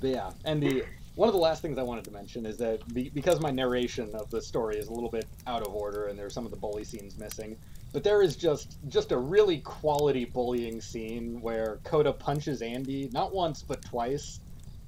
But 0.00 0.08
yeah, 0.08 0.30
and 0.44 0.62
the 0.62 0.84
one 1.16 1.28
of 1.28 1.34
the 1.34 1.40
last 1.40 1.60
things 1.60 1.76
I 1.76 1.82
wanted 1.82 2.04
to 2.04 2.10
mention 2.12 2.46
is 2.46 2.56
that 2.58 2.86
be, 2.94 3.10
because 3.10 3.40
my 3.40 3.50
narration 3.50 4.14
of 4.14 4.30
the 4.30 4.40
story 4.40 4.76
is 4.76 4.88
a 4.88 4.92
little 4.92 5.10
bit 5.10 5.26
out 5.46 5.66
of 5.66 5.74
order 5.74 6.06
and 6.06 6.18
there's 6.18 6.32
some 6.32 6.44
of 6.44 6.50
the 6.50 6.56
bully 6.56 6.84
scenes 6.84 7.18
missing, 7.18 7.56
but 7.92 8.04
there 8.04 8.22
is 8.22 8.36
just 8.36 8.78
just 8.88 9.12
a 9.12 9.18
really 9.18 9.58
quality 9.58 10.24
bullying 10.24 10.80
scene 10.80 11.40
where 11.40 11.78
Coda 11.84 12.12
punches 12.12 12.62
Andy 12.62 13.08
not 13.12 13.34
once 13.34 13.62
but 13.62 13.84
twice, 13.84 14.40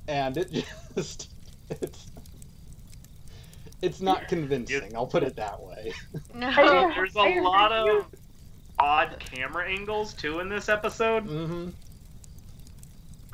and 0.09 0.36
it 0.36 0.53
just 0.94 1.30
it's 1.70 2.09
it's 3.80 4.00
not 4.00 4.28
convincing. 4.28 4.94
I'll 4.94 5.07
put 5.07 5.22
it 5.22 5.36
that 5.36 5.61
way. 5.61 5.92
No. 6.34 6.48
I- 6.48 6.94
there's 6.94 7.14
a 7.16 7.40
lot 7.40 7.72
of 7.72 8.07
odd 8.78 9.16
camera 9.18 9.68
angles 9.68 10.14
too 10.14 10.40
in 10.40 10.48
this 10.48 10.68
episode. 10.68 11.26
Mm-hmm. 11.26 11.68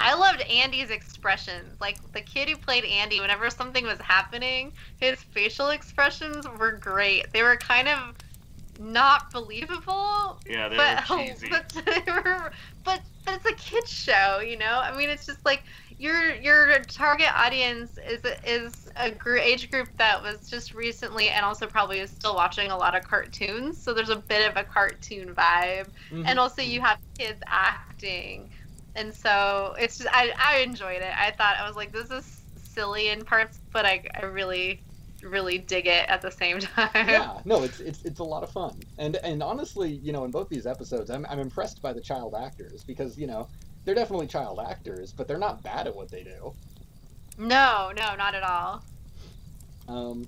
I 0.00 0.14
loved 0.14 0.42
Andy's 0.42 0.90
expressions. 0.90 1.80
Like 1.80 1.98
the 2.12 2.20
kid 2.20 2.48
who 2.48 2.56
played 2.56 2.84
Andy, 2.84 3.20
whenever 3.20 3.50
something 3.50 3.84
was 3.84 3.98
happening, 3.98 4.72
his 5.00 5.20
facial 5.22 5.70
expressions 5.70 6.46
were 6.58 6.72
great. 6.72 7.32
They 7.32 7.42
were 7.42 7.56
kind 7.56 7.88
of 7.88 8.14
not 8.78 9.32
believable, 9.32 10.40
Yeah, 10.46 10.68
they 10.68 10.76
but 10.76 10.86
were 10.86 10.96
cheesy. 10.96 11.48
but 11.50 11.68
they 11.84 12.12
were, 12.12 12.50
but 12.84 13.00
but 13.24 13.34
it's 13.34 13.46
a 13.46 13.54
kids 13.54 13.90
show, 13.90 14.40
you 14.40 14.56
know. 14.58 14.80
I 14.82 14.96
mean, 14.96 15.08
it's 15.10 15.26
just 15.26 15.44
like 15.44 15.64
your 15.98 16.34
your 16.34 16.78
target 16.84 17.28
audience 17.34 17.98
is 17.98 18.20
is 18.44 18.88
a 18.96 19.10
gr- 19.10 19.36
age 19.38 19.70
group 19.70 19.88
that 19.98 20.22
was 20.22 20.48
just 20.48 20.74
recently 20.74 21.28
and 21.28 21.44
also 21.44 21.66
probably 21.66 21.98
is 22.00 22.10
still 22.10 22.34
watching 22.34 22.70
a 22.70 22.76
lot 22.76 22.94
of 22.96 23.04
cartoons. 23.04 23.82
So 23.82 23.94
there's 23.94 24.10
a 24.10 24.16
bit 24.16 24.48
of 24.50 24.56
a 24.56 24.64
cartoon 24.64 25.34
vibe 25.34 25.90
Mm-hmm. 26.10 26.26
and 26.26 26.38
also 26.38 26.62
you 26.62 26.80
have 26.80 26.98
kids 27.18 27.40
acting 27.46 28.50
and 28.94 29.14
so 29.14 29.74
it's 29.78 29.98
just 29.98 30.08
I, 30.12 30.32
I 30.38 30.58
enjoyed 30.60 31.02
it 31.02 31.12
i 31.18 31.30
thought 31.32 31.56
i 31.58 31.66
was 31.66 31.76
like 31.76 31.92
this 31.92 32.10
is 32.10 32.42
silly 32.56 33.08
in 33.08 33.24
parts 33.24 33.60
but 33.72 33.84
i, 33.84 34.02
I 34.20 34.24
really 34.26 34.82
really 35.22 35.58
dig 35.58 35.86
it 35.86 36.08
at 36.08 36.22
the 36.22 36.30
same 36.30 36.58
time 36.76 36.90
yeah, 36.94 37.40
no, 37.44 37.62
it's 37.62 37.80
it's 37.80 38.04
it's 38.04 38.20
a 38.20 38.24
lot 38.24 38.42
of 38.42 38.50
fun, 38.50 38.78
and 38.98 39.16
and 39.16 39.42
honestly, 39.42 39.90
you 39.90 40.12
know, 40.12 40.24
in 40.24 40.30
both 40.30 40.48
these 40.48 40.66
episodes, 40.66 41.10
I'm 41.10 41.26
I'm 41.28 41.38
impressed 41.40 41.82
by 41.82 41.92
the 41.92 42.00
child 42.00 42.34
actors 42.38 42.84
because 42.84 43.18
you 43.18 43.26
know 43.26 43.48
they're 43.84 43.94
definitely 43.94 44.26
child 44.26 44.60
actors, 44.60 45.12
but 45.12 45.26
they're 45.26 45.38
not 45.38 45.62
bad 45.62 45.86
at 45.86 45.94
what 45.96 46.10
they 46.10 46.22
do. 46.22 46.52
no 47.38 47.92
no 47.96 48.14
not 48.16 48.34
at 48.34 48.42
all 48.42 48.82
Um, 49.88 50.26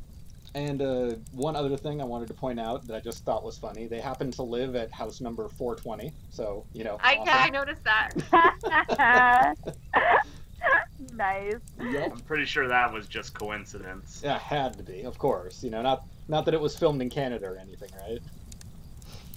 and 0.55 0.83
uh, 0.83 1.15
one 1.33 1.55
other 1.55 1.77
thing 1.77 2.01
I 2.01 2.05
wanted 2.05 2.29
to 2.29 2.35
point 2.35 2.59
out 2.59 2.87
that 2.87 2.97
I 2.97 3.01
just 3.01 3.25
thought 3.25 3.45
was 3.45 3.57
funny, 3.59 3.87
they 3.87 4.01
happen 4.01 4.31
to 4.33 4.43
live 4.43 4.75
at 4.75 4.91
house 4.91 5.21
number 5.21 5.49
420, 5.49 6.13
so 6.31 6.65
you 6.73 6.85
know. 6.85 6.99
i 7.01 7.15
awesome. 7.17 7.27
yeah, 7.27 7.43
i 7.45 7.51
noticed 7.51 7.85
that 7.85 9.55
nice. 11.15 11.55
Yep. 11.81 12.13
I'm 12.13 12.21
pretty 12.21 12.45
sure 12.45 12.69
that 12.69 12.93
was 12.93 13.07
just 13.07 13.35
coincidence. 13.35 14.21
Yeah, 14.25 14.39
had 14.39 14.77
to 14.79 14.83
be, 14.83 15.03
of 15.03 15.19
course. 15.19 15.63
You 15.65 15.71
know, 15.71 15.83
not 15.83 16.05
not 16.29 16.45
that 16.45 16.55
it 16.55 16.61
was 16.61 16.77
filmed 16.79 17.03
in 17.03 17.11
Canada 17.11 17.47
or 17.47 17.57
anything, 17.57 17.91
right? 18.07 18.21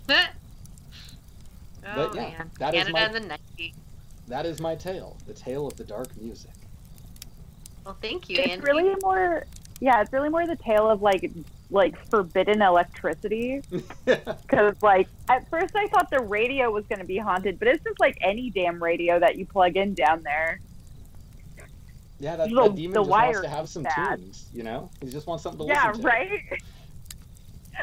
oh 1.85 1.95
But 1.95 2.15
yeah, 2.15 2.21
man 2.21 2.51
that 2.59 2.73
is 2.75 2.85
canada 2.87 2.91
my- 3.11 3.17
in 3.17 3.27
the 3.29 3.37
90s 3.57 3.73
That 4.27 4.45
is 4.45 4.59
my 4.61 4.75
tale, 4.75 5.17
the 5.27 5.33
tale 5.33 5.67
of 5.67 5.75
the 5.77 5.83
dark 5.83 6.07
music. 6.21 6.51
well 7.85 7.97
thank 8.01 8.29
you 8.29 8.37
It's 8.39 8.51
Andy. 8.53 8.65
really 8.65 8.95
more. 9.01 9.45
Yeah, 9.79 10.01
it's 10.01 10.13
really 10.13 10.29
more 10.29 10.45
the 10.47 10.55
tale 10.55 10.89
of 10.89 11.01
like 11.01 11.29
like 11.71 11.97
forbidden 12.09 12.61
electricity. 12.61 13.61
Because 14.05 14.75
like 14.81 15.07
at 15.29 15.49
first 15.49 15.75
I 15.75 15.87
thought 15.87 16.09
the 16.11 16.19
radio 16.21 16.69
was 16.71 16.85
going 16.85 16.99
to 16.99 17.05
be 17.05 17.17
haunted, 17.17 17.57
but 17.59 17.67
it's 17.67 17.83
just 17.83 17.99
like 17.99 18.17
any 18.21 18.49
damn 18.49 18.81
radio 18.81 19.19
that 19.19 19.37
you 19.37 19.45
plug 19.45 19.75
in 19.77 19.93
down 19.93 20.21
there. 20.23 20.59
Yeah, 22.23 22.37
that, 22.37 22.49
The- 22.49 22.55
that 22.55 22.75
demon 22.75 22.93
the 22.93 22.99
just 23.01 23.09
wants 23.09 23.41
to 23.41 23.49
have 23.49 23.67
some 23.67 23.83
bad. 23.83 24.19
tunes, 24.21 24.45
you 24.53 24.63
know? 24.63 24.89
He 25.01 25.09
just 25.09 25.27
wants 25.27 25.43
something 25.43 25.67
to 25.67 25.73
yeah, 25.73 25.89
listen 25.89 26.03
to. 26.03 26.07
Yeah, 26.07 26.13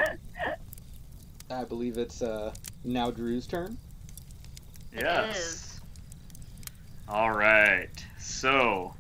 right. 0.09 0.19
I 1.51 1.65
believe 1.65 1.99
it's 1.99 2.23
uh, 2.23 2.55
now 2.83 3.11
Drew's 3.11 3.47
turn. 3.47 3.77
Yes. 4.95 5.37
is. 5.37 5.81
All 7.07 7.33
right. 7.33 7.91
So, 8.19 8.95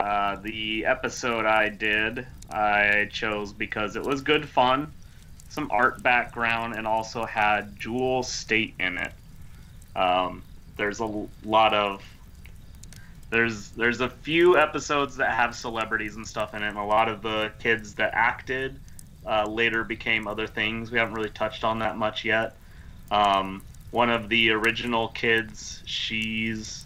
uh, 0.00 0.36
the 0.36 0.84
episode 0.84 1.46
I 1.46 1.68
did, 1.68 2.26
I 2.50 3.08
chose 3.12 3.52
because 3.52 3.94
it 3.94 4.02
was 4.02 4.20
good 4.20 4.48
fun, 4.48 4.90
some 5.48 5.70
art 5.70 6.02
background, 6.02 6.74
and 6.74 6.88
also 6.88 7.24
had 7.24 7.78
Jewel 7.78 8.24
Staite 8.24 8.74
in 8.80 8.98
it. 8.98 9.12
Um, 9.94 10.42
there's 10.76 10.98
a 11.00 11.04
l- 11.04 11.28
lot 11.44 11.72
of 11.72 12.02
there's 13.30 13.70
there's 13.70 14.00
a 14.00 14.08
few 14.08 14.56
episodes 14.56 15.16
that 15.16 15.32
have 15.32 15.54
celebrities 15.54 16.16
and 16.16 16.26
stuff 16.26 16.54
in 16.54 16.62
it, 16.62 16.68
and 16.68 16.78
a 16.78 16.84
lot 16.84 17.08
of 17.08 17.22
the 17.22 17.50
kids 17.58 17.94
that 17.94 18.10
acted 18.14 18.78
uh, 19.26 19.46
later 19.48 19.82
became 19.84 20.28
other 20.28 20.46
things. 20.46 20.90
We 20.90 20.98
haven't 20.98 21.14
really 21.14 21.30
touched 21.30 21.64
on 21.64 21.80
that 21.80 21.96
much 21.96 22.24
yet. 22.24 22.56
Um, 23.10 23.62
one 23.90 24.10
of 24.10 24.28
the 24.28 24.50
original 24.50 25.08
kids, 25.08 25.82
she's 25.86 26.84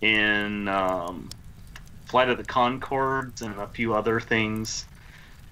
in 0.00 0.68
um, 0.68 1.28
Flight 2.06 2.28
of 2.28 2.36
the 2.38 2.44
Conchords 2.44 3.42
and 3.42 3.58
a 3.58 3.66
few 3.66 3.94
other 3.94 4.20
things. 4.20 4.86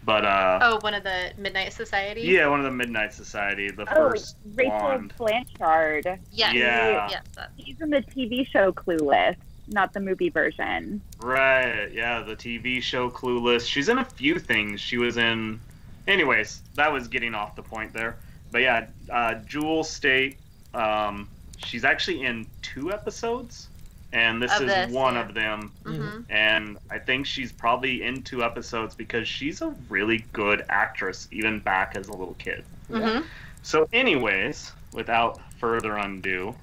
But 0.04 0.24
uh, 0.24 0.58
oh 0.62 0.78
one 0.80 0.94
of 0.94 1.04
the 1.04 1.32
midnight 1.38 1.72
society 1.72 2.22
yeah, 2.22 2.48
one 2.48 2.58
of 2.58 2.64
the 2.64 2.72
Midnight 2.72 3.14
Society, 3.14 3.70
the 3.70 3.82
Oh, 3.82 4.10
first 4.10 4.36
Rachel 4.54 4.78
blonde. 4.78 5.14
Blanchard. 5.16 6.18
yes 6.32 6.54
Yeah. 6.54 7.08
yes 7.08 7.22
that- 7.36 7.52
He's 7.56 7.80
in 7.80 7.90
the 7.90 8.00
TV 8.00 8.44
show 8.50 8.72
Clueless, 8.72 9.36
not 9.68 9.92
the 9.92 10.00
movie 10.00 10.28
version. 10.30 11.00
Right, 11.20 11.90
yeah, 11.92 12.22
the 12.22 12.36
TV 12.36 12.82
show 12.82 13.10
Clueless. 13.10 13.66
She's 13.66 13.88
in 13.88 13.98
a 13.98 14.04
few 14.04 14.38
things. 14.38 14.80
She 14.80 14.98
was 14.98 15.16
in. 15.16 15.60
Anyways, 16.06 16.62
that 16.74 16.92
was 16.92 17.08
getting 17.08 17.34
off 17.34 17.54
the 17.54 17.62
point 17.62 17.92
there. 17.92 18.16
But 18.50 18.62
yeah, 18.62 18.86
uh, 19.10 19.34
Jewel 19.46 19.84
Staite. 19.84 20.36
Um, 20.74 21.28
she's 21.64 21.84
actually 21.84 22.22
in 22.24 22.46
two 22.62 22.92
episodes, 22.92 23.68
and 24.12 24.42
this 24.42 24.52
Of 24.56 24.62
is 24.62 24.68
this, 24.68 24.90
one 24.90 25.14
yeah. 25.14 25.20
of 25.28 25.34
them. 25.34 25.72
mhm. 25.84 26.24
And 26.30 26.78
I 26.90 26.98
think 26.98 27.26
she's 27.26 27.52
probably 27.52 28.02
in 28.02 28.22
two 28.22 28.42
episodes 28.42 28.94
because 28.94 29.28
she's 29.28 29.62
a 29.62 29.74
really 29.88 30.24
good 30.32 30.64
actress, 30.68 31.28
even 31.30 31.60
back 31.60 31.94
as 31.96 32.08
a 32.08 32.12
little 32.12 32.34
kid. 32.38 32.64
Mhm. 32.90 33.24
So, 33.62 33.88
anyways, 33.92 34.72
without 34.92 35.40
further 35.58 35.96
ado, 35.96 36.54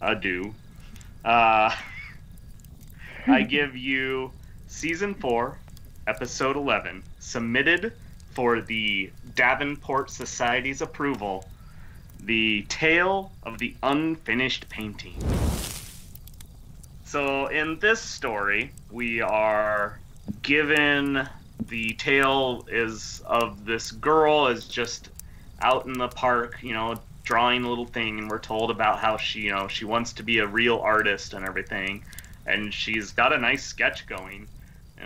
ado, 0.00 0.54
uh, 1.24 1.74
I 3.28 3.42
give 3.42 3.76
you 3.76 4.30
season 4.68 5.14
four, 5.14 5.58
episode 6.06 6.56
eleven, 6.56 7.02
submitted 7.18 7.92
for 8.30 8.60
the 8.60 9.10
Davenport 9.34 10.10
Society's 10.10 10.80
approval. 10.80 11.48
The 12.20 12.64
Tale 12.68 13.32
of 13.42 13.58
the 13.58 13.74
Unfinished 13.82 14.68
Painting. 14.68 15.16
So, 17.04 17.46
in 17.46 17.78
this 17.78 18.00
story, 18.00 18.72
we 18.90 19.20
are 19.20 19.98
given 20.42 21.28
the 21.68 21.92
tale 21.94 22.66
is 22.70 23.22
of 23.26 23.64
this 23.64 23.92
girl 23.92 24.48
is 24.48 24.66
just 24.66 25.10
out 25.60 25.86
in 25.86 25.92
the 25.94 26.08
park, 26.08 26.58
you 26.62 26.74
know, 26.74 26.96
drawing 27.22 27.64
a 27.64 27.68
little 27.68 27.86
thing, 27.86 28.18
and 28.18 28.30
we're 28.30 28.38
told 28.38 28.70
about 28.70 28.98
how 28.98 29.16
she, 29.16 29.40
you 29.40 29.50
know, 29.50 29.68
she 29.68 29.84
wants 29.84 30.12
to 30.14 30.22
be 30.22 30.38
a 30.38 30.46
real 30.46 30.78
artist 30.78 31.32
and 31.32 31.44
everything, 31.44 32.04
and 32.46 32.72
she's 32.72 33.12
got 33.12 33.32
a 33.32 33.38
nice 33.38 33.64
sketch 33.64 34.06
going 34.06 34.46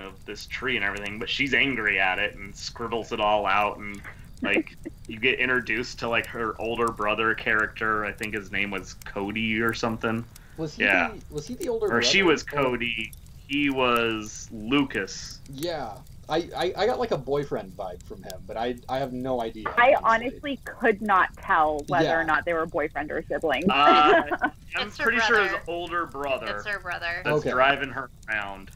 of 0.04 0.24
this 0.24 0.46
tree 0.46 0.76
and 0.76 0.84
everything, 0.84 1.18
but 1.18 1.28
she's 1.28 1.52
angry 1.54 1.98
at 1.98 2.18
it 2.18 2.34
and 2.36 2.54
scribbles 2.54 3.12
it 3.12 3.20
all 3.20 3.46
out, 3.46 3.78
and 3.78 4.00
like 4.42 4.76
you 5.08 5.18
get 5.18 5.38
introduced 5.38 5.98
to 6.00 6.08
like 6.08 6.26
her 6.26 6.54
older 6.60 6.88
brother 6.88 7.34
character. 7.34 8.04
I 8.04 8.12
think 8.12 8.34
his 8.34 8.52
name 8.52 8.70
was 8.70 8.94
Cody 9.04 9.60
or 9.60 9.74
something, 9.74 10.24
Was 10.56 10.74
he 10.76 10.84
Yeah. 10.84 11.10
the, 11.28 11.34
was 11.34 11.46
he 11.46 11.54
the 11.54 11.68
older 11.68 11.92
or 11.92 12.02
she 12.02 12.22
was 12.22 12.42
Cody. 12.42 13.12
He 13.48 13.68
was 13.68 14.48
Lucas. 14.52 15.40
Yeah. 15.52 15.94
I, 16.30 16.48
I, 16.56 16.72
I 16.76 16.86
got 16.86 16.98
like 17.00 17.10
a 17.10 17.18
boyfriend 17.18 17.72
vibe 17.76 18.02
from 18.04 18.22
him, 18.22 18.40
but 18.46 18.56
I 18.56 18.76
I 18.88 18.98
have 18.98 19.12
no 19.12 19.40
idea. 19.42 19.64
I 19.76 19.96
honestly 20.04 20.60
could 20.64 21.02
not 21.02 21.28
tell 21.42 21.84
whether 21.88 22.04
Yeah. 22.08 22.20
or 22.20 22.24
not 22.24 22.44
they 22.44 22.52
were 22.54 22.66
boyfriend 22.66 23.10
or 23.10 23.22
sibling. 23.28 23.68
Uh, 23.68 24.22
I'm 24.76 24.86
It's 24.86 24.96
her 24.98 25.04
pretty 25.04 25.20
sure 25.20 25.42
his 25.42 25.52
older 25.66 26.06
brother 26.06 26.56
It's 26.58 26.66
her 26.66 26.78
brother. 26.78 27.20
that's 27.24 27.38
Okay. 27.38 27.50
driving 27.50 27.90
her 27.90 28.08
around. 28.28 28.70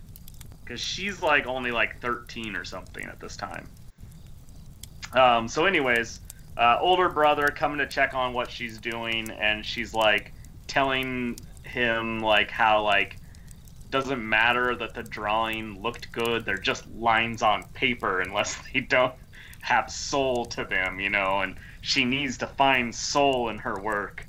Because 0.64 0.80
she's 0.80 1.22
like 1.22 1.46
only 1.46 1.70
like 1.70 2.00
13 2.00 2.56
or 2.56 2.64
something 2.64 3.04
at 3.04 3.20
this 3.20 3.36
time. 3.36 3.68
Um, 5.12 5.46
so, 5.46 5.66
anyways, 5.66 6.20
uh, 6.56 6.78
older 6.80 7.08
brother 7.08 7.46
coming 7.48 7.78
to 7.78 7.86
check 7.86 8.14
on 8.14 8.32
what 8.32 8.50
she's 8.50 8.78
doing, 8.78 9.30
and 9.30 9.64
she's 9.64 9.94
like 9.94 10.32
telling 10.66 11.38
him 11.62 12.18
like 12.20 12.50
how 12.50 12.82
like 12.82 13.18
doesn't 13.94 14.28
matter 14.28 14.74
that 14.76 14.92
the 14.94 15.02
drawing 15.02 15.80
looked 15.80 16.12
good; 16.12 16.44
they're 16.44 16.58
just 16.58 16.86
lines 16.96 17.40
on 17.40 17.62
paper 17.74 18.20
unless 18.20 18.56
they 18.72 18.80
don't 18.80 19.14
have 19.60 19.90
soul 19.90 20.44
to 20.46 20.64
them, 20.64 21.00
you 21.00 21.08
know. 21.08 21.40
And 21.40 21.56
she 21.80 22.04
needs 22.04 22.36
to 22.38 22.46
find 22.46 22.94
soul 22.94 23.48
in 23.48 23.58
her 23.58 23.78
work 23.80 24.26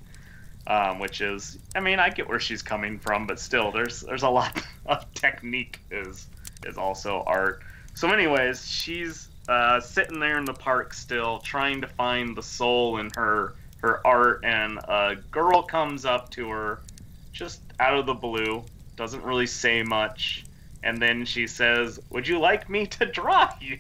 um, 0.68 1.00
which 1.00 1.22
is, 1.22 1.60
I 1.76 1.80
mean, 1.80 2.00
I 2.00 2.10
get 2.10 2.28
where 2.28 2.40
she's 2.40 2.64
coming 2.64 2.98
from, 3.00 3.28
but 3.28 3.40
still, 3.40 3.72
there's 3.72 4.02
there's 4.02 4.24
a 4.24 4.30
lot 4.30 4.64
of 4.86 5.12
technique 5.14 5.80
is 5.92 6.28
is 6.66 6.78
also 6.78 7.24
art. 7.28 7.62
So, 7.94 8.10
anyways, 8.10 8.70
she's 8.70 9.30
uh, 9.48 9.80
sitting 9.80 10.20
there 10.20 10.38
in 10.38 10.46
the 10.46 10.54
park 10.54 10.94
still, 10.94 11.40
trying 11.40 11.82
to 11.82 11.88
find 11.88 12.36
the 12.36 12.44
soul 12.44 12.98
in 12.98 13.12
her 13.16 13.56
her 13.82 14.06
art, 14.06 14.44
and 14.44 14.80
a 14.80 15.18
girl 15.30 15.62
comes 15.62 16.06
up 16.06 16.32
to 16.32 16.50
her, 16.50 16.80
just 17.32 17.62
out 17.80 18.00
of 18.00 18.08
the 18.08 18.14
blue, 18.14 18.64
doesn't 18.96 19.24
really 19.24 19.48
say 19.48 19.84
much, 19.84 20.46
and 20.84 21.02
then 21.02 21.26
she 21.26 21.48
says, 21.48 22.00
"Would 22.10 22.28
you 22.28 22.40
like 22.40 22.70
me 22.70 22.86
to 22.88 23.06
draw 23.06 23.50
you?" 23.62 23.80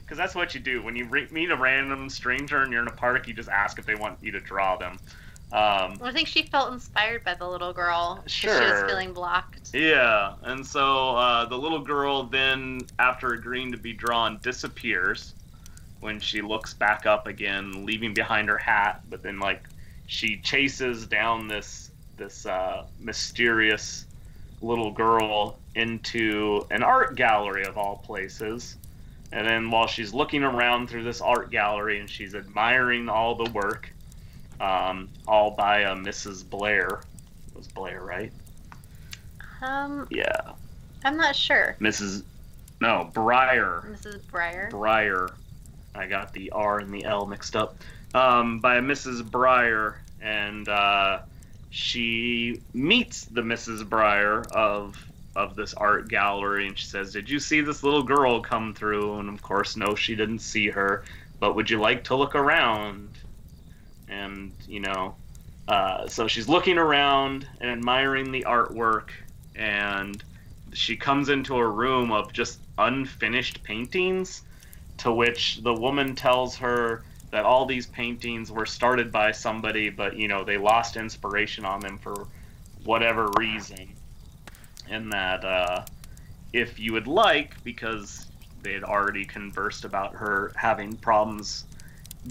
Because 0.00 0.18
that's 0.18 0.34
what 0.34 0.54
you 0.54 0.60
do 0.60 0.82
when 0.82 0.96
you 0.96 1.06
re- 1.06 1.28
meet 1.30 1.50
a 1.50 1.56
random 1.56 2.10
stranger 2.10 2.62
and 2.62 2.70
you're 2.72 2.82
in 2.82 2.88
a 2.88 2.92
park. 2.92 3.26
You 3.26 3.34
just 3.34 3.48
ask 3.48 3.78
if 3.78 3.86
they 3.86 3.94
want 3.94 4.18
you 4.22 4.32
to 4.32 4.40
draw 4.40 4.76
them. 4.76 4.98
Um, 5.52 5.98
I 6.02 6.10
think 6.12 6.26
she 6.26 6.42
felt 6.42 6.72
inspired 6.72 7.22
by 7.24 7.34
the 7.34 7.48
little 7.48 7.72
girl. 7.72 8.16
'cause 8.22 8.30
She 8.32 8.48
was 8.48 8.82
feeling 8.90 9.12
blocked. 9.12 9.72
Yeah, 9.72 10.34
and 10.42 10.66
so 10.66 11.16
uh, 11.16 11.44
the 11.46 11.56
little 11.56 11.78
girl 11.80 12.24
then, 12.24 12.86
after 12.98 13.32
agreeing 13.34 13.70
to 13.72 13.78
be 13.78 13.92
drawn, 13.92 14.38
disappears 14.42 15.32
when 16.00 16.18
she 16.20 16.42
looks 16.42 16.74
back 16.74 17.06
up 17.06 17.26
again, 17.26 17.86
leaving 17.86 18.12
behind 18.14 18.48
her 18.48 18.58
hat. 18.58 19.02
But 19.08 19.22
then, 19.22 19.38
like, 19.38 19.62
she 20.06 20.38
chases 20.38 21.06
down 21.06 21.46
this 21.48 21.83
this 22.16 22.46
uh, 22.46 22.86
mysterious 23.00 24.06
little 24.62 24.90
girl 24.90 25.58
into 25.74 26.66
an 26.70 26.82
art 26.82 27.16
gallery 27.16 27.64
of 27.64 27.76
all 27.76 27.96
places. 27.98 28.76
And 29.32 29.46
then, 29.46 29.70
while 29.70 29.86
she's 29.86 30.14
looking 30.14 30.44
around 30.44 30.88
through 30.88 31.02
this 31.02 31.20
art 31.20 31.50
gallery 31.50 31.98
and 31.98 32.08
she's 32.08 32.34
admiring 32.34 33.08
all 33.08 33.34
the 33.34 33.50
work, 33.50 33.90
um, 34.60 35.08
all 35.26 35.50
by 35.50 35.84
uh, 35.84 35.94
Mrs. 35.96 36.48
Blair. 36.48 37.00
It 37.48 37.56
was 37.56 37.66
Blair, 37.66 38.02
right? 38.02 38.32
Um, 39.62 40.06
Yeah. 40.10 40.52
I'm 41.04 41.16
not 41.16 41.36
sure. 41.36 41.76
Mrs. 41.80 42.22
No, 42.80 43.10
Breyer. 43.12 43.84
Mrs. 43.90 44.20
Breyer. 44.30 44.70
Breyer. 44.70 45.32
I 45.94 46.06
got 46.06 46.32
the 46.32 46.50
R 46.50 46.78
and 46.80 46.92
the 46.92 47.04
L 47.04 47.26
mixed 47.26 47.56
up. 47.56 47.76
Um, 48.14 48.60
by 48.60 48.78
Mrs. 48.80 49.22
Breyer, 49.22 49.96
and 50.20 50.68
uh, 50.68 51.20
she 51.74 52.60
meets 52.72 53.24
the 53.24 53.40
Mrs. 53.40 53.82
Breyer 53.82 54.46
of 54.52 54.96
of 55.34 55.56
this 55.56 55.74
art 55.74 56.08
gallery, 56.08 56.68
and 56.68 56.78
she 56.78 56.86
says, 56.86 57.12
"Did 57.12 57.28
you 57.28 57.40
see 57.40 57.60
this 57.62 57.82
little 57.82 58.04
girl 58.04 58.40
come 58.40 58.72
through?" 58.72 59.18
And 59.18 59.28
of 59.28 59.42
course, 59.42 59.76
no, 59.76 59.96
she 59.96 60.14
didn't 60.14 60.38
see 60.38 60.68
her. 60.68 61.02
But 61.40 61.56
would 61.56 61.68
you 61.68 61.80
like 61.80 62.04
to 62.04 62.14
look 62.14 62.36
around? 62.36 63.18
And 64.08 64.52
you 64.68 64.78
know, 64.78 65.16
uh, 65.66 66.06
so 66.06 66.28
she's 66.28 66.48
looking 66.48 66.78
around 66.78 67.48
and 67.60 67.68
admiring 67.68 68.30
the 68.30 68.44
artwork, 68.44 69.08
and 69.56 70.22
she 70.74 70.96
comes 70.96 71.28
into 71.28 71.56
a 71.56 71.68
room 71.68 72.12
of 72.12 72.32
just 72.32 72.60
unfinished 72.78 73.64
paintings 73.64 74.42
to 74.98 75.10
which 75.10 75.60
the 75.64 75.74
woman 75.74 76.14
tells 76.14 76.54
her 76.58 77.02
that 77.34 77.44
all 77.44 77.66
these 77.66 77.88
paintings 77.88 78.52
were 78.52 78.64
started 78.64 79.10
by 79.10 79.32
somebody 79.32 79.90
but 79.90 80.16
you 80.16 80.28
know 80.28 80.44
they 80.44 80.56
lost 80.56 80.96
inspiration 80.96 81.64
on 81.64 81.80
them 81.80 81.98
for 81.98 82.28
whatever 82.84 83.28
reason. 83.36 83.88
And 84.88 85.12
that 85.12 85.44
uh, 85.44 85.84
if 86.52 86.78
you 86.78 86.92
would 86.92 87.08
like 87.08 87.62
because 87.64 88.28
they 88.62 88.72
had 88.72 88.84
already 88.84 89.24
conversed 89.24 89.84
about 89.84 90.14
her 90.14 90.52
having 90.54 90.96
problems 90.96 91.64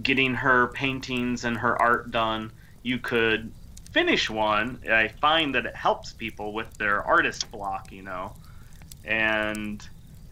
getting 0.02 0.34
her 0.34 0.68
paintings 0.68 1.44
and 1.44 1.58
her 1.58 1.80
art 1.82 2.10
done 2.10 2.50
you 2.82 2.98
could 2.98 3.52
finish 3.92 4.30
one. 4.30 4.80
I 4.90 5.10
find 5.10 5.54
that 5.56 5.66
it 5.66 5.76
helps 5.76 6.14
people 6.14 6.54
with 6.54 6.74
their 6.78 7.04
artist 7.04 7.52
block 7.52 7.92
you 7.92 8.04
know. 8.04 8.34
And 9.04 9.86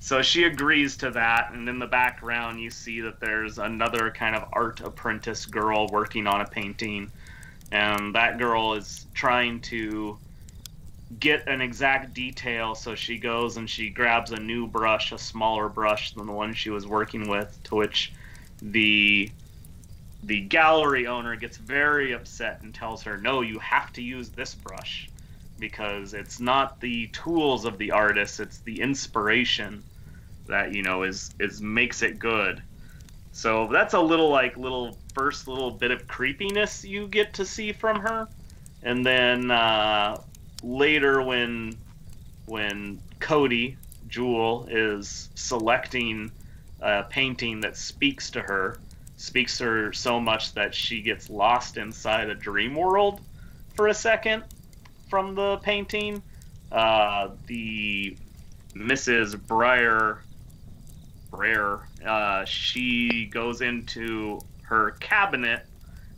so 0.03 0.23
she 0.23 0.45
agrees 0.45 0.97
to 0.97 1.11
that 1.11 1.51
and 1.53 1.69
in 1.69 1.77
the 1.77 1.85
background 1.85 2.59
you 2.59 2.71
see 2.71 3.01
that 3.01 3.19
there's 3.19 3.59
another 3.59 4.09
kind 4.09 4.35
of 4.35 4.49
art 4.51 4.81
apprentice 4.81 5.45
girl 5.45 5.87
working 5.89 6.25
on 6.25 6.41
a 6.41 6.45
painting 6.45 7.09
and 7.71 8.15
that 8.15 8.39
girl 8.39 8.73
is 8.73 9.05
trying 9.13 9.61
to 9.61 10.17
get 11.19 11.47
an 11.47 11.61
exact 11.61 12.15
detail 12.15 12.73
so 12.73 12.95
she 12.95 13.19
goes 13.19 13.57
and 13.57 13.69
she 13.69 13.91
grabs 13.91 14.31
a 14.31 14.39
new 14.39 14.65
brush 14.65 15.11
a 15.11 15.19
smaller 15.19 15.69
brush 15.69 16.13
than 16.13 16.25
the 16.25 16.33
one 16.33 16.51
she 16.51 16.71
was 16.71 16.87
working 16.87 17.29
with 17.29 17.61
to 17.63 17.75
which 17.75 18.11
the 18.63 19.29
the 20.23 20.41
gallery 20.41 21.05
owner 21.05 21.35
gets 21.35 21.57
very 21.57 22.11
upset 22.11 22.59
and 22.63 22.73
tells 22.73 23.03
her 23.03 23.17
no 23.17 23.41
you 23.41 23.59
have 23.59 23.93
to 23.93 24.01
use 24.01 24.29
this 24.29 24.55
brush 24.55 25.07
because 25.59 26.15
it's 26.15 26.39
not 26.39 26.79
the 26.81 27.05
tools 27.07 27.65
of 27.65 27.77
the 27.77 27.91
artist 27.91 28.39
it's 28.39 28.59
the 28.59 28.81
inspiration 28.81 29.83
that 30.51 30.73
you 30.73 30.83
know 30.83 31.03
is 31.03 31.33
is 31.39 31.61
makes 31.61 32.01
it 32.01 32.19
good 32.19 32.61
so 33.31 33.67
that's 33.71 33.93
a 33.93 33.99
little 33.99 34.29
like 34.29 34.55
little 34.57 34.97
first 35.13 35.47
little 35.47 35.71
bit 35.71 35.91
of 35.91 36.07
creepiness 36.07 36.85
you 36.85 37.07
get 37.07 37.33
to 37.33 37.45
see 37.45 37.71
from 37.71 37.99
her 37.99 38.27
and 38.83 39.05
then 39.05 39.49
uh, 39.51 40.19
later 40.63 41.21
when 41.21 41.75
when 42.45 42.99
cody 43.19 43.77
jewel 44.07 44.67
is 44.69 45.29
selecting 45.35 46.31
a 46.81 47.03
painting 47.03 47.61
that 47.61 47.77
speaks 47.77 48.29
to 48.29 48.41
her 48.41 48.77
speaks 49.17 49.57
to 49.57 49.65
her 49.65 49.93
so 49.93 50.19
much 50.19 50.53
that 50.53 50.73
she 50.73 51.01
gets 51.01 51.29
lost 51.29 51.77
inside 51.77 52.29
a 52.29 52.35
dream 52.35 52.75
world 52.75 53.21
for 53.75 53.87
a 53.87 53.93
second 53.93 54.43
from 55.11 55.35
the 55.35 55.57
painting. 55.57 56.23
Uh, 56.71 57.29
the 57.47 58.15
Mrs. 58.73 59.35
Breyer, 59.35 60.19
Breyer, 61.31 61.81
uh, 62.05 62.45
she 62.45 63.25
goes 63.25 63.61
into 63.61 64.39
her 64.63 64.91
cabinet, 64.99 65.65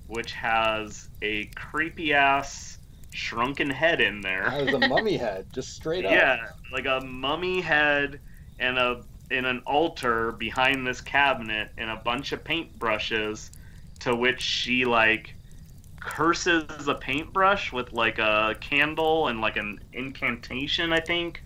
which 0.08 0.34
has 0.34 1.10
a 1.22 1.46
creepy 1.56 2.14
ass 2.14 2.78
shrunken 3.12 3.70
head 3.70 4.02
in 4.02 4.22
there. 4.22 4.50
That 4.50 4.66
was 4.66 4.74
a 4.74 4.88
mummy 4.88 5.18
head, 5.18 5.48
just 5.54 5.76
straight 5.76 6.06
up. 6.06 6.12
Yeah, 6.12 6.48
like 6.72 6.86
a 6.86 7.02
mummy 7.02 7.62
head 7.62 8.20
and 8.60 8.78
a 8.78 9.04
in 9.32 9.46
an 9.46 9.62
altar 9.66 10.32
behind 10.34 10.86
this 10.86 11.02
cabinet 11.02 11.72
and 11.78 11.90
a 11.90 11.96
bunch 11.96 12.34
of 12.34 12.44
paintbrushes 12.44 13.50
to 14.00 14.16
which 14.16 14.42
she 14.42 14.86
like 14.86 15.34
curses 16.00 16.88
a 16.88 16.94
paintbrush 16.94 17.72
with 17.72 17.94
like 17.94 18.20
a 18.20 18.56
candle 18.60 19.28
and 19.30 19.42
like 19.42 19.58
an 19.58 19.80
incantation, 19.94 20.92
I 20.92 21.00
think, 21.00 21.42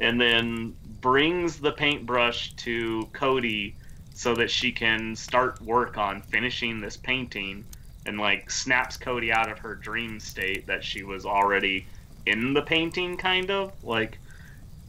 and 0.00 0.20
then 0.20 0.74
brings 1.00 1.60
the 1.60 1.72
paintbrush 1.72 2.52
to 2.54 3.08
Cody 3.12 3.74
so 4.14 4.34
that 4.34 4.50
she 4.50 4.72
can 4.72 5.16
start 5.16 5.60
work 5.62 5.96
on 5.96 6.20
finishing 6.22 6.80
this 6.80 6.96
painting 6.96 7.64
and 8.06 8.18
like 8.18 8.50
snaps 8.50 8.96
Cody 8.96 9.32
out 9.32 9.50
of 9.50 9.58
her 9.58 9.74
dream 9.74 10.20
state 10.20 10.66
that 10.66 10.84
she 10.84 11.02
was 11.02 11.24
already 11.24 11.86
in 12.26 12.52
the 12.52 12.62
painting 12.62 13.16
kind 13.16 13.50
of. 13.50 13.72
Like 13.82 14.18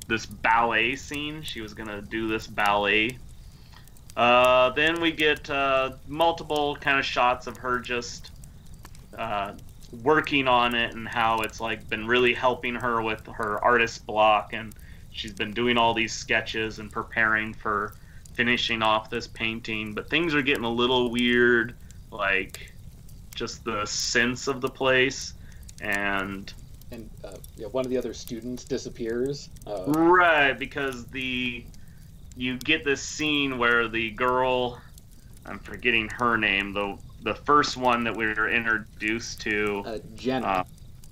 this 0.07 0.25
ballet 0.25 0.95
scene. 0.95 1.41
She 1.41 1.61
was 1.61 1.73
gonna 1.73 2.01
do 2.01 2.27
this 2.27 2.47
ballet. 2.47 3.17
Uh, 4.15 4.69
then 4.71 4.99
we 4.99 5.11
get 5.11 5.49
uh, 5.49 5.91
multiple 6.07 6.75
kind 6.75 6.99
of 6.99 7.05
shots 7.05 7.47
of 7.47 7.57
her 7.57 7.79
just 7.79 8.31
uh, 9.17 9.53
working 10.03 10.47
on 10.47 10.75
it 10.75 10.93
and 10.93 11.07
how 11.07 11.39
it's 11.39 11.61
like 11.61 11.87
been 11.89 12.05
really 12.05 12.33
helping 12.33 12.75
her 12.75 13.01
with 13.01 13.25
her 13.27 13.63
artist 13.63 14.05
block 14.05 14.53
and 14.53 14.73
she's 15.11 15.33
been 15.33 15.51
doing 15.51 15.77
all 15.77 15.93
these 15.93 16.13
sketches 16.13 16.79
and 16.79 16.91
preparing 16.91 17.53
for 17.53 17.93
finishing 18.33 18.81
off 18.81 19.09
this 19.09 19.27
painting 19.27 19.93
but 19.93 20.09
things 20.09 20.33
are 20.33 20.41
getting 20.41 20.63
a 20.63 20.69
little 20.69 21.11
weird 21.11 21.75
like 22.11 22.71
just 23.35 23.63
the 23.63 23.85
sense 23.85 24.47
of 24.47 24.61
the 24.61 24.69
place 24.69 25.33
and 25.81 26.53
And 26.91 27.09
uh, 27.23 27.31
yeah, 27.55 27.67
one 27.67 27.85
of 27.85 27.89
the 27.89 27.97
other 27.97 28.13
students 28.13 28.65
disappears. 28.65 29.49
Uh, 29.65 29.83
Right, 29.87 30.53
because 30.59 31.05
the 31.07 31.63
you 32.35 32.57
get 32.57 32.83
this 32.83 33.01
scene 33.01 33.57
where 33.57 33.87
the 33.87 34.11
girl, 34.11 34.81
I'm 35.45 35.59
forgetting 35.59 36.09
her 36.09 36.37
name, 36.37 36.73
the 36.73 36.97
the 37.23 37.35
first 37.35 37.77
one 37.77 38.03
that 38.03 38.15
we 38.15 38.25
were 38.27 38.49
introduced 38.49 39.41
to, 39.41 39.83
Uh, 39.85 39.99
Jenna. 40.15 40.45
Uh, 40.47 40.63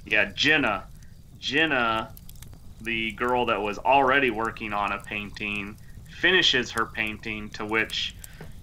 yeah, 0.06 0.26
Jenna, 0.36 0.84
Jenna, 1.39 2.12
the 2.82 3.11
girl 3.11 3.45
that 3.45 3.61
was 3.61 3.77
already 3.77 4.30
working 4.30 4.73
on 4.73 4.91
a 4.91 4.99
painting, 4.99 5.77
finishes 6.19 6.71
her 6.71 6.86
painting, 6.86 7.49
to 7.51 7.65
which 7.65 8.15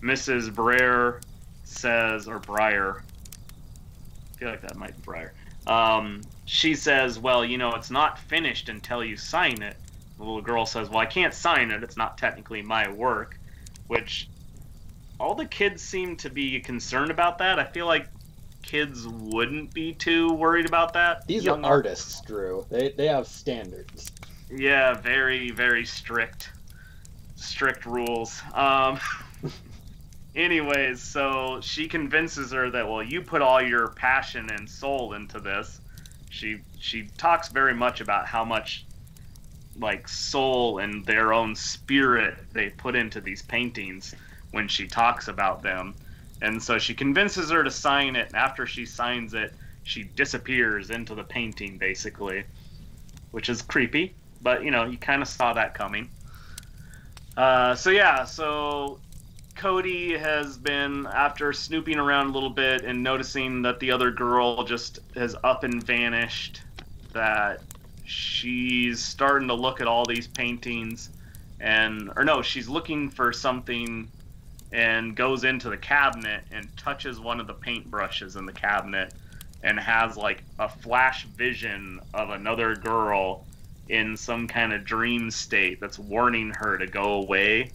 Mrs. 0.02 0.50
Breyer 0.50 1.22
says, 1.64 2.28
or 2.28 2.38
Breyer, 2.38 3.00
I 3.00 4.38
feel 4.38 4.48
like 4.50 4.62
that 4.62 4.76
might 4.76 4.96
be 4.96 5.02
Breyer. 5.02 5.30
Um, 5.66 6.22
she 6.44 6.74
says, 6.74 7.18
"Well, 7.18 7.44
you 7.44 7.58
know, 7.58 7.72
it's 7.74 7.90
not 7.90 8.18
finished 8.18 8.68
until 8.68 9.02
you 9.04 9.16
sign 9.16 9.62
it." 9.62 9.76
The 10.16 10.24
little 10.24 10.42
girl 10.42 10.64
says, 10.64 10.88
"Well, 10.88 10.98
I 10.98 11.06
can't 11.06 11.34
sign 11.34 11.70
it. 11.70 11.82
It's 11.82 11.96
not 11.96 12.18
technically 12.18 12.62
my 12.62 12.88
work," 12.88 13.38
which 13.88 14.28
all 15.18 15.34
the 15.34 15.46
kids 15.46 15.82
seem 15.82 16.16
to 16.16 16.30
be 16.30 16.60
concerned 16.60 17.10
about 17.10 17.38
that. 17.38 17.58
I 17.58 17.64
feel 17.64 17.86
like 17.86 18.08
kids 18.66 19.06
wouldn't 19.06 19.72
be 19.72 19.92
too 19.92 20.32
worried 20.32 20.66
about 20.66 20.92
that. 20.92 21.26
These 21.26 21.44
Young 21.44 21.64
are 21.64 21.70
artists, 21.70 22.20
Drew. 22.22 22.66
They 22.70 22.90
they 22.90 23.06
have 23.06 23.26
standards. 23.26 24.10
Yeah, 24.50 24.94
very 24.94 25.50
very 25.50 25.84
strict, 25.86 26.50
strict 27.36 27.86
rules. 27.86 28.42
Um. 28.52 29.00
anyways, 30.36 31.00
so 31.00 31.60
she 31.62 31.88
convinces 31.88 32.52
her 32.52 32.70
that 32.70 32.86
well, 32.86 33.02
you 33.02 33.22
put 33.22 33.42
all 33.42 33.60
your 33.60 33.88
passion 33.88 34.50
and 34.50 34.68
soul 34.68 35.14
into 35.14 35.40
this. 35.40 35.80
She 36.30 36.60
she 36.78 37.08
talks 37.16 37.48
very 37.48 37.74
much 37.74 38.00
about 38.00 38.26
how 38.26 38.44
much 38.44 38.84
like 39.78 40.08
soul 40.08 40.78
and 40.78 41.04
their 41.04 41.32
own 41.32 41.54
spirit 41.54 42.36
they 42.52 42.70
put 42.70 42.94
into 42.94 43.20
these 43.20 43.42
paintings 43.42 44.14
when 44.52 44.68
she 44.68 44.86
talks 44.86 45.28
about 45.28 45.62
them. 45.62 45.94
And 46.42 46.62
so 46.62 46.78
she 46.78 46.94
convinces 46.94 47.50
her 47.50 47.64
to 47.64 47.70
sign 47.70 48.16
it, 48.16 48.28
and 48.28 48.36
after 48.36 48.66
she 48.66 48.84
signs 48.84 49.34
it, 49.34 49.54
she 49.84 50.02
disappears 50.02 50.90
into 50.90 51.14
the 51.14 51.24
painting 51.24 51.78
basically, 51.78 52.44
which 53.30 53.48
is 53.48 53.62
creepy, 53.62 54.14
but 54.42 54.62
you 54.62 54.70
know, 54.70 54.84
you 54.84 54.98
kind 54.98 55.22
of 55.22 55.28
saw 55.28 55.52
that 55.52 55.74
coming. 55.74 56.10
Uh, 57.36 57.74
so 57.74 57.90
yeah, 57.90 58.24
so 58.24 58.98
Cody 59.54 60.16
has 60.16 60.58
been 60.58 61.06
after 61.06 61.52
snooping 61.52 61.98
around 61.98 62.28
a 62.28 62.32
little 62.32 62.50
bit 62.50 62.84
and 62.84 63.02
noticing 63.02 63.62
that 63.62 63.80
the 63.80 63.90
other 63.90 64.10
girl 64.10 64.64
just 64.64 64.98
has 65.14 65.36
up 65.44 65.64
and 65.64 65.82
vanished, 65.82 66.62
that 67.12 67.60
she's 68.04 69.02
starting 69.02 69.48
to 69.48 69.54
look 69.54 69.80
at 69.80 69.86
all 69.86 70.04
these 70.04 70.26
paintings 70.26 71.10
and 71.60 72.12
or 72.16 72.24
no, 72.24 72.42
she's 72.42 72.68
looking 72.68 73.10
for 73.10 73.32
something 73.32 74.10
and 74.72 75.14
goes 75.14 75.44
into 75.44 75.70
the 75.70 75.76
cabinet 75.76 76.42
and 76.50 76.68
touches 76.76 77.20
one 77.20 77.40
of 77.40 77.46
the 77.46 77.54
paintbrushes 77.54 78.36
in 78.36 78.46
the 78.46 78.52
cabinet 78.52 79.12
and 79.62 79.78
has 79.78 80.16
like 80.16 80.42
a 80.58 80.68
flash 80.68 81.24
vision 81.24 82.00
of 82.14 82.30
another 82.30 82.74
girl 82.74 83.44
in 83.88 84.16
some 84.16 84.46
kind 84.46 84.72
of 84.72 84.84
dream 84.84 85.30
state 85.30 85.80
that's 85.80 85.98
warning 85.98 86.50
her 86.50 86.76
to 86.76 86.86
go 86.86 87.14
away. 87.14 87.70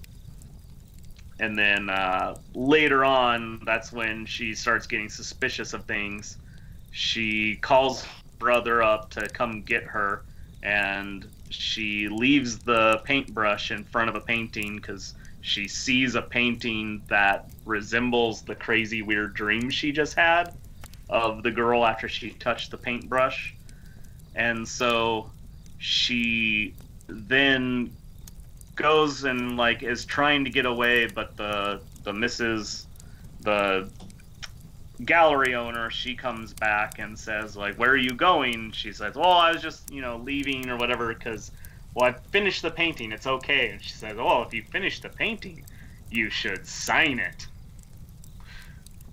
And 1.39 1.57
then 1.57 1.89
uh, 1.89 2.35
later 2.53 3.03
on 3.03 3.61
that's 3.65 3.91
when 3.91 4.25
she 4.25 4.53
starts 4.53 4.85
getting 4.85 5.09
suspicious 5.09 5.73
of 5.73 5.85
things. 5.85 6.37
She 6.91 7.55
calls 7.55 8.05
brother 8.37 8.83
up 8.83 9.09
to 9.11 9.27
come 9.29 9.61
get 9.61 9.83
her 9.83 10.23
and 10.63 11.27
she 11.49 12.07
leaves 12.07 12.59
the 12.59 13.01
paintbrush 13.05 13.71
in 13.71 13.83
front 13.83 14.09
of 14.09 14.15
a 14.15 14.21
painting 14.21 14.75
because 14.75 15.15
she 15.41 15.67
sees 15.67 16.15
a 16.15 16.21
painting 16.21 17.01
that 17.07 17.49
resembles 17.65 18.41
the 18.43 18.55
crazy 18.55 19.01
weird 19.01 19.33
dream 19.33 19.69
she 19.69 19.91
just 19.91 20.13
had 20.13 20.53
of 21.09 21.43
the 21.43 21.51
girl 21.51 21.85
after 21.85 22.07
she 22.07 22.31
touched 22.31 22.71
the 22.71 22.77
paintbrush. 22.77 23.53
And 24.35 24.67
so 24.67 25.29
she 25.77 26.73
then 27.07 27.91
goes 28.75 29.25
and 29.25 29.57
like 29.57 29.83
is 29.83 30.05
trying 30.05 30.45
to 30.45 30.49
get 30.49 30.65
away 30.65 31.05
but 31.07 31.35
the 31.35 31.81
the 32.03 32.11
mrs 32.11 32.85
the 33.41 33.87
gallery 35.03 35.53
owner 35.53 35.89
she 35.89 36.15
comes 36.15 36.53
back 36.53 36.97
and 36.97 37.19
says 37.19 37.57
like 37.57 37.75
where 37.75 37.89
are 37.89 37.97
you 37.97 38.11
going? 38.11 38.71
She 38.71 38.93
says 38.93 39.15
well 39.15 39.31
i 39.33 39.51
was 39.51 39.61
just 39.61 39.91
you 39.91 40.01
know 40.01 40.17
leaving 40.17 40.69
or 40.69 40.77
whatever 40.77 41.13
because 41.13 41.51
well 41.93 42.09
i 42.09 42.13
finished 42.31 42.61
the 42.61 42.71
painting. 42.71 43.11
It's 43.11 43.27
okay. 43.27 43.69
And 43.69 43.81
she 43.81 43.93
says 43.93 44.17
oh 44.19 44.43
if 44.43 44.53
you 44.53 44.63
finish 44.63 44.99
the 44.99 45.09
painting 45.09 45.65
you 46.09 46.29
should 46.29 46.67
sign 46.67 47.19
it. 47.19 47.47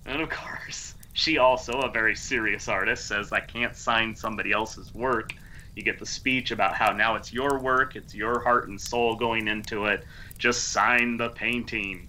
And 0.05 0.21
of 0.21 0.29
course 0.29 0.95
she 1.13 1.37
also 1.37 1.73
a 1.81 1.91
very 1.91 2.15
serious 2.15 2.67
artist 2.67 3.07
says 3.07 3.31
i 3.31 3.39
can't 3.39 3.75
sign 3.75 4.15
somebody 4.15 4.51
else's 4.51 4.93
work. 4.93 5.33
You 5.75 5.83
get 5.83 5.99
the 5.99 6.05
speech 6.05 6.51
about 6.51 6.75
how 6.75 6.91
now 6.91 7.15
it's 7.15 7.31
your 7.31 7.59
work 7.59 7.95
it's 7.95 8.13
your 8.13 8.39
heart 8.39 8.67
and 8.69 8.79
soul 8.79 9.15
going 9.15 9.47
into 9.47 9.85
it. 9.85 10.03
Just 10.37 10.69
sign 10.69 11.17
the 11.17 11.29
painting. 11.29 12.07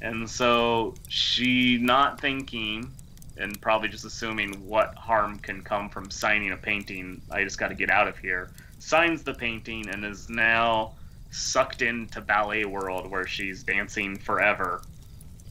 And 0.00 0.28
so 0.28 0.94
she 1.08 1.78
not 1.78 2.20
thinking 2.20 2.92
and 3.38 3.60
probably 3.60 3.88
just 3.88 4.04
assuming 4.04 4.52
what 4.66 4.94
harm 4.94 5.38
can 5.38 5.62
come 5.62 5.88
from 5.88 6.10
signing 6.10 6.52
a 6.52 6.56
painting 6.56 7.22
i 7.30 7.44
just 7.44 7.58
got 7.58 7.68
to 7.68 7.74
get 7.74 7.90
out 7.90 8.08
of 8.08 8.18
here 8.18 8.50
signs 8.88 9.22
the 9.22 9.34
painting 9.34 9.86
and 9.90 10.04
is 10.04 10.28
now 10.30 10.92
sucked 11.30 11.82
into 11.82 12.20
ballet 12.22 12.64
world 12.64 13.10
where 13.10 13.26
she's 13.26 13.62
dancing 13.62 14.16
forever 14.16 14.80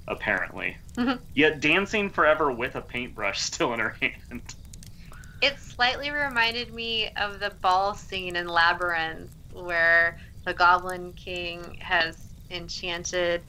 apparently 0.08 0.76
Mhm. 0.96 1.20
yet 1.36 1.60
dancing 1.60 2.10
forever 2.10 2.52
with 2.52 2.76
a 2.76 2.82
paintbrush 2.82 3.40
still 3.50 3.74
in 3.74 3.80
her 3.80 3.96
hand 4.02 4.42
It 5.42 5.60
slightly 5.60 6.10
reminded 6.10 6.74
me 6.74 7.10
of 7.10 7.40
the 7.40 7.52
ball 7.62 7.94
scene 7.94 8.36
in 8.36 8.48
Labyrinth, 8.48 9.30
where 9.54 10.18
the 10.46 10.54
Goblin 10.56 11.14
King 11.14 11.76
has 11.80 12.18
enchanted 12.50 13.44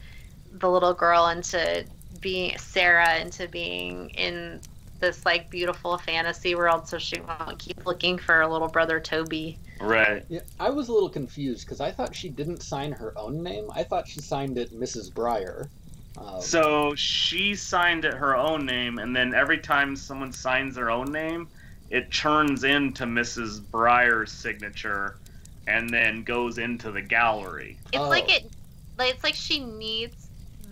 the 0.53 0.69
little 0.69 0.93
girl 0.93 1.29
into 1.29 1.87
being 2.21 2.59
Sarah 2.59 3.17
into 3.17 3.49
being 3.49 4.11
in 4.11 4.61
this 5.01 5.25
like 5.25 5.51
beautiful 5.51 5.97
fantasy 5.99 6.55
world, 6.55 6.89
so 6.89 6.99
she 6.99 7.21
won't 7.21 7.59
keep 7.59 7.87
looking 7.87 8.19
for 8.19 8.35
her 8.37 8.47
little 8.47 8.69
brother 8.69 8.99
Toby. 9.01 9.59
right 9.81 10.25
Yeah, 10.29 10.41
I 10.59 10.71
was 10.71 10.89
a 10.89 10.93
little 10.93 11.09
confused 11.09 11.65
because 11.67 11.81
I 11.81 11.91
thought 11.91 12.15
she 12.15 12.29
didn't 12.29 12.63
sign 12.63 12.93
her 12.93 13.13
own 13.17 13.43
name. 13.43 13.69
I 13.75 13.85
thought 13.85 14.09
she 14.09 14.21
signed 14.21 14.59
it 14.59 14.73
Mrs. 14.79 15.13
Breyer. 15.13 15.69
Um, 16.17 16.41
So 16.41 16.95
she 16.97 17.55
signed 17.55 18.05
it 18.05 18.15
her 18.15 18.37
own 18.37 18.67
name, 18.67 18.99
and 18.99 19.15
then 19.15 19.35
every 19.35 19.59
time 19.59 19.95
someone 19.97 20.33
signs 20.33 20.75
their 20.75 20.91
own 20.91 21.13
name, 21.13 21.49
it 21.91 22.11
turns 22.13 22.65
into 22.65 23.05
Mrs. 23.05 23.61
Breyer's 23.61 24.33
signature, 24.33 25.17
and 25.69 25.89
then 25.89 26.23
goes 26.25 26.59
into 26.59 26.91
the 26.91 27.03
gallery. 27.03 27.79
It's 27.93 27.99
Oh. 28.03 28.09
like 28.09 28.31
it, 28.35 28.51
like 28.99 29.15
it's 29.15 29.23
like 29.23 29.35
she 29.37 29.61
needs 29.61 30.27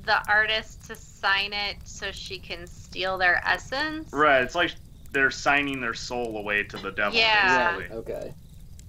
the 0.04 0.20
artist 0.28 0.84
to 0.86 0.94
sign 0.96 1.52
it 1.52 1.76
so 1.84 2.10
she 2.12 2.38
can 2.38 2.66
steal 2.86 3.18
their 3.18 3.42
essence. 3.46 4.12
Right. 4.12 4.42
It's 4.42 4.54
like 4.54 4.72
they're 5.12 5.30
signing 5.30 5.80
their 5.80 5.94
soul 5.94 6.36
away 6.36 6.62
to 6.64 6.76
the 6.76 6.90
devil. 6.90 7.18
Yeah. 7.18 7.76
Basically. 7.76 7.96
okay. 7.96 8.34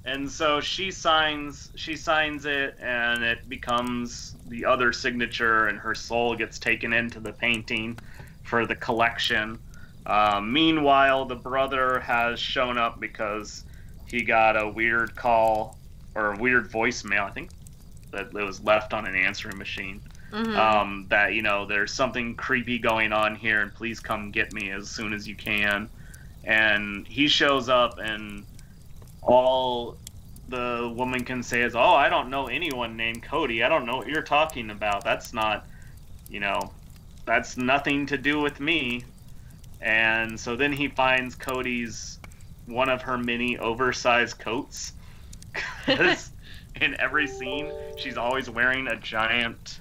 And 0.05 0.31
so 0.31 0.61
she 0.61 0.91
signs 0.91 1.69
she 1.75 1.97
signs 1.97 2.45
it 2.45 2.77
and 2.79 3.23
it 3.23 3.49
becomes 3.49 4.35
the 4.47 4.63
other 4.63 4.93
signature 4.93 5.67
and 5.67 5.77
her 5.77 5.93
soul 5.93 6.35
gets 6.35 6.57
taken 6.59 6.93
into 6.93 7.19
the 7.19 7.33
painting 7.33 7.97
for 8.43 8.65
the 8.65 8.75
collection. 8.75 9.59
Uh, 10.05 10.39
meanwhile, 10.41 11.25
the 11.25 11.35
brother 11.35 11.99
has 11.99 12.39
shown 12.39 12.77
up 12.77 13.01
because 13.01 13.65
he 14.05 14.21
got 14.21 14.55
a 14.55 14.69
weird 14.69 15.13
call 15.15 15.77
or 16.15 16.33
a 16.33 16.37
weird 16.37 16.71
voicemail, 16.71 17.25
I 17.25 17.31
think 17.31 17.49
that 18.11 18.27
it 18.27 18.33
was 18.33 18.63
left 18.63 18.93
on 18.93 19.05
an 19.05 19.15
answering 19.15 19.57
machine. 19.57 20.01
Mhm. 20.37 20.55
Um, 20.55 21.05
that 21.09 21.33
you 21.33 21.41
know 21.41 21.65
there's 21.65 21.91
something 21.91 22.35
creepy 22.35 22.77
going 22.77 23.11
on 23.11 23.35
here 23.35 23.61
and 23.61 23.73
please 23.73 23.99
come 23.99 24.29
get 24.29 24.53
me 24.53 24.69
as 24.69 24.87
soon 24.87 25.11
as 25.13 25.27
you 25.27 25.35
can. 25.35 25.89
And 26.43 27.07
he 27.07 27.27
shows 27.27 27.69
up 27.69 27.97
and 27.97 28.45
all 29.23 29.97
the 30.47 30.93
woman 30.95 31.23
can 31.23 31.41
say 31.41 31.63
is, 31.63 31.75
"Oh, 31.75 31.95
I 31.95 32.07
don't 32.07 32.29
know 32.29 32.45
anyone 32.45 32.95
named 32.95 33.23
Cody. 33.23 33.63
I 33.63 33.69
don't 33.69 33.87
know 33.87 33.97
what 33.97 34.07
you're 34.07 34.21
talking 34.21 34.69
about. 34.69 35.03
That's 35.03 35.33
not, 35.33 35.65
you 36.29 36.39
know, 36.39 36.71
that's 37.25 37.57
nothing 37.57 38.05
to 38.05 38.17
do 38.17 38.39
with 38.39 38.59
me." 38.59 39.05
And 39.81 40.39
so 40.39 40.55
then 40.55 40.71
he 40.71 40.87
finds 40.87 41.33
Cody's 41.33 42.19
one 42.67 42.89
of 42.89 43.01
her 43.01 43.17
many 43.17 43.57
oversized 43.57 44.37
coats. 44.37 44.93
in 45.87 46.95
every 46.99 47.25
scene, 47.27 47.71
she's 47.97 48.17
always 48.17 48.49
wearing 48.51 48.87
a 48.87 48.95
giant 48.97 49.79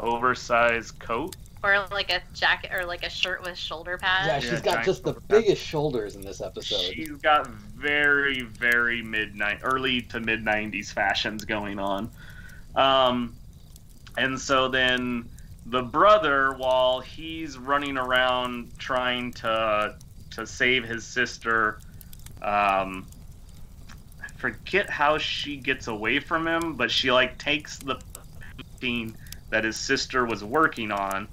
oversized 0.00 0.98
coat. 0.98 1.36
or 1.62 1.86
like 1.90 2.10
a 2.10 2.20
jacket 2.34 2.70
or 2.72 2.86
like 2.86 3.04
a 3.04 3.10
shirt 3.10 3.42
with 3.42 3.56
shoulder 3.56 3.98
pads. 3.98 4.26
Yeah, 4.26 4.34
Yeah, 4.34 4.40
she's 4.40 4.60
got 4.62 4.84
just 4.84 5.02
the 5.04 5.10
shoulder 5.12 5.20
pads. 5.28 5.42
biggest 5.44 5.62
shoulders 5.62 6.16
in 6.16 6.22
this 6.22 6.40
episode. 6.40 6.94
She's 6.94 7.10
got 7.10 7.46
very, 7.48 8.40
very 8.42 9.02
midnight 9.02 9.60
early 9.62 10.00
to 10.02 10.20
mid 10.20 10.44
'90s 10.44 10.92
fashions 10.92 11.44
going 11.44 11.78
on. 11.78 12.10
Um, 12.74 13.34
and 14.16 14.40
so 14.40 14.68
then 14.68 15.28
the 15.66 15.82
brother, 15.82 16.54
while 16.56 17.00
he's 17.00 17.58
running 17.58 17.98
around 17.98 18.76
trying 18.78 19.32
to 19.34 19.96
to 20.30 20.46
save 20.46 20.84
his 20.84 21.04
sister, 21.04 21.80
um, 22.40 23.06
I 24.22 24.28
forget 24.38 24.88
how 24.88 25.18
she 25.18 25.56
gets 25.56 25.88
away 25.88 26.20
from 26.20 26.46
him, 26.46 26.74
but 26.74 26.90
she 26.90 27.12
like 27.12 27.36
takes 27.38 27.78
the 27.78 28.00
painting 28.80 29.16
that 29.50 29.64
his 29.64 29.76
sister 29.76 30.24
was 30.24 30.42
working 30.42 30.90
on 30.90 31.28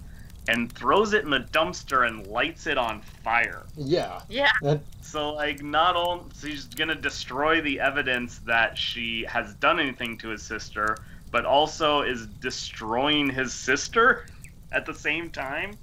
and 0.49 0.71
throws 0.71 1.13
it 1.13 1.23
in 1.23 1.29
the 1.29 1.41
dumpster 1.51 2.07
and 2.07 2.25
lights 2.27 2.67
it 2.67 2.77
on 2.77 3.01
fire. 3.23 3.65
Yeah. 3.75 4.21
Yeah. 4.29 4.51
That, 4.61 4.81
So 5.01 5.33
like 5.33 5.61
not 5.61 5.95
only 5.95 6.25
she's 6.39 6.65
gonna 6.65 6.95
destroy 6.95 7.61
the 7.61 7.79
evidence 7.79 8.39
that 8.39 8.77
she 8.77 9.25
has 9.27 9.53
done 9.55 9.79
anything 9.79 10.17
to 10.19 10.29
his 10.29 10.41
sister, 10.41 10.97
but 11.31 11.45
also 11.45 12.01
is 12.01 12.27
destroying 12.39 13.29
his 13.29 13.53
sister 13.53 14.25
at 14.71 14.85
the 14.85 14.93
same 14.93 15.29
time, 15.29 15.77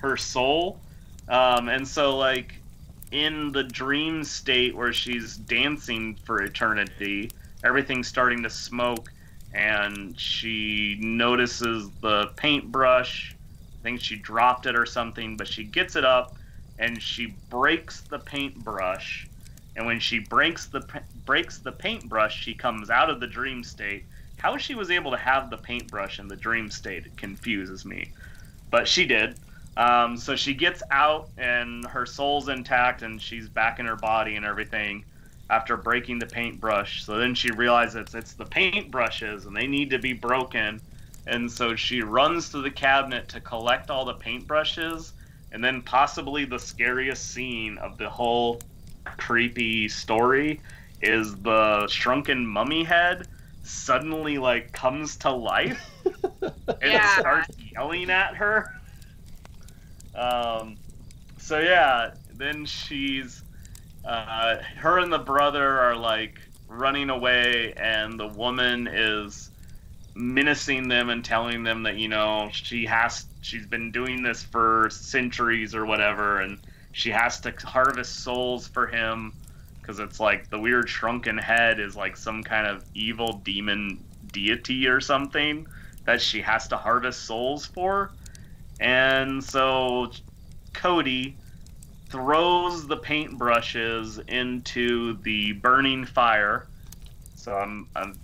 her 0.00 0.16
soul. 0.16 0.80
Um, 1.28 1.68
and 1.68 1.86
so 1.86 2.16
like 2.16 2.54
in 3.12 3.52
the 3.52 3.62
dream 3.62 4.24
state 4.24 4.74
where 4.74 4.92
she's 4.92 5.36
dancing 5.36 6.16
for 6.24 6.42
eternity, 6.42 7.30
everything's 7.64 8.08
starting 8.08 8.42
to 8.42 8.50
smoke, 8.50 9.12
and 9.56 10.20
she 10.20 10.98
notices 11.00 11.88
the 12.02 12.26
paintbrush. 12.36 13.34
I 13.80 13.82
think 13.82 14.02
she 14.02 14.16
dropped 14.16 14.66
it 14.66 14.76
or 14.76 14.84
something, 14.84 15.38
but 15.38 15.48
she 15.48 15.64
gets 15.64 15.96
it 15.96 16.04
up 16.04 16.36
and 16.78 17.00
she 17.00 17.34
breaks 17.48 18.02
the 18.02 18.18
paintbrush. 18.18 19.26
And 19.74 19.86
when 19.86 19.98
she 19.98 20.18
breaks 20.18 20.66
the 20.66 20.86
breaks 21.24 21.58
the 21.58 21.72
paintbrush, 21.72 22.38
she 22.38 22.52
comes 22.52 22.90
out 22.90 23.08
of 23.08 23.18
the 23.18 23.26
dream 23.26 23.64
state. 23.64 24.04
How 24.36 24.58
she 24.58 24.74
was 24.74 24.90
able 24.90 25.10
to 25.10 25.16
have 25.16 25.48
the 25.48 25.56
paintbrush 25.56 26.18
in 26.18 26.28
the 26.28 26.36
dream 26.36 26.70
state 26.70 27.16
confuses 27.16 27.86
me, 27.86 28.12
but 28.70 28.86
she 28.86 29.06
did. 29.06 29.38
Um, 29.78 30.18
so 30.18 30.36
she 30.36 30.52
gets 30.52 30.82
out 30.90 31.30
and 31.38 31.86
her 31.86 32.04
soul's 32.04 32.48
intact 32.48 33.00
and 33.00 33.20
she's 33.20 33.48
back 33.48 33.78
in 33.78 33.86
her 33.86 33.96
body 33.96 34.36
and 34.36 34.44
everything 34.44 35.04
after 35.50 35.76
breaking 35.76 36.18
the 36.18 36.26
paintbrush. 36.26 37.04
So 37.04 37.18
then 37.18 37.34
she 37.34 37.50
realizes 37.50 38.14
it's 38.14 38.34
the 38.34 38.46
paintbrushes 38.46 39.46
and 39.46 39.56
they 39.56 39.66
need 39.66 39.90
to 39.90 39.98
be 39.98 40.12
broken. 40.12 40.80
And 41.26 41.50
so 41.50 41.76
she 41.76 42.02
runs 42.02 42.50
to 42.50 42.62
the 42.62 42.70
cabinet 42.70 43.28
to 43.30 43.40
collect 43.40 43.90
all 43.90 44.04
the 44.04 44.14
paintbrushes 44.14 45.12
and 45.52 45.62
then 45.62 45.82
possibly 45.82 46.44
the 46.44 46.58
scariest 46.58 47.30
scene 47.32 47.78
of 47.78 47.98
the 47.98 48.08
whole 48.10 48.66
creepy 49.18 49.88
story 49.88 50.60
is 51.00 51.36
the 51.42 51.86
shrunken 51.88 52.46
mummy 52.46 52.82
head 52.84 53.28
suddenly 53.62 54.38
like 54.38 54.72
comes 54.72 55.16
to 55.18 55.30
life 55.30 55.94
and 56.82 56.92
Yeah. 56.92 57.06
starts 57.06 57.48
yelling 57.56 58.10
at 58.10 58.34
her. 58.36 58.70
Um, 60.14 60.78
so 61.38 61.58
yeah, 61.60 62.12
then 62.34 62.64
she's, 62.64 63.42
uh, 64.06 64.62
her 64.76 64.98
and 64.98 65.12
the 65.12 65.18
brother 65.18 65.80
are 65.80 65.96
like 65.96 66.40
running 66.68 67.10
away, 67.10 67.72
and 67.76 68.18
the 68.18 68.28
woman 68.28 68.86
is 68.86 69.50
menacing 70.14 70.88
them 70.88 71.10
and 71.10 71.24
telling 71.24 71.62
them 71.62 71.82
that 71.82 71.96
you 71.96 72.08
know 72.08 72.48
she 72.52 72.86
has, 72.86 73.26
she's 73.42 73.66
been 73.66 73.90
doing 73.90 74.22
this 74.22 74.42
for 74.42 74.88
centuries 74.90 75.74
or 75.74 75.84
whatever, 75.84 76.40
and 76.40 76.58
she 76.92 77.10
has 77.10 77.40
to 77.40 77.52
harvest 77.64 78.22
souls 78.24 78.66
for 78.68 78.86
him 78.86 79.32
because 79.80 79.98
it's 79.98 80.18
like 80.18 80.50
the 80.50 80.58
weird 80.58 80.88
shrunken 80.88 81.38
head 81.38 81.78
is 81.78 81.94
like 81.94 82.16
some 82.16 82.42
kind 82.42 82.66
of 82.66 82.84
evil 82.94 83.34
demon 83.44 84.02
deity 84.32 84.88
or 84.88 85.00
something 85.00 85.66
that 86.06 86.20
she 86.20 86.40
has 86.40 86.66
to 86.68 86.76
harvest 86.76 87.24
souls 87.24 87.66
for. 87.66 88.12
And 88.80 89.42
so 89.42 90.10
Cody 90.72 91.36
throws 92.08 92.86
the 92.86 92.96
paintbrushes 92.96 94.26
into 94.28 95.16
the 95.22 95.52
burning 95.52 96.04
fire. 96.04 96.66
So 97.34 97.54
I'm, 97.54 97.88
I'm 97.94 98.18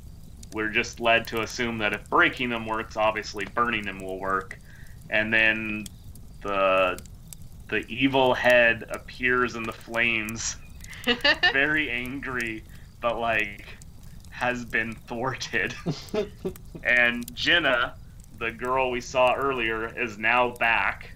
we're 0.52 0.68
just 0.68 1.00
led 1.00 1.26
to 1.28 1.42
assume 1.42 1.78
that 1.78 1.92
if 1.92 2.08
breaking 2.10 2.50
them 2.50 2.66
works, 2.66 2.96
obviously 2.96 3.44
burning 3.54 3.84
them 3.84 3.98
will 3.98 4.18
work. 4.18 4.58
And 5.10 5.32
then 5.32 5.86
the 6.42 6.98
the 7.68 7.86
evil 7.88 8.34
head 8.34 8.84
appears 8.90 9.54
in 9.56 9.62
the 9.62 9.72
flames, 9.72 10.56
very 11.52 11.90
angry, 11.90 12.62
but 13.00 13.18
like 13.18 13.66
has 14.30 14.64
been 14.64 14.92
thwarted. 14.92 15.74
and 16.84 17.34
Jenna, 17.34 17.94
the 18.38 18.50
girl 18.50 18.90
we 18.90 19.00
saw 19.00 19.34
earlier, 19.34 19.88
is 19.98 20.18
now 20.18 20.50
back, 20.50 21.12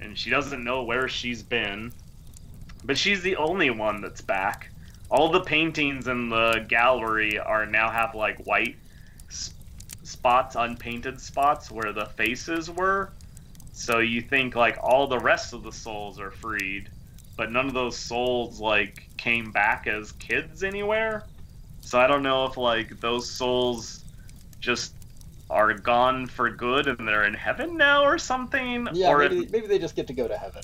and 0.00 0.16
she 0.16 0.30
doesn't 0.30 0.64
know 0.64 0.82
where 0.82 1.08
she's 1.08 1.42
been, 1.42 1.92
but 2.84 2.98
she's 2.98 3.22
the 3.22 3.36
only 3.36 3.70
one 3.70 4.00
that's 4.00 4.20
back. 4.20 4.70
All 5.10 5.30
the 5.30 5.40
paintings 5.40 6.08
in 6.08 6.28
the 6.28 6.64
gallery 6.68 7.38
are 7.38 7.66
now 7.66 7.90
have 7.90 8.14
like 8.14 8.44
white 8.46 8.76
spots, 10.02 10.56
unpainted 10.56 11.20
spots 11.20 11.70
where 11.70 11.92
the 11.92 12.06
faces 12.06 12.70
were. 12.70 13.10
So 13.72 13.98
you 13.98 14.22
think 14.22 14.56
like 14.56 14.78
all 14.82 15.06
the 15.06 15.18
rest 15.18 15.52
of 15.52 15.62
the 15.62 15.72
souls 15.72 16.18
are 16.18 16.30
freed, 16.30 16.88
but 17.36 17.52
none 17.52 17.66
of 17.66 17.74
those 17.74 17.96
souls 17.98 18.60
like 18.60 19.08
came 19.16 19.50
back 19.50 19.86
as 19.86 20.12
kids 20.12 20.62
anywhere. 20.62 21.24
So 21.82 22.00
I 22.00 22.06
don't 22.06 22.22
know 22.22 22.46
if 22.46 22.56
like 22.56 23.00
those 23.00 23.30
souls 23.30 24.04
just 24.60 24.95
are 25.50 25.72
gone 25.74 26.26
for 26.26 26.50
good 26.50 26.88
and 26.88 27.06
they're 27.06 27.24
in 27.24 27.34
heaven 27.34 27.76
now 27.76 28.02
or 28.04 28.18
something, 28.18 28.88
yeah, 28.92 29.08
or 29.08 29.18
maybe, 29.18 29.38
if 29.44 29.50
maybe 29.50 29.66
they 29.66 29.78
just 29.78 29.94
get 29.96 30.06
to 30.08 30.12
go 30.12 30.26
to 30.26 30.36
heaven. 30.36 30.62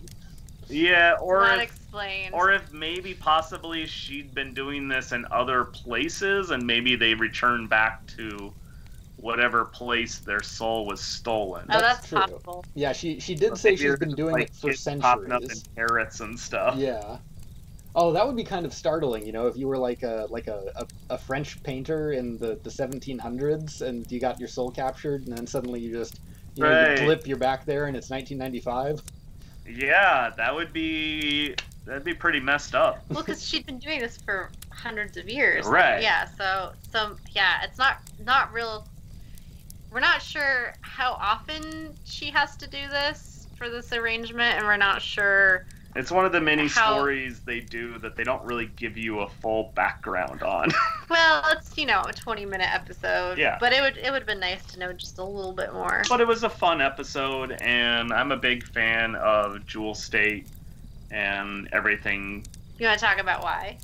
yeah, 0.69 1.15
or 1.21 1.41
Not 1.43 1.59
if, 1.59 1.65
explained. 1.65 2.35
or 2.35 2.51
if 2.53 2.73
maybe 2.73 3.15
possibly 3.15 3.87
she'd 3.87 4.35
been 4.35 4.53
doing 4.55 4.89
this 4.89 5.13
in 5.13 5.25
other 5.31 5.65
places 5.65 6.51
and 6.51 6.67
maybe 6.67 6.97
they 6.97 7.15
return 7.15 7.67
back 7.67 8.05
to 8.19 8.53
whatever 9.19 9.67
place 9.67 10.19
their 10.19 10.43
soul 10.43 10.85
was 10.85 11.01
stolen. 11.01 11.65
oh, 11.71 11.81
That's 11.81 12.09
that's 12.09 12.09
true. 12.09 12.19
possible. 12.19 12.65
Yeah, 12.75 12.93
she 12.93 13.21
she 13.21 13.37
did 13.37 13.51
So 13.51 13.55
say 13.55 13.77
she's 13.77 13.97
been 13.97 14.17
doing 14.17 14.33
like, 14.33 14.49
it 14.49 14.55
for 14.57 14.71
kids 14.71 14.89
popping 14.99 15.31
up 15.31 15.43
in 15.43 15.49
centuries. 15.49 15.69
parrots 15.77 16.21
and 16.21 16.39
stuff. 16.39 16.75
Yeah. 16.77 17.19
Oh, 17.95 18.13
that 18.13 18.27
would 18.27 18.37
be 18.37 18.45
kind 18.45 18.65
of 18.65 18.73
startling, 18.73 19.27
you 19.27 19.33
know, 19.33 19.47
if 19.47 19.57
you 19.57 19.69
were 19.69 19.77
like 19.77 20.03
a 20.03 20.27
like 20.31 20.47
a, 20.47 20.73
a, 20.77 20.87
a 21.15 21.19
French 21.19 21.63
painter 21.63 22.13
in 22.13 22.39
the, 22.39 22.59
the 22.63 22.71
1700s 22.71 23.83
and 23.83 24.11
you 24.11 24.19
got 24.19 24.39
your 24.39 24.49
soul 24.49 24.71
captured, 24.71 25.27
and 25.27 25.37
then 25.37 25.47
suddenly 25.47 25.81
you 25.81 25.93
just 25.93 26.21
you 26.55 26.63
know 26.65 26.71
Right. 26.71 26.99
you 26.99 27.05
blip, 27.05 27.27
you're 27.27 27.37
back 27.37 27.67
there, 27.67 27.87
and 27.87 27.97
it's 27.97 28.09
1995. 28.09 29.03
Yeah, 29.69 30.31
that 30.37 30.55
would 30.55 30.73
be 30.73 31.55
that'd 31.85 32.05
be 32.05 32.15
pretty 32.15 32.41
messed 32.41 32.75
up. 32.75 33.05
Well, 33.11 33.23
because 33.23 33.47
she'd 33.47 33.67
been 33.67 33.79
doing 33.79 34.01
this 34.01 34.17
for 34.17 34.51
hundreds 34.71 35.17
of 35.17 35.29
years. 35.29 35.67
Right. 35.67 36.03
Yeah. 36.03 36.27
So, 36.39 36.73
so 36.91 37.17
yeah, 37.33 37.63
it's 37.65 37.79
not 37.79 37.99
not 38.25 38.53
real. 38.53 38.87
We're 39.91 40.01
not 40.01 40.23
sure 40.23 40.75
how 40.81 41.13
often 41.21 41.95
she 42.05 42.31
has 42.31 42.57
to 42.57 42.67
do 42.67 42.89
this 42.89 43.47
for 43.57 43.69
this 43.69 43.93
arrangement, 43.93 44.57
and 44.57 44.67
we're 44.67 44.77
not 44.79 45.03
sure. 45.03 45.67
It's 45.95 46.11
one 46.11 46.25
of 46.25 46.33
the 46.33 46.41
many 46.41 46.69
How- 46.69 46.95
stories 46.95 47.41
they 47.41 47.61
do 47.61 47.99
that 47.99 48.17
they 48.17 48.25
don't 48.25 48.43
really 48.45 48.67
give 48.77 48.97
you 48.97 49.21
a 49.21 49.29
full 49.29 49.73
background 49.75 50.43
on. 50.43 50.71
Well, 51.11 51.45
it's 51.51 51.77
you 51.77 51.85
know 51.85 52.01
a 52.09 52.13
twenty 52.15 52.47
minute 52.47 52.73
episode. 52.73 53.37
Yeah. 53.37 53.59
But 53.61 53.75
it 53.75 53.83
would 53.83 53.99
it 53.99 54.11
would 54.11 54.21
have 54.23 54.27
been 54.27 54.41
nice 54.41 54.65
to 54.73 54.79
know 54.79 54.95
just 54.95 55.19
a 55.19 55.25
little 55.25 55.53
bit 55.53 55.75
more. 55.75 56.03
but 56.09 56.23
it 56.23 56.27
was 56.27 56.43
a 56.43 56.49
fun 56.49 56.81
episode, 56.81 57.53
and 57.61 58.15
I'm 58.15 58.33
a 58.33 58.37
big 58.39 58.65
fan 58.65 59.15
of 59.17 59.67
Jewel 59.67 59.95
Staite 59.95 60.47
and 61.11 61.69
everything. 61.73 62.47
You 62.79 62.87
want 62.87 62.99
to 62.99 63.05
talk 63.05 63.19
about 63.21 63.43
why? 63.43 63.77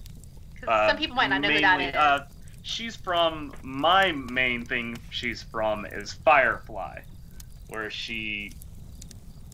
Because 0.55 0.69
uh, 0.71 0.89
some 0.89 0.97
people 0.97 1.17
might 1.17 1.27
not 1.27 1.43
know 1.43 1.51
who 1.53 1.61
that 1.61 1.81
is. 1.83 1.95
Uh, 1.95 2.27
she's 2.63 2.97
from 2.97 3.53
my 3.63 4.13
main 4.13 4.65
thing. 4.65 4.97
She's 5.11 5.43
from 5.43 5.85
is 5.85 6.15
Firefly, 6.15 7.01
where 7.69 7.91
she 7.91 8.53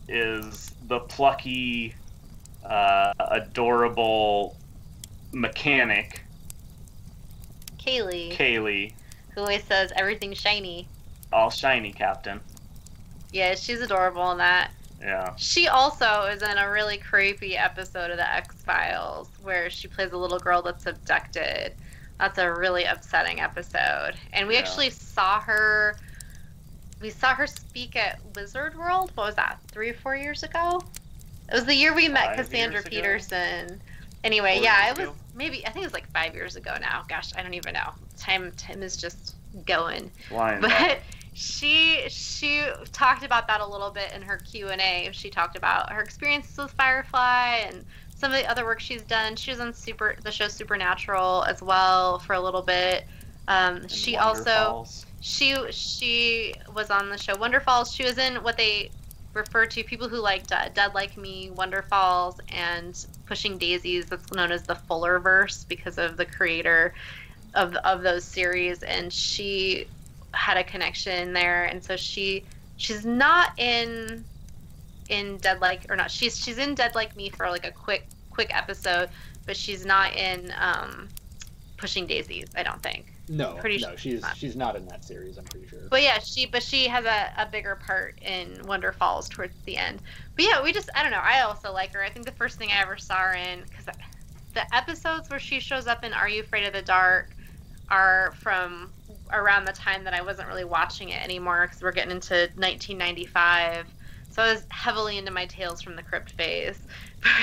is 0.07 0.73
the 0.87 1.01
plucky, 1.01 1.93
uh, 2.65 3.12
adorable 3.19 4.57
mechanic 5.33 6.23
Kaylee, 7.79 8.33
Kaylee, 8.37 8.93
who 9.35 9.41
always 9.43 9.62
says 9.65 9.93
everything's 9.97 10.39
shiny. 10.39 10.89
all 11.33 11.51
shiny 11.51 11.93
captain. 11.93 12.41
Yeah, 13.33 13.55
she's 13.57 13.81
adorable 13.81 14.31
in 14.31 14.39
that. 14.39 14.71
Yeah. 15.01 15.35
She 15.37 15.69
also 15.69 16.23
is 16.23 16.43
in 16.43 16.57
a 16.57 16.71
really 16.71 16.97
creepy 16.97 17.57
episode 17.57 18.11
of 18.11 18.17
the 18.17 18.33
X 18.33 18.55
Files 18.62 19.29
where 19.43 19.69
she 19.69 19.89
plays 19.89 20.12
a 20.12 20.17
little 20.17 20.39
girl 20.39 20.62
that's 20.62 20.87
abducted. 20.87 21.75
That's 22.19 22.39
a 22.39 22.51
really 22.55 22.85
upsetting 22.85 23.41
episode. 23.41 24.12
And 24.33 24.47
we 24.49 24.55
Yeah. 24.55 24.61
actually 24.61 24.91
saw 24.91 25.41
her. 25.41 25.97
We 27.03 27.11
saw 27.11 27.35
her 27.35 27.47
speak 27.47 27.97
at 27.97 28.19
Wizard 28.37 28.79
World. 28.79 29.11
What 29.15 29.27
was 29.27 29.35
that? 29.35 29.59
Three 29.69 29.91
or 29.91 29.95
four 29.95 30.17
years 30.17 30.43
ago? 30.45 30.81
It 31.51 31.55
was 31.55 31.64
the 31.64 31.74
year 31.74 31.95
we 31.95 32.09
met 32.09 32.36
Cassandra? 32.36 32.82
Peterson. 32.82 33.80
Anyway, 34.22 34.55
Four 34.57 34.64
yeah, 34.64 34.90
it 34.90 34.99
was 34.99 35.09
ago? 35.09 35.14
maybe 35.34 35.66
I 35.66 35.70
think 35.70 35.82
it 35.82 35.86
was 35.86 35.92
like 35.92 36.11
five 36.11 36.34
years 36.34 36.57
ago 36.57 36.74
now. 36.80 37.05
Gosh, 37.09 37.32
I 37.36 37.42
don't 37.42 37.55
even 37.55 37.74
know. 37.74 37.90
Time 38.16 38.51
time 38.53 38.82
is 38.82 38.97
just 38.97 39.36
going. 39.66 40.11
Flying 40.28 40.61
But 40.61 41.01
she 41.34 42.05
she 42.09 42.64
talked 42.92 43.24
about 43.24 43.47
that 43.49 43.61
a 43.61 43.66
little 43.66 43.90
bit 43.90 44.12
in 44.14 44.22
her 44.22 44.38
Q 44.38 44.68
and 44.68 44.80
A. 44.80 45.11
She 45.12 45.28
talked 45.28 45.57
about 45.57 45.92
her 45.92 46.01
experiences 46.01 46.57
with 46.57 46.70
Firefly 46.72 47.64
and 47.66 47.84
some 48.16 48.32
of 48.32 48.38
the 48.38 48.49
other 48.49 48.64
work 48.64 48.80
she's 48.80 49.03
done. 49.03 49.36
She 49.36 49.51
was 49.51 49.61
on 49.61 49.74
super 49.74 50.16
the 50.22 50.30
show 50.30 50.49
Supernatural 50.49 51.45
as 51.45 51.61
well 51.61 52.18
for 52.20 52.32
a 52.32 52.40
little 52.40 52.62
bit. 52.62 53.05
Um, 53.49 53.86
she 53.88 54.16
also 54.16 54.45
Falls. 54.45 55.07
she 55.20 55.57
she 55.70 56.55
was 56.74 56.90
on 56.90 57.11
the 57.11 57.18
show 57.18 57.36
Wonder 57.36 57.61
Falls. 57.61 57.92
She 57.92 58.05
was 58.05 58.16
in 58.16 58.36
what 58.36 58.57
they 58.57 58.90
refer 59.35 59.66
to 59.66 59.82
people 59.85 60.09
who 60.09 60.18
liked 60.18 60.53
uh, 60.53 60.68
Dead 60.70 60.95
Like 60.95 61.16
Me, 61.16 61.51
Wonder 61.51 61.82
Falls, 61.82 62.39
and 62.49 63.07
Pushing 63.26 63.59
Daisies. 63.59 64.07
That's 64.07 64.32
known 64.32 64.53
as 64.53 64.62
the 64.62 64.74
Fullerverse 64.74 65.66
because 65.68 65.99
of 65.99 66.16
the 66.16 66.24
creator 66.24 66.95
of 67.55 67.74
of 67.76 68.03
those 68.03 68.24
series, 68.24 68.82
and 68.82 69.12
she 69.12 69.87
had 70.32 70.57
a 70.57 70.64
connection 70.64 71.32
there, 71.32 71.64
and 71.64 71.82
so 71.82 71.97
she 71.97 72.45
she's 72.76 73.05
not 73.05 73.59
in 73.59 74.24
in 75.09 75.37
Dead 75.39 75.61
Like 75.61 75.87
or 75.91 75.97
not. 75.97 76.11
She's 76.11 76.39
she's 76.39 76.59
in 76.59 76.74
Dead 76.74 76.95
Like 76.95 77.16
Me 77.16 77.28
for 77.30 77.51
like 77.51 77.66
a 77.66 77.72
quick 77.72 78.07
quick 78.30 78.55
episode, 78.55 79.09
but 79.47 79.57
she's 79.57 79.87
not 79.87 80.14
in 80.14 80.53
um, 80.59 81.09
Pushing 81.76 82.07
Daisies. 82.07 82.49
I 82.57 82.62
don't 82.62 82.82
think. 82.82 83.14
No, 83.29 83.55
Pretty 83.55 83.79
no, 83.79 83.89
sure 83.89 83.97
she's 83.97 84.20
not. 84.22 84.37
she's 84.37 84.57
not 84.57 84.77
in 84.77 84.87
that 84.87 85.03
series. 85.03 85.39
I'm 85.39 85.45
pretty 85.45 85.66
sure. 85.66 85.81
But 85.89 86.03
yeah, 86.03 86.18
she 86.18 86.45
but 86.45 86.62
she 86.62 86.87
has 86.89 87.05
a, 87.07 87.33
a 87.39 87.47
bigger 87.47 87.77
part 87.77 88.18
in 88.20 88.61
Wonder 88.66 88.93
Falls 88.93 89.29
towards 89.29 89.55
the 89.64 89.77
end. 89.79 90.03
But 90.37 90.45
yeah, 90.45 90.62
we 90.62 90.72
just 90.72 90.91
I 90.95 91.03
don't 91.03 91.12
know. 91.12 91.22
I 91.22 91.41
also 91.41 91.72
like 91.72 91.95
her. 91.95 92.03
I 92.03 92.11
think 92.11 92.27
the 92.27 92.33
first 92.33 92.59
thing 92.59 92.70
I 92.70 92.83
ever 92.83 92.99
saw 92.99 93.16
her 93.16 93.33
in 93.35 93.62
because 93.62 93.87
the 94.53 94.75
episodes 94.75 95.31
where 95.31 95.39
she 95.39 95.59
shows 95.59 95.87
up 95.87 96.05
in 96.05 96.12
Are 96.12 96.29
You 96.29 96.43
Afraid 96.43 96.66
of 96.66 96.72
the 96.75 96.83
Dark 96.83 97.31
are 97.89 98.35
from 98.41 98.91
around 99.33 99.64
the 99.64 99.72
time 99.72 100.05
that 100.05 100.14
I 100.14 100.20
wasn't 100.22 100.49
really 100.49 100.64
watching 100.64 101.09
it 101.09 101.22
anymore 101.22 101.66
because 101.66 101.83
we're 101.83 101.93
getting 101.93 102.12
into 102.12 102.35
1995. 102.57 103.87
So 104.31 104.43
I 104.43 104.53
was 104.53 104.66
heavily 104.68 105.16
into 105.16 105.31
my 105.31 105.47
Tales 105.47 105.81
from 105.81 105.97
the 105.97 106.03
Crypt 106.03 106.33
phase. 106.33 106.79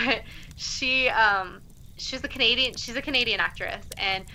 But 0.06 0.22
she 0.58 1.10
um 1.10 1.60
she's 1.98 2.24
a 2.24 2.28
Canadian 2.28 2.76
she's 2.76 2.96
a 2.96 3.02
Canadian 3.02 3.40
actress 3.40 3.84
and 3.98 4.26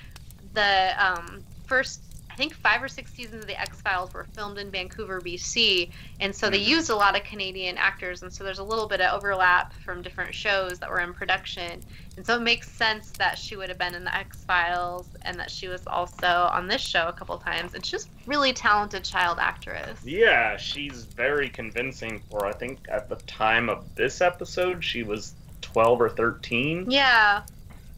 the 0.56 0.94
um, 0.98 1.44
first 1.66 2.00
I 2.30 2.34
think 2.38 2.52
five 2.52 2.82
or 2.82 2.88
six 2.88 3.10
seasons 3.14 3.44
of 3.44 3.46
the 3.46 3.58
X 3.58 3.80
Files 3.80 4.12
were 4.12 4.24
filmed 4.34 4.58
in 4.58 4.70
Vancouver, 4.70 5.22
BC, 5.22 5.90
and 6.20 6.34
so 6.36 6.50
they 6.50 6.60
Mhm. 6.60 6.66
used 6.66 6.90
a 6.90 6.94
lot 6.94 7.16
of 7.16 7.24
Canadian 7.24 7.78
actors, 7.78 8.22
and 8.22 8.30
so 8.30 8.44
there's 8.44 8.58
a 8.58 8.62
little 8.62 8.86
bit 8.86 9.00
of 9.00 9.14
overlap 9.16 9.72
from 9.72 10.02
different 10.02 10.34
shows 10.34 10.78
that 10.80 10.90
were 10.90 11.00
in 11.00 11.14
production, 11.14 11.82
and 12.18 12.26
so 12.26 12.36
it 12.36 12.42
makes 12.42 12.70
sense 12.70 13.10
that 13.12 13.38
she 13.38 13.56
would 13.56 13.70
have 13.70 13.78
been 13.78 13.94
in 13.94 14.04
the 14.04 14.14
X 14.14 14.44
Files 14.44 15.06
and 15.22 15.40
that 15.40 15.50
she 15.50 15.68
was 15.68 15.86
also 15.86 16.26
on 16.52 16.66
this 16.66 16.82
show 16.82 17.08
a 17.08 17.12
couple 17.14 17.38
times, 17.38 17.72
and 17.72 17.86
she's 17.86 18.06
really 18.26 18.52
talented 18.52 19.02
child 19.02 19.38
actress. 19.40 19.98
Yeah, 20.04 20.58
she's 20.58 21.04
very 21.06 21.48
convincing 21.48 22.20
for 22.30 22.44
I 22.44 22.52
think 22.52 22.80
at 22.90 23.08
the 23.08 23.16
time 23.26 23.70
of 23.70 23.94
this 23.94 24.20
episode 24.20 24.84
she 24.84 25.02
was 25.04 25.32
12 25.62 26.02
or 26.02 26.10
13. 26.10 26.90
Yeah, 26.90 27.40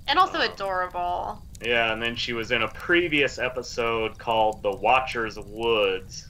and 0.07 0.17
also 0.17 0.39
Um, 0.39 0.49
adorable. 0.53 1.43
Yeah, 1.61 1.93
and 1.93 2.01
then 2.01 2.15
she 2.15 2.33
was 2.33 2.51
in 2.51 2.63
a 2.63 2.69
previous 2.69 3.39
episode 3.39 4.19
called 4.19 4.63
The 4.63 4.71
Watchers 4.71 5.39
Woods 5.39 6.29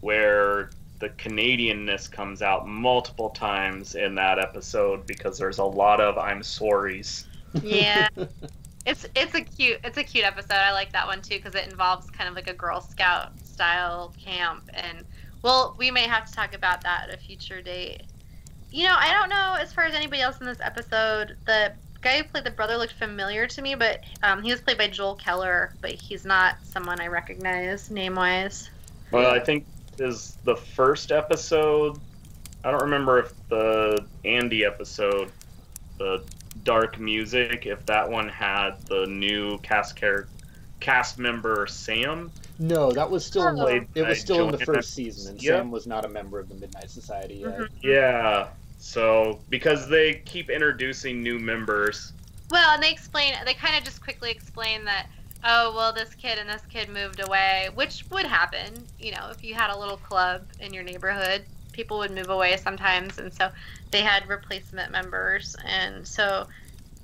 where 0.00 0.70
the 0.98 1.08
Canadianness 1.10 2.10
comes 2.10 2.42
out 2.42 2.68
multiple 2.68 3.30
times 3.30 3.94
in 3.94 4.14
that 4.14 4.38
episode 4.38 5.06
because 5.06 5.38
there's 5.38 5.58
a 5.58 5.64
lot 5.64 6.00
of 6.00 6.18
I'm 6.18 6.42
sorry's. 6.42 7.26
Yeah. 7.62 8.08
It's 8.86 9.06
it's 9.14 9.34
a 9.34 9.42
cute 9.42 9.78
it's 9.84 9.98
a 9.98 10.02
cute 10.02 10.24
episode. 10.24 10.54
I 10.54 10.72
like 10.72 10.92
that 10.92 11.06
one 11.06 11.20
too 11.20 11.36
because 11.36 11.54
it 11.54 11.68
involves 11.68 12.10
kind 12.10 12.28
of 12.30 12.34
like 12.34 12.48
a 12.48 12.54
Girl 12.54 12.80
Scout 12.80 13.38
style 13.44 14.14
camp, 14.18 14.70
and 14.72 15.04
well, 15.42 15.74
we 15.78 15.90
may 15.90 16.04
have 16.04 16.26
to 16.26 16.32
talk 16.32 16.54
about 16.54 16.82
that 16.84 17.08
at 17.08 17.14
a 17.14 17.18
future 17.18 17.60
date. 17.60 18.04
You 18.70 18.84
know, 18.84 18.96
I 18.98 19.12
don't 19.12 19.28
know 19.28 19.56
as 19.60 19.72
far 19.72 19.84
as 19.84 19.94
anybody 19.94 20.22
else 20.22 20.40
in 20.40 20.46
this 20.46 20.60
episode. 20.62 21.36
The 21.44 21.74
guy 22.00 22.18
who 22.18 22.24
played 22.24 22.44
the 22.44 22.50
brother 22.50 22.76
looked 22.76 22.94
familiar 22.94 23.46
to 23.46 23.62
me, 23.62 23.74
but 23.74 24.00
um, 24.22 24.42
he 24.42 24.50
was 24.50 24.60
played 24.60 24.78
by 24.78 24.88
Joel 24.88 25.14
Keller, 25.16 25.72
but 25.80 25.90
he's 25.92 26.24
not 26.24 26.56
someone 26.64 27.00
I 27.00 27.06
recognize 27.08 27.90
name 27.90 28.14
wise. 28.14 28.70
Well, 29.10 29.30
I 29.30 29.40
think 29.40 29.66
is 29.98 30.38
the 30.44 30.56
first 30.56 31.12
episode. 31.12 31.98
I 32.64 32.70
don't 32.70 32.82
remember 32.82 33.18
if 33.18 33.32
the 33.48 34.04
Andy 34.24 34.64
episode, 34.64 35.30
the 35.98 36.22
dark 36.64 36.98
music, 36.98 37.66
if 37.66 37.84
that 37.86 38.08
one 38.08 38.28
had 38.28 38.80
the 38.86 39.06
new 39.06 39.58
cast 39.58 39.96
char- 39.96 40.28
cast 40.78 41.18
member 41.18 41.66
Sam. 41.66 42.30
no, 42.58 42.90
that 42.92 43.10
was 43.10 43.24
still 43.24 43.46
in 43.48 43.56
the, 43.56 43.66
it 43.94 44.02
was 44.02 44.04
by 44.04 44.14
still 44.14 44.46
in 44.48 44.52
the 44.52 44.64
first 44.64 44.94
season, 44.94 45.32
and 45.32 45.42
Yep. 45.42 45.58
Sam 45.58 45.70
was 45.70 45.86
not 45.86 46.04
a 46.04 46.08
member 46.08 46.38
of 46.38 46.48
the 46.48 46.54
Midnight 46.54 46.90
Society 46.90 47.36
yet. 47.36 47.58
Mhm. 47.58 47.68
Yeah. 47.82 48.48
So 48.80 49.38
because 49.50 49.88
they 49.88 50.14
keep 50.24 50.48
introducing 50.50 51.22
new 51.22 51.38
members. 51.38 52.12
Well, 52.50 52.70
and 52.70 52.82
they 52.82 52.90
explain, 52.90 53.34
they 53.44 53.54
kind 53.54 53.76
of 53.76 53.84
just 53.84 54.02
quickly 54.02 54.30
explain 54.30 54.84
that, 54.86 55.06
oh, 55.44 55.72
well, 55.76 55.92
this 55.92 56.14
kid 56.14 56.38
and 56.38 56.48
this 56.48 56.62
kid 56.68 56.88
moved 56.88 57.20
away, 57.20 57.68
which 57.74 58.04
would 58.10 58.24
happen, 58.24 58.84
you 58.98 59.12
know, 59.12 59.28
if 59.30 59.44
you 59.44 59.54
had 59.54 59.70
a 59.70 59.78
little 59.78 59.98
club 59.98 60.42
in 60.58 60.72
your 60.72 60.82
neighborhood, 60.82 61.44
people 61.72 61.98
would 61.98 62.10
move 62.10 62.30
away 62.30 62.56
sometimes. 62.56 63.18
And 63.18 63.32
so 63.32 63.50
they 63.90 64.00
had 64.00 64.26
replacement 64.28 64.90
members. 64.90 65.54
And 65.64 66.08
so 66.08 66.46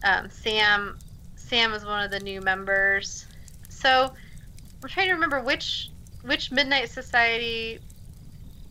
um, 0.02 0.30
Sam, 0.30 0.98
Sam 1.36 1.72
was 1.72 1.84
one 1.84 2.02
of 2.02 2.10
the 2.10 2.20
new 2.20 2.40
members. 2.40 3.26
So 3.68 4.10
I'm 4.82 4.88
trying 4.88 5.08
to 5.08 5.14
remember 5.14 5.40
which, 5.40 5.90
which 6.22 6.50
Midnight 6.50 6.88
Society 6.88 7.80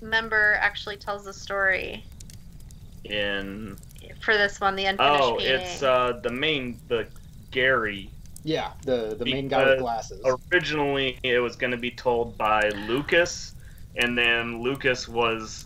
member 0.02 0.58
actually 0.60 0.98
tells 0.98 1.24
the 1.24 1.34
story 1.34 2.04
in 3.06 3.78
for 4.22 4.36
this 4.38 4.60
one, 4.60 4.76
the 4.76 4.86
unfinished 4.86 5.22
oh 5.24 5.38
painting. 5.38 5.56
it's 5.62 5.84
uh 5.84 6.20
the 6.24 6.30
main 6.30 6.78
the 6.88 7.06
gary 7.52 8.10
Yeah, 8.44 8.72
the 8.84 9.16
the 9.18 9.26
main 9.26 9.48
guy 9.48 9.66
with 9.66 9.80
glasses. 9.80 10.22
originally 10.52 11.18
it 11.24 11.40
was 11.40 11.56
going 11.56 11.72
to 11.72 11.78
be 11.78 11.92
told 11.92 12.38
by 12.38 12.70
lucas 12.88 13.54
and 13.98 14.18
then 14.18 14.62
lucas 14.62 15.08
was 15.08 15.66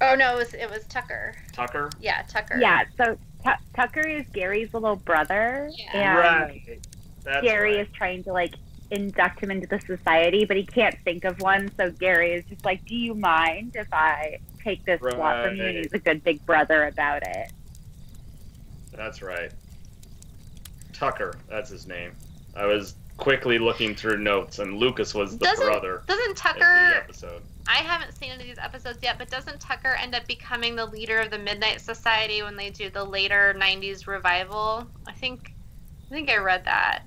oh 0.00 0.14
no, 0.14 0.34
it 0.34 0.38
was 0.38 0.54
it 0.54 0.70
was 0.70 0.84
Tucker. 0.86 1.34
tucker 1.52 1.90
Yeah, 2.00 2.22
Tucker. 2.28 2.58
Yeah, 2.60 2.84
so 2.96 3.16
Tu 3.44 3.50
Tucker 3.74 4.06
is 4.06 4.24
Gary's 4.32 4.72
little 4.74 4.96
brother, 4.96 5.70
Yeah. 5.74 5.92
and 5.94 6.18
right 6.18 6.80
That's 7.24 7.42
Gary 7.44 7.76
right. 7.76 7.86
is 7.86 7.92
trying 7.92 8.24
to 8.24 8.32
like 8.32 8.54
induct 8.90 9.40
him 9.40 9.50
into 9.50 9.66
the 9.66 9.80
society, 9.80 10.44
but 10.44 10.56
he 10.56 10.64
can't 10.64 10.96
think 11.04 11.24
of 11.24 11.40
one. 11.40 11.70
So 11.76 11.90
Gary 11.90 12.32
is 12.32 12.44
just 12.46 12.64
like, 12.64 12.84
"Do 12.86 12.94
you 12.96 13.14
mind 13.14 13.76
if 13.76 13.92
I 13.92 14.38
take 14.62 14.84
this 14.84 15.00
slot 15.00 15.44
from 15.44 15.56
you?" 15.56 15.64
And 15.64 15.76
he's 15.78 15.92
a 15.92 15.98
good 15.98 16.22
big 16.24 16.44
brother 16.46 16.84
about 16.86 17.22
it. 17.26 17.52
that's 18.92 19.20
right 19.20 19.52
tucker 20.94 21.34
that's 21.50 21.68
his 21.68 21.86
name 21.86 22.12
i 22.56 22.64
was 22.64 22.94
quickly 23.18 23.58
looking 23.58 23.94
through 23.94 24.16
notes 24.16 24.58
and 24.58 24.74
lucas 24.78 25.14
was 25.14 25.36
the 25.36 25.44
Doesn't- 25.44 25.66
brother 25.66 26.02
Doesn't 26.06 26.30
of 26.30 26.34
the 26.36 26.40
Tucker? 26.40 26.94
episode 26.96 27.42
I 27.68 27.78
haven't 27.78 28.12
seen 28.12 28.30
any 28.30 28.42
of 28.42 28.46
these 28.48 28.64
episodes 28.64 29.00
yet, 29.02 29.18
but 29.18 29.28
doesn't 29.28 29.60
Tucker 29.60 29.96
end 30.00 30.14
up 30.14 30.24
becoming 30.28 30.76
the 30.76 30.86
leader 30.86 31.18
of 31.18 31.32
the 31.32 31.38
Midnight 31.38 31.80
Society 31.80 32.40
when 32.44 32.54
they 32.54 32.70
do 32.70 32.90
the 32.90 33.02
later 33.02 33.56
'90s 33.58 34.06
revival? 34.06 34.86
I 35.04 35.10
think, 35.12 35.52
I 36.06 36.14
think 36.14 36.30
I 36.30 36.36
read 36.36 36.64
that. 36.66 37.02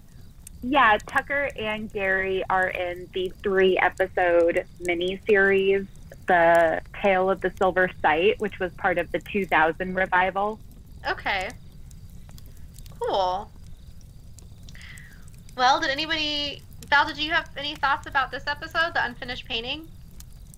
Yeah, 0.62 0.98
Tucker 1.08 1.50
and 1.58 1.92
Gary 1.92 2.44
are 2.50 2.68
in 2.68 3.08
the 3.14 3.32
three 3.42 3.78
episode 3.78 4.66
miniseries, 4.82 5.88
The 6.28 6.82
Tale 7.02 7.30
of 7.30 7.40
the 7.42 7.52
Silver 7.58 7.90
Sight, 8.02 8.40
which 8.40 8.60
was 8.60 8.74
part 8.74 8.98
of 8.98 9.12
the 9.12 9.20
2000 9.20 9.96
revival. 9.96 10.60
Okay. 11.08 11.50
Cool. 13.00 13.50
Well, 15.56 15.80
did 15.80 15.90
anybody? 15.90 16.62
Val, 16.90 17.08
did 17.08 17.18
you 17.18 17.32
have 17.32 17.50
any 17.56 17.76
thoughts 17.76 18.08
about 18.08 18.32
this 18.32 18.48
episode, 18.48 18.94
the 18.94 19.06
unfinished 19.06 19.46
painting? 19.46 19.88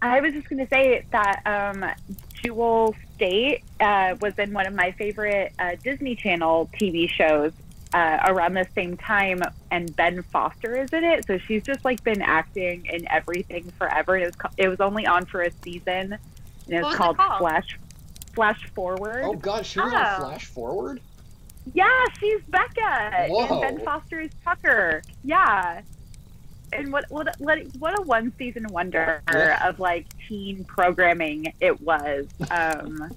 I 0.01 0.19
was 0.19 0.33
just 0.33 0.49
going 0.49 0.65
to 0.65 0.69
say 0.69 1.05
that 1.11 1.41
um, 1.45 1.85
Jewel 2.33 2.95
Staite 3.15 3.63
uh, 3.79 4.15
was 4.19 4.37
in 4.39 4.51
one 4.53 4.65
of 4.65 4.73
my 4.73 4.91
favorite 4.93 5.53
uh, 5.59 5.75
Disney 5.83 6.15
Channel 6.15 6.69
TV 6.79 7.07
shows 7.07 7.51
uh, 7.93 8.19
around 8.25 8.53
the 8.53 8.67
same 8.75 8.95
time, 8.97 9.41
and 9.69 9.93
Ben 9.95 10.21
Foster 10.23 10.75
is 10.81 10.91
in 10.93 11.03
it. 11.03 11.25
So 11.27 11.37
she's 11.37 11.63
just 11.63 11.83
like 11.85 12.03
been 12.03 12.21
acting 12.21 12.85
in 12.85 13.07
everything 13.09 13.71
forever. 13.77 14.17
It 14.17 14.25
was 14.27 14.35
co- 14.35 14.49
it 14.57 14.67
was 14.67 14.79
only 14.79 15.05
on 15.05 15.25
for 15.25 15.41
a 15.41 15.51
season, 15.63 16.13
and 16.13 16.19
What 16.67 16.73
it's 16.73 16.83
was 16.85 16.93
it 16.93 16.97
called, 16.97 17.17
called? 17.17 17.39
Flash 17.39 17.79
Flash 18.33 18.65
Forward. 18.73 19.23
oh 19.25 19.33
God, 19.33 19.65
she 19.65 19.79
was 19.79 19.91
Oh. 19.93 19.97
on 19.97 20.21
Flash 20.21 20.45
Forward. 20.45 21.01
Yeah, 21.73 22.05
she's 22.19 22.41
Becca, 22.49 23.27
Whoa. 23.29 23.61
and 23.61 23.77
Ben 23.77 23.85
Foster 23.85 24.19
is 24.21 24.31
Tucker. 24.43 25.01
Yeah. 25.23 25.81
And 26.73 26.93
what 26.93 27.05
what 27.09 27.35
what 27.39 27.59
what 27.79 27.99
a 27.99 28.01
one 28.03 28.31
season 28.37 28.65
wonder 28.69 29.21
Yeah. 29.31 29.67
of 29.67 29.79
like 29.81 30.05
teen 30.27 30.63
programming 30.63 31.53
it 31.59 31.81
was. 31.81 32.27
Um, 32.49 33.11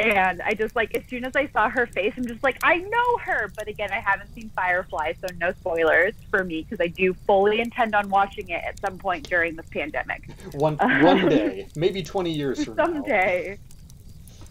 And 0.00 0.40
I 0.42 0.54
just 0.54 0.74
like 0.74 0.96
as 0.96 1.04
soon 1.08 1.24
as 1.24 1.36
I 1.36 1.46
saw 1.48 1.68
her 1.68 1.86
face, 1.86 2.14
I'm 2.16 2.26
just 2.26 2.42
like, 2.42 2.58
I 2.62 2.76
know 2.76 3.16
her. 3.22 3.50
But 3.56 3.68
again, 3.68 3.90
I 3.92 4.00
haven't 4.00 4.32
seen 4.34 4.50
Firefly, 4.56 5.12
so 5.20 5.26
no 5.38 5.52
spoilers 5.52 6.14
for 6.30 6.42
me 6.42 6.62
because 6.62 6.82
I 6.82 6.88
do 6.88 7.14
fully 7.26 7.60
intend 7.60 7.94
on 7.94 8.08
watching 8.08 8.48
it 8.48 8.62
at 8.64 8.80
some 8.80 8.98
point 8.98 9.28
during 9.28 9.56
this 9.56 9.66
pandemic. 9.70 10.30
One 10.54 10.76
one 11.02 11.28
day, 11.28 11.68
maybe 11.76 12.02
twenty 12.02 12.32
years 12.32 12.64
from 12.64 12.76
now. 12.76 12.86
Someday. 12.86 13.58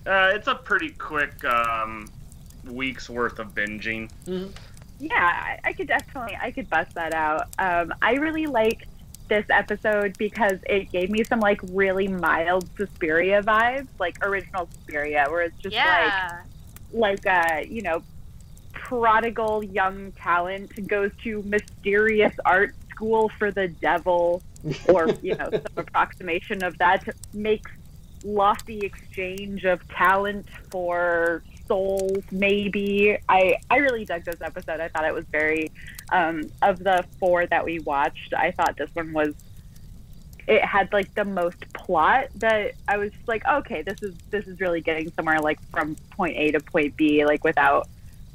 Uh, 0.06 0.32
it's 0.34 0.48
a 0.48 0.56
pretty 0.56 0.90
quick 0.92 1.44
um, 1.44 2.10
week's 2.66 3.10
worth 3.10 3.40
of 3.40 3.54
binging. 3.54 4.10
Yeah, 5.00 5.14
I, 5.16 5.60
I 5.64 5.74
could 5.74 5.88
definitely 5.88 6.38
I 6.42 6.52
could 6.52 6.70
bust 6.70 6.94
that 6.96 7.14
out. 7.14 7.48
Um, 7.58 7.94
I 8.02 8.14
really 8.14 8.46
liked 8.46 8.86
this 9.30 9.46
episode 9.50 10.18
because 10.18 10.60
it 10.66 10.92
gave 10.92 11.10
me 11.10 11.24
some 11.24 11.40
like 11.40 11.62
really 11.72 12.08
mild 12.08 12.70
Suspiria 12.76 13.42
vibes, 13.42 13.88
like 14.00 14.24
original 14.26 14.68
Suspiria, 14.74 15.28
where 15.30 15.44
it's 15.44 15.58
just 15.60 15.76
like 15.76 16.34
like 16.92 17.26
a 17.26 17.66
you 17.68 17.82
know 17.82 18.04
prodigal 18.74 19.64
young 19.64 20.12
talent 20.14 20.88
goes 20.88 21.12
to 21.24 21.44
mysterious 21.44 22.34
art 22.46 22.76
school 22.90 23.30
for 23.38 23.52
the 23.52 23.68
devil 23.68 24.42
or 24.88 25.10
you 25.22 25.36
know 25.36 25.50
some 25.52 25.78
approximation 25.78 26.64
of 26.64 26.78
that 26.80 27.08
makes 27.34 27.72
lofty 28.24 28.80
exchange 28.80 29.64
of 29.64 29.88
talent 29.90 30.46
for 30.70 31.44
souls 31.68 32.24
maybe. 32.32 33.18
I 33.30 33.58
i 33.70 33.78
really 33.78 34.04
dug 34.06 34.26
this 34.26 34.42
episode. 34.42 34.80
I 34.80 34.90
thought 34.90 35.06
it 35.06 35.14
was 35.14 35.26
very 35.32 35.72
um 36.12 36.44
of 36.62 36.80
the 36.80 37.04
four 37.20 37.46
that 37.46 37.64
we 37.64 37.80
watched 37.80 38.34
i 38.34 38.52
thought 38.52 38.76
this 38.78 38.90
one 38.94 39.14
was 39.14 39.34
it 40.50 40.66
had 40.66 40.92
like 40.92 41.14
the 41.14 41.24
most 41.24 41.72
plot 41.74 42.28
that 42.36 42.74
I 42.88 42.98
was 42.98 43.12
like, 43.28 43.46
okay, 43.48 43.84
this 43.84 44.02
is 44.02 44.16
this 44.32 44.48
is 44.48 44.60
really 44.60 44.82
getting 44.82 45.12
somewhere 45.12 45.40
like 45.40 45.62
from 45.70 45.96
point 46.10 46.36
A 46.38 46.52
to 46.52 46.60
point 46.60 46.98
B, 46.98 47.24
like 47.24 47.44
without 47.44 47.88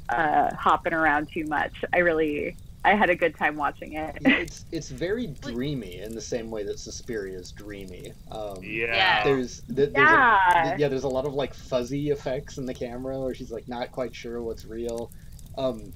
uh, 0.07 0.55
hopping 0.55 0.93
around 0.93 1.29
too 1.29 1.43
much. 1.43 1.83
I 1.93 1.97
really 1.99 2.55
I 2.85 2.95
had 2.95 3.09
a 3.09 3.15
good 3.15 3.35
time 3.35 3.57
watching 3.57 3.93
it. 3.93 4.17
It's 4.25 4.63
it's 4.71 4.89
very 4.89 5.27
dreamy 5.27 5.97
in 5.97 6.15
the 6.15 6.21
same 6.21 6.49
way 6.49 6.63
that 6.63 6.79
Suspiria 6.79 7.37
is 7.37 7.51
dreamy. 7.51 8.13
Um, 8.31 8.59
Yeah. 8.63 9.25
There's 9.25 9.61
th- 9.63 9.91
there's 9.91 9.93
Yeah. 9.93 10.75
A, 10.75 10.79
yeah 10.79 10.87
there's 10.87 11.03
a 11.03 11.09
lot 11.09 11.25
of 11.25 11.33
like 11.33 11.53
fuzzy 11.53 12.11
effects 12.11 12.57
in 12.57 12.65
the 12.65 12.73
camera 12.73 13.19
where 13.19 13.35
she's 13.35 13.51
like 13.51 13.67
not 13.67 13.91
quite 13.91 14.15
sure 14.15 14.41
what's 14.41 14.63
real, 14.63 15.11
um, 15.57 15.91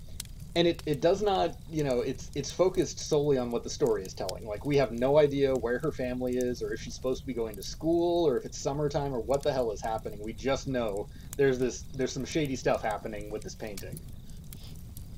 and 0.56 0.68
it, 0.68 0.82
it 0.86 1.02
does 1.02 1.22
not 1.22 1.56
you 1.70 1.84
know 1.84 2.02
it's 2.02 2.32
it's 2.36 2.52
focused 2.52 3.00
solely 3.00 3.38
on 3.38 3.52
what 3.52 3.64
the 3.64 3.70
story 3.70 4.04
is 4.04 4.14
telling. 4.14 4.46
Like 4.46 4.66
we 4.66 4.78
have 4.78 4.92
no 4.92 5.18
idea 5.18 5.54
where 5.54 5.80
her 5.80 5.92
family 5.92 6.38
is 6.38 6.62
or 6.62 6.74
if 6.74 6.82
she's 6.82 6.96
supposed 6.96 7.22
to 7.22 7.28
be 7.28 7.34
going 7.34 7.56
to 7.56 7.64
school 7.64 8.28
or 8.28 8.38
if 8.38 8.46
it's 8.46 8.58
summertime 8.58 9.14
or 9.14 9.20
what 9.20 9.44
the 9.44 9.52
hell 9.54 9.72
is 9.72 9.82
happening. 9.82 10.20
We 10.24 10.34
just 10.34 10.68
know 10.68 11.08
there's 11.38 11.60
this 11.60 11.84
there's 11.94 12.12
some 12.12 12.26
shady 12.26 12.56
stuff 12.56 12.82
happening 12.82 13.30
with 13.30 13.44
this 13.44 13.56
painting. 13.56 14.00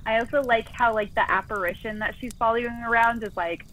I 0.05 0.19
also 0.19 0.41
like 0.41 0.69
how 0.69 0.93
like 0.93 1.13
the 1.15 1.29
apparition 1.31 1.99
that 1.99 2.15
she's 2.19 2.33
following 2.33 2.83
around 2.87 3.23
is 3.23 3.35
like 3.37 3.65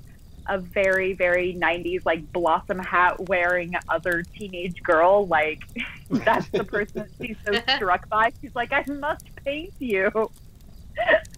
a 0.48 0.59
very 0.59 1.12
very 1.12 1.55
90s 1.55 2.06
like 2.06 2.32
blossom 2.32 2.78
hat 2.78 3.28
wearing 3.28 3.74
other 3.89 4.22
teenage 4.22 4.82
girl 4.82 5.26
like 5.26 5.62
that's 6.10 6.48
the 6.48 6.64
person 6.64 7.06
she's 7.20 7.36
so 7.47 7.52
struck 7.76 8.09
by 8.09 8.32
she's 8.40 8.55
like 8.55 8.72
i 8.72 8.82
must 8.89 9.26
paint 9.44 9.72
you 9.78 10.10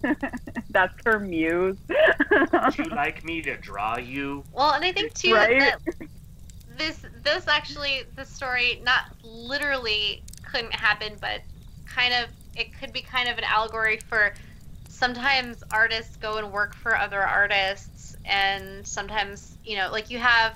that's 0.70 0.94
her 1.04 1.18
muse 1.18 1.76
Would 1.88 2.78
you 2.78 2.84
like 2.84 3.24
me 3.24 3.42
to 3.42 3.56
draw 3.56 3.98
you? 3.98 4.44
Well, 4.52 4.72
and 4.72 4.84
I 4.84 4.92
think 4.92 5.14
too 5.14 5.34
Right? 5.34 5.58
that 5.60 5.78
this 6.76 7.04
this 7.22 7.46
actually 7.46 8.04
the 8.16 8.24
story 8.24 8.80
not 8.84 9.04
literally 9.22 10.22
couldn't 10.42 10.74
happen, 10.74 11.14
but 11.20 11.42
kind 11.86 12.14
of 12.14 12.30
it 12.56 12.72
could 12.78 12.92
be 12.92 13.02
kind 13.02 13.28
of 13.28 13.38
an 13.38 13.44
allegory 13.44 13.98
for 13.98 14.32
sometimes 14.88 15.62
artists 15.70 16.16
go 16.16 16.38
and 16.38 16.52
work 16.52 16.74
for 16.74 16.96
other 16.96 17.20
artists 17.20 18.16
and 18.24 18.86
sometimes 18.86 19.56
you 19.64 19.76
know 19.76 19.90
like 19.90 20.10
you 20.10 20.18
have 20.18 20.54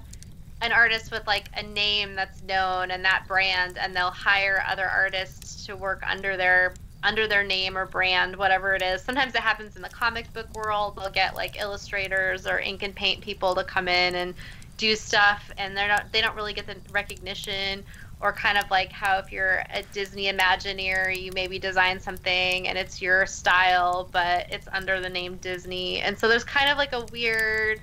an 0.60 0.72
artist 0.72 1.10
with 1.10 1.26
like 1.26 1.48
a 1.56 1.62
name 1.62 2.14
that's 2.14 2.43
known 2.43 2.90
and 2.90 3.05
that 3.05 3.24
brand 3.26 3.78
and 3.78 3.94
they'll 3.94 4.10
hire 4.10 4.62
other 4.68 4.86
artists 4.86 5.66
to 5.66 5.76
work 5.76 6.02
under 6.06 6.36
their 6.36 6.74
under 7.05 7.28
their 7.28 7.44
name 7.44 7.76
or 7.76 7.86
brand 7.86 8.35
whatever 8.35 8.74
it 8.74 8.82
is 8.82 9.02
sometimes 9.02 9.35
it 9.35 9.40
happens 9.40 9.76
in 9.76 9.82
the 9.82 9.89
comic 9.89 10.32
book 10.32 10.48
world 10.55 10.97
they'll 10.97 11.10
get 11.10 11.36
like 11.36 11.60
illustrators 11.60 12.47
or 12.47 12.59
ink 12.59 12.82
and 12.82 12.94
paint 12.94 13.20
people 13.20 13.55
to 13.55 13.62
come 13.62 13.86
in 13.86 14.14
and 14.16 14.35
do 14.76 14.97
stuff 14.97 15.52
and 15.59 15.76
they're 15.76 15.89
not 15.89 16.10
they 16.12 16.20
don't 16.20 16.35
really 16.35 16.52
get 16.52 16.66
the 16.66 16.74
recognition 16.93 17.85
or 18.20 18.32
kind 18.32 18.56
of 18.56 18.70
like 18.70 18.90
how 18.90 19.18
if 19.18 19.31
you're 19.31 19.62
a 19.72 19.82
Disney 19.93 20.32
Imagineer, 20.32 21.14
you 21.14 21.31
maybe 21.35 21.59
design 21.59 22.01
something 22.01 22.66
and 22.66 22.78
it's 22.78 23.02
your 23.02 23.26
style, 23.26 24.09
but 24.12 24.47
it's 24.51 24.66
under 24.72 24.98
the 24.98 25.10
name 25.10 25.36
Disney. 25.36 26.01
And 26.01 26.18
so 26.18 26.26
there's 26.26 26.43
kind 26.43 26.70
of 26.70 26.78
like 26.78 26.94
a 26.94 27.05
weird, 27.12 27.82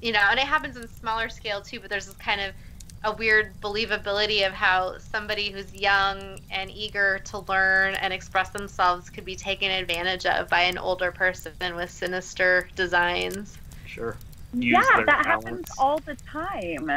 you 0.00 0.12
know, 0.12 0.22
and 0.30 0.38
it 0.40 0.46
happens 0.46 0.78
in 0.78 0.88
smaller 0.88 1.28
scale 1.28 1.60
too, 1.60 1.80
but 1.80 1.90
there's 1.90 2.06
this 2.06 2.16
kind 2.16 2.40
of 2.40 2.54
a 3.04 3.12
weird 3.12 3.52
believability 3.60 4.46
of 4.46 4.52
how 4.52 4.98
somebody 4.98 5.50
who's 5.50 5.72
young 5.74 6.40
and 6.50 6.70
eager 6.70 7.20
to 7.20 7.38
learn 7.40 7.94
and 7.94 8.12
express 8.12 8.50
themselves 8.50 9.08
could 9.08 9.24
be 9.24 9.36
taken 9.36 9.70
advantage 9.70 10.26
of 10.26 10.48
by 10.48 10.62
an 10.62 10.78
older 10.78 11.12
person 11.12 11.52
with 11.76 11.90
sinister 11.90 12.68
designs. 12.74 13.56
Sure. 13.86 14.16
yeah 14.54 14.82
their 14.96 15.06
that 15.06 15.26
happens 15.26 15.66
all 15.78 15.98
the 16.00 16.14
time 16.16 16.90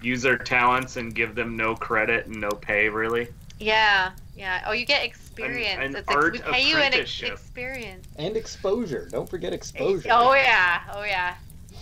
Use 0.00 0.22
their 0.22 0.38
talents 0.38 0.96
and 0.96 1.12
give 1.14 1.34
them 1.34 1.56
no 1.56 1.74
credit 1.74 2.26
and 2.26 2.40
no 2.40 2.50
pay, 2.50 2.88
really. 2.88 3.26
Yeah, 3.58 4.12
yeah. 4.36 4.62
Oh, 4.64 4.70
you 4.70 4.86
get 4.86 5.02
experience. 5.04 5.82
an 5.82 5.96
it's 5.96 6.08
art 6.08 6.34
we 6.34 6.38
pay 6.38 6.68
you 6.68 6.76
an 6.76 6.94
ex- 6.94 7.20
experience. 7.22 8.06
And 8.16 8.36
exposure. 8.36 9.08
Don't 9.10 9.28
forget 9.28 9.52
exposure. 9.52 10.08
Oh 10.12 10.34
yeah, 10.34 10.82
oh 10.94 11.02
yeah. 11.02 11.34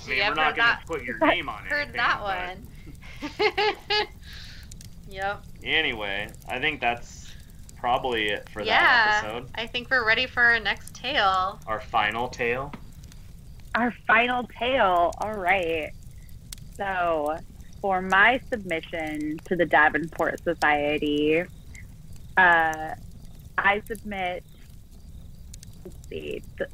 I 0.07 0.09
mean, 0.09 0.17
Yeah, 0.19 0.31
we're 0.31 0.31
I've 0.31 0.37
not 0.37 0.47
heard 0.47 0.57
going 0.57 0.67
that- 0.67 0.81
to 0.81 0.87
put 0.87 1.03
your 1.05 1.19
name 1.27 1.51
on 1.51 1.67
it. 1.67 1.71
Heard 1.71 1.93
that 1.93 2.23
one. 2.23 2.67
yep. 5.09 5.43
Anyway, 5.63 6.29
I 6.49 6.59
think 6.59 6.81
that's 6.81 7.33
probably 7.77 8.29
it 8.29 8.49
for 8.51 8.63
Yeah. 8.63 8.81
that 8.81 9.25
episode. 9.25 9.51
I 9.55 9.67
think 9.67 9.91
we're 9.91 10.07
ready 10.07 10.27
for 10.27 10.43
our 10.43 10.61
next 10.61 10.95
tale. 10.95 11.61
Our 11.67 11.81
final 11.81 12.29
tale. 12.29 12.73
our 13.75 13.91
final 14.07 14.45
tale. 14.59 15.13
All 15.19 15.35
right. 15.35 15.91
So, 16.79 17.37
for 17.83 18.01
my 18.01 18.41
submission 18.51 19.39
to 19.45 19.55
the 19.57 19.67
Davenport 19.67 20.43
Society, 20.43 21.43
uh, 22.39 22.95
I 23.59 23.83
submit, 23.87 24.45
let's 25.85 26.09
see, 26.09 26.43
th- 26.57 26.71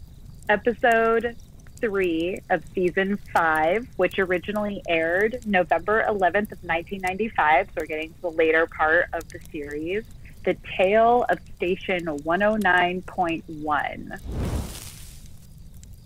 episode 0.48 1.36
three 1.82 2.40
of 2.48 2.64
season 2.74 3.18
five, 3.34 3.86
which 3.96 4.18
originally 4.18 4.82
aired 4.88 5.42
November 5.44 6.02
11th 6.08 6.52
of 6.52 6.62
1995. 6.62 7.66
So, 7.66 7.72
we're 7.76 7.84
getting 7.86 8.14
to 8.14 8.22
the 8.22 8.30
later 8.30 8.66
part 8.66 9.08
of 9.12 9.28
the 9.28 9.40
series. 9.50 10.04
The 10.44 10.56
Tale 10.76 11.26
of 11.28 11.38
Station 11.56 12.06
109.1 12.06 14.20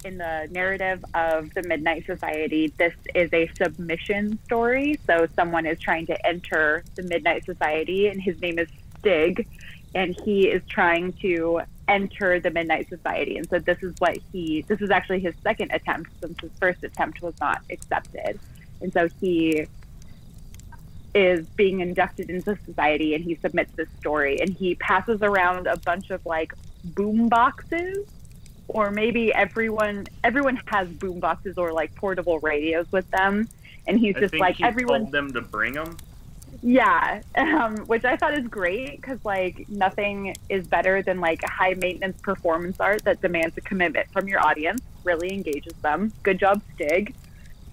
in 0.05 0.19
the 0.19 0.47
narrative 0.53 1.05
of 1.15 1.53
the 1.55 1.63
Midnight 1.65 2.07
Society, 2.07 2.73
this 2.79 2.95
is 3.15 3.29
a 3.33 3.51
submission 3.57 4.39
story. 4.45 5.01
So 5.07 5.27
someone 5.35 5.67
is 5.67 5.81
trying 5.81 6.07
to 6.07 6.27
enter 6.27 6.85
the 6.95 7.03
Midnight 7.03 7.45
Society, 7.45 8.07
and 8.07 8.23
his 8.23 8.41
name 8.41 8.59
is 8.59 8.69
Stig, 8.99 9.47
and 9.95 10.19
he 10.25 10.49
is 10.49 10.63
trying 10.69 11.13
to 11.15 11.63
enter 11.89 12.41
the 12.41 12.51
Midnight 12.51 12.89
Society. 12.89 13.37
And 13.37 13.49
so 13.49 13.59
this 13.59 13.83
is 13.83 13.95
what 13.99 14.19
he, 14.33 14.63
this 14.63 14.81
is 14.81 14.91
actually 14.91 15.21
his 15.21 15.35
second 15.43 15.71
attempt 15.73 16.11
since 16.21 16.39
his 16.41 16.51
first 16.59 16.83
attempt 16.85 17.23
was 17.23 17.35
not 17.41 17.63
accepted. 17.71 18.39
And 18.81 18.93
so 18.93 19.09
he 19.21 19.67
is 21.15 21.47
being 21.51 21.81
inducted 21.81 22.29
into 22.29 22.59
society 22.67 23.15
and 23.15 23.25
he 23.25 23.37
submits 23.37 23.73
this 23.73 23.89
story 23.99 24.39
and 24.41 24.51
he 24.51 24.75
passes 24.75 25.23
around 25.23 25.67
a 25.67 25.77
bunch 25.79 26.11
of 26.11 26.25
like 26.27 26.53
boom 26.85 27.29
boxes 27.29 28.07
or 28.69 28.91
maybe 28.91 29.33
everyone 29.33 30.07
everyone 30.25 30.61
has 30.67 30.87
boom 30.89 31.19
boxes 31.19 31.57
or 31.57 31.73
like 31.73 31.95
portable 31.95 32.39
radios 32.41 32.87
with 32.93 33.11
them 33.13 33.49
and 33.87 33.99
he's 33.99 34.15
I 34.17 34.21
just 34.21 34.35
like 34.35 34.57
he 34.57 34.65
everyone 34.65 35.03
told 35.03 35.13
them 35.13 35.33
to 35.33 35.41
bring 35.41 35.75
them. 35.75 35.97
Yeah 36.67 37.21
um, 37.37 37.77
which 37.87 38.05
i 38.05 38.17
thought 38.17 38.37
is 38.37 38.47
great 38.49 39.01
because 39.01 39.25
like 39.25 39.69
nothing 39.69 40.35
is 40.49 40.67
better 40.67 41.03
than 41.03 41.21
like 41.21 41.43
high 41.45 41.75
maintenance 41.75 42.21
performance 42.21 42.79
art 42.81 43.03
that 43.05 43.21
demands 43.21 43.57
a 43.57 43.61
commitment 43.61 44.11
from 44.13 44.27
your 44.29 44.45
audience 44.45 44.81
really 45.05 45.33
engages 45.33 45.75
them 45.83 46.13
good 46.23 46.39
job 46.39 46.61
stig 46.75 47.15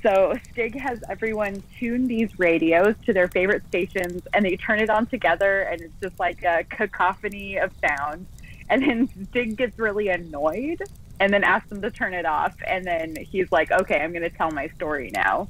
so 0.02 0.34
stig 0.52 0.80
has 0.80 1.04
everyone 1.10 1.64
tune 1.80 2.08
these 2.08 2.38
radios 2.38 2.94
to 3.06 3.14
their 3.14 3.28
favorite 3.30 3.66
stations 3.68 4.22
and 4.34 4.46
they 4.46 4.56
turn 4.56 4.80
it 4.80 4.90
on 4.90 5.06
together 5.08 5.62
and 5.62 5.82
it's 5.82 5.94
just 6.02 6.20
like 6.20 6.44
a 6.44 6.64
cacophony 6.70 7.58
of 7.58 7.72
sound 7.88 8.28
and 8.70 8.82
then 8.82 9.28
Stig 9.30 9.58
gets 9.58 9.78
really 9.78 10.10
annoyed 10.10 10.82
and 11.20 11.34
then 11.34 11.44
asks 11.44 11.70
them 11.70 11.82
to 11.82 11.92
turn 11.92 12.14
it 12.14 12.26
off. 12.26 12.56
And 12.66 12.86
then 12.86 13.16
he's 13.16 13.52
like, 13.52 13.72
okay, 13.72 14.00
I'm 14.00 14.12
going 14.12 14.24
to 14.24 14.36
tell 14.36 14.52
my 14.52 14.68
story 14.70 15.12
now. 15.14 15.48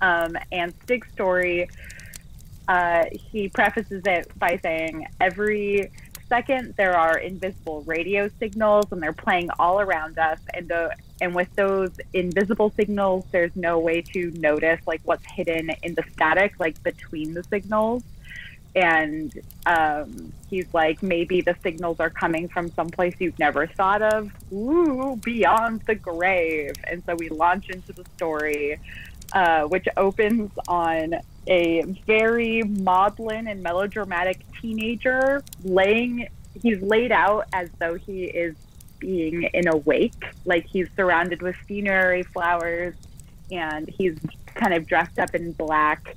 Um, 0.00 0.36
and 0.52 0.74
Stig's 0.82 1.08
story 1.12 1.68
uh, 2.68 3.04
he 3.12 3.48
prefaces 3.48 4.02
it 4.06 4.30
by 4.38 4.58
saying, 4.62 5.06
every 5.20 5.90
second 6.28 6.74
there 6.76 6.96
are 6.96 7.18
invisible 7.18 7.82
radio 7.82 8.30
signals 8.38 8.86
and 8.90 9.02
they're 9.02 9.12
playing 9.12 9.50
all 9.58 9.80
around 9.80 10.18
us 10.18 10.40
and 10.54 10.68
the 10.68 10.90
and 11.20 11.34
with 11.34 11.54
those 11.54 11.90
invisible 12.14 12.70
signals 12.70 13.24
there's 13.30 13.54
no 13.54 13.78
way 13.78 14.00
to 14.00 14.30
notice 14.32 14.80
like 14.86 15.02
what's 15.04 15.24
hidden 15.26 15.70
in 15.82 15.94
the 15.94 16.02
static 16.12 16.58
like 16.58 16.82
between 16.82 17.34
the 17.34 17.44
signals. 17.44 18.02
And 18.74 19.32
um, 19.66 20.32
he's 20.50 20.66
like 20.74 21.02
maybe 21.02 21.40
the 21.40 21.54
signals 21.62 22.00
are 22.00 22.10
coming 22.10 22.48
from 22.48 22.70
someplace 22.72 23.14
you've 23.20 23.38
never 23.38 23.66
thought 23.66 24.02
of. 24.02 24.32
Ooh 24.52 25.16
beyond 25.22 25.82
the 25.82 25.94
grave. 25.94 26.74
And 26.90 27.02
so 27.04 27.14
we 27.14 27.28
launch 27.28 27.68
into 27.68 27.92
the 27.92 28.04
story 28.16 28.80
uh, 29.34 29.64
which 29.64 29.86
opens 29.96 30.50
on 30.68 31.14
a 31.46 31.82
very 32.06 32.62
maudlin 32.62 33.46
and 33.48 33.62
melodramatic 33.62 34.40
teenager 34.60 35.42
laying 35.62 36.28
he's 36.62 36.80
laid 36.80 37.12
out 37.12 37.46
as 37.52 37.68
though 37.78 37.94
he 37.94 38.24
is 38.24 38.54
being 38.98 39.42
in 39.42 39.68
a 39.68 39.76
wake. 39.76 40.24
Like 40.44 40.66
he's 40.66 40.88
surrounded 40.96 41.42
with 41.42 41.56
funerary 41.66 42.22
flowers 42.22 42.94
and 43.50 43.88
he's 43.88 44.18
kind 44.46 44.74
of 44.74 44.86
dressed 44.86 45.18
up 45.18 45.34
in 45.34 45.52
black. 45.52 46.16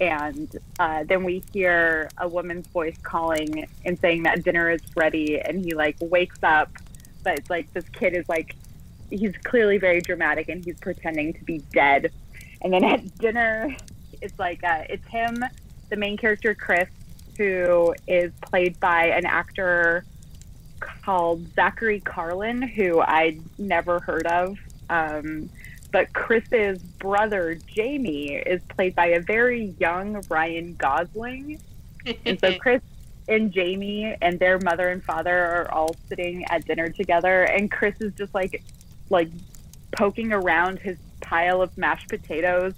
And 0.00 0.56
uh, 0.78 1.04
then 1.04 1.24
we 1.24 1.42
hear 1.52 2.08
a 2.18 2.28
woman's 2.28 2.68
voice 2.68 2.96
calling 3.02 3.66
and 3.84 3.98
saying 3.98 4.22
that 4.22 4.44
dinner 4.44 4.70
is 4.70 4.82
ready 4.94 5.40
and 5.40 5.64
he 5.64 5.74
like 5.74 5.96
wakes 6.00 6.38
up. 6.42 6.70
But 7.24 7.38
it's 7.38 7.50
like 7.50 7.72
this 7.72 7.88
kid 7.88 8.14
is 8.14 8.28
like 8.28 8.54
he's 9.10 9.34
clearly 9.44 9.78
very 9.78 10.00
dramatic 10.00 10.48
and 10.48 10.64
he's 10.64 10.78
pretending 10.78 11.32
to 11.34 11.44
be 11.44 11.58
dead. 11.72 12.12
And 12.62 12.72
then 12.72 12.84
at 12.84 13.18
dinner 13.18 13.76
it's 14.20 14.38
like 14.38 14.62
uh, 14.64 14.84
it's 14.88 15.06
him 15.08 15.44
the 15.88 15.96
main 15.96 16.16
character 16.16 16.54
chris 16.54 16.88
who 17.36 17.94
is 18.06 18.32
played 18.42 18.78
by 18.80 19.06
an 19.06 19.24
actor 19.24 20.04
called 20.80 21.46
zachary 21.54 22.00
carlin 22.00 22.62
who 22.62 23.00
i'd 23.00 23.40
never 23.58 24.00
heard 24.00 24.26
of 24.26 24.56
um, 24.90 25.50
but 25.90 26.12
Chris's 26.12 26.78
brother 26.82 27.58
Jamie 27.66 28.34
is 28.34 28.62
played 28.68 28.94
by 28.94 29.06
a 29.06 29.20
very 29.20 29.74
young 29.78 30.22
Ryan 30.28 30.74
Gosling. 30.74 31.60
and 32.24 32.38
so 32.40 32.54
Chris 32.58 32.82
and 33.28 33.52
Jamie 33.52 34.16
and 34.20 34.38
their 34.38 34.58
mother 34.58 34.88
and 34.88 35.02
father 35.02 35.36
are 35.36 35.70
all 35.72 35.94
sitting 36.08 36.44
at 36.50 36.64
dinner 36.64 36.88
together 36.88 37.44
and 37.44 37.70
Chris 37.70 37.94
is 38.00 38.12
just 38.14 38.34
like 38.34 38.62
like 39.10 39.28
poking 39.92 40.32
around 40.32 40.78
his 40.78 40.98
pile 41.20 41.62
of 41.62 41.76
mashed 41.76 42.08
potatoes 42.08 42.74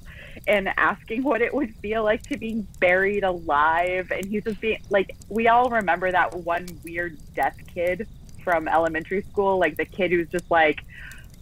and 0.46 0.68
asking 0.76 1.22
what 1.22 1.40
it 1.42 1.52
would 1.52 1.74
feel 1.76 2.02
like 2.04 2.22
to 2.28 2.36
be 2.36 2.64
buried 2.78 3.24
alive. 3.24 4.10
And 4.10 4.24
he's 4.24 4.44
just 4.44 4.60
being 4.60 4.80
like 4.90 5.16
we 5.28 5.48
all 5.48 5.70
remember 5.70 6.10
that 6.10 6.34
one 6.34 6.66
weird 6.84 7.18
death 7.34 7.56
kid 7.72 8.06
from 8.42 8.68
elementary 8.68 9.22
school 9.22 9.58
like 9.58 9.76
the 9.76 9.84
kid 9.84 10.10
who's 10.10 10.28
just 10.28 10.50
like 10.50 10.82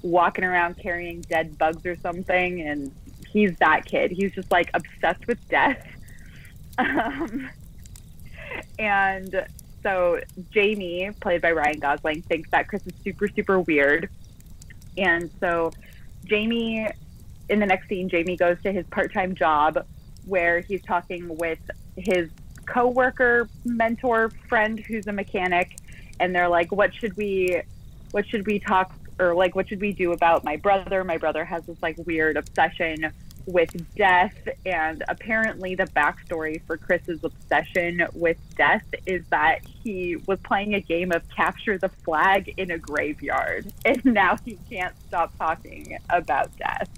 walking 0.02 0.44
around 0.44 0.76
carrying 0.78 1.20
dead 1.22 1.56
bugs 1.58 1.84
or 1.86 1.96
something. 1.96 2.62
And 2.62 2.92
he's 3.32 3.56
that 3.58 3.84
kid. 3.84 4.10
He's 4.10 4.32
just 4.32 4.50
like 4.50 4.70
obsessed 4.74 5.26
with 5.26 5.46
death. 5.48 5.86
Um, 6.78 7.50
and 8.78 9.46
so 9.82 10.20
jamie 10.50 11.10
played 11.20 11.42
by 11.42 11.50
ryan 11.50 11.80
gosling 11.80 12.22
thinks 12.22 12.48
that 12.50 12.68
chris 12.68 12.86
is 12.86 12.92
super 13.02 13.26
super 13.26 13.58
weird. 13.58 14.08
And 14.96 15.28
so 15.40 15.72
jamie 16.24 16.88
in 17.48 17.60
the 17.60 17.66
next 17.66 17.88
scene 17.88 18.08
jamie 18.08 18.36
goes 18.36 18.60
to 18.62 18.72
his 18.72 18.86
part-time 18.88 19.34
job 19.34 19.84
where 20.26 20.60
he's 20.60 20.82
talking 20.82 21.36
with 21.36 21.58
his 21.96 22.28
co-worker 22.66 23.48
mentor 23.64 24.30
friend 24.48 24.78
who's 24.80 25.06
a 25.06 25.12
mechanic 25.12 25.76
and 26.20 26.34
they're 26.34 26.48
like 26.48 26.70
what 26.70 26.94
should 26.94 27.16
we 27.16 27.62
what 28.10 28.26
should 28.26 28.46
we 28.46 28.58
talk 28.58 28.92
or 29.18 29.34
like 29.34 29.54
what 29.54 29.68
should 29.68 29.80
we 29.80 29.92
do 29.92 30.12
about 30.12 30.44
my 30.44 30.56
brother? 30.56 31.04
My 31.04 31.18
brother 31.18 31.44
has 31.44 31.64
this 31.66 31.78
like 31.82 31.96
weird 32.06 32.36
obsession 32.36 33.12
with 33.48 33.70
death 33.94 34.36
and 34.66 35.02
apparently 35.08 35.74
the 35.74 35.86
backstory 35.86 36.60
for 36.66 36.76
chris's 36.76 37.24
obsession 37.24 38.06
with 38.12 38.36
death 38.56 38.84
is 39.06 39.24
that 39.30 39.60
he 39.64 40.16
was 40.26 40.38
playing 40.40 40.74
a 40.74 40.80
game 40.80 41.10
of 41.12 41.26
capture 41.30 41.78
the 41.78 41.88
flag 41.88 42.52
in 42.58 42.70
a 42.70 42.78
graveyard 42.78 43.72
and 43.86 44.04
now 44.04 44.36
he 44.44 44.58
can't 44.68 44.94
stop 45.06 45.36
talking 45.38 45.98
about 46.10 46.50
death. 46.58 46.90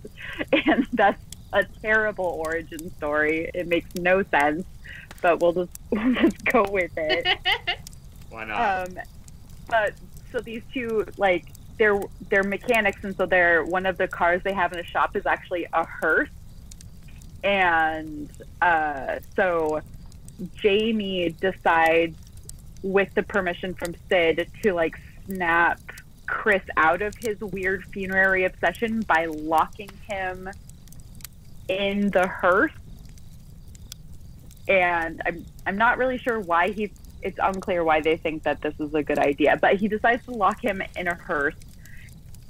And 0.66 0.86
that's 0.93 1.22
a 1.52 1.64
terrible 1.82 2.43
origin 2.47 2.94
story. 2.97 3.51
It 3.55 3.68
makes 3.68 3.94
no 3.94 4.22
sense 4.24 4.64
but 5.22 5.40
we'll 5.40 5.52
just 5.52 5.70
we'll 5.90 6.14
just 6.14 6.44
go 6.47 6.64
with 6.68 6.93
it. 6.97 7.39
Why 8.31 8.44
not? 8.44 8.89
um 8.89 8.98
but 9.68 9.94
so 10.32 10.40
these 10.40 10.62
two 10.72 11.06
like 11.16 11.47
they're 11.78 12.01
they're 12.28 12.43
mechanics 12.43 13.05
and 13.05 13.16
so 13.16 13.27
they're 13.27 13.64
one 13.64 13.86
of 13.86 13.98
the 13.98 14.09
cars 14.09 14.43
they 14.43 14.52
have 14.52 14.72
in 14.72 14.78
the 14.78 14.85
shop 14.85 15.16
is 15.16 15.27
actually 15.27 15.66
a 15.72 15.86
hearse 15.86 16.28
and 17.43 18.31
uh, 18.61 19.17
so 19.37 19.81
jamie 20.55 21.35
decides 21.41 22.17
with 22.83 23.12
the 23.15 23.23
permission 23.23 23.75
from 23.75 23.95
sid 24.09 24.51
to 24.62 24.73
like 24.73 24.99
snap 25.27 25.81
chris 26.27 26.62
out 26.77 27.03
of 27.03 27.15
his 27.17 27.39
weird 27.41 27.85
funerary 27.87 28.45
obsession 28.45 29.01
by 29.03 29.27
locking 29.27 29.91
him 30.09 30.49
in 31.69 32.11
the 32.11 32.27
hearse. 32.27 32.73
And 34.69 35.21
i'm 35.27 35.45
i'm 35.67 35.77
not 35.77 35.99
really 35.99 36.19
sure 36.19 36.39
why 36.41 36.71
he 36.71 36.93
it's 37.23 37.39
unclear 37.43 37.85
why 37.85 38.01
they 38.01 38.17
think 38.17 38.45
that 38.45 38.62
this 38.62 38.75
is 38.81 38.95
a 38.95 39.03
good 39.03 39.19
idea 39.19 39.59
but 39.61 39.77
he 39.77 39.89
decides 39.89 40.25
to 40.25 40.31
lock 40.31 40.62
him 40.62 40.83
in 40.97 41.09
a 41.09 41.15
hearse. 41.15 41.57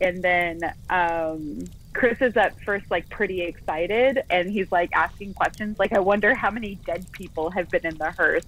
And 0.02 0.22
then 0.22 0.60
um, 0.88 1.64
Chris 1.92 2.20
is 2.20 2.36
at 2.36 2.58
first 2.62 2.90
like 2.90 3.08
pretty 3.08 3.42
excited, 3.42 4.22
and 4.30 4.50
he's 4.50 4.70
like 4.70 4.90
asking 4.92 5.34
questions, 5.34 5.78
like, 5.78 5.92
"I 5.92 5.98
wonder 6.00 6.34
how 6.34 6.50
many 6.50 6.76
dead 6.86 7.06
people 7.12 7.50
have 7.50 7.68
been 7.68 7.84
in 7.86 7.96
the 7.98 8.12
hearse." 8.12 8.46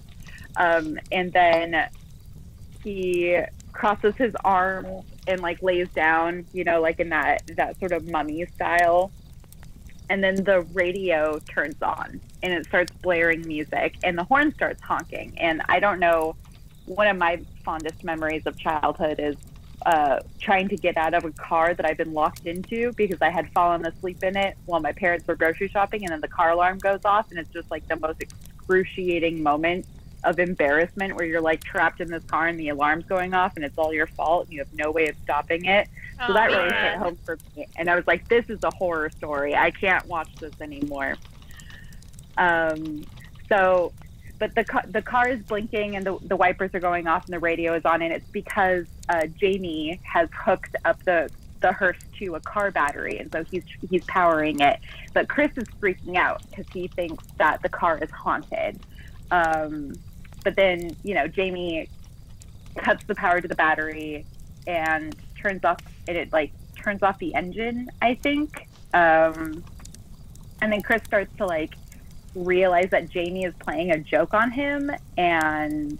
Um, 0.55 0.97
and 1.11 1.31
then 1.33 1.89
he 2.83 3.39
crosses 3.71 4.15
his 4.15 4.35
arms 4.43 5.03
and 5.27 5.41
like 5.41 5.61
lays 5.61 5.89
down, 5.89 6.45
you 6.53 6.63
know, 6.63 6.81
like 6.81 6.99
in 6.99 7.09
that 7.09 7.43
that 7.55 7.79
sort 7.79 7.91
of 7.91 8.09
mummy 8.09 8.45
style. 8.55 9.11
And 10.09 10.23
then 10.23 10.35
the 10.35 10.61
radio 10.73 11.39
turns 11.39 11.81
on 11.81 12.21
and 12.43 12.53
it 12.53 12.65
starts 12.65 12.91
blaring 13.01 13.47
music, 13.47 13.95
and 14.03 14.17
the 14.17 14.23
horn 14.23 14.53
starts 14.53 14.81
honking. 14.81 15.33
And 15.37 15.61
I 15.67 15.79
don't 15.79 15.99
know. 15.99 16.35
One 16.85 17.07
of 17.07 17.17
my 17.17 17.41
fondest 17.63 18.03
memories 18.03 18.45
of 18.45 18.57
childhood 18.59 19.19
is 19.19 19.37
uh, 19.85 20.19
trying 20.39 20.69
to 20.69 20.77
get 20.77 20.97
out 20.97 21.13
of 21.13 21.25
a 21.25 21.31
car 21.31 21.73
that 21.73 21.85
I've 21.85 21.97
been 21.97 22.13
locked 22.13 22.45
into 22.45 22.91
because 22.93 23.21
I 23.21 23.29
had 23.29 23.51
fallen 23.51 23.85
asleep 23.85 24.23
in 24.23 24.35
it 24.37 24.57
while 24.65 24.79
my 24.79 24.91
parents 24.91 25.27
were 25.27 25.35
grocery 25.35 25.67
shopping, 25.67 26.03
and 26.03 26.11
then 26.11 26.21
the 26.21 26.27
car 26.27 26.51
alarm 26.51 26.77
goes 26.79 27.01
off, 27.05 27.29
and 27.31 27.39
it's 27.39 27.49
just 27.51 27.69
like 27.71 27.87
the 27.87 27.95
most 27.97 28.21
excruciating 28.21 29.41
moment 29.43 29.85
of 30.23 30.39
embarrassment 30.39 31.15
where 31.17 31.25
you're 31.25 31.41
like 31.41 31.61
trapped 31.63 31.99
in 31.99 32.09
this 32.09 32.23
car 32.23 32.47
and 32.47 32.57
the 32.57 32.69
alarm's 32.69 33.03
going 33.05 33.33
off 33.33 33.57
and 33.57 33.65
it's 33.65 33.77
all 33.77 33.93
your 33.93 34.07
fault 34.07 34.45
and 34.45 34.53
you 34.53 34.59
have 34.59 34.73
no 34.73 34.89
way 34.89 35.07
of 35.09 35.17
stopping 35.21 35.65
it. 35.65 35.89
So 36.17 36.27
Oh, 36.29 36.33
that 36.33 36.45
really 36.45 36.69
man. 36.69 36.91
hit 36.93 36.97
home 36.99 37.17
for 37.25 37.37
me. 37.57 37.67
And 37.75 37.89
I 37.89 37.95
was 37.97 38.07
like, 38.07 38.29
this 38.29 38.49
is 38.49 38.63
a 38.63 38.71
horror 38.73 39.09
story. 39.09 39.53
I 39.53 39.69
can't 39.71 40.05
watch 40.07 40.33
this 40.35 40.53
anymore. 40.61 41.15
Um, 42.37 43.03
so, 43.49 43.91
but 44.43 44.55
the 44.55 44.63
ca- 44.65 44.83
the 44.89 45.01
car 45.01 45.29
is 45.29 45.41
blinking 45.43 45.95
and 45.95 46.05
the, 46.05 46.17
the 46.23 46.35
wipers 46.35 46.69
are 46.73 46.81
going 46.81 47.07
off 47.07 47.23
and 47.23 47.33
the 47.33 47.39
radio 47.39 47.73
is 47.75 47.85
on, 47.85 48.01
and 48.01 48.11
it's 48.11 48.27
because 48.27 48.85
uh, 49.07 49.25
Jamie 49.39 50.01
has 50.03 50.27
hooked 50.33 50.75
up 50.83 51.01
the 51.05 51.29
the 51.61 51.71
hearse 51.71 51.99
to 52.19 52.35
a 52.35 52.41
car 52.41 52.69
battery, 52.69 53.19
and 53.19 53.31
so 53.31 53.45
he's 53.45 53.63
he's 53.89 54.03
powering 54.03 54.59
it. 54.59 54.81
But 55.13 55.29
Chris 55.29 55.51
is 55.55 55.63
freaking 55.81 56.17
out 56.17 56.43
because 56.49 56.65
he 56.73 56.89
thinks 56.89 57.23
that 57.37 57.61
the 57.61 57.69
car 57.69 57.97
is 57.99 58.11
haunted. 58.11 58.81
Um, 59.31 59.93
but 60.43 60.57
then, 60.57 60.93
you 61.03 61.15
know, 61.15 61.25
Jamie 61.25 61.87
cuts 62.75 63.05
the 63.05 63.15
power 63.15 63.39
to 63.39 63.47
the 63.47 63.55
battery 63.55 64.25
and 64.67 65.15
turns 65.41 65.63
off 65.63 65.79
and 66.09 66.17
it 66.17 66.33
like 66.33 66.51
turns 66.75 67.01
off 67.01 67.17
the 67.19 67.33
engine, 67.33 67.87
I 68.01 68.15
think. 68.15 68.67
Um, 68.93 69.63
and 70.61 70.73
then 70.73 70.81
Chris 70.81 71.01
starts 71.05 71.33
to 71.37 71.45
like 71.45 71.75
realize 72.35 72.89
that 72.91 73.09
Jamie 73.09 73.45
is 73.45 73.53
playing 73.59 73.91
a 73.91 73.97
joke 73.97 74.33
on 74.33 74.51
him 74.51 74.91
and 75.17 75.97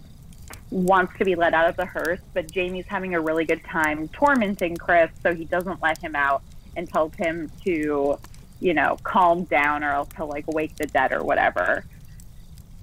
wants 0.71 1.17
to 1.19 1.25
be 1.25 1.35
let 1.35 1.53
out 1.53 1.69
of 1.69 1.77
the 1.77 1.85
hearse, 1.85 2.19
but 2.33 2.51
Jamie's 2.51 2.85
having 2.87 3.13
a 3.13 3.21
really 3.21 3.45
good 3.45 3.63
time 3.63 4.07
tormenting 4.09 4.75
Chris, 4.75 5.11
so 5.21 5.33
he 5.33 5.45
doesn't 5.45 5.81
let 5.81 5.99
him 5.99 6.15
out 6.15 6.41
and 6.75 6.89
tells 6.89 7.13
him 7.15 7.51
to, 7.63 8.17
you 8.59 8.73
know, 8.73 8.97
calm 9.03 9.43
down 9.43 9.83
or 9.83 9.91
else 9.91 10.09
he'll 10.17 10.27
like 10.27 10.45
wake 10.47 10.75
the 10.77 10.87
dead 10.87 11.11
or 11.11 11.23
whatever. 11.23 11.85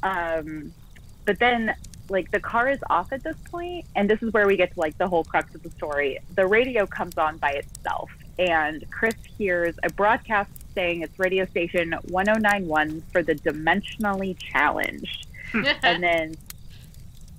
Um, 0.03 0.73
but 1.25 1.39
then 1.39 1.75
like 2.11 2.31
the 2.31 2.41
car 2.41 2.69
is 2.69 2.81
off 2.91 3.13
at 3.13 3.23
this 3.23 3.37
point 3.51 3.87
and 3.95 4.11
this 4.11 4.23
is 4.23 4.33
where 4.33 4.47
we 4.47 4.57
get 4.57 4.73
to 4.75 4.81
like 4.81 4.99
the 4.99 5.09
whole 5.09 5.25
crux 5.25 5.55
of 5.55 5.63
the 5.63 5.71
story 5.71 6.19
the 6.35 6.45
radio 6.45 6.85
comes 6.85 7.17
on 7.17 7.37
by 7.39 7.53
itself 7.53 8.11
and 8.39 8.85
chris 8.91 9.15
hears 9.39 9.77
a 9.85 9.91
broadcast 9.91 10.51
saying 10.75 11.03
it's 11.03 11.19
radio 11.19 11.47
station 11.47 11.95
1091 12.09 13.03
for 13.13 13.23
the 13.23 13.35
dimensionally 13.35 14.37
challenged. 14.39 15.27
and 15.83 16.03
then 16.03 16.35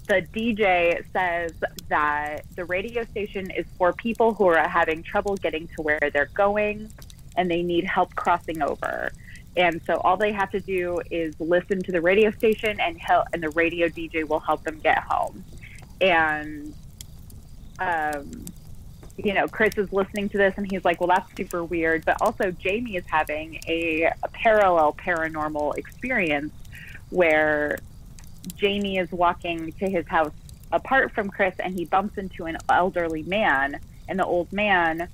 the 0.07 0.21
DJ 0.33 1.03
says 1.13 1.53
that 1.87 2.41
the 2.55 2.65
radio 2.65 3.03
station 3.05 3.49
is 3.51 3.65
for 3.77 3.93
people 3.93 4.33
who 4.33 4.45
are 4.45 4.67
having 4.67 5.03
trouble 5.03 5.35
getting 5.37 5.67
to 5.69 5.81
where 5.81 6.09
they're 6.11 6.29
going 6.33 6.91
and 7.37 7.49
they 7.49 7.61
need 7.61 7.85
help 7.85 8.13
crossing 8.15 8.61
over. 8.61 9.11
And 9.55 9.81
so 9.85 9.95
all 9.97 10.17
they 10.17 10.31
have 10.31 10.51
to 10.51 10.59
do 10.59 11.01
is 11.09 11.39
listen 11.39 11.81
to 11.83 11.91
the 11.91 12.01
radio 12.01 12.31
station 12.31 12.79
and 12.79 12.97
help, 12.99 13.27
and 13.33 13.43
the 13.43 13.49
radio 13.49 13.87
DJ 13.87 14.27
will 14.27 14.39
help 14.39 14.63
them 14.63 14.79
get 14.79 14.99
home. 14.99 15.43
And 15.99 16.73
um, 17.79 18.45
you 19.23 19.34
know, 19.34 19.48
Chris 19.48 19.77
is 19.77 19.91
listening 19.91 20.30
to 20.30 20.38
this 20.38 20.53
and 20.57 20.69
he's 20.72 20.85
like, 20.85 20.99
well, 20.99 21.07
that's 21.07 21.35
super 21.35 21.64
weird. 21.64 22.06
But 22.06 22.18
also, 22.22 22.52
Jamie 22.52 22.95
is 22.95 23.06
having 23.07 23.60
a, 23.68 24.11
a 24.23 24.27
parallel 24.31 24.93
paranormal 24.93 25.77
experience 25.77 26.53
where 27.10 27.80
Jamie 28.56 28.98
is 28.98 29.11
walking 29.11 29.72
to 29.73 29.89
his 29.89 30.07
house 30.07 30.34
apart 30.72 31.11
from 31.14 31.30
Chris 31.30 31.56
and 31.60 31.73
he 31.73 31.85
bumps 31.85 32.18
into 32.18 32.45
an 32.45 32.57
elderly 32.69 33.23
man. 33.23 33.80
And 34.07 34.19
the 34.19 34.26
old 34.26 34.52
man 34.52 35.07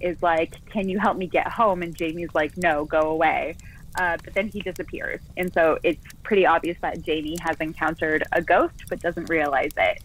is 0.00 0.22
like, 0.22 0.64
Can 0.66 0.88
you 0.88 0.98
help 0.98 1.16
me 1.16 1.26
get 1.26 1.48
home? 1.48 1.82
And 1.82 1.94
Jamie's 1.94 2.34
like, 2.34 2.56
No, 2.56 2.84
go 2.84 3.00
away. 3.00 3.56
Uh, 3.98 4.16
but 4.22 4.34
then 4.34 4.48
he 4.48 4.60
disappears. 4.60 5.20
And 5.36 5.52
so 5.52 5.78
it's 5.82 6.02
pretty 6.22 6.46
obvious 6.46 6.76
that 6.82 7.02
Jamie 7.02 7.36
has 7.40 7.56
encountered 7.60 8.22
a 8.32 8.40
ghost 8.40 8.84
but 8.88 9.00
doesn't 9.00 9.28
realize 9.28 9.72
it. 9.76 10.02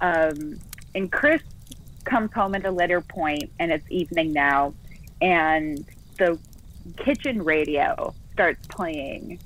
Um, 0.00 0.60
and 0.94 1.10
Chris 1.10 1.42
comes 2.04 2.32
home 2.32 2.54
at 2.54 2.64
a 2.64 2.70
later 2.70 3.00
point 3.00 3.50
and 3.58 3.72
it's 3.72 3.84
evening 3.90 4.32
now 4.32 4.74
and 5.20 5.84
the 6.18 6.38
kitchen 6.96 7.42
radio 7.42 8.14
starts 8.32 8.66
playing 8.68 9.38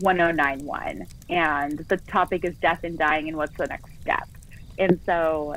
1091 0.00 1.06
and 1.28 1.78
the 1.78 1.96
topic 1.96 2.44
is 2.44 2.56
death 2.56 2.82
and 2.82 2.98
dying 2.98 3.28
and 3.28 3.36
what's 3.36 3.56
the 3.56 3.66
next 3.66 3.90
step 4.00 4.28
and 4.78 4.98
so 5.04 5.54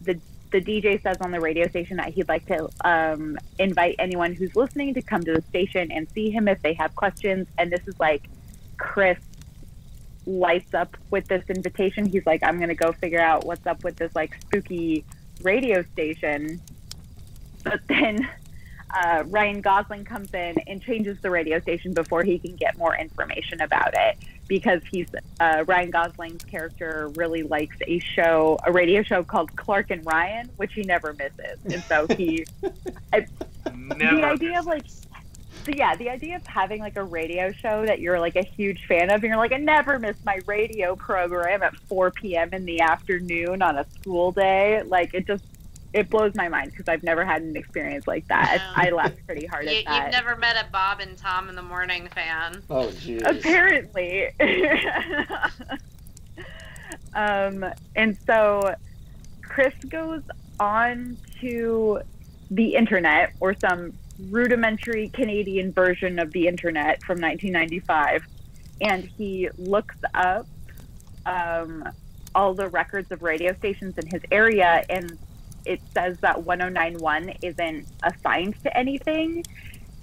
the 0.00 0.18
the 0.52 0.60
DJ 0.60 1.02
says 1.02 1.16
on 1.20 1.32
the 1.32 1.40
radio 1.40 1.66
station 1.66 1.96
that 1.96 2.10
he'd 2.10 2.28
like 2.28 2.46
to 2.46 2.68
um, 2.84 3.38
invite 3.58 3.96
anyone 3.98 4.34
who's 4.34 4.54
listening 4.54 4.94
to 4.94 5.02
come 5.02 5.22
to 5.22 5.32
the 5.32 5.42
station 5.42 5.90
and 5.90 6.08
see 6.10 6.30
him 6.30 6.46
if 6.46 6.60
they 6.62 6.74
have 6.74 6.94
questions. 6.94 7.48
And 7.58 7.72
this 7.72 7.80
is 7.88 7.98
like 7.98 8.28
Chris 8.76 9.18
lights 10.26 10.74
up 10.74 10.96
with 11.10 11.26
this 11.26 11.42
invitation. 11.48 12.04
He's 12.04 12.26
like, 12.26 12.42
I'm 12.42 12.58
going 12.58 12.68
to 12.68 12.74
go 12.74 12.92
figure 12.92 13.20
out 13.20 13.44
what's 13.44 13.66
up 13.66 13.82
with 13.82 13.96
this 13.96 14.14
like 14.14 14.38
spooky 14.42 15.04
radio 15.42 15.82
station. 15.92 16.60
But 17.64 17.80
then 17.88 18.28
uh, 18.92 19.24
Ryan 19.26 19.60
Gosling 19.60 20.04
comes 20.04 20.32
in 20.34 20.56
and 20.66 20.82
changes 20.82 21.18
the 21.20 21.30
radio 21.30 21.60
station 21.60 21.94
before 21.94 22.22
he 22.22 22.38
can 22.38 22.56
get 22.56 22.76
more 22.76 22.96
information 22.96 23.60
about 23.60 23.94
it 23.94 24.18
because 24.48 24.82
he's 24.90 25.08
uh, 25.40 25.64
Ryan 25.66 25.90
Gosling's 25.90 26.44
character 26.44 27.10
really 27.14 27.42
likes 27.42 27.76
a 27.86 27.98
show, 28.00 28.58
a 28.66 28.72
radio 28.72 29.02
show 29.02 29.22
called 29.22 29.54
Clark 29.56 29.90
and 29.90 30.04
Ryan, 30.04 30.50
which 30.56 30.74
he 30.74 30.82
never 30.82 31.14
misses, 31.14 31.58
and 31.64 31.82
so 31.84 32.06
he. 32.16 32.44
I, 33.12 33.26
Never 33.74 34.16
the 34.16 34.24
idea 34.24 34.58
of 34.58 34.66
like. 34.66 34.84
So 35.64 35.72
yeah, 35.74 35.94
the 35.96 36.08
idea 36.08 36.36
of 36.36 36.46
having 36.46 36.80
like 36.80 36.96
a 36.96 37.04
radio 37.04 37.52
show 37.52 37.86
that 37.86 38.00
you're 38.00 38.18
like 38.20 38.36
a 38.36 38.42
huge 38.42 38.84
fan 38.86 39.10
of, 39.10 39.16
and 39.16 39.24
you're 39.24 39.36
like, 39.36 39.52
I 39.52 39.58
never 39.58 39.98
miss 39.98 40.16
my 40.24 40.38
radio 40.46 40.96
program 40.96 41.62
at 41.62 41.76
4 41.76 42.10
p.m. 42.10 42.50
in 42.52 42.64
the 42.64 42.80
afternoon 42.80 43.62
on 43.62 43.78
a 43.78 43.86
school 44.00 44.32
day. 44.32 44.82
Like 44.82 45.14
it 45.14 45.26
just, 45.26 45.44
it 45.92 46.08
blows 46.10 46.34
my 46.34 46.48
mind 46.48 46.70
because 46.70 46.88
I've 46.88 47.02
never 47.02 47.24
had 47.24 47.42
an 47.42 47.56
experience 47.56 48.06
like 48.06 48.26
that. 48.28 48.56
No. 48.76 48.82
I 48.82 48.90
laughed 48.90 49.24
pretty 49.26 49.46
hard 49.46 49.64
You, 49.66 49.78
at 49.78 49.84
that. 49.84 50.02
you've 50.04 50.12
never 50.12 50.36
met 50.36 50.56
a 50.56 50.70
Bob 50.70 51.00
and 51.00 51.16
Tom 51.16 51.48
in 51.48 51.54
the 51.54 51.62
morning 51.62 52.08
fan. 52.14 52.62
Oh, 52.70 52.86
jeez. 52.88 53.22
Apparently. 53.24 54.30
um, 57.14 57.64
and 57.94 58.16
so 58.26 58.74
Chris 59.42 59.74
goes 59.88 60.22
on 60.58 61.16
to 61.40 62.00
the 62.50 62.74
internet 62.74 63.32
or 63.40 63.54
some 63.58 63.92
rudimentary 64.30 65.08
Canadian 65.08 65.72
version 65.72 66.18
of 66.18 66.32
the 66.32 66.46
internet 66.46 67.02
from 67.02 67.20
1995, 67.20 68.24
and 68.80 69.04
he 69.04 69.48
looks 69.56 69.96
up 70.14 70.46
um, 71.26 71.88
all 72.34 72.54
the 72.54 72.68
records 72.68 73.10
of 73.12 73.22
radio 73.22 73.54
stations 73.54 73.96
in 73.98 74.06
his 74.06 74.22
area, 74.30 74.84
and 74.88 75.18
it 75.64 75.80
says 75.94 76.18
that 76.18 76.42
1091 76.42 77.34
isn't 77.42 77.86
assigned 78.02 78.60
to 78.62 78.76
anything. 78.76 79.44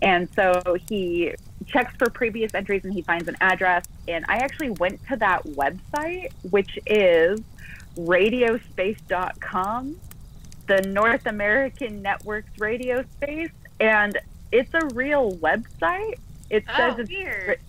And 0.02 0.30
so 0.34 0.78
he 0.88 1.34
checks 1.66 1.94
for 1.98 2.10
previous 2.10 2.54
entries 2.54 2.84
and 2.84 2.94
he 2.94 3.02
finds 3.02 3.28
an 3.28 3.36
address. 3.42 3.86
And 4.08 4.26
I 4.30 4.38
actually 4.38 4.72
went 4.72 5.06
to 5.08 5.18
that 5.18 5.44
website, 5.44 6.32
which 6.50 6.80
is 6.86 7.42
radiospace.com, 7.98 9.98
the 10.68 10.82
North 10.84 11.26
American 11.26 12.02
Networks 12.02 12.52
radio 12.60 13.04
space. 13.04 13.52
And 13.80 14.18
it's 14.52 14.74
a 14.74 14.86
real 14.94 15.34
website. 15.38 16.16
It 16.50 16.66
says 16.76 16.96
Oh, 16.98 17.02
it's 17.02 17.10
weird. 17.10 17.60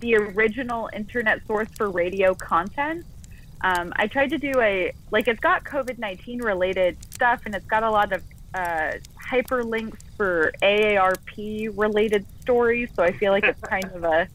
the 0.00 0.16
original 0.16 0.88
internet 0.92 1.46
source 1.46 1.68
for 1.76 1.90
radio 1.90 2.34
content. 2.34 3.04
Um, 3.62 3.92
I 3.96 4.06
tried 4.06 4.30
to 4.30 4.38
do 4.38 4.52
a 4.60 4.92
like 5.10 5.28
it's 5.28 5.40
got 5.40 5.64
COVID 5.64 5.98
nineteen 5.98 6.40
related 6.42 6.96
stuff 7.12 7.42
and 7.44 7.54
it's 7.54 7.66
got 7.66 7.82
a 7.82 7.90
lot 7.90 8.12
of 8.12 8.22
uh, 8.54 8.92
hyperlinks 9.22 9.98
for 10.16 10.52
AARP 10.62 11.70
related 11.76 12.24
stories. 12.40 12.88
So 12.94 13.02
I 13.02 13.12
feel 13.12 13.32
like 13.32 13.44
it's 13.44 13.60
kind 13.60 13.84
of 13.84 14.04
a 14.04 14.28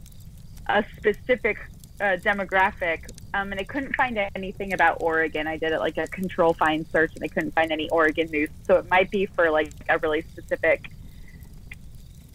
a 0.68 0.84
specific 0.98 1.58
uh, 2.00 2.18
demographic. 2.18 3.10
Um, 3.34 3.52
and 3.52 3.60
I 3.60 3.64
couldn't 3.64 3.96
find 3.96 4.18
anything 4.36 4.74
about 4.74 4.98
Oregon. 5.02 5.48
I 5.48 5.58
did 5.58 5.72
it 5.72 5.80
like 5.80 5.98
a 5.98 6.08
control 6.08 6.54
find 6.54 6.86
search 6.88 7.16
and 7.16 7.24
I 7.24 7.28
couldn't 7.28 7.52
find 7.52 7.72
any 7.72 7.90
Oregon 7.90 8.30
news. 8.30 8.50
So 8.66 8.76
it 8.78 8.90
might 8.90 9.10
be 9.12 9.26
for 9.26 9.50
like 9.50 9.72
a 9.90 9.98
really 9.98 10.22
specific 10.22 10.90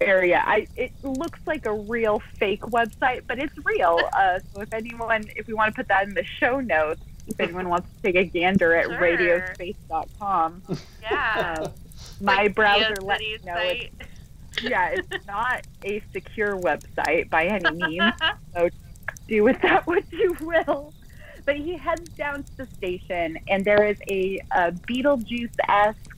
area. 0.00 0.42
I 0.44 0.66
it 0.76 0.92
looks 1.02 1.40
like 1.46 1.66
a 1.66 1.72
real 1.72 2.20
fake 2.38 2.62
website, 2.62 3.22
but 3.26 3.38
it's 3.38 3.54
real. 3.64 4.00
Uh, 4.20 4.38
so 4.52 4.60
if 4.60 4.72
anyone, 4.74 5.24
if 5.36 5.46
we 5.46 5.54
want 5.54 5.72
to 5.72 5.76
put 5.76 5.88
that 5.88 6.06
in 6.06 6.14
the 6.14 6.24
show 6.24 6.60
notes, 6.60 7.00
if 7.26 7.38
anyone 7.40 7.68
wants 7.68 7.88
to 7.96 8.02
take 8.02 8.16
a 8.16 8.24
gander 8.24 8.74
at 8.74 8.86
Sure. 8.86 8.98
radiospace.com, 9.00 10.62
Yeah. 11.02 11.56
uh, 11.62 11.68
my 12.20 12.42
Like 12.42 12.54
browser 12.54 12.96
lets 13.02 13.20
me 13.20 13.38
know 13.44 13.54
it's, 13.56 14.62
yeah, 14.62 14.88
it's 14.90 15.26
not 15.26 15.62
a 15.84 16.02
secure 16.12 16.56
website 16.58 17.30
by 17.30 17.46
any 17.46 17.70
means. 17.70 18.12
So 18.54 18.68
do 19.28 19.42
with 19.44 19.60
that 19.62 19.86
what 19.86 20.04
you 20.12 20.36
will. 20.40 20.92
But 21.46 21.56
he 21.56 21.76
heads 21.76 22.10
down 22.10 22.42
to 22.42 22.56
the 22.58 22.66
station, 22.66 23.38
and 23.48 23.64
there 23.64 23.84
is 23.84 23.96
a, 24.08 24.38
a 24.50 24.72
Beetlejuice 24.72 25.54
esque 25.68 26.09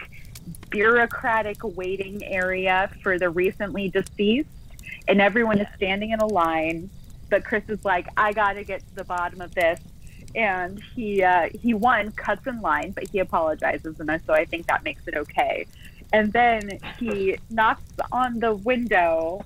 bureaucratic 0.70 1.58
waiting 1.62 2.24
area 2.24 2.90
for 3.02 3.18
the 3.18 3.30
recently 3.30 3.88
deceased, 3.88 4.48
and 5.06 5.20
everyone 5.20 5.60
is 5.60 5.68
standing 5.76 6.10
in 6.10 6.20
a 6.20 6.26
line. 6.26 6.90
But 7.30 7.44
Chris 7.44 7.64
is 7.68 7.84
like, 7.84 8.08
I 8.16 8.32
got 8.32 8.54
to 8.54 8.64
get 8.64 8.80
to 8.80 8.94
the 8.94 9.04
bottom 9.04 9.40
of 9.40 9.54
this. 9.54 9.80
And 10.34 10.82
he 10.94 11.22
uh, 11.22 11.50
he 11.52 11.74
one 11.74 12.10
cuts 12.12 12.46
in 12.46 12.62
line, 12.62 12.92
but 12.92 13.06
he 13.08 13.18
apologizes, 13.18 14.00
and 14.00 14.08
so 14.26 14.32
I 14.32 14.46
think 14.46 14.66
that 14.66 14.82
makes 14.82 15.06
it 15.06 15.14
okay. 15.14 15.66
And 16.14 16.32
then 16.32 16.78
he 16.98 17.36
knocks 17.50 17.82
on 18.10 18.40
the 18.40 18.54
window 18.54 19.44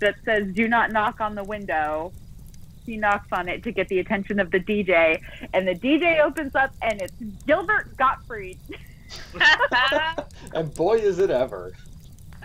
that 0.00 0.16
says 0.26 0.52
"Do 0.52 0.68
not 0.68 0.92
knock 0.92 1.22
on 1.22 1.34
the 1.34 1.44
window." 1.44 2.12
He 2.84 2.98
knocks 2.98 3.28
on 3.32 3.48
it 3.48 3.62
to 3.62 3.72
get 3.72 3.88
the 3.88 3.98
attention 3.98 4.40
of 4.40 4.50
the 4.50 4.60
DJ, 4.60 5.22
and 5.54 5.66
the 5.66 5.74
DJ 5.74 6.20
opens 6.20 6.54
up, 6.54 6.74
and 6.82 7.00
it's 7.00 7.14
Gilbert 7.46 7.96
Gottfried. 7.96 8.58
and 10.54 10.74
boy, 10.74 10.98
is 10.98 11.18
it 11.18 11.30
ever. 11.30 11.72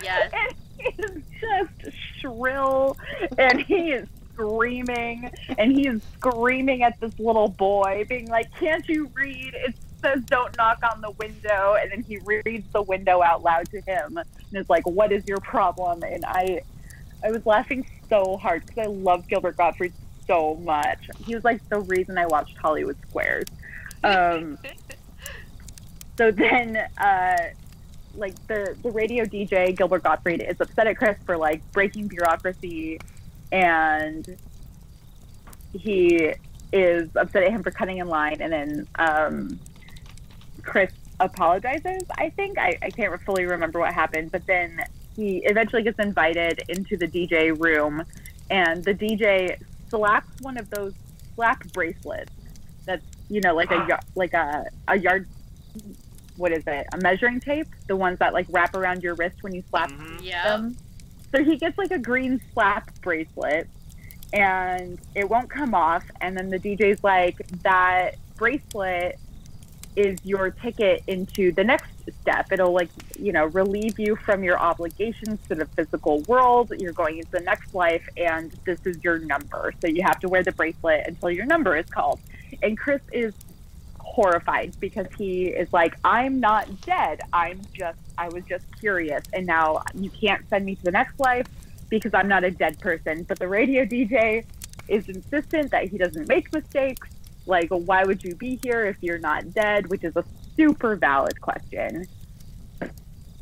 yes. 0.01 0.31
and 0.33 0.55
he 0.77 1.03
is 1.03 1.23
just 1.39 1.97
shrill 2.19 2.97
and 3.37 3.61
he 3.61 3.91
is 3.91 4.07
screaming 4.33 5.31
and 5.57 5.71
he 5.71 5.87
is 5.87 6.01
screaming 6.17 6.83
at 6.83 6.99
this 6.99 7.17
little 7.19 7.47
boy 7.47 8.05
being 8.09 8.27
like 8.27 8.53
can't 8.59 8.87
you 8.89 9.09
read 9.13 9.53
it 9.53 9.73
says 10.01 10.21
don't 10.25 10.55
knock 10.57 10.77
on 10.91 10.99
the 11.01 11.11
window 11.11 11.77
and 11.79 11.91
then 11.91 12.03
he 12.03 12.17
reads 12.25 12.67
the 12.73 12.81
window 12.81 13.23
out 13.23 13.43
loud 13.43 13.65
to 13.69 13.79
him 13.81 14.17
and 14.17 14.27
is 14.53 14.69
like 14.69 14.85
what 14.85 15.11
is 15.11 15.25
your 15.25 15.39
problem 15.39 16.03
and 16.03 16.25
i 16.25 16.61
i 17.23 17.31
was 17.31 17.45
laughing 17.45 17.87
so 18.09 18.35
hard 18.37 18.65
because 18.65 18.87
i 18.87 18.89
love 18.89 19.25
gilbert 19.27 19.55
gottfried 19.55 19.93
so 20.27 20.55
much 20.55 21.09
he 21.25 21.33
was 21.33 21.43
like 21.45 21.67
the 21.69 21.79
reason 21.81 22.17
i 22.17 22.25
watched 22.25 22.57
hollywood 22.57 22.97
squares 23.07 23.45
um 24.03 24.57
so 26.17 26.31
then 26.31 26.77
uh 26.97 27.37
like 28.15 28.35
the 28.47 28.75
the 28.81 28.91
radio 28.91 29.25
DJ 29.25 29.75
Gilbert 29.75 30.03
Gottfried 30.03 30.41
is 30.41 30.59
upset 30.59 30.87
at 30.87 30.97
Chris 30.97 31.17
for 31.25 31.37
like 31.37 31.61
breaking 31.71 32.07
bureaucracy, 32.07 32.99
and 33.51 34.37
he 35.73 36.33
is 36.71 37.09
upset 37.15 37.43
at 37.43 37.51
him 37.51 37.63
for 37.63 37.71
cutting 37.71 37.97
in 37.97 38.07
line. 38.07 38.41
And 38.41 38.51
then 38.51 38.87
um, 38.95 39.59
Chris 40.63 40.91
apologizes. 41.19 42.03
I 42.17 42.29
think 42.29 42.57
I, 42.57 42.77
I 42.81 42.89
can't 42.89 43.19
fully 43.21 43.45
remember 43.45 43.79
what 43.79 43.93
happened, 43.93 44.31
but 44.31 44.45
then 44.45 44.81
he 45.15 45.37
eventually 45.45 45.83
gets 45.83 45.99
invited 45.99 46.63
into 46.67 46.97
the 46.97 47.07
DJ 47.07 47.57
room, 47.57 48.03
and 48.49 48.83
the 48.83 48.93
DJ 48.93 49.57
slaps 49.89 50.41
one 50.41 50.57
of 50.57 50.69
those 50.69 50.93
slap 51.35 51.63
bracelets. 51.73 52.31
That's 52.85 53.05
you 53.29 53.41
know 53.41 53.55
like 53.55 53.71
a 53.71 53.99
like 54.15 54.33
a 54.33 54.65
a 54.87 54.97
yard. 54.97 55.27
What 56.37 56.51
is 56.51 56.63
it? 56.67 56.87
A 56.93 56.97
measuring 56.97 57.39
tape? 57.39 57.67
The 57.87 57.95
ones 57.95 58.19
that 58.19 58.33
like 58.33 58.47
wrap 58.49 58.75
around 58.75 59.03
your 59.03 59.15
wrist 59.15 59.41
when 59.41 59.53
you 59.53 59.63
slap 59.69 59.89
Mhm. 59.91 60.19
Yeah. 60.21 60.43
them. 60.57 60.77
So 61.33 61.43
he 61.43 61.57
gets 61.57 61.77
like 61.77 61.91
a 61.91 61.99
green 61.99 62.41
slap 62.53 62.89
bracelet 63.01 63.67
and 64.33 64.99
it 65.15 65.29
won't 65.29 65.49
come 65.49 65.73
off. 65.73 66.03
And 66.21 66.37
then 66.37 66.49
the 66.49 66.59
DJ's 66.59 67.03
like, 67.03 67.37
that 67.63 68.15
bracelet 68.35 69.17
is 69.95 70.19
your 70.25 70.49
ticket 70.51 71.01
into 71.07 71.53
the 71.53 71.63
next 71.63 71.89
step. 72.21 72.51
It'll 72.51 72.73
like, 72.73 72.89
you 73.17 73.31
know, 73.31 73.45
relieve 73.45 73.97
you 73.97 74.17
from 74.17 74.43
your 74.43 74.59
obligations 74.59 75.39
to 75.47 75.55
the 75.55 75.65
physical 75.67 76.19
world. 76.23 76.73
You're 76.77 76.91
going 76.91 77.17
into 77.19 77.31
the 77.31 77.39
next 77.39 77.73
life 77.73 78.07
and 78.17 78.51
this 78.65 78.79
is 78.85 79.01
your 79.03 79.19
number. 79.19 79.73
So 79.81 79.87
you 79.87 80.03
have 80.03 80.19
to 80.19 80.27
wear 80.27 80.43
the 80.43 80.51
bracelet 80.51 81.05
until 81.07 81.31
your 81.31 81.45
number 81.45 81.77
is 81.77 81.85
called. 81.85 82.19
And 82.61 82.77
Chris 82.77 83.01
is 83.13 83.33
horrified 84.15 84.73
because 84.79 85.07
he 85.17 85.47
is 85.47 85.71
like, 85.73 85.97
I'm 86.05 86.39
not 86.39 86.81
dead. 86.81 87.19
I'm 87.33 87.59
just, 87.73 87.99
I 88.17 88.29
was 88.29 88.45
just 88.45 88.65
curious. 88.79 89.21
And 89.33 89.45
now 89.45 89.83
you 89.93 90.09
can't 90.09 90.47
send 90.49 90.65
me 90.65 90.75
to 90.75 90.83
the 90.83 90.91
next 90.91 91.19
life 91.19 91.47
because 91.89 92.13
I'm 92.13 92.29
not 92.29 92.45
a 92.45 92.51
dead 92.51 92.79
person. 92.79 93.23
But 93.23 93.39
the 93.39 93.47
radio 93.49 93.83
DJ 93.83 94.45
is 94.87 95.09
insistent 95.09 95.71
that 95.71 95.89
he 95.89 95.97
doesn't 95.97 96.29
make 96.29 96.53
mistakes. 96.53 97.09
Like, 97.45 97.67
why 97.69 98.05
would 98.05 98.23
you 98.23 98.35
be 98.35 98.57
here 98.63 98.85
if 98.85 98.95
you're 99.01 99.19
not 99.19 99.53
dead? 99.53 99.87
Which 99.87 100.05
is 100.05 100.15
a 100.15 100.23
super 100.55 100.95
valid 100.95 101.41
question. 101.41 102.07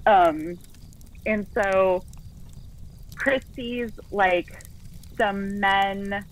Um, 0.08 0.58
and 1.28 1.46
so 1.54 2.04
Chris 3.16 3.44
sees 3.56 3.92
like 4.12 4.64
some 5.20 5.60
men 5.60 6.26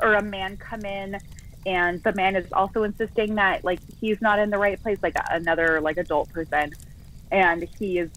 or 0.00 0.14
a 0.14 0.22
man 0.22 0.56
come 0.56 0.84
in 0.84 1.20
and 1.66 2.00
the 2.04 2.12
man 2.12 2.36
is 2.36 2.50
also 2.52 2.84
insisting 2.84 3.34
that 3.34 3.64
like 3.64 3.80
he's 4.00 4.22
not 4.22 4.38
in 4.38 4.50
the 4.50 4.56
right 4.56 4.80
place 4.80 4.98
like 5.02 5.16
another 5.30 5.80
like 5.80 5.96
adult 5.96 6.32
person. 6.32 6.72
And 7.32 7.68
he 7.78 7.98
is 7.98 8.10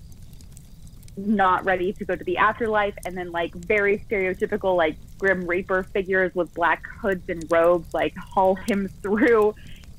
not 1.17 1.65
ready 1.65 1.91
to 1.93 2.05
go 2.05 2.15
to 2.15 2.23
the 2.23 2.37
afterlife. 2.37 2.93
And 3.05 3.17
then 3.17 3.31
like 3.31 3.53
very 3.55 4.05
stereotypical 4.07 4.77
like 4.77 4.97
grim 5.17 5.45
reaper 5.47 5.81
figures 5.81 6.33
with 6.35 6.53
black 6.53 6.85
hoods 7.01 7.27
and 7.27 7.43
robes 7.49 7.91
like 7.91 8.15
haul 8.15 8.53
him 8.55 8.87
through 9.01 9.55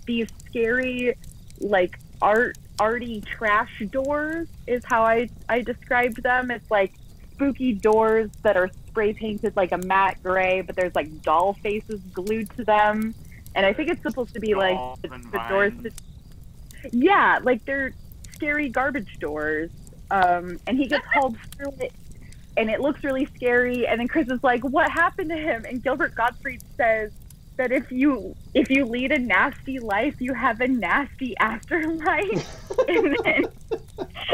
these 0.06 0.28
scary 0.47 1.16
like 1.59 1.98
art 2.22 2.56
arty 2.78 3.20
trash 3.20 3.82
doors 3.90 4.48
is 4.66 4.82
how 4.85 5.02
i 5.02 5.28
i 5.48 5.60
described 5.60 6.22
them. 6.22 6.52
It's 6.52 6.70
like 6.70 6.93
spooky 7.32 7.72
doors 7.72 8.31
that 8.43 8.56
are 8.56 8.70
spray 8.86 9.12
painted 9.12 9.56
like 9.56 9.72
a 9.72 9.78
matte 9.78 10.22
gray 10.22 10.60
but 10.60 10.77
there's 10.77 10.94
like 10.94 11.22
doll 11.22 11.55
faces 11.55 12.01
glued 12.12 12.48
to 12.56 12.64
them 12.64 13.14
and 13.55 13.66
i 13.66 13.72
think 13.72 13.90
it's 13.90 14.02
supposed 14.02 14.32
to 14.35 14.40
be 14.40 14.55
like 14.55 14.78
the, 15.02 15.09
the 15.09 15.44
doors 15.48 15.72
to, 15.82 15.90
yeah 16.93 17.39
like 17.43 17.64
they're 17.64 17.93
scary 18.40 18.70
garbage 18.70 19.18
doors. 19.18 19.70
Um, 20.10 20.59
and 20.66 20.78
he 20.78 20.86
gets 20.86 21.06
hauled 21.12 21.36
through 21.56 21.74
it 21.78 21.93
and 22.56 22.70
it 22.70 22.81
looks 22.81 23.05
really 23.05 23.27
scary. 23.27 23.86
And 23.86 24.01
then 24.01 24.09
chris 24.09 24.28
is 24.28 24.43
like 24.43 24.62
what 24.64 24.90
happened 24.90 25.28
to 25.28 25.36
him? 25.36 25.66
And 25.68 25.82
gilbert 25.82 26.14
gottfried 26.14 26.62
says 26.77 27.12
that 27.56 27.70
if 27.70 27.93
you 27.93 28.35
if 28.55 28.70
you 28.70 28.86
lead 28.86 29.12
a 29.12 29.18
nasty 29.18 29.78
life 29.78 30.14
you 30.20 30.32
have 30.32 30.60
a 30.62 30.68
nasty 30.68 31.36
afterlife. 31.39 32.56
And 32.89 33.16
then 33.24 33.44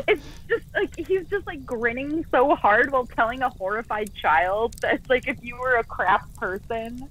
it's 0.06 0.24
just 0.48 0.64
like 0.74 0.96
he's 0.96 1.26
just 1.28 1.46
like 1.46 1.66
grinning 1.66 2.24
so 2.30 2.54
hard 2.54 2.92
while 2.92 3.06
telling 3.06 3.42
a 3.42 3.48
horrified 3.50 4.14
child 4.14 4.74
that 4.82 4.94
it's 4.94 5.10
like 5.10 5.26
if 5.26 5.42
you 5.42 5.56
were 5.58 5.76
a 5.76 5.84
crap 5.84 6.32
person 6.36 7.08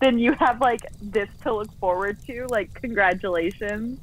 then 0.00 0.18
you 0.18 0.32
have 0.32 0.60
like 0.60 0.86
this 1.00 1.28
to 1.42 1.54
look 1.54 1.72
forward 1.78 2.16
to 2.26 2.46
like 2.48 2.72
congratulations 2.74 3.98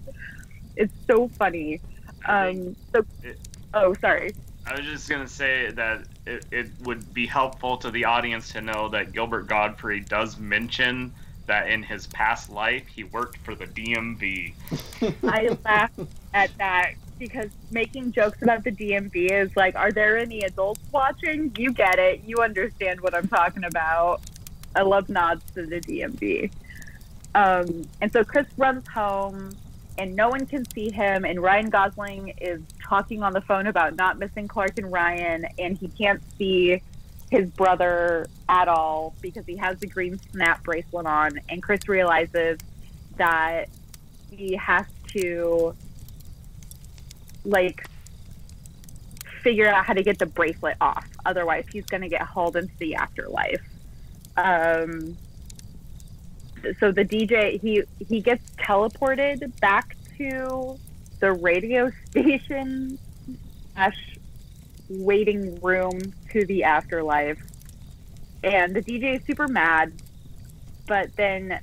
it's 0.76 0.94
so 1.08 1.28
funny 1.30 1.82
um 2.26 2.76
so 2.94 3.04
it- 3.24 3.40
oh 3.74 3.94
sorry 3.96 4.34
I 4.66 4.74
was 4.76 4.86
just 4.86 5.10
gonna 5.10 5.30
say 5.30 5.72
that 5.72 6.02
it, 6.26 6.46
it 6.52 6.68
would 6.82 7.14
be 7.14 7.26
helpful 7.26 7.78
to 7.78 7.90
the 7.90 8.04
audience 8.04 8.52
to 8.52 8.60
know 8.60 8.90
that 8.90 9.14
Gilbert 9.14 9.48
Gottfried 9.48 10.10
does 10.10 10.38
mention 10.38 11.14
that 11.46 11.70
in 11.70 11.82
his 11.82 12.08
past 12.08 12.50
life 12.50 12.86
he 12.88 13.06
worked 13.06 13.38
for 13.38 13.56
the 13.56 13.66
DMV. 13.68 14.54
I 15.24 15.58
laugh 15.64 15.92
at 16.34 16.52
that 16.58 16.96
because 17.18 17.50
making 17.72 18.12
jokes 18.12 18.42
about 18.42 18.66
the 18.66 18.72
DMV 18.72 19.32
is 19.32 19.56
like, 19.56 19.76
are 19.76 19.94
there 19.94 20.18
any 20.18 20.42
adults 20.42 20.82
watching? 20.92 21.56
You 21.58 21.72
get 21.72 21.98
it. 21.98 22.24
You 22.26 22.40
understand 22.40 23.00
what 23.00 23.16
I'm 23.16 23.30
talking 23.30 23.64
about. 23.64 24.20
I 24.78 24.84
love 24.84 25.10
nods 25.10 25.44
to 25.56 25.66
the 25.66 25.82
DMV. 25.82 26.52
Um, 27.36 27.84
and 28.02 28.12
so 28.12 28.24
Chris 28.24 28.48
runs 28.58 28.88
home 28.88 29.52
and 29.98 30.16
no 30.16 30.30
one 30.30 30.46
can 30.46 30.70
see 30.72 30.92
him. 30.92 31.26
And 31.26 31.42
Ryan 31.42 31.70
Gosling 31.70 32.34
is 32.40 32.62
talking 32.82 33.24
on 33.24 33.34
the 33.34 33.42
phone 33.42 33.68
about 33.68 33.96
not 33.96 34.20
missing 34.20 34.48
Clark 34.48 34.78
and 34.78 34.92
Ryan, 34.92 35.46
and 35.58 35.78
he 35.78 35.88
can't 35.88 36.22
see 36.38 36.82
his 37.30 37.50
brother 37.50 38.28
at 38.48 38.68
all 38.68 39.14
because 39.22 39.46
he 39.46 39.58
has 39.58 39.80
the 39.80 39.88
green 39.88 40.20
snap 40.32 40.64
bracelet 40.64 41.06
on. 41.06 41.40
And 41.50 41.62
Chris 41.62 41.90
realizes 41.90 42.60
that 43.18 43.70
he 44.32 44.56
has 44.56 44.86
to 45.10 45.76
like 47.44 47.88
figure 49.42 49.68
out 49.68 49.86
how 49.86 49.94
to 49.94 50.04
get 50.04 50.20
the 50.20 50.26
bracelet 50.26 50.78
off. 50.80 51.08
Otherwise, 51.26 51.66
he's 51.72 51.86
going 51.86 52.02
to 52.02 52.10
get 52.10 52.22
hauled 52.22 52.56
into 52.56 52.76
the 52.78 52.96
afterlife. 52.96 53.62
Um, 54.38 55.18
so 56.80 56.92
the 56.92 57.06
DJ 57.06 57.60
he 57.60 57.84
he 58.08 58.22
gets 58.22 58.50
teleported 58.52 59.60
back 59.60 59.96
to 60.18 60.78
the 61.20 61.34
radio 61.34 61.92
station 62.10 63.00
slash 63.74 64.18
waiting 64.90 65.60
room 65.62 66.00
to 66.32 66.46
the 66.46 66.64
afterlife, 66.64 67.42
and 68.44 68.76
the 68.76 68.82
DJ 68.82 69.20
is 69.20 69.26
super 69.26 69.48
mad. 69.48 69.94
But 70.88 71.16
then, 71.16 71.60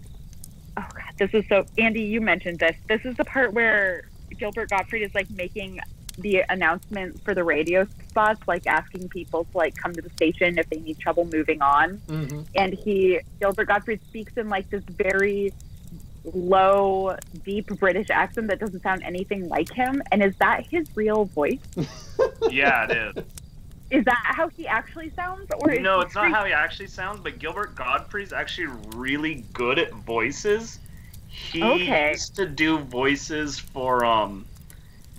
oh 0.77 0.89
god, 0.93 1.13
this 1.19 1.31
is 1.33 1.45
so 1.49 1.65
Andy. 1.79 2.03
You 2.03 2.21
mentioned 2.21 2.59
this. 2.59 2.77
This 2.89 3.05
is 3.05 3.17
the 3.17 3.25
part 3.25 3.53
where 3.53 4.09
Gilbert 4.39 4.71
Gottfried 4.71 5.03
is 5.03 5.15
like 5.15 5.31
making 5.31 5.81
the 6.19 6.45
announcement 6.49 7.23
for 7.25 7.35
the 7.35 7.43
radio 7.43 7.87
spots, 8.15 8.41
like 8.47 8.67
asking 8.67 9.09
people 9.09 9.45
to 9.51 9.59
like 9.59 9.75
come 9.77 9.93
to 9.93 10.03
the 10.03 10.11
station 10.11 10.57
if 10.59 10.69
they 10.71 10.79
need 10.79 10.99
trouble 10.99 11.25
moving 11.25 11.61
on 11.63 12.01
hmm 12.09 12.43
and 12.57 12.75
he 12.85 13.21
Gilbert 13.41 13.67
Gottfried 13.67 14.01
speaks 14.09 14.33
in 14.37 14.49
like 14.49 14.69
this 14.71 14.83
very 14.89 15.53
low, 16.33 17.17
deep 17.45 17.67
British 17.81 18.09
accent 18.11 18.49
that 18.49 18.61
doesn't 18.61 18.83
sound 18.83 19.03
anything 19.05 19.49
like 19.49 19.73
him. 19.73 20.03
And 20.13 20.23
is 20.23 20.35
that 20.41 20.65
his 20.71 20.87
real 20.95 21.27
voice? 21.27 21.59
Yeah, 22.47 22.85
it 22.85 22.91
is. 22.91 23.15
Is 23.91 24.05
that 24.05 24.23
how 24.37 24.49
he 24.57 24.67
actually 24.67 25.11
sounds, 25.17 25.49
or 25.59 25.75
no, 25.75 26.01
it's 26.01 26.15
not 26.15 26.31
how 26.31 26.45
he 26.45 26.53
actually 26.53 26.89
sounds, 26.89 27.21
but 27.21 27.39
Gilbert 27.39 27.75
Gottfried's 27.75 28.33
actually 28.33 28.69
really 28.97 29.45
good 29.53 29.79
at 29.79 29.93
voices. 29.93 30.79
He 31.27 31.59
Okay. 31.63 32.11
used 32.13 32.37
to 32.37 32.47
do 32.47 32.79
voices 32.79 33.59
for 33.59 34.05
um 34.05 34.47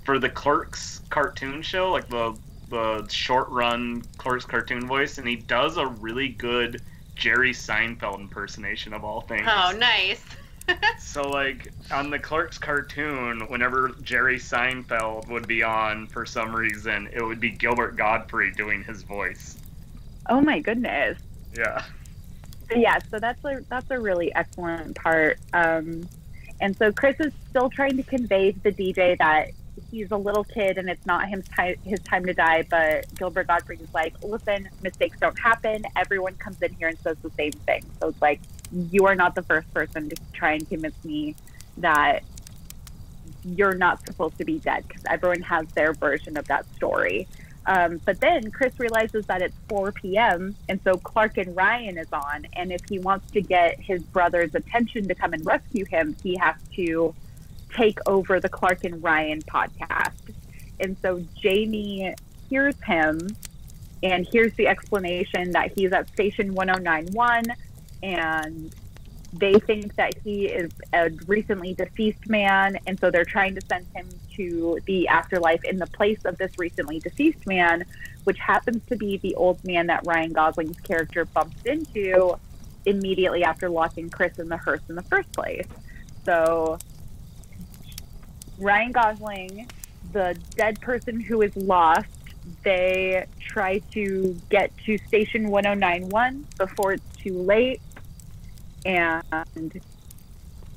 for 0.04 0.20
the 0.20 0.30
Clerks 0.30 1.02
cartoon 1.10 1.62
show, 1.64 1.92
like 1.92 2.08
the 2.10 2.38
the 2.70 3.08
short 3.10 3.50
run 3.50 4.02
Clerks 4.18 4.46
cartoon 4.46 4.88
voice, 4.88 5.18
and 5.18 5.28
he 5.28 5.36
does 5.36 5.78
a 5.78 5.88
really 5.88 6.30
good 6.30 6.82
Jerry 7.16 7.52
Seinfeld 7.52 8.20
impersonation 8.20 8.94
of 8.94 9.04
all 9.04 9.22
things. 9.22 9.48
Oh, 9.48 9.74
nice. 9.78 10.24
So 10.98 11.22
like 11.22 11.72
on 11.92 12.10
the 12.10 12.18
Clerks 12.18 12.58
cartoon, 12.58 13.42
whenever 13.50 13.90
Jerry 14.02 14.40
Seinfeld 14.40 15.30
would 15.30 15.48
be 15.48 15.62
on 15.62 16.08
for 16.08 16.26
some 16.26 16.56
reason, 16.56 17.08
it 17.14 17.22
would 17.22 17.40
be 17.40 17.52
Gilbert 17.52 17.96
Gottfried 17.96 18.56
doing 18.58 18.84
his 18.84 19.04
voice. 19.04 19.58
Oh 20.28 20.42
my 20.42 20.60
goodness. 20.60 21.20
Yeah. 21.56 21.84
Yeah, 22.76 22.98
so 23.12 23.20
that's 23.20 23.46
a 23.46 23.62
that's 23.70 23.92
a 23.92 24.00
really 24.00 24.34
excellent 24.34 24.96
part. 24.96 25.38
Um, 25.54 26.10
and 26.60 26.76
so 26.76 26.92
Chris 26.92 27.20
is 27.20 27.32
still 27.50 27.70
trying 27.70 27.98
to 27.98 28.04
convey 28.04 28.52
to 28.54 28.60
the 28.60 28.72
DJ 28.72 29.18
that 29.20 29.50
he's 29.96 30.12
a 30.12 30.18
little 30.18 30.44
kid 30.44 30.78
and 30.78 30.90
it's 30.90 31.06
not 31.06 31.30
his 31.30 31.48
time 31.48 31.76
his 31.84 32.00
time 32.02 32.26
to 32.26 32.34
die. 32.34 32.64
But 32.70 33.14
Gilbert 33.16 33.48
Gottfried 33.48 33.82
is 33.82 33.94
like, 33.94 34.14
listen, 34.24 34.70
mistakes 34.84 35.18
don't 35.20 35.40
happen. 35.40 35.84
Everyone 35.96 36.36
comes 36.36 36.62
in 36.62 36.74
here 36.74 36.90
and 36.90 37.00
says 37.00 37.18
the 37.22 37.32
same 37.32 37.54
thing. 37.54 37.84
So 38.00 38.10
it's 38.10 38.22
like 38.22 38.42
you 38.92 39.06
are 39.06 39.16
not 39.16 39.36
the 39.36 39.44
first 39.44 39.74
person 39.74 40.10
to 40.10 40.16
try 40.34 40.54
and 40.54 40.68
convince 40.68 41.04
me 41.06 41.36
that 41.78 42.24
you're 43.44 43.76
not 43.76 44.06
supposed 44.06 44.38
to 44.38 44.46
be 44.46 44.60
dead 44.60 44.86
because 44.88 45.04
everyone 45.10 45.42
has 45.42 45.68
their 45.70 45.94
version 45.94 46.36
of 46.38 46.46
that 46.48 46.66
story. 46.76 47.28
Um, 47.68 48.00
but 48.06 48.20
then 48.20 48.52
Chris 48.52 48.80
realizes 48.80 49.26
that 49.26 49.42
it's 49.42 49.56
4 49.70 49.92
p.m. 49.92 50.56
and 50.70 50.80
so 50.84 50.98
Clark 50.98 51.38
and 51.38 51.56
Ryan 51.56 51.98
is 51.98 52.12
on, 52.14 52.46
and 52.54 52.72
if 52.72 52.82
he 52.88 53.00
wants 53.00 53.32
to 53.32 53.42
get 53.42 53.80
his 53.80 54.04
brother's 54.04 54.54
attention 54.54 55.08
to 55.08 55.16
come 55.16 55.34
and 55.34 55.44
rescue 55.44 55.86
him, 55.86 56.16
he 56.22 56.38
has 56.38 56.56
to 56.76 57.16
take 57.76 58.00
over 58.08 58.40
the 58.40 58.50
Clark 58.50 58.84
and 58.84 59.04
Ryan 59.04 59.42
podcast. 59.42 60.34
And 60.80 60.98
so 61.02 61.24
Jamie 61.42 62.14
hears 62.50 62.76
him 62.86 63.30
And 64.04 64.28
here's 64.32 64.54
the 64.54 64.68
explanation 64.68 65.52
that 65.52 65.72
he's 65.76 65.92
at 65.92 66.08
station 66.10 66.54
1091 66.54 67.46
and 68.04 68.76
they 69.34 69.54
think 69.54 69.96
that 69.96 70.14
he 70.24 70.46
is 70.46 70.72
a 70.94 71.10
recently 71.28 71.74
deceased 71.74 72.30
man. 72.30 72.78
And 72.88 73.00
so 73.00 73.10
they're 73.10 73.26
trying 73.26 73.56
to 73.56 73.62
send 73.68 73.88
him 73.96 74.08
to 74.36 74.80
the 74.86 75.08
afterlife 75.08 75.64
in 75.64 75.78
the 75.78 75.88
place 75.88 76.24
of 76.26 76.38
this 76.38 76.52
recently 76.58 77.00
deceased 77.00 77.48
man, 77.48 77.84
which 78.26 78.38
happens 78.40 78.84
to 78.88 78.96
be 78.96 79.18
the 79.18 79.36
old 79.36 79.64
man 79.66 79.88
that 79.88 80.04
Ryan 80.06 80.34
Gosling's 80.34 80.80
character 80.82 81.26
bumps 81.26 81.58
into 81.66 82.38
immediately 82.86 83.44
after 83.44 83.70
locking 83.70 84.10
Chris 84.10 84.38
in 84.38 84.48
the 84.48 84.58
hearse 84.58 84.82
in 84.88 84.96
the 84.96 85.04
first 85.04 85.32
place. 85.34 85.68
So 86.24 86.78
Ryan 88.58 88.92
Gosling, 88.92 89.70
the 90.14 90.38
dead 90.56 90.80
person 90.82 91.20
who 91.20 91.42
is 91.42 91.56
lost, 91.56 92.08
they 92.64 93.26
try 93.40 93.80
to 93.92 94.40
get 94.50 94.72
to 94.86 94.98
station 95.00 95.50
1091 95.50 96.46
before 96.58 96.94
it's 96.94 97.16
too 97.18 97.34
late. 97.34 97.82
And 98.86 99.82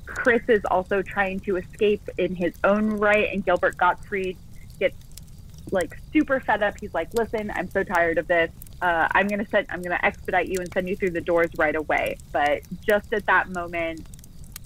Chris 0.07 0.43
is 0.49 0.65
also 0.71 1.03
trying 1.03 1.41
to 1.41 1.57
escape 1.57 2.09
in 2.17 2.35
his 2.35 2.55
own 2.65 2.91
right, 2.91 3.33
and 3.33 3.45
Gilbert 3.45 3.77
Gottfried 3.77 4.39
gets 4.81 4.97
like 5.71 5.99
super 6.13 6.41
fed 6.41 6.63
up. 6.63 6.81
He's 6.81 6.95
like, 6.95 7.13
"Listen, 7.13 7.51
I'm 7.55 7.71
so 7.71 7.85
tired 7.85 8.17
of 8.17 8.27
this. 8.27 8.51
Uh, 8.81 9.07
I'm 9.11 9.29
gonna 9.29 9.47
send, 9.47 9.67
I'm 9.69 9.83
gonna 9.83 10.01
expedite 10.03 10.49
you 10.49 10.57
and 10.61 10.73
send 10.73 10.89
you 10.89 10.97
through 10.97 11.11
the 11.11 11.21
doors 11.21 11.51
right 11.59 11.77
away." 11.77 12.17
But 12.33 12.63
just 12.87 13.13
at 13.13 13.27
that 13.27 13.51
moment, 13.51 14.07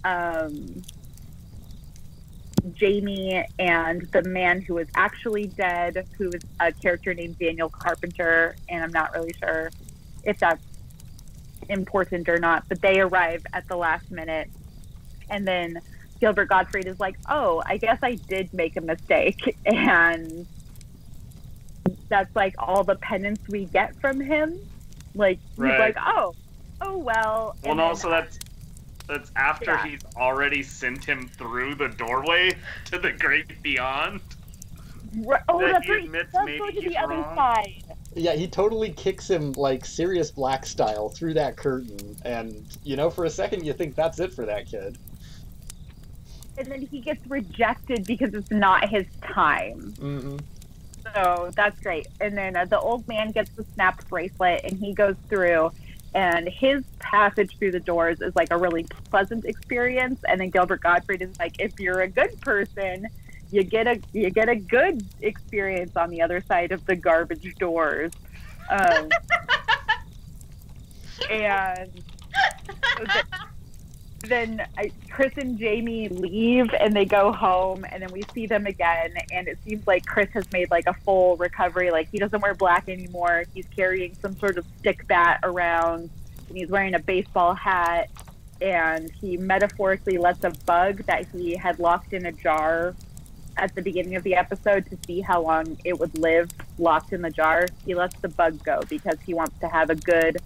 um, 0.05 0.83
Jamie 2.75 3.45
and 3.59 4.03
the 4.13 4.23
man 4.23 4.61
who 4.61 4.79
is 4.79 4.89
actually 4.95 5.47
dead, 5.47 6.07
who 6.17 6.29
is 6.29 6.43
a 6.61 6.73
character 6.73 7.13
named 7.15 7.39
Daniel 7.39 7.69
Carpenter, 7.69 8.55
and 8.69 8.83
I'm 8.85 8.93
not 8.93 9.13
really 9.15 9.35
sure 9.41 9.71
if 10.25 10.39
that's 10.39 10.63
important 11.69 12.29
or 12.29 12.39
not, 12.39 12.65
but 12.69 12.81
they 12.81 13.01
arrive 13.01 13.45
at 13.53 13.67
the 13.69 13.77
last 13.77 14.11
minute. 14.11 14.49
And 15.31 15.47
then 15.47 15.81
Gilbert 16.21 16.49
Gottfried 16.49 16.87
is 16.87 17.01
like, 17.01 17.17
oh, 17.29 17.63
I 17.67 17.77
guess 17.79 17.99
I 18.03 18.15
did 18.15 18.53
make 18.55 18.77
a 18.77 18.81
mistake. 18.81 19.57
And 19.67 20.47
that's 22.09 22.35
like 22.37 22.55
all 22.59 22.85
the 22.85 22.95
penance 22.97 23.41
we 23.49 23.65
get 23.65 23.99
from 24.01 24.21
him. 24.21 24.59
Like, 25.15 25.39
Right. 25.57 25.73
he's 25.73 25.81
like, 25.81 25.97
oh, 25.99 26.35
oh, 26.81 26.99
well. 26.99 27.05
Well, 27.05 27.57
And 27.65 27.73
and 27.73 27.81
also 27.81 28.09
that's 28.11 28.39
that's 29.13 29.31
after 29.37 29.73
Yeah. 29.73 29.87
he's 29.87 30.01
already 30.17 30.63
sent 30.63 31.05
him 31.05 31.29
through 31.29 31.75
the 31.75 31.89
doorway 31.89 32.53
to 32.87 32.99
the 32.99 33.13
great 33.13 33.63
beyond. 33.63 34.21
Ri- 35.15 35.37
oh, 35.49 35.61
that 35.61 35.73
that's 35.73 35.85
he 35.87 35.93
right. 35.93 36.05
admits 36.05 36.33
Let's 36.33 36.47
maybe 36.47 36.59
go 36.59 36.67
to 36.71 36.73
he's 36.73 36.85
the 36.85 36.97
other 36.99 37.15
wrong. 37.17 37.37
side. 37.37 37.85
Yeah, 38.15 38.33
he 38.33 38.49
totally 38.49 38.91
kicks 38.93 39.29
him 39.29 39.53
like 39.53 39.85
Sirius 39.85 40.31
Black 40.31 40.65
style 40.65 41.11
through 41.11 41.35
that 41.35 41.57
curtain, 41.57 42.17
and 42.25 42.65
you 42.85 42.97
know, 42.97 43.11
for 43.11 43.25
a 43.27 43.31
second 43.31 43.65
you 43.67 43.75
think 43.75 43.95
that's 43.95 44.19
it 44.21 44.33
for 44.33 44.47
that 44.47 44.67
kid. 44.67 44.97
And 46.57 46.67
then 46.67 46.83
he 46.83 47.01
gets 47.01 47.27
rejected 47.27 48.07
because 48.07 48.33
it's 48.35 48.51
not 48.51 48.89
his 48.89 49.07
time. 49.23 49.93
Mm-hmm. 49.99 50.37
So 51.15 51.51
that's 51.55 51.79
great. 51.81 52.07
And 52.21 52.37
then 52.37 52.57
uh, 52.57 52.65
the 52.67 52.79
old 52.79 53.07
man 53.09 53.33
gets 53.33 53.51
the 53.51 53.65
snapped 53.75 54.09
bracelet 54.09 54.63
and 54.65 54.79
he 54.79 54.93
goes 54.93 55.17
through, 55.29 55.73
and 56.15 56.49
his 56.49 56.85
passage 56.99 57.57
through 57.59 57.73
the 57.73 57.81
doors 57.81 58.21
is 58.21 58.35
like 58.37 58.49
a 58.51 58.57
really 58.57 58.85
pleasant 59.11 59.45
experience. 59.45 60.21
And 60.29 60.41
then 60.41 60.51
Gilbert 60.51 60.83
Gottfried 60.83 61.23
is 61.23 61.39
like, 61.39 61.59
if 61.59 61.79
you're 61.81 62.01
a 62.01 62.09
good 62.09 62.41
person, 62.41 63.07
you 63.51 63.63
get 63.63 63.87
a 63.87 64.01
you 64.13 64.31
get 64.31 64.49
a 64.49 64.57
good 64.57 65.05
experience 65.21 65.97
on 65.97 66.11
the 66.11 66.23
other 66.23 66.41
side 66.41 66.73
of 66.73 66.85
the 66.87 66.97
garbage 66.97 67.55
doors. 67.57 68.13
Um, 68.71 69.11
and 71.31 71.91
then 74.23 74.67
Chris 75.11 75.33
and 75.37 75.59
Jamie 75.59 76.09
leave 76.09 76.73
and 76.75 76.95
they 76.95 77.05
go 77.05 77.33
home, 77.33 77.85
and 77.91 78.03
then 78.03 78.13
we 78.13 78.23
see 78.35 78.47
them 78.47 78.67
again. 78.67 79.15
And 79.33 79.49
it 79.49 79.59
seems 79.65 79.87
like 79.87 80.07
Chris 80.07 80.31
has 80.35 80.51
made 80.53 80.71
like 80.71 80.87
a 80.87 80.95
full 80.95 81.37
recovery. 81.37 81.91
Like 81.91 82.09
he 82.11 82.19
doesn't 82.19 82.41
wear 82.41 82.55
black 82.55 82.89
anymore. 82.89 83.45
He's 83.55 83.67
carrying 83.75 84.15
some 84.21 84.37
sort 84.39 84.59
of 84.59 84.67
stick 84.79 85.07
bat 85.07 85.41
around, 85.43 86.11
and 86.49 86.57
he's 86.57 86.69
wearing 86.69 86.95
a 86.95 87.01
baseball 87.01 87.55
hat. 87.55 88.11
And 88.61 89.11
he 89.11 89.37
metaphorically 89.37 90.19
lets 90.19 90.45
a 90.45 90.53
bug 90.67 91.05
that 91.07 91.27
he 91.33 91.57
had 91.57 91.81
locked 91.81 92.13
in 92.13 92.27
a 92.27 92.33
jar 92.33 92.95
at 93.57 93.75
the 93.75 93.83
beginning 93.83 94.15
of 94.15 94.23
the 94.23 94.35
episode 94.37 94.89
to 94.89 94.97
see 95.07 95.21
how 95.21 95.43
long 95.43 95.77
it 95.85 95.99
would 95.99 96.17
live 96.17 96.49
locked 96.79 97.13
in 97.13 97.23
the 97.23 97.31
jar. 97.31 97.67
He 97.85 97.95
lets 97.95 98.19
the 98.21 98.29
bug 98.29 98.63
go 98.63 98.83
because 98.89 99.19
he 99.27 99.35
wants 99.35 99.59
to 99.61 99.69
have 99.69 99.91
a 99.91 99.97
good 99.97 100.39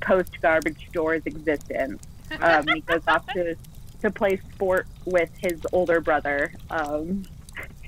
post 0.00 0.40
garbage 0.40 0.88
doors 0.92 1.22
existence. 1.26 2.02
Um, 2.40 2.66
he 2.68 2.80
goes 2.80 3.02
off 3.06 3.26
to 3.34 3.56
to 4.02 4.10
play 4.10 4.36
sport 4.52 4.86
with 5.04 5.30
his 5.40 5.60
older 5.72 6.00
brother. 6.00 6.52
Um, 6.70 7.24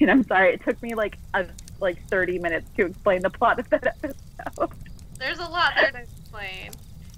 and 0.00 0.10
I'm 0.10 0.24
sorry, 0.24 0.54
it 0.54 0.64
took 0.64 0.80
me 0.82 0.94
like 0.94 1.18
a, 1.34 1.46
like 1.80 2.02
30 2.08 2.38
minutes 2.38 2.68
to 2.76 2.86
explain 2.86 3.22
the 3.22 3.30
plot 3.30 3.58
of 3.58 3.68
that 3.70 3.86
episode. 3.86 4.70
There's 5.18 5.38
a 5.38 5.46
lot 5.46 5.72
there 5.76 5.90
to 5.90 5.98
explain. 5.98 6.70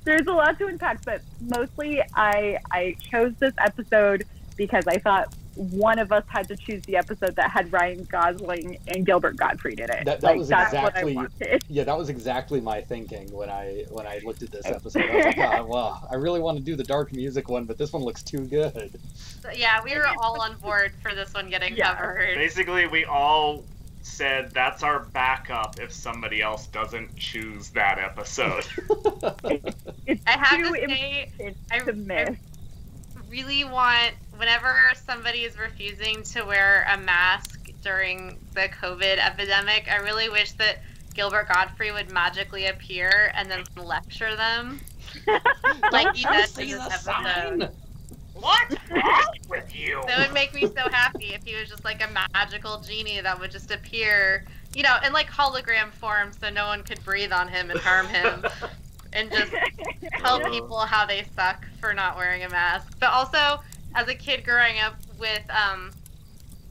There's 0.05 0.27
a 0.27 0.33
lot 0.33 0.59
to 0.59 0.67
unpack, 0.67 1.05
but 1.05 1.21
mostly 1.41 2.03
I 2.15 2.59
I 2.71 2.97
chose 3.11 3.35
this 3.39 3.53
episode 3.59 4.25
because 4.57 4.87
I 4.87 4.99
thought 4.99 5.35
one 5.57 5.99
of 5.99 6.13
us 6.13 6.25
had 6.29 6.47
to 6.49 6.57
choose 6.57 6.83
the 6.85 6.97
episode 6.97 7.35
that 7.37 7.51
had 7.51 7.73
Ryan 7.73 8.05
Gosling 8.05 8.79
and 8.89 9.05
Gilbert 9.05 9.37
Gottfried 9.37 9.81
in 9.81 9.91
it. 9.91 10.05
That- 10.05 10.21
that 10.21 10.23
like, 10.23 10.37
was 10.39 10.49
that's 10.49 10.73
exactly- 10.73 11.17
what 11.17 11.31
I. 11.43 11.59
Yeah, 11.69 11.85
that 11.85 11.99
was 11.99 12.09
exactly 12.09 12.61
my 12.61 12.81
thinking 12.81 13.31
when 13.33 13.51
I 13.51 13.85
when 13.91 14.07
I 14.07 14.21
looked 14.25 14.43
at 14.43 14.51
this 14.51 14.67
episode. 14.67 15.03
I 15.03 15.17
was 15.17 15.25
like, 15.27 15.39
"Ah, 15.39 15.63
well, 15.65 16.09
I 16.11 16.15
really 16.17 16.41
want 16.41 16.59
to 16.59 16.65
do 16.65 16.77
the 16.77 16.85
dark 16.85 17.13
music 17.13 17.49
one, 17.49 17.65
but 17.65 17.79
this 17.79 17.93
one 17.93 18.03
looks 18.03 18.23
too 18.23 18.41
good. 18.47 18.99
So, 19.43 19.51
yeah, 19.51 19.83
we 19.83 19.95
were 19.95 20.07
all 20.23 20.41
on 20.41 20.57
board 20.59 20.93
for 21.03 21.15
this 21.15 21.35
one 21.35 21.51
getting 21.51 21.77
Yeah. 21.77 21.95
covered. 21.97 22.35
Basically, 22.37 22.87
we 22.87 23.05
all 23.05 23.65
said 24.03 24.51
that's 24.53 24.83
our 24.83 25.01
backup 25.01 25.79
if 25.79 25.93
somebody 25.93 26.41
else 26.43 26.67
doesn't 26.69 27.15
choose 27.17 27.71
that 27.71 27.99
episode. 27.99 28.65
It's 30.07 30.23
I 30.27 30.31
have 30.39 30.61
to 30.61 30.73
say, 30.75 31.31
I. 31.41 31.77
I 31.77 31.79
really 33.29 33.65
want 33.65 34.15
whenever 34.41 34.75
somebody 35.07 35.41
is 35.41 35.59
refusing 35.59 36.23
to 36.23 36.43
wear 36.43 36.87
a 36.91 36.97
mask 36.97 37.71
during 37.83 38.39
the 38.55 38.69
COVID 38.83 39.19
epidemic, 39.19 39.87
I 39.89 39.97
really 39.97 40.31
wish 40.31 40.53
that 40.53 40.79
Gilbert 41.13 41.49
Gottfried 41.49 41.93
would 41.93 42.11
magically 42.11 42.67
appear 42.67 43.33
and 43.37 43.51
then 43.51 43.65
lecture 43.77 44.35
them. 44.35 44.81
Like 45.93 46.15
he 46.15 46.23
does 46.23 46.57
in 46.57 46.69
this 46.69 47.09
episode. 47.09 47.71
What's 48.35 48.77
wrong 48.91 49.35
with 49.49 49.75
you? 49.75 50.01
That 50.07 50.19
would 50.19 50.33
make 50.33 50.55
me 50.55 50.63
so 50.63 50.89
happy 50.89 51.35
if 51.35 51.45
he 51.45 51.57
was 51.57 51.69
just 51.69 51.85
like 51.85 52.03
a 52.03 52.09
magical 52.33 52.81
genie 52.81 53.21
that 53.21 53.41
would 53.41 53.51
just 53.51 53.73
appear, 53.73 54.45
you 54.75 54.85
know, 54.85 54.97
in 55.05 55.13
like 55.13 55.29
hologram 55.29 55.91
form 55.91 56.31
so 56.33 56.49
no 56.49 56.67
one 56.67 56.85
could 56.85 57.05
breathe 57.05 57.33
on 57.33 57.49
him 57.49 57.71
and 57.71 57.81
harm 57.81 58.07
him 58.07 58.45
and 59.13 59.31
just 59.33 59.53
tell 60.19 60.41
people 60.49 60.79
how 60.79 61.07
they 61.07 61.25
suck 61.35 61.67
for 61.81 61.93
not 61.93 62.17
wearing 62.17 62.45
a 62.45 62.49
mask. 62.49 62.97
But 63.01 63.11
also, 63.11 63.61
as 63.95 64.09
a 64.09 64.15
kid 64.15 64.45
growing 64.45 64.79
up 64.79 64.97
with 65.19 65.43
um, 65.51 65.91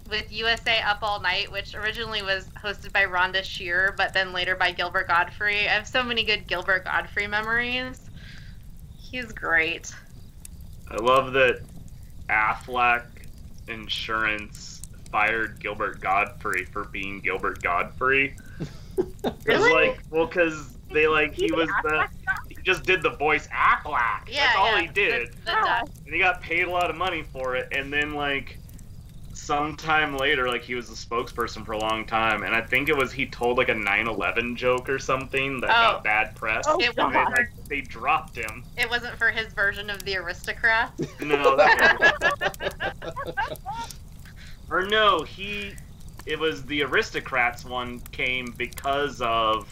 with 0.09 0.31
USA 0.31 0.81
Up 0.81 0.99
All 1.01 1.19
Night, 1.19 1.51
which 1.51 1.75
originally 1.75 2.21
was 2.21 2.45
hosted 2.63 2.91
by 2.91 3.05
Rhonda 3.05 3.43
Shear, 3.43 3.93
but 3.97 4.13
then 4.13 4.33
later 4.33 4.55
by 4.55 4.71
Gilbert 4.71 5.07
Gottfried. 5.07 5.67
I 5.67 5.73
have 5.73 5.87
so 5.87 6.03
many 6.03 6.23
good 6.23 6.47
Gilbert 6.47 6.85
Gottfried 6.85 7.29
memories. 7.29 8.09
He's 8.97 9.31
great. 9.31 9.93
I 10.89 10.95
love 10.95 11.33
that 11.33 11.61
Aflac 12.29 13.03
Insurance 13.67 14.81
fired 15.11 15.59
Gilbert 15.59 16.01
Gottfried 16.01 16.69
for 16.69 16.85
being 16.85 17.19
Gilbert 17.19 17.61
Gottfried. 17.61 18.35
Really? 19.45 19.71
like, 19.71 19.99
well, 20.11 20.25
because 20.25 20.75
they 20.91 21.07
like 21.07 21.33
he 21.33 21.43
He's 21.43 21.51
was 21.53 21.69
the 21.83 22.07
he 22.49 22.55
just 22.63 22.83
did 22.83 23.01
the 23.01 23.11
voice 23.11 23.47
Aflac. 23.47 24.27
Yeah, 24.27 24.45
That's 24.45 24.57
all 24.57 24.71
yeah, 24.75 24.81
he 24.81 24.87
did, 24.87 25.31
The, 25.31 25.35
the 25.45 25.51
Ah. 25.55 25.83
And 26.05 26.13
he 26.13 26.19
got 26.19 26.41
paid 26.41 26.63
a 26.67 26.71
lot 26.71 26.89
of 26.89 26.95
money 26.95 27.23
for 27.23 27.55
it. 27.55 27.69
And 27.71 27.91
then 27.91 28.13
like 28.13 28.57
sometime 29.33 30.15
later, 30.17 30.47
like 30.47 30.61
he 30.61 30.75
was 30.75 30.89
a 30.89 30.93
spokesperson 30.93 31.65
for 31.65 31.71
a 31.71 31.77
long 31.79 32.05
time, 32.05 32.43
and 32.43 32.53
I 32.53 32.61
think 32.61 32.87
it 32.89 32.95
was 32.95 33.11
he 33.11 33.25
told 33.25 33.57
like 33.57 33.69
a 33.69 33.73
9/11 33.73 34.55
joke 34.55 34.89
or 34.89 34.99
something 34.99 35.59
that 35.61 35.69
Oh. 35.69 35.73
got 35.93 36.03
bad 36.03 36.35
press. 36.35 36.65
Oh, 36.67 36.79
It 36.79 36.95
and 36.97 37.13
they, 37.13 37.23
like, 37.23 37.49
they 37.67 37.81
dropped 37.81 38.35
him. 38.35 38.63
It 38.77 38.89
wasn't 38.89 39.17
for 39.17 39.29
his 39.31 39.51
version 39.53 39.89
of 39.89 40.03
the 40.03 40.17
aristocrats. 40.17 41.01
No, 41.21 41.57
or 44.69 44.83
no, 44.85 45.23
he 45.23 45.73
it 46.25 46.37
was 46.37 46.63
the 46.65 46.83
aristocrats 46.83 47.65
one 47.65 47.99
came 48.11 48.51
because 48.57 49.21
of 49.21 49.67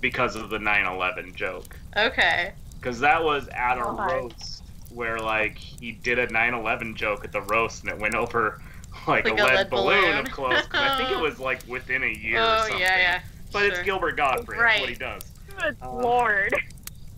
because 0.00 0.36
of 0.36 0.50
the 0.50 0.58
9/11 0.58 1.34
joke. 1.34 1.76
Okay. 1.96 2.52
Because 2.80 3.00
that 3.00 3.22
was 3.22 3.48
at 3.48 3.76
a 3.78 3.80
God. 3.82 4.10
roast 4.12 4.62
where 4.94 5.18
like 5.18 5.56
he 5.58 5.92
did 5.92 6.18
a 6.18 6.26
9/11 6.28 6.94
joke 6.94 7.24
at 7.24 7.32
the 7.32 7.42
roast 7.42 7.82
and 7.84 7.92
it 7.92 7.98
went 7.98 8.14
over 8.14 8.60
like, 9.06 9.24
Like 9.28 9.38
a, 9.38 9.42
a 9.42 9.44
lead, 9.44 9.54
lead 9.56 9.70
balloon, 9.70 10.00
balloon. 10.02 10.18
of 10.18 10.30
close. 10.30 10.66
'cause 10.66 10.80
I 10.80 10.96
think 10.96 11.10
it 11.10 11.20
was 11.20 11.38
like 11.38 11.60
within 11.68 12.02
a 12.04 12.06
year. 12.06 12.38
or 12.38 12.42
Oh 12.46 12.58
something. 12.62 12.80
yeah, 12.80 12.96
yeah. 12.98 13.20
but 13.52 13.64
it's 13.64 13.80
Gilbert 13.82 14.16
Gottfried. 14.16 14.58
That's 14.60 14.80
what 14.80 14.88
he 14.88 14.94
does. 14.94 15.22
Good 15.58 15.76
Uh, 15.82 15.92
lord. 15.92 16.54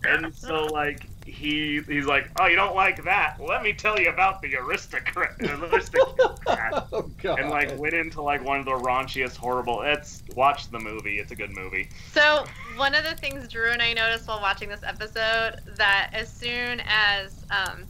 And 0.03 0.33
so 0.35 0.65
like 0.65 1.05
he 1.31 1.81
he's 1.87 2.05
like, 2.05 2.29
oh, 2.39 2.47
you 2.47 2.55
don't 2.55 2.75
like 2.75 3.03
that? 3.05 3.37
Let 3.39 3.63
me 3.63 3.71
tell 3.73 3.99
you 3.99 4.09
about 4.09 4.41
the 4.41 4.55
aristocrat. 4.57 5.35
aristocrat. 5.39 6.87
oh 6.91 7.09
god. 7.21 7.39
and 7.39 7.49
like 7.49 7.77
went 7.79 7.93
into 7.93 8.21
like 8.21 8.43
one 8.43 8.59
of 8.59 8.65
the 8.65 8.71
raunchiest, 8.71 9.37
horrible. 9.37 9.81
It's 9.81 10.23
watch 10.35 10.69
the 10.69 10.79
movie. 10.79 11.19
It's 11.19 11.31
a 11.31 11.35
good 11.35 11.51
movie. 11.51 11.89
So 12.11 12.45
one 12.75 12.93
of 12.93 13.05
the 13.05 13.15
things 13.15 13.47
Drew 13.47 13.71
and 13.71 13.81
I 13.81 13.93
noticed 13.93 14.27
while 14.27 14.41
watching 14.41 14.67
this 14.67 14.83
episode 14.83 15.61
that 15.77 16.09
as 16.13 16.31
soon 16.31 16.81
as 16.85 17.33
um, 17.49 17.85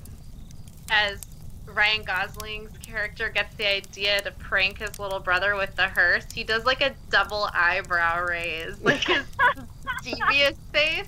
as 0.92 1.20
Ryan 1.66 2.04
Gosling's 2.04 2.78
character 2.78 3.30
gets 3.30 3.56
the 3.56 3.66
idea 3.66 4.22
to 4.22 4.32
prank 4.32 4.80
his 4.80 5.00
little 5.00 5.20
brother 5.20 5.56
with 5.56 5.76
the 5.76 5.88
hearse, 5.88 6.26
he 6.32 6.44
does 6.44 6.66
like 6.66 6.82
a 6.82 6.94
double 7.10 7.50
eyebrow 7.54 8.24
raise, 8.24 8.80
like 8.82 9.04
his 9.04 9.26
devious 10.04 10.58
face. 10.72 11.08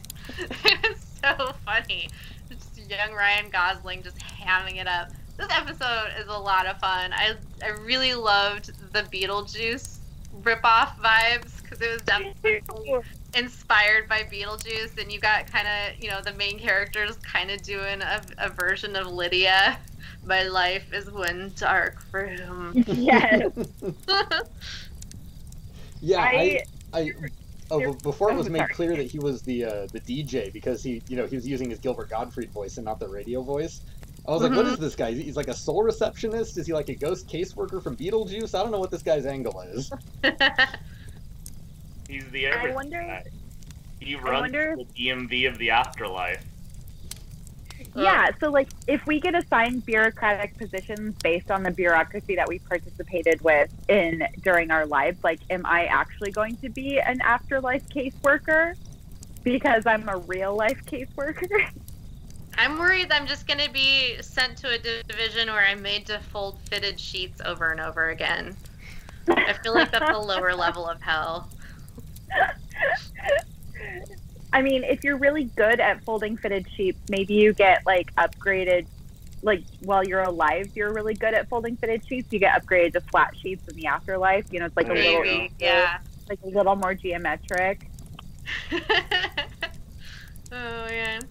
it's 1.24 1.38
so 1.38 1.54
funny. 1.66 2.10
Just 2.50 2.90
young 2.90 3.14
Ryan 3.14 3.50
Gosling 3.50 4.04
just 4.04 4.18
hamming 4.18 4.78
it 4.78 4.88
up. 4.88 5.10
This 5.38 5.48
episode 5.50 6.12
is 6.20 6.28
a 6.28 6.38
lot 6.38 6.66
of 6.66 6.80
fun. 6.80 7.12
I 7.14 7.36
I 7.64 7.70
really 7.70 8.14
loved 8.14 8.72
the 8.94 9.04
Beetlejuice 9.04 9.98
ripoff 10.42 10.98
vibes 10.98 11.62
because 11.62 11.82
it 11.82 11.92
was 11.92 12.02
definitely 12.04 12.62
inspired 13.36 14.08
by 14.08 14.24
Beetlejuice, 14.24 14.98
and 15.02 15.12
you 15.12 15.20
got 15.20 15.48
kind 15.48 15.68
of, 15.68 16.04
you 16.04 16.10
know, 16.10 16.22
the 16.22 16.34
main 16.34 16.60
characters 16.60 17.18
kind 17.18 17.50
of 17.50 17.62
doing 17.64 18.02
a, 18.02 18.22
a 18.38 18.50
version 18.50 18.96
of 18.96 19.08
Lydia. 19.08 19.80
My 20.26 20.44
life 20.44 20.94
is 20.94 21.12
one 21.12 21.52
dark 21.56 22.04
room. 22.12 22.74
yes. 22.88 23.52
yeah, 26.02 26.20
I, 26.20 26.64
I, 26.94 27.00
I, 27.00 27.12
oh, 27.72 27.80
There- 27.80 27.94
before 27.94 28.30
it 28.32 28.34
oh, 28.34 28.38
was 28.38 28.50
made 28.50 28.60
sorry. 28.60 28.74
clear 28.74 28.96
that 28.98 29.10
he 29.10 29.20
was 29.20 29.42
the 29.42 29.66
uh, 29.66 29.88
the 29.92 30.00
DJ 30.02 30.52
because 30.54 30.84
he, 30.84 31.02
you 31.08 31.16
know, 31.18 31.26
he 31.26 31.36
was 31.36 31.48
using 31.48 31.70
his 31.70 31.80
Gilbert 31.80 32.10
Gottfried 32.10 32.52
voice 32.52 32.78
and 32.78 32.86
not 32.86 33.00
the 33.00 33.08
radio 33.08 33.42
voice. 33.42 33.82
I 34.28 34.32
was 34.32 34.42
like, 34.42 34.52
what 34.54 34.66
Mm-hmm. 34.66 34.74
is 34.76 34.80
this 34.80 34.96
guy? 34.96 35.12
He's 35.12 35.36
like 35.36 35.50
a 35.50 35.54
soul 35.54 35.84
receptionist? 35.84 36.58
Is 36.58 36.66
he 36.68 36.74
like 36.74 36.88
a 36.90 36.96
ghost 36.96 37.28
caseworker 37.28 37.84
from 37.84 37.98
Beetlejuice? 37.98 38.58
I 38.58 38.62
don't 38.64 38.72
know 38.72 38.80
what 38.80 38.90
this 38.92 39.04
guy's 39.04 39.26
angle 39.26 39.60
is. 39.74 39.92
He's 42.08 42.30
the 42.32 42.48
I 42.48 42.74
wonder- 42.74 43.02
guy. 43.02 43.24
He 44.00 44.16
runs 44.16 44.42
wonder- 44.42 44.76
the 44.78 44.86
DMV 45.10 45.48
of 45.50 45.58
the 45.58 45.70
afterlife. 45.72 46.44
Yeah, 47.96 48.30
so 48.40 48.50
like 48.50 48.70
if 48.88 49.06
we 49.06 49.20
get 49.20 49.36
assigned 49.36 49.86
bureaucratic 49.86 50.58
positions 50.58 51.16
based 51.24 51.52
on 51.52 51.64
the 51.64 51.72
bureaucracy 51.72 52.36
that 52.36 52.48
we 52.48 52.60
participated 52.60 53.42
with 53.42 53.70
in 53.90 54.28
during 54.42 54.72
our 54.72 54.86
lives, 54.86 55.24
like 55.24 55.40
am 55.50 55.66
I 55.66 55.86
actually 55.86 56.32
going 56.32 56.58
to 56.58 56.70
be 56.70 57.00
an 57.00 57.22
afterlife 57.22 57.88
caseworker? 57.90 58.76
Because 59.44 59.86
I'm 59.86 60.08
a 60.10 60.18
real 60.18 60.56
life 60.56 60.84
caseworker. 60.86 61.48
I'm 62.58 62.78
worried 62.78 63.12
I'm 63.12 63.26
just 63.26 63.48
going 63.48 63.60
to 63.60 63.72
be 63.72 64.22
sent 64.22 64.58
to 64.58 64.70
a 64.70 64.78
division 64.78 65.48
where 65.48 65.66
I'm 65.66 65.82
made 65.82 66.06
to 66.08 66.20
fold 66.20 66.60
fitted 66.70 67.00
sheets 67.00 67.42
over 67.44 67.72
and 67.72 67.82
over 67.82 68.10
again. 68.10 68.56
I 69.28 69.54
feel 69.54 69.74
like 69.74 69.92
that's 69.92 70.10
a 70.10 70.20
lower 70.20 70.54
level 70.54 70.88
of 70.88 71.02
hell. 71.02 71.50
I 74.54 74.62
mean, 74.62 74.84
if 74.84 75.04
you're 75.04 75.18
really 75.18 75.46
good 75.46 75.80
at 75.80 76.04
folding 76.06 76.38
fitted 76.38 76.68
sheets, 76.76 77.00
maybe 77.10 77.34
you 77.34 77.54
get 77.54 77.86
like 77.86 78.14
upgraded. 78.16 78.86
Like 79.42 79.64
while 79.82 80.06
you're 80.06 80.22
alive, 80.22 80.70
you're 80.76 80.94
really 80.94 81.16
good 81.16 81.34
at 81.34 81.50
folding 81.50 81.76
fitted 81.76 82.08
sheets. 82.08 82.32
You 82.32 82.40
get 82.40 82.62
upgraded 82.62 82.94
to 82.94 83.02
flat 83.02 83.36
sheets 83.36 83.68
in 83.68 83.76
the 83.76 83.88
afterlife. 83.88 84.46
You 84.52 84.60
know, 84.60 84.68
it's 84.68 84.78
like 84.78 84.86
a 84.86 84.90
There 84.90 84.98
you 84.98 85.10
little, 85.10 85.24
Maybe, 85.24 85.54
yeah. 85.60 85.98
like 86.30 86.40
a 86.44 86.48
little 86.48 86.76
more 86.76 86.94
geometric. 86.94 87.90
oh 88.72 88.80
man. 90.52 91.22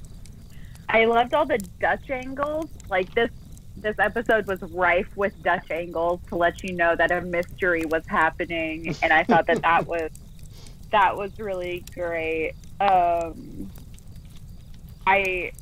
I 0.88 1.04
loved 1.06 1.32
all 1.32 1.46
the 1.46 1.58
Dutch 1.80 2.10
angles. 2.10 2.68
Like 2.90 3.14
this, 3.14 3.30
this 3.76 3.96
episode 3.98 4.46
was 4.46 4.60
rife 4.62 5.16
with 5.16 5.40
Dutch 5.42 5.70
angles 5.70 6.20
to 6.28 6.36
let 6.36 6.62
you 6.62 6.74
know 6.74 6.94
that 6.96 7.10
a 7.10 7.20
mystery 7.22 7.84
was 7.86 8.06
happening, 8.06 8.94
and 9.02 9.12
I 9.12 9.24
thought 9.24 9.46
that 9.46 9.62
that 9.62 9.86
was 9.86 10.10
that 10.90 11.16
was 11.16 11.38
really 11.38 11.84
great. 11.94 12.52
Um, 12.82 13.70
I 15.06 15.52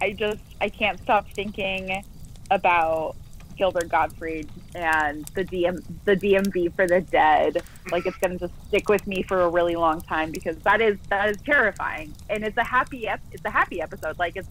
I 0.00 0.12
just 0.12 0.42
I 0.60 0.68
can't 0.68 1.00
stop 1.00 1.30
thinking 1.32 2.04
about 2.50 3.16
Gilbert 3.56 3.88
Gottfried 3.88 4.48
and 4.74 5.24
the 5.34 5.44
DM 5.44 5.82
the 6.04 6.16
DMV 6.16 6.74
for 6.74 6.86
the 6.86 7.00
dead. 7.00 7.62
Like 7.90 8.04
it's 8.06 8.16
gonna 8.18 8.38
just 8.38 8.52
stick 8.68 8.90
with 8.90 9.06
me 9.06 9.22
for 9.22 9.42
a 9.42 9.48
really 9.48 9.76
long 9.76 10.02
time 10.02 10.30
because 10.30 10.56
that 10.58 10.82
is 10.82 10.98
that 11.08 11.30
is 11.30 11.38
terrifying. 11.42 12.14
And 12.28 12.44
it's 12.44 12.58
a 12.58 12.64
happy 12.64 13.06
ep- 13.06 13.22
it's 13.32 13.44
a 13.46 13.50
happy 13.50 13.80
episode. 13.80 14.18
Like 14.18 14.36
it's 14.36 14.48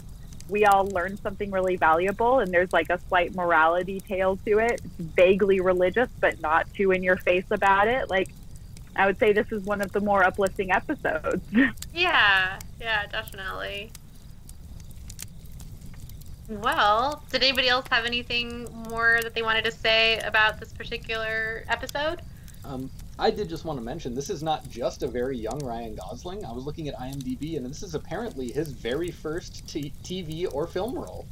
we 0.48 0.66
all 0.66 0.88
learned 0.88 1.20
something 1.20 1.52
really 1.52 1.76
valuable 1.76 2.40
and 2.40 2.52
there's 2.52 2.74
like 2.74 2.90
a 2.90 3.00
slight 3.08 3.36
morality 3.36 4.00
tale 4.00 4.38
to 4.48 4.58
it. 4.58 4.82
It's 4.84 4.96
vaguely 4.98 5.60
religious 5.60 6.10
but 6.20 6.42
not 6.42 6.72
too 6.74 6.92
in 6.92 7.04
your 7.04 7.18
face 7.18 7.46
about 7.52 7.88
it. 7.88 8.10
Like 8.10 8.30
I 9.00 9.06
would 9.06 9.18
say 9.18 9.32
this 9.32 9.50
is 9.54 9.64
one 9.64 9.80
of 9.82 9.94
the 9.94 10.02
more 10.02 10.24
uplifting 10.26 10.72
episodes. 10.72 11.42
Yeah, 11.94 12.60
yeah, 12.80 13.08
definitely. 13.08 13.92
Well, 16.48 17.24
did 17.32 17.44
anybody 17.44 17.68
else 17.68 17.86
have 17.92 18.06
anything 18.06 18.68
more 18.90 19.20
that 19.22 19.34
they 19.34 19.42
wanted 19.42 19.66
to 19.66 19.72
say 19.72 20.20
about 20.20 20.60
this 20.60 20.72
particular 20.74 21.64
episode? 21.68 22.22
Um, 22.66 22.90
I 23.18 23.32
did 23.32 23.50
just 23.50 23.66
want 23.66 23.80
to 23.80 23.84
mention 23.86 24.16
this 24.16 24.30
is 24.30 24.42
not 24.44 24.70
just 24.70 25.04
a 25.04 25.08
very 25.08 25.38
young 25.38 25.60
Ryan 25.60 25.96
Gosling. 25.96 26.46
I 26.46 26.52
was 26.52 26.66
looking 26.66 26.88
at 26.88 26.96
IMDb, 26.98 27.58
and 27.58 27.66
this 27.66 27.84
is 27.84 27.96
apparently 27.96 28.52
his 28.52 28.72
very 28.72 29.12
first 29.12 29.68
t- 29.68 29.92
TV 30.04 30.48
or 30.54 30.68
film 30.68 30.94
role. 30.96 31.26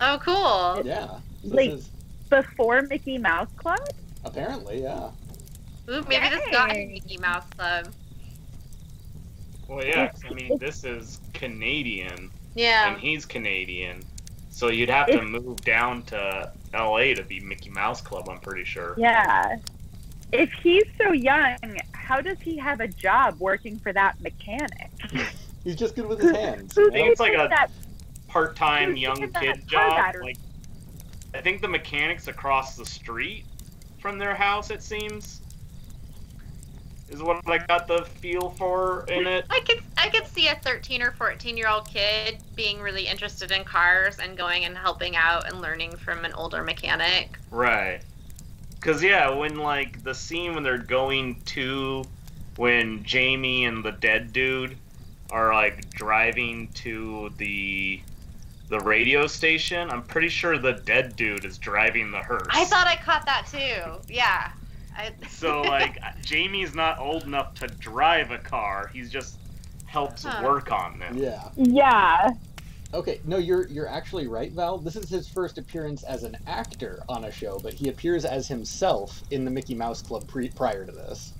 Oh, 0.00 0.18
cool. 0.22 0.82
Yeah, 0.86 1.06
so 1.48 1.54
Like- 1.54 1.70
is 1.70 1.88
Before 2.30 2.82
Mickey 2.82 3.18
Mouse 3.18 3.50
Club? 3.56 3.80
apparently, 4.24 4.82
yeah. 4.82 5.10
Ooh, 5.88 6.02
maybe 6.08 6.28
this 6.28 6.40
got 6.50 6.70
Dang. 6.70 6.88
him 6.88 6.92
Mickey 6.94 7.16
Mouse 7.18 7.44
Club. 7.56 7.88
Well, 9.68 9.84
yeah, 9.84 10.10
I 10.28 10.34
mean, 10.34 10.58
this 10.58 10.84
is 10.84 11.20
Canadian, 11.32 12.30
Yeah. 12.54 12.88
and 12.90 13.00
he's 13.00 13.24
Canadian, 13.24 14.02
so 14.50 14.68
you'd 14.68 14.90
have 14.90 15.06
to 15.08 15.22
move 15.22 15.56
down 15.62 16.02
to 16.04 16.52
L.A. 16.74 17.14
to 17.14 17.22
be 17.22 17.40
Mickey 17.40 17.70
Mouse 17.70 18.00
Club. 18.00 18.28
I'm 18.28 18.40
pretty 18.40 18.64
sure. 18.64 18.94
Yeah. 18.98 19.56
If 20.32 20.52
he's 20.52 20.84
so 20.98 21.12
young, 21.12 21.56
how 21.92 22.20
does 22.20 22.38
he 22.40 22.56
have 22.58 22.80
a 22.80 22.88
job 22.88 23.38
working 23.38 23.78
for 23.78 23.92
that 23.92 24.20
mechanic? 24.20 24.90
He's 25.64 25.76
just 25.76 25.94
good 25.96 26.06
with 26.06 26.20
his 26.20 26.32
hands. 26.32 26.74
Who 26.74 26.82
you 26.82 26.90
think 26.90 27.08
it's 27.10 27.20
like 27.20 27.32
a- 27.32 27.48
that? 27.48 27.70
Part-time 28.28 28.96
young 28.96 29.30
kid 29.32 29.66
job. 29.66 30.14
Like, 30.20 30.36
I 31.32 31.40
think 31.40 31.62
the 31.62 31.68
mechanic's 31.68 32.26
across 32.28 32.76
the 32.76 32.84
street 32.84 33.46
from 34.00 34.18
their 34.18 34.34
house. 34.34 34.70
It 34.70 34.82
seems. 34.82 35.40
Is 37.14 37.22
what 37.22 37.48
I 37.48 37.58
got 37.58 37.86
the 37.86 38.02
feel 38.02 38.50
for 38.50 39.04
in 39.06 39.28
it. 39.28 39.46
I 39.48 39.60
could 39.60 39.80
I 39.96 40.08
could 40.08 40.26
see 40.26 40.48
a 40.48 40.56
13 40.56 41.00
or 41.00 41.12
14 41.12 41.56
year 41.56 41.68
old 41.68 41.88
kid 41.88 42.38
being 42.56 42.80
really 42.80 43.06
interested 43.06 43.52
in 43.52 43.62
cars 43.62 44.18
and 44.18 44.36
going 44.36 44.64
and 44.64 44.76
helping 44.76 45.14
out 45.14 45.46
and 45.46 45.60
learning 45.60 45.96
from 45.96 46.24
an 46.24 46.32
older 46.32 46.64
mechanic. 46.64 47.38
Right. 47.52 48.00
Cause 48.80 49.00
yeah, 49.00 49.30
when 49.30 49.58
like 49.58 50.02
the 50.02 50.12
scene 50.12 50.54
when 50.54 50.64
they're 50.64 50.76
going 50.76 51.40
to 51.46 52.04
when 52.56 53.04
Jamie 53.04 53.64
and 53.64 53.84
the 53.84 53.92
dead 53.92 54.32
dude 54.32 54.76
are 55.30 55.54
like 55.54 55.88
driving 55.90 56.66
to 56.74 57.30
the 57.38 58.00
the 58.70 58.80
radio 58.80 59.28
station, 59.28 59.88
I'm 59.88 60.02
pretty 60.02 60.30
sure 60.30 60.58
the 60.58 60.72
dead 60.72 61.14
dude 61.14 61.44
is 61.44 61.58
driving 61.58 62.10
the 62.10 62.18
hearse. 62.18 62.48
I 62.50 62.64
thought 62.64 62.88
I 62.88 62.96
caught 62.96 63.24
that 63.26 63.46
too. 63.46 64.00
Yeah. 64.12 64.50
I, 64.96 65.10
so 65.28 65.62
like 65.62 65.98
Jamie's 66.22 66.74
not 66.74 66.98
old 66.98 67.24
enough 67.24 67.54
to 67.60 67.66
drive 67.66 68.30
a 68.30 68.38
car. 68.38 68.90
He's 68.92 69.10
just 69.10 69.38
helps 69.86 70.24
Huh. 70.24 70.42
work 70.44 70.72
on 70.72 70.98
them. 70.98 71.16
Yeah. 71.16 71.48
Yeah. 71.56 72.30
Okay, 72.92 73.20
no, 73.24 73.38
you're 73.38 73.66
you're 73.66 73.88
actually 73.88 74.28
right, 74.28 74.52
Val. 74.52 74.78
This 74.78 74.94
is 74.94 75.08
his 75.10 75.28
first 75.28 75.58
appearance 75.58 76.04
as 76.04 76.22
an 76.22 76.36
actor 76.46 77.02
on 77.08 77.24
a 77.24 77.32
show, 77.32 77.58
but 77.60 77.74
he 77.74 77.88
appears 77.88 78.24
as 78.24 78.46
himself 78.46 79.22
in 79.32 79.44
the 79.44 79.50
Mickey 79.50 79.74
Mouse 79.74 80.00
Club 80.00 80.26
pre- 80.28 80.50
prior 80.50 80.86
to 80.86 80.92
this. 80.92 81.32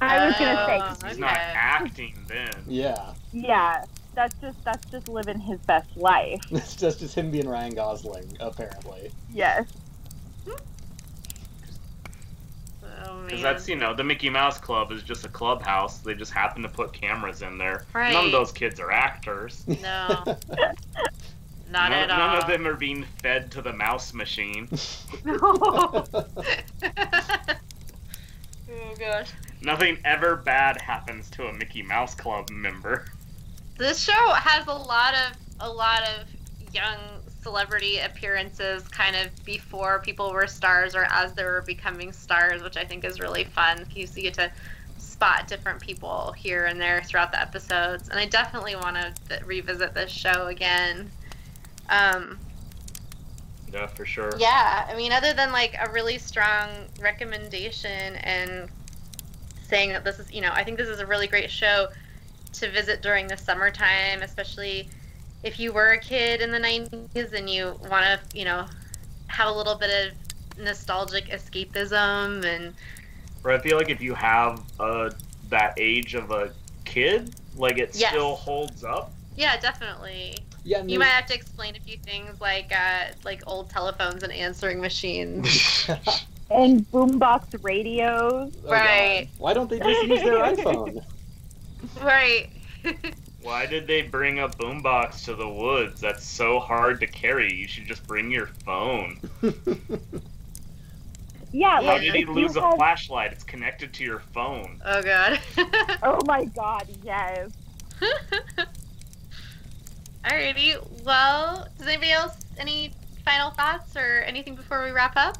I 0.00 0.26
was 0.26 0.34
gonna 0.36 0.66
say, 0.66 0.78
Oh. 0.80 1.08
He's 1.08 1.18
not 1.18 1.36
acting 1.36 2.14
then. 2.28 2.50
Yeah, 2.68 3.12
yeah, 3.32 3.84
that's 4.14 4.34
just 4.40 4.62
that's 4.64 4.88
just 4.90 5.08
living 5.08 5.38
his 5.40 5.58
best 5.60 5.96
life. 5.96 6.40
it's 6.52 6.76
just 6.76 7.00
just 7.00 7.16
him 7.16 7.30
being 7.32 7.48
Ryan 7.48 7.74
Gosling, 7.74 8.36
apparently. 8.38 9.10
Yes. 9.32 9.66
oh, 10.48 10.56
man. 12.82 13.20
Because 13.32 13.42
that's 13.42 13.66
you 13.66 13.76
know 13.76 13.94
the 13.94 14.04
Mickey 14.04 14.28
Mouse 14.28 14.58
Club 14.58 14.92
is 14.92 15.02
just 15.02 15.24
a 15.24 15.28
clubhouse. 15.28 15.98
They 15.98 16.14
just 16.14 16.32
happen 16.32 16.60
to 16.62 16.68
put 16.68 16.92
cameras 16.92 17.40
in 17.40 17.56
there. 17.56 17.86
None 17.94 18.26
of 18.26 18.30
those 18.30 18.52
kids 18.52 18.78
are 18.78 18.90
actors. 18.90 19.64
No. 19.66 20.18
Not 21.70 21.70
none, 21.70 21.92
at 21.92 22.10
all. 22.10 22.18
none 22.18 22.36
of 22.36 22.46
them 22.46 22.66
are 22.66 22.74
being 22.74 23.06
fed 23.22 23.50
to 23.52 23.62
the 23.62 23.72
mouse 23.72 24.12
machine. 24.12 24.68
Oh 28.74 28.94
gosh. 28.98 29.30
Nothing 29.62 29.98
ever 30.04 30.36
bad 30.36 30.80
happens 30.80 31.28
to 31.30 31.46
a 31.46 31.52
Mickey 31.52 31.82
Mouse 31.82 32.14
Club 32.14 32.48
member. 32.50 33.04
This 33.76 34.00
show 34.00 34.32
has 34.32 34.66
a 34.66 34.72
lot 34.72 35.14
of 35.14 35.36
a 35.60 35.70
lot 35.70 36.02
of 36.02 36.26
young 36.74 36.98
celebrity 37.42 37.98
appearances 37.98 38.86
kind 38.88 39.16
of 39.16 39.44
before 39.44 39.98
people 40.00 40.32
were 40.32 40.46
stars 40.46 40.94
or 40.94 41.06
as 41.10 41.32
they 41.32 41.44
were 41.44 41.62
becoming 41.66 42.12
stars, 42.12 42.62
which 42.62 42.76
I 42.76 42.84
think 42.84 43.04
is 43.04 43.20
really 43.20 43.44
fun. 43.44 43.86
You 43.94 44.06
see 44.06 44.22
get 44.22 44.34
to 44.34 44.50
spot 44.98 45.48
different 45.48 45.80
people 45.80 46.32
here 46.32 46.66
and 46.66 46.80
there 46.80 47.02
throughout 47.02 47.32
the 47.32 47.40
episodes, 47.40 48.08
and 48.08 48.18
I 48.18 48.26
definitely 48.26 48.76
want 48.76 48.96
to 48.96 49.12
th- 49.28 49.42
revisit 49.42 49.94
this 49.94 50.10
show 50.10 50.46
again. 50.46 51.10
Um, 51.88 52.38
Yeah, 53.72 53.86
for 53.86 54.04
sure. 54.06 54.30
yeah, 54.38 54.86
I 54.88 54.96
mean, 54.96 55.12
other 55.12 55.32
than 55.32 55.52
like 55.52 55.76
a 55.80 55.90
really 55.90 56.18
strong 56.18 56.68
recommendation 57.00 58.16
and 58.16 58.68
saying 59.68 59.90
that 59.90 60.04
this 60.04 60.18
is, 60.18 60.32
you 60.32 60.40
know, 60.40 60.52
I 60.52 60.62
think 60.64 60.78
this 60.78 60.88
is 60.88 61.00
a 61.00 61.06
really 61.06 61.26
great 61.26 61.50
show 61.50 61.88
to 62.54 62.70
visit 62.70 63.02
during 63.02 63.26
the 63.26 63.36
summertime, 63.36 64.22
especially 64.22 64.88
if 65.42 65.58
you 65.58 65.72
were 65.72 65.90
a 65.92 65.98
kid 65.98 66.40
in 66.40 66.50
the 66.50 66.58
90s 66.58 67.32
and 67.32 67.48
you 67.50 67.76
want 67.90 68.04
to, 68.04 68.20
you 68.38 68.44
know, 68.44 68.66
have 69.26 69.48
a 69.48 69.52
little 69.52 69.74
bit 69.76 69.90
of 70.06 70.58
nostalgic 70.64 71.26
escapism 71.30 72.44
and 72.44 72.74
But 73.42 73.54
I 73.54 73.58
feel 73.58 73.76
like 73.76 73.90
if 73.90 74.00
you 74.00 74.14
have 74.14 74.62
uh, 74.78 75.10
that 75.48 75.74
age 75.78 76.14
of 76.14 76.30
a 76.30 76.52
kid, 76.84 77.34
like 77.56 77.78
it 77.78 77.94
Yes. 77.94 78.10
still 78.10 78.36
holds 78.36 78.84
up. 78.84 79.12
yeah, 79.36 79.56
definitely. 79.58 80.36
Yeah, 80.64 80.78
and 80.78 80.90
You 80.90 80.98
might 81.00 81.06
have 81.06 81.26
to 81.26 81.34
explain 81.34 81.74
a 81.74 81.80
few 81.80 81.96
things 81.96 82.40
like 82.40 82.70
uh, 82.72 83.06
like 83.24 83.42
old 83.48 83.68
telephones 83.68 84.22
and 84.22 84.32
answering 84.32 84.80
machines. 84.80 85.88
And 86.50 86.84
boombox 86.90 87.64
radios. 87.64 88.52
Oh, 88.66 88.68
God. 88.68 88.72
Right. 88.72 89.28
Why 89.38 89.54
don't 89.54 89.70
they 89.70 89.78
just 89.78 90.02
use 90.02 90.22
their 90.22 90.34
iPhone? 90.54 91.02
right. 92.02 92.50
Why 93.42 93.66
did 93.66 93.86
they 93.88 94.02
bring 94.02 94.38
a 94.38 94.48
boombox 94.48 95.24
to 95.24 95.34
the 95.34 95.48
woods? 95.48 96.00
That's 96.00 96.24
so 96.24 96.60
hard 96.60 97.00
to 97.00 97.06
carry. 97.06 97.52
You 97.52 97.66
should 97.66 97.86
just 97.86 98.06
bring 98.06 98.30
your 98.30 98.46
phone. 98.64 99.18
Yeah, 99.42 99.50
Yeah. 101.52 101.70
How 101.76 101.82
like 101.82 102.00
did 102.02 102.14
he 102.14 102.20
you 102.20 102.26
you 102.28 102.32
lose 102.34 102.56
a 102.56 102.62
have- 102.62 102.76
flashlight? 102.76 103.32
It's 103.32 103.44
connected 103.44 103.92
to 103.94 104.04
your 104.04 104.20
phone. 104.20 104.80
oh 104.84 105.02
god. 105.02 105.40
Oh 106.02 106.18
my 106.26 106.44
god, 106.46 106.86
yes. 107.02 107.50
Alrighty. 110.24 110.76
Well, 111.04 111.66
does 111.78 111.86
anybody 111.88 112.12
else 112.12 112.36
any 112.58 112.92
final 113.24 113.50
thoughts 113.50 113.96
or 113.96 114.20
anything 114.26 114.54
before 114.54 114.82
we 114.84 114.90
wrap 114.92 115.16
up? 115.16 115.36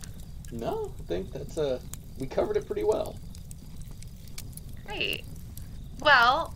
no, 0.51 0.93
I 0.99 1.03
think 1.05 1.33
that's 1.33 1.57
uh 1.57 1.79
we 2.19 2.27
covered 2.27 2.57
it 2.59 2.67
pretty 2.67 2.85
well. 2.85 3.17
Great. 4.85 5.25
Well, 6.01 6.53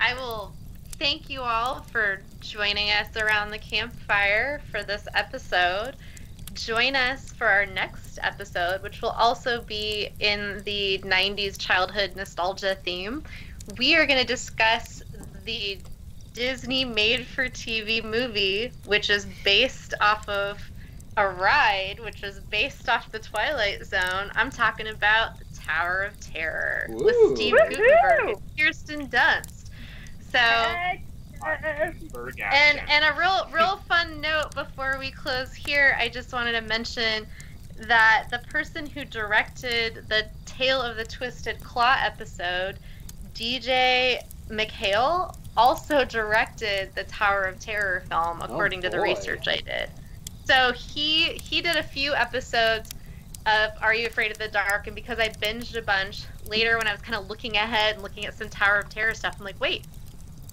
I 0.00 0.14
will 0.14 0.52
thank 0.98 1.28
you 1.28 1.40
all 1.40 1.82
for 1.82 2.20
joining 2.40 2.90
us 2.90 3.16
around 3.16 3.50
the 3.50 3.58
campfire 3.58 4.60
for 4.70 4.82
this 4.82 5.06
episode. 5.14 5.94
Join 6.54 6.96
us 6.96 7.32
for 7.32 7.46
our 7.46 7.66
next 7.66 8.18
episode, 8.22 8.82
which 8.82 9.02
will 9.02 9.10
also 9.10 9.60
be 9.62 10.08
in 10.20 10.62
the 10.64 10.98
90s 11.04 11.58
childhood 11.58 12.16
nostalgia 12.16 12.76
theme. 12.76 13.22
We 13.76 13.94
are 13.96 14.06
going 14.06 14.20
to 14.20 14.26
discuss 14.26 15.02
the 15.44 15.78
Disney 16.32 16.84
made 16.84 17.26
for 17.26 17.48
TV 17.48 18.02
movie, 18.02 18.72
which 18.86 19.10
is 19.10 19.26
based 19.44 19.94
off 20.00 20.28
of 20.28 20.58
a 21.16 21.28
ride, 21.28 21.98
which 22.00 22.22
is 22.22 22.40
based 22.40 22.88
off 22.88 23.10
the 23.10 23.18
Twilight 23.18 23.84
Zone. 23.84 24.30
I'm 24.34 24.50
talking 24.50 24.88
about 24.88 25.38
the 25.38 25.44
Tower 25.58 26.02
of 26.02 26.20
Terror 26.20 26.86
Woo. 26.90 27.04
with 27.04 27.36
Steve! 27.36 27.54
Guttenberg 27.54 28.28
and 28.28 28.58
Kirsten 28.58 29.08
Dunst. 29.08 29.55
So 30.32 30.38
Berg 32.12 32.40
and 32.40 32.80
and 32.88 33.04
a 33.04 33.18
real 33.18 33.48
real 33.52 33.76
fun 33.88 34.20
note 34.20 34.54
before 34.54 34.96
we 34.98 35.10
close 35.10 35.54
here, 35.54 35.96
I 35.98 36.08
just 36.08 36.32
wanted 36.32 36.52
to 36.52 36.62
mention 36.62 37.26
that 37.76 38.28
the 38.30 38.38
person 38.50 38.86
who 38.86 39.04
directed 39.04 40.06
the 40.08 40.26
Tale 40.46 40.80
of 40.80 40.96
the 40.96 41.04
Twisted 41.04 41.62
Claw 41.62 41.96
episode, 42.00 42.78
DJ 43.34 44.22
MacHale, 44.48 45.36
also 45.56 46.04
directed 46.04 46.94
the 46.94 47.04
Tower 47.04 47.44
of 47.44 47.60
Terror 47.60 48.02
film, 48.08 48.38
oh, 48.40 48.44
according 48.44 48.80
to 48.82 48.88
the 48.88 49.00
research 49.00 49.46
I 49.46 49.56
did. 49.56 49.90
So 50.44 50.72
he 50.72 51.34
he 51.34 51.60
did 51.60 51.76
a 51.76 51.82
few 51.82 52.14
episodes 52.14 52.90
of 53.46 53.70
Are 53.80 53.94
You 53.94 54.06
Afraid 54.06 54.32
of 54.32 54.38
the 54.38 54.48
Dark, 54.48 54.86
and 54.86 54.96
because 54.96 55.18
I 55.18 55.28
binged 55.28 55.76
a 55.76 55.82
bunch 55.82 56.24
later 56.46 56.78
when 56.78 56.86
I 56.86 56.92
was 56.92 57.02
kind 57.02 57.16
of 57.16 57.28
looking 57.28 57.56
ahead 57.56 57.94
and 57.94 58.02
looking 58.02 58.26
at 58.26 58.34
some 58.34 58.48
Tower 58.48 58.78
of 58.80 58.88
Terror 58.88 59.14
stuff, 59.14 59.36
I'm 59.38 59.44
like, 59.44 59.60
wait, 59.60 59.84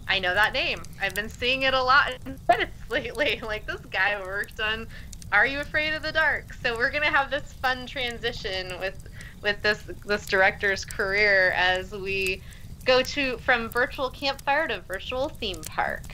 I 0.08 0.20
know 0.20 0.34
that 0.34 0.54
name. 0.54 0.82
I've 1.02 1.16
been 1.16 1.30
seeing 1.30 1.64
it 1.64 1.74
a 1.74 1.82
lot 1.82 2.14
in 2.26 2.38
credits 2.46 2.78
lately. 2.90 3.40
Like 3.44 3.66
this 3.66 3.82
guy 3.92 4.20
worked 4.22 4.60
on 4.60 4.88
Are 5.32 5.46
You 5.46 5.60
Afraid 5.60 5.94
of 5.94 6.04
the 6.04 6.12
Dark? 6.12 6.54
So 6.54 6.78
we're 6.78 6.92
gonna 6.92 7.12
have 7.12 7.32
this 7.32 7.54
fun 7.54 7.86
transition 7.86 8.80
with 8.80 9.08
with 9.42 9.62
this 9.62 9.84
this 10.06 10.26
director's 10.26 10.86
career 10.86 11.52
as 11.56 11.92
we 11.92 12.42
go 12.86 13.02
to 13.02 13.38
from 13.40 13.70
virtual 13.70 14.10
campfire 14.10 14.68
to 14.68 14.82
virtual 14.82 15.30
theme 15.30 15.62
park. 15.66 16.14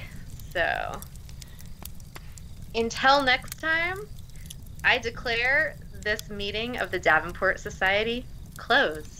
So 0.54 1.00
until 2.76 3.24
next 3.24 3.60
time, 3.60 4.08
I 4.84 4.98
declare 4.98 5.76
this 6.04 6.30
meeting 6.30 6.78
of 6.78 6.92
the 6.92 7.00
Davenport 7.00 7.60
Society 7.60 8.26
closed. 8.58 9.19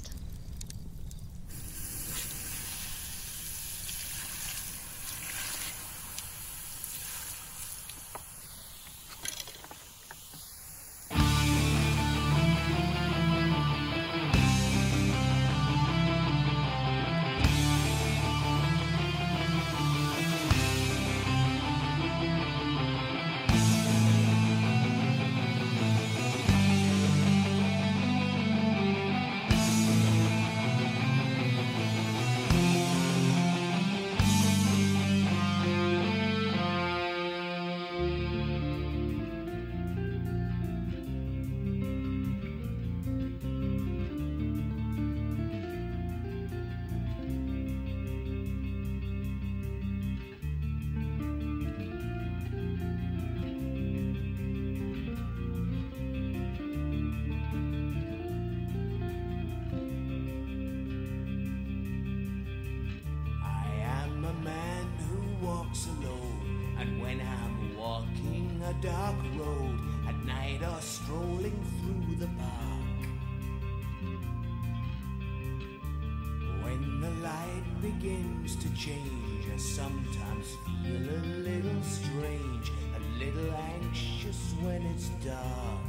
Change, 78.80 79.46
I 79.54 79.58
sometimes 79.58 80.56
feel 80.64 80.96
a 80.96 81.20
little 81.44 81.84
strange, 81.84 82.72
a 82.96 83.20
little 83.20 83.54
anxious 83.54 84.54
when 84.62 84.82
it's 84.84 85.10
dark. 85.26 85.84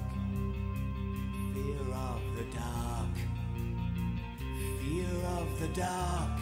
Fear 1.55 1.95
of 1.95 2.21
the 2.37 2.47
dark, 2.53 3.15
fear 4.81 5.15
of 5.39 5.61
the 5.61 5.69
dark. 5.69 6.41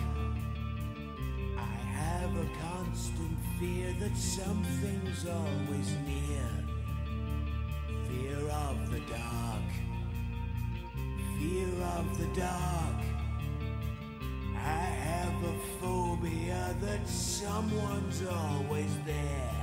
I 1.59 1.77
have 2.01 2.31
a 2.35 2.49
constant 2.63 3.37
fear 3.61 3.95
that 4.01 4.17
something's 4.17 5.27
always 5.27 5.91
near. 6.07 6.51
Fear 8.09 8.49
of 8.49 8.91
the 8.91 9.01
dark. 9.01 9.69
Fear 11.39 11.85
of 11.99 12.19
the 12.19 12.41
dark. 12.41 12.78
That 16.81 17.07
someone's 17.09 18.23
always 18.27 18.91
there. 19.05 19.58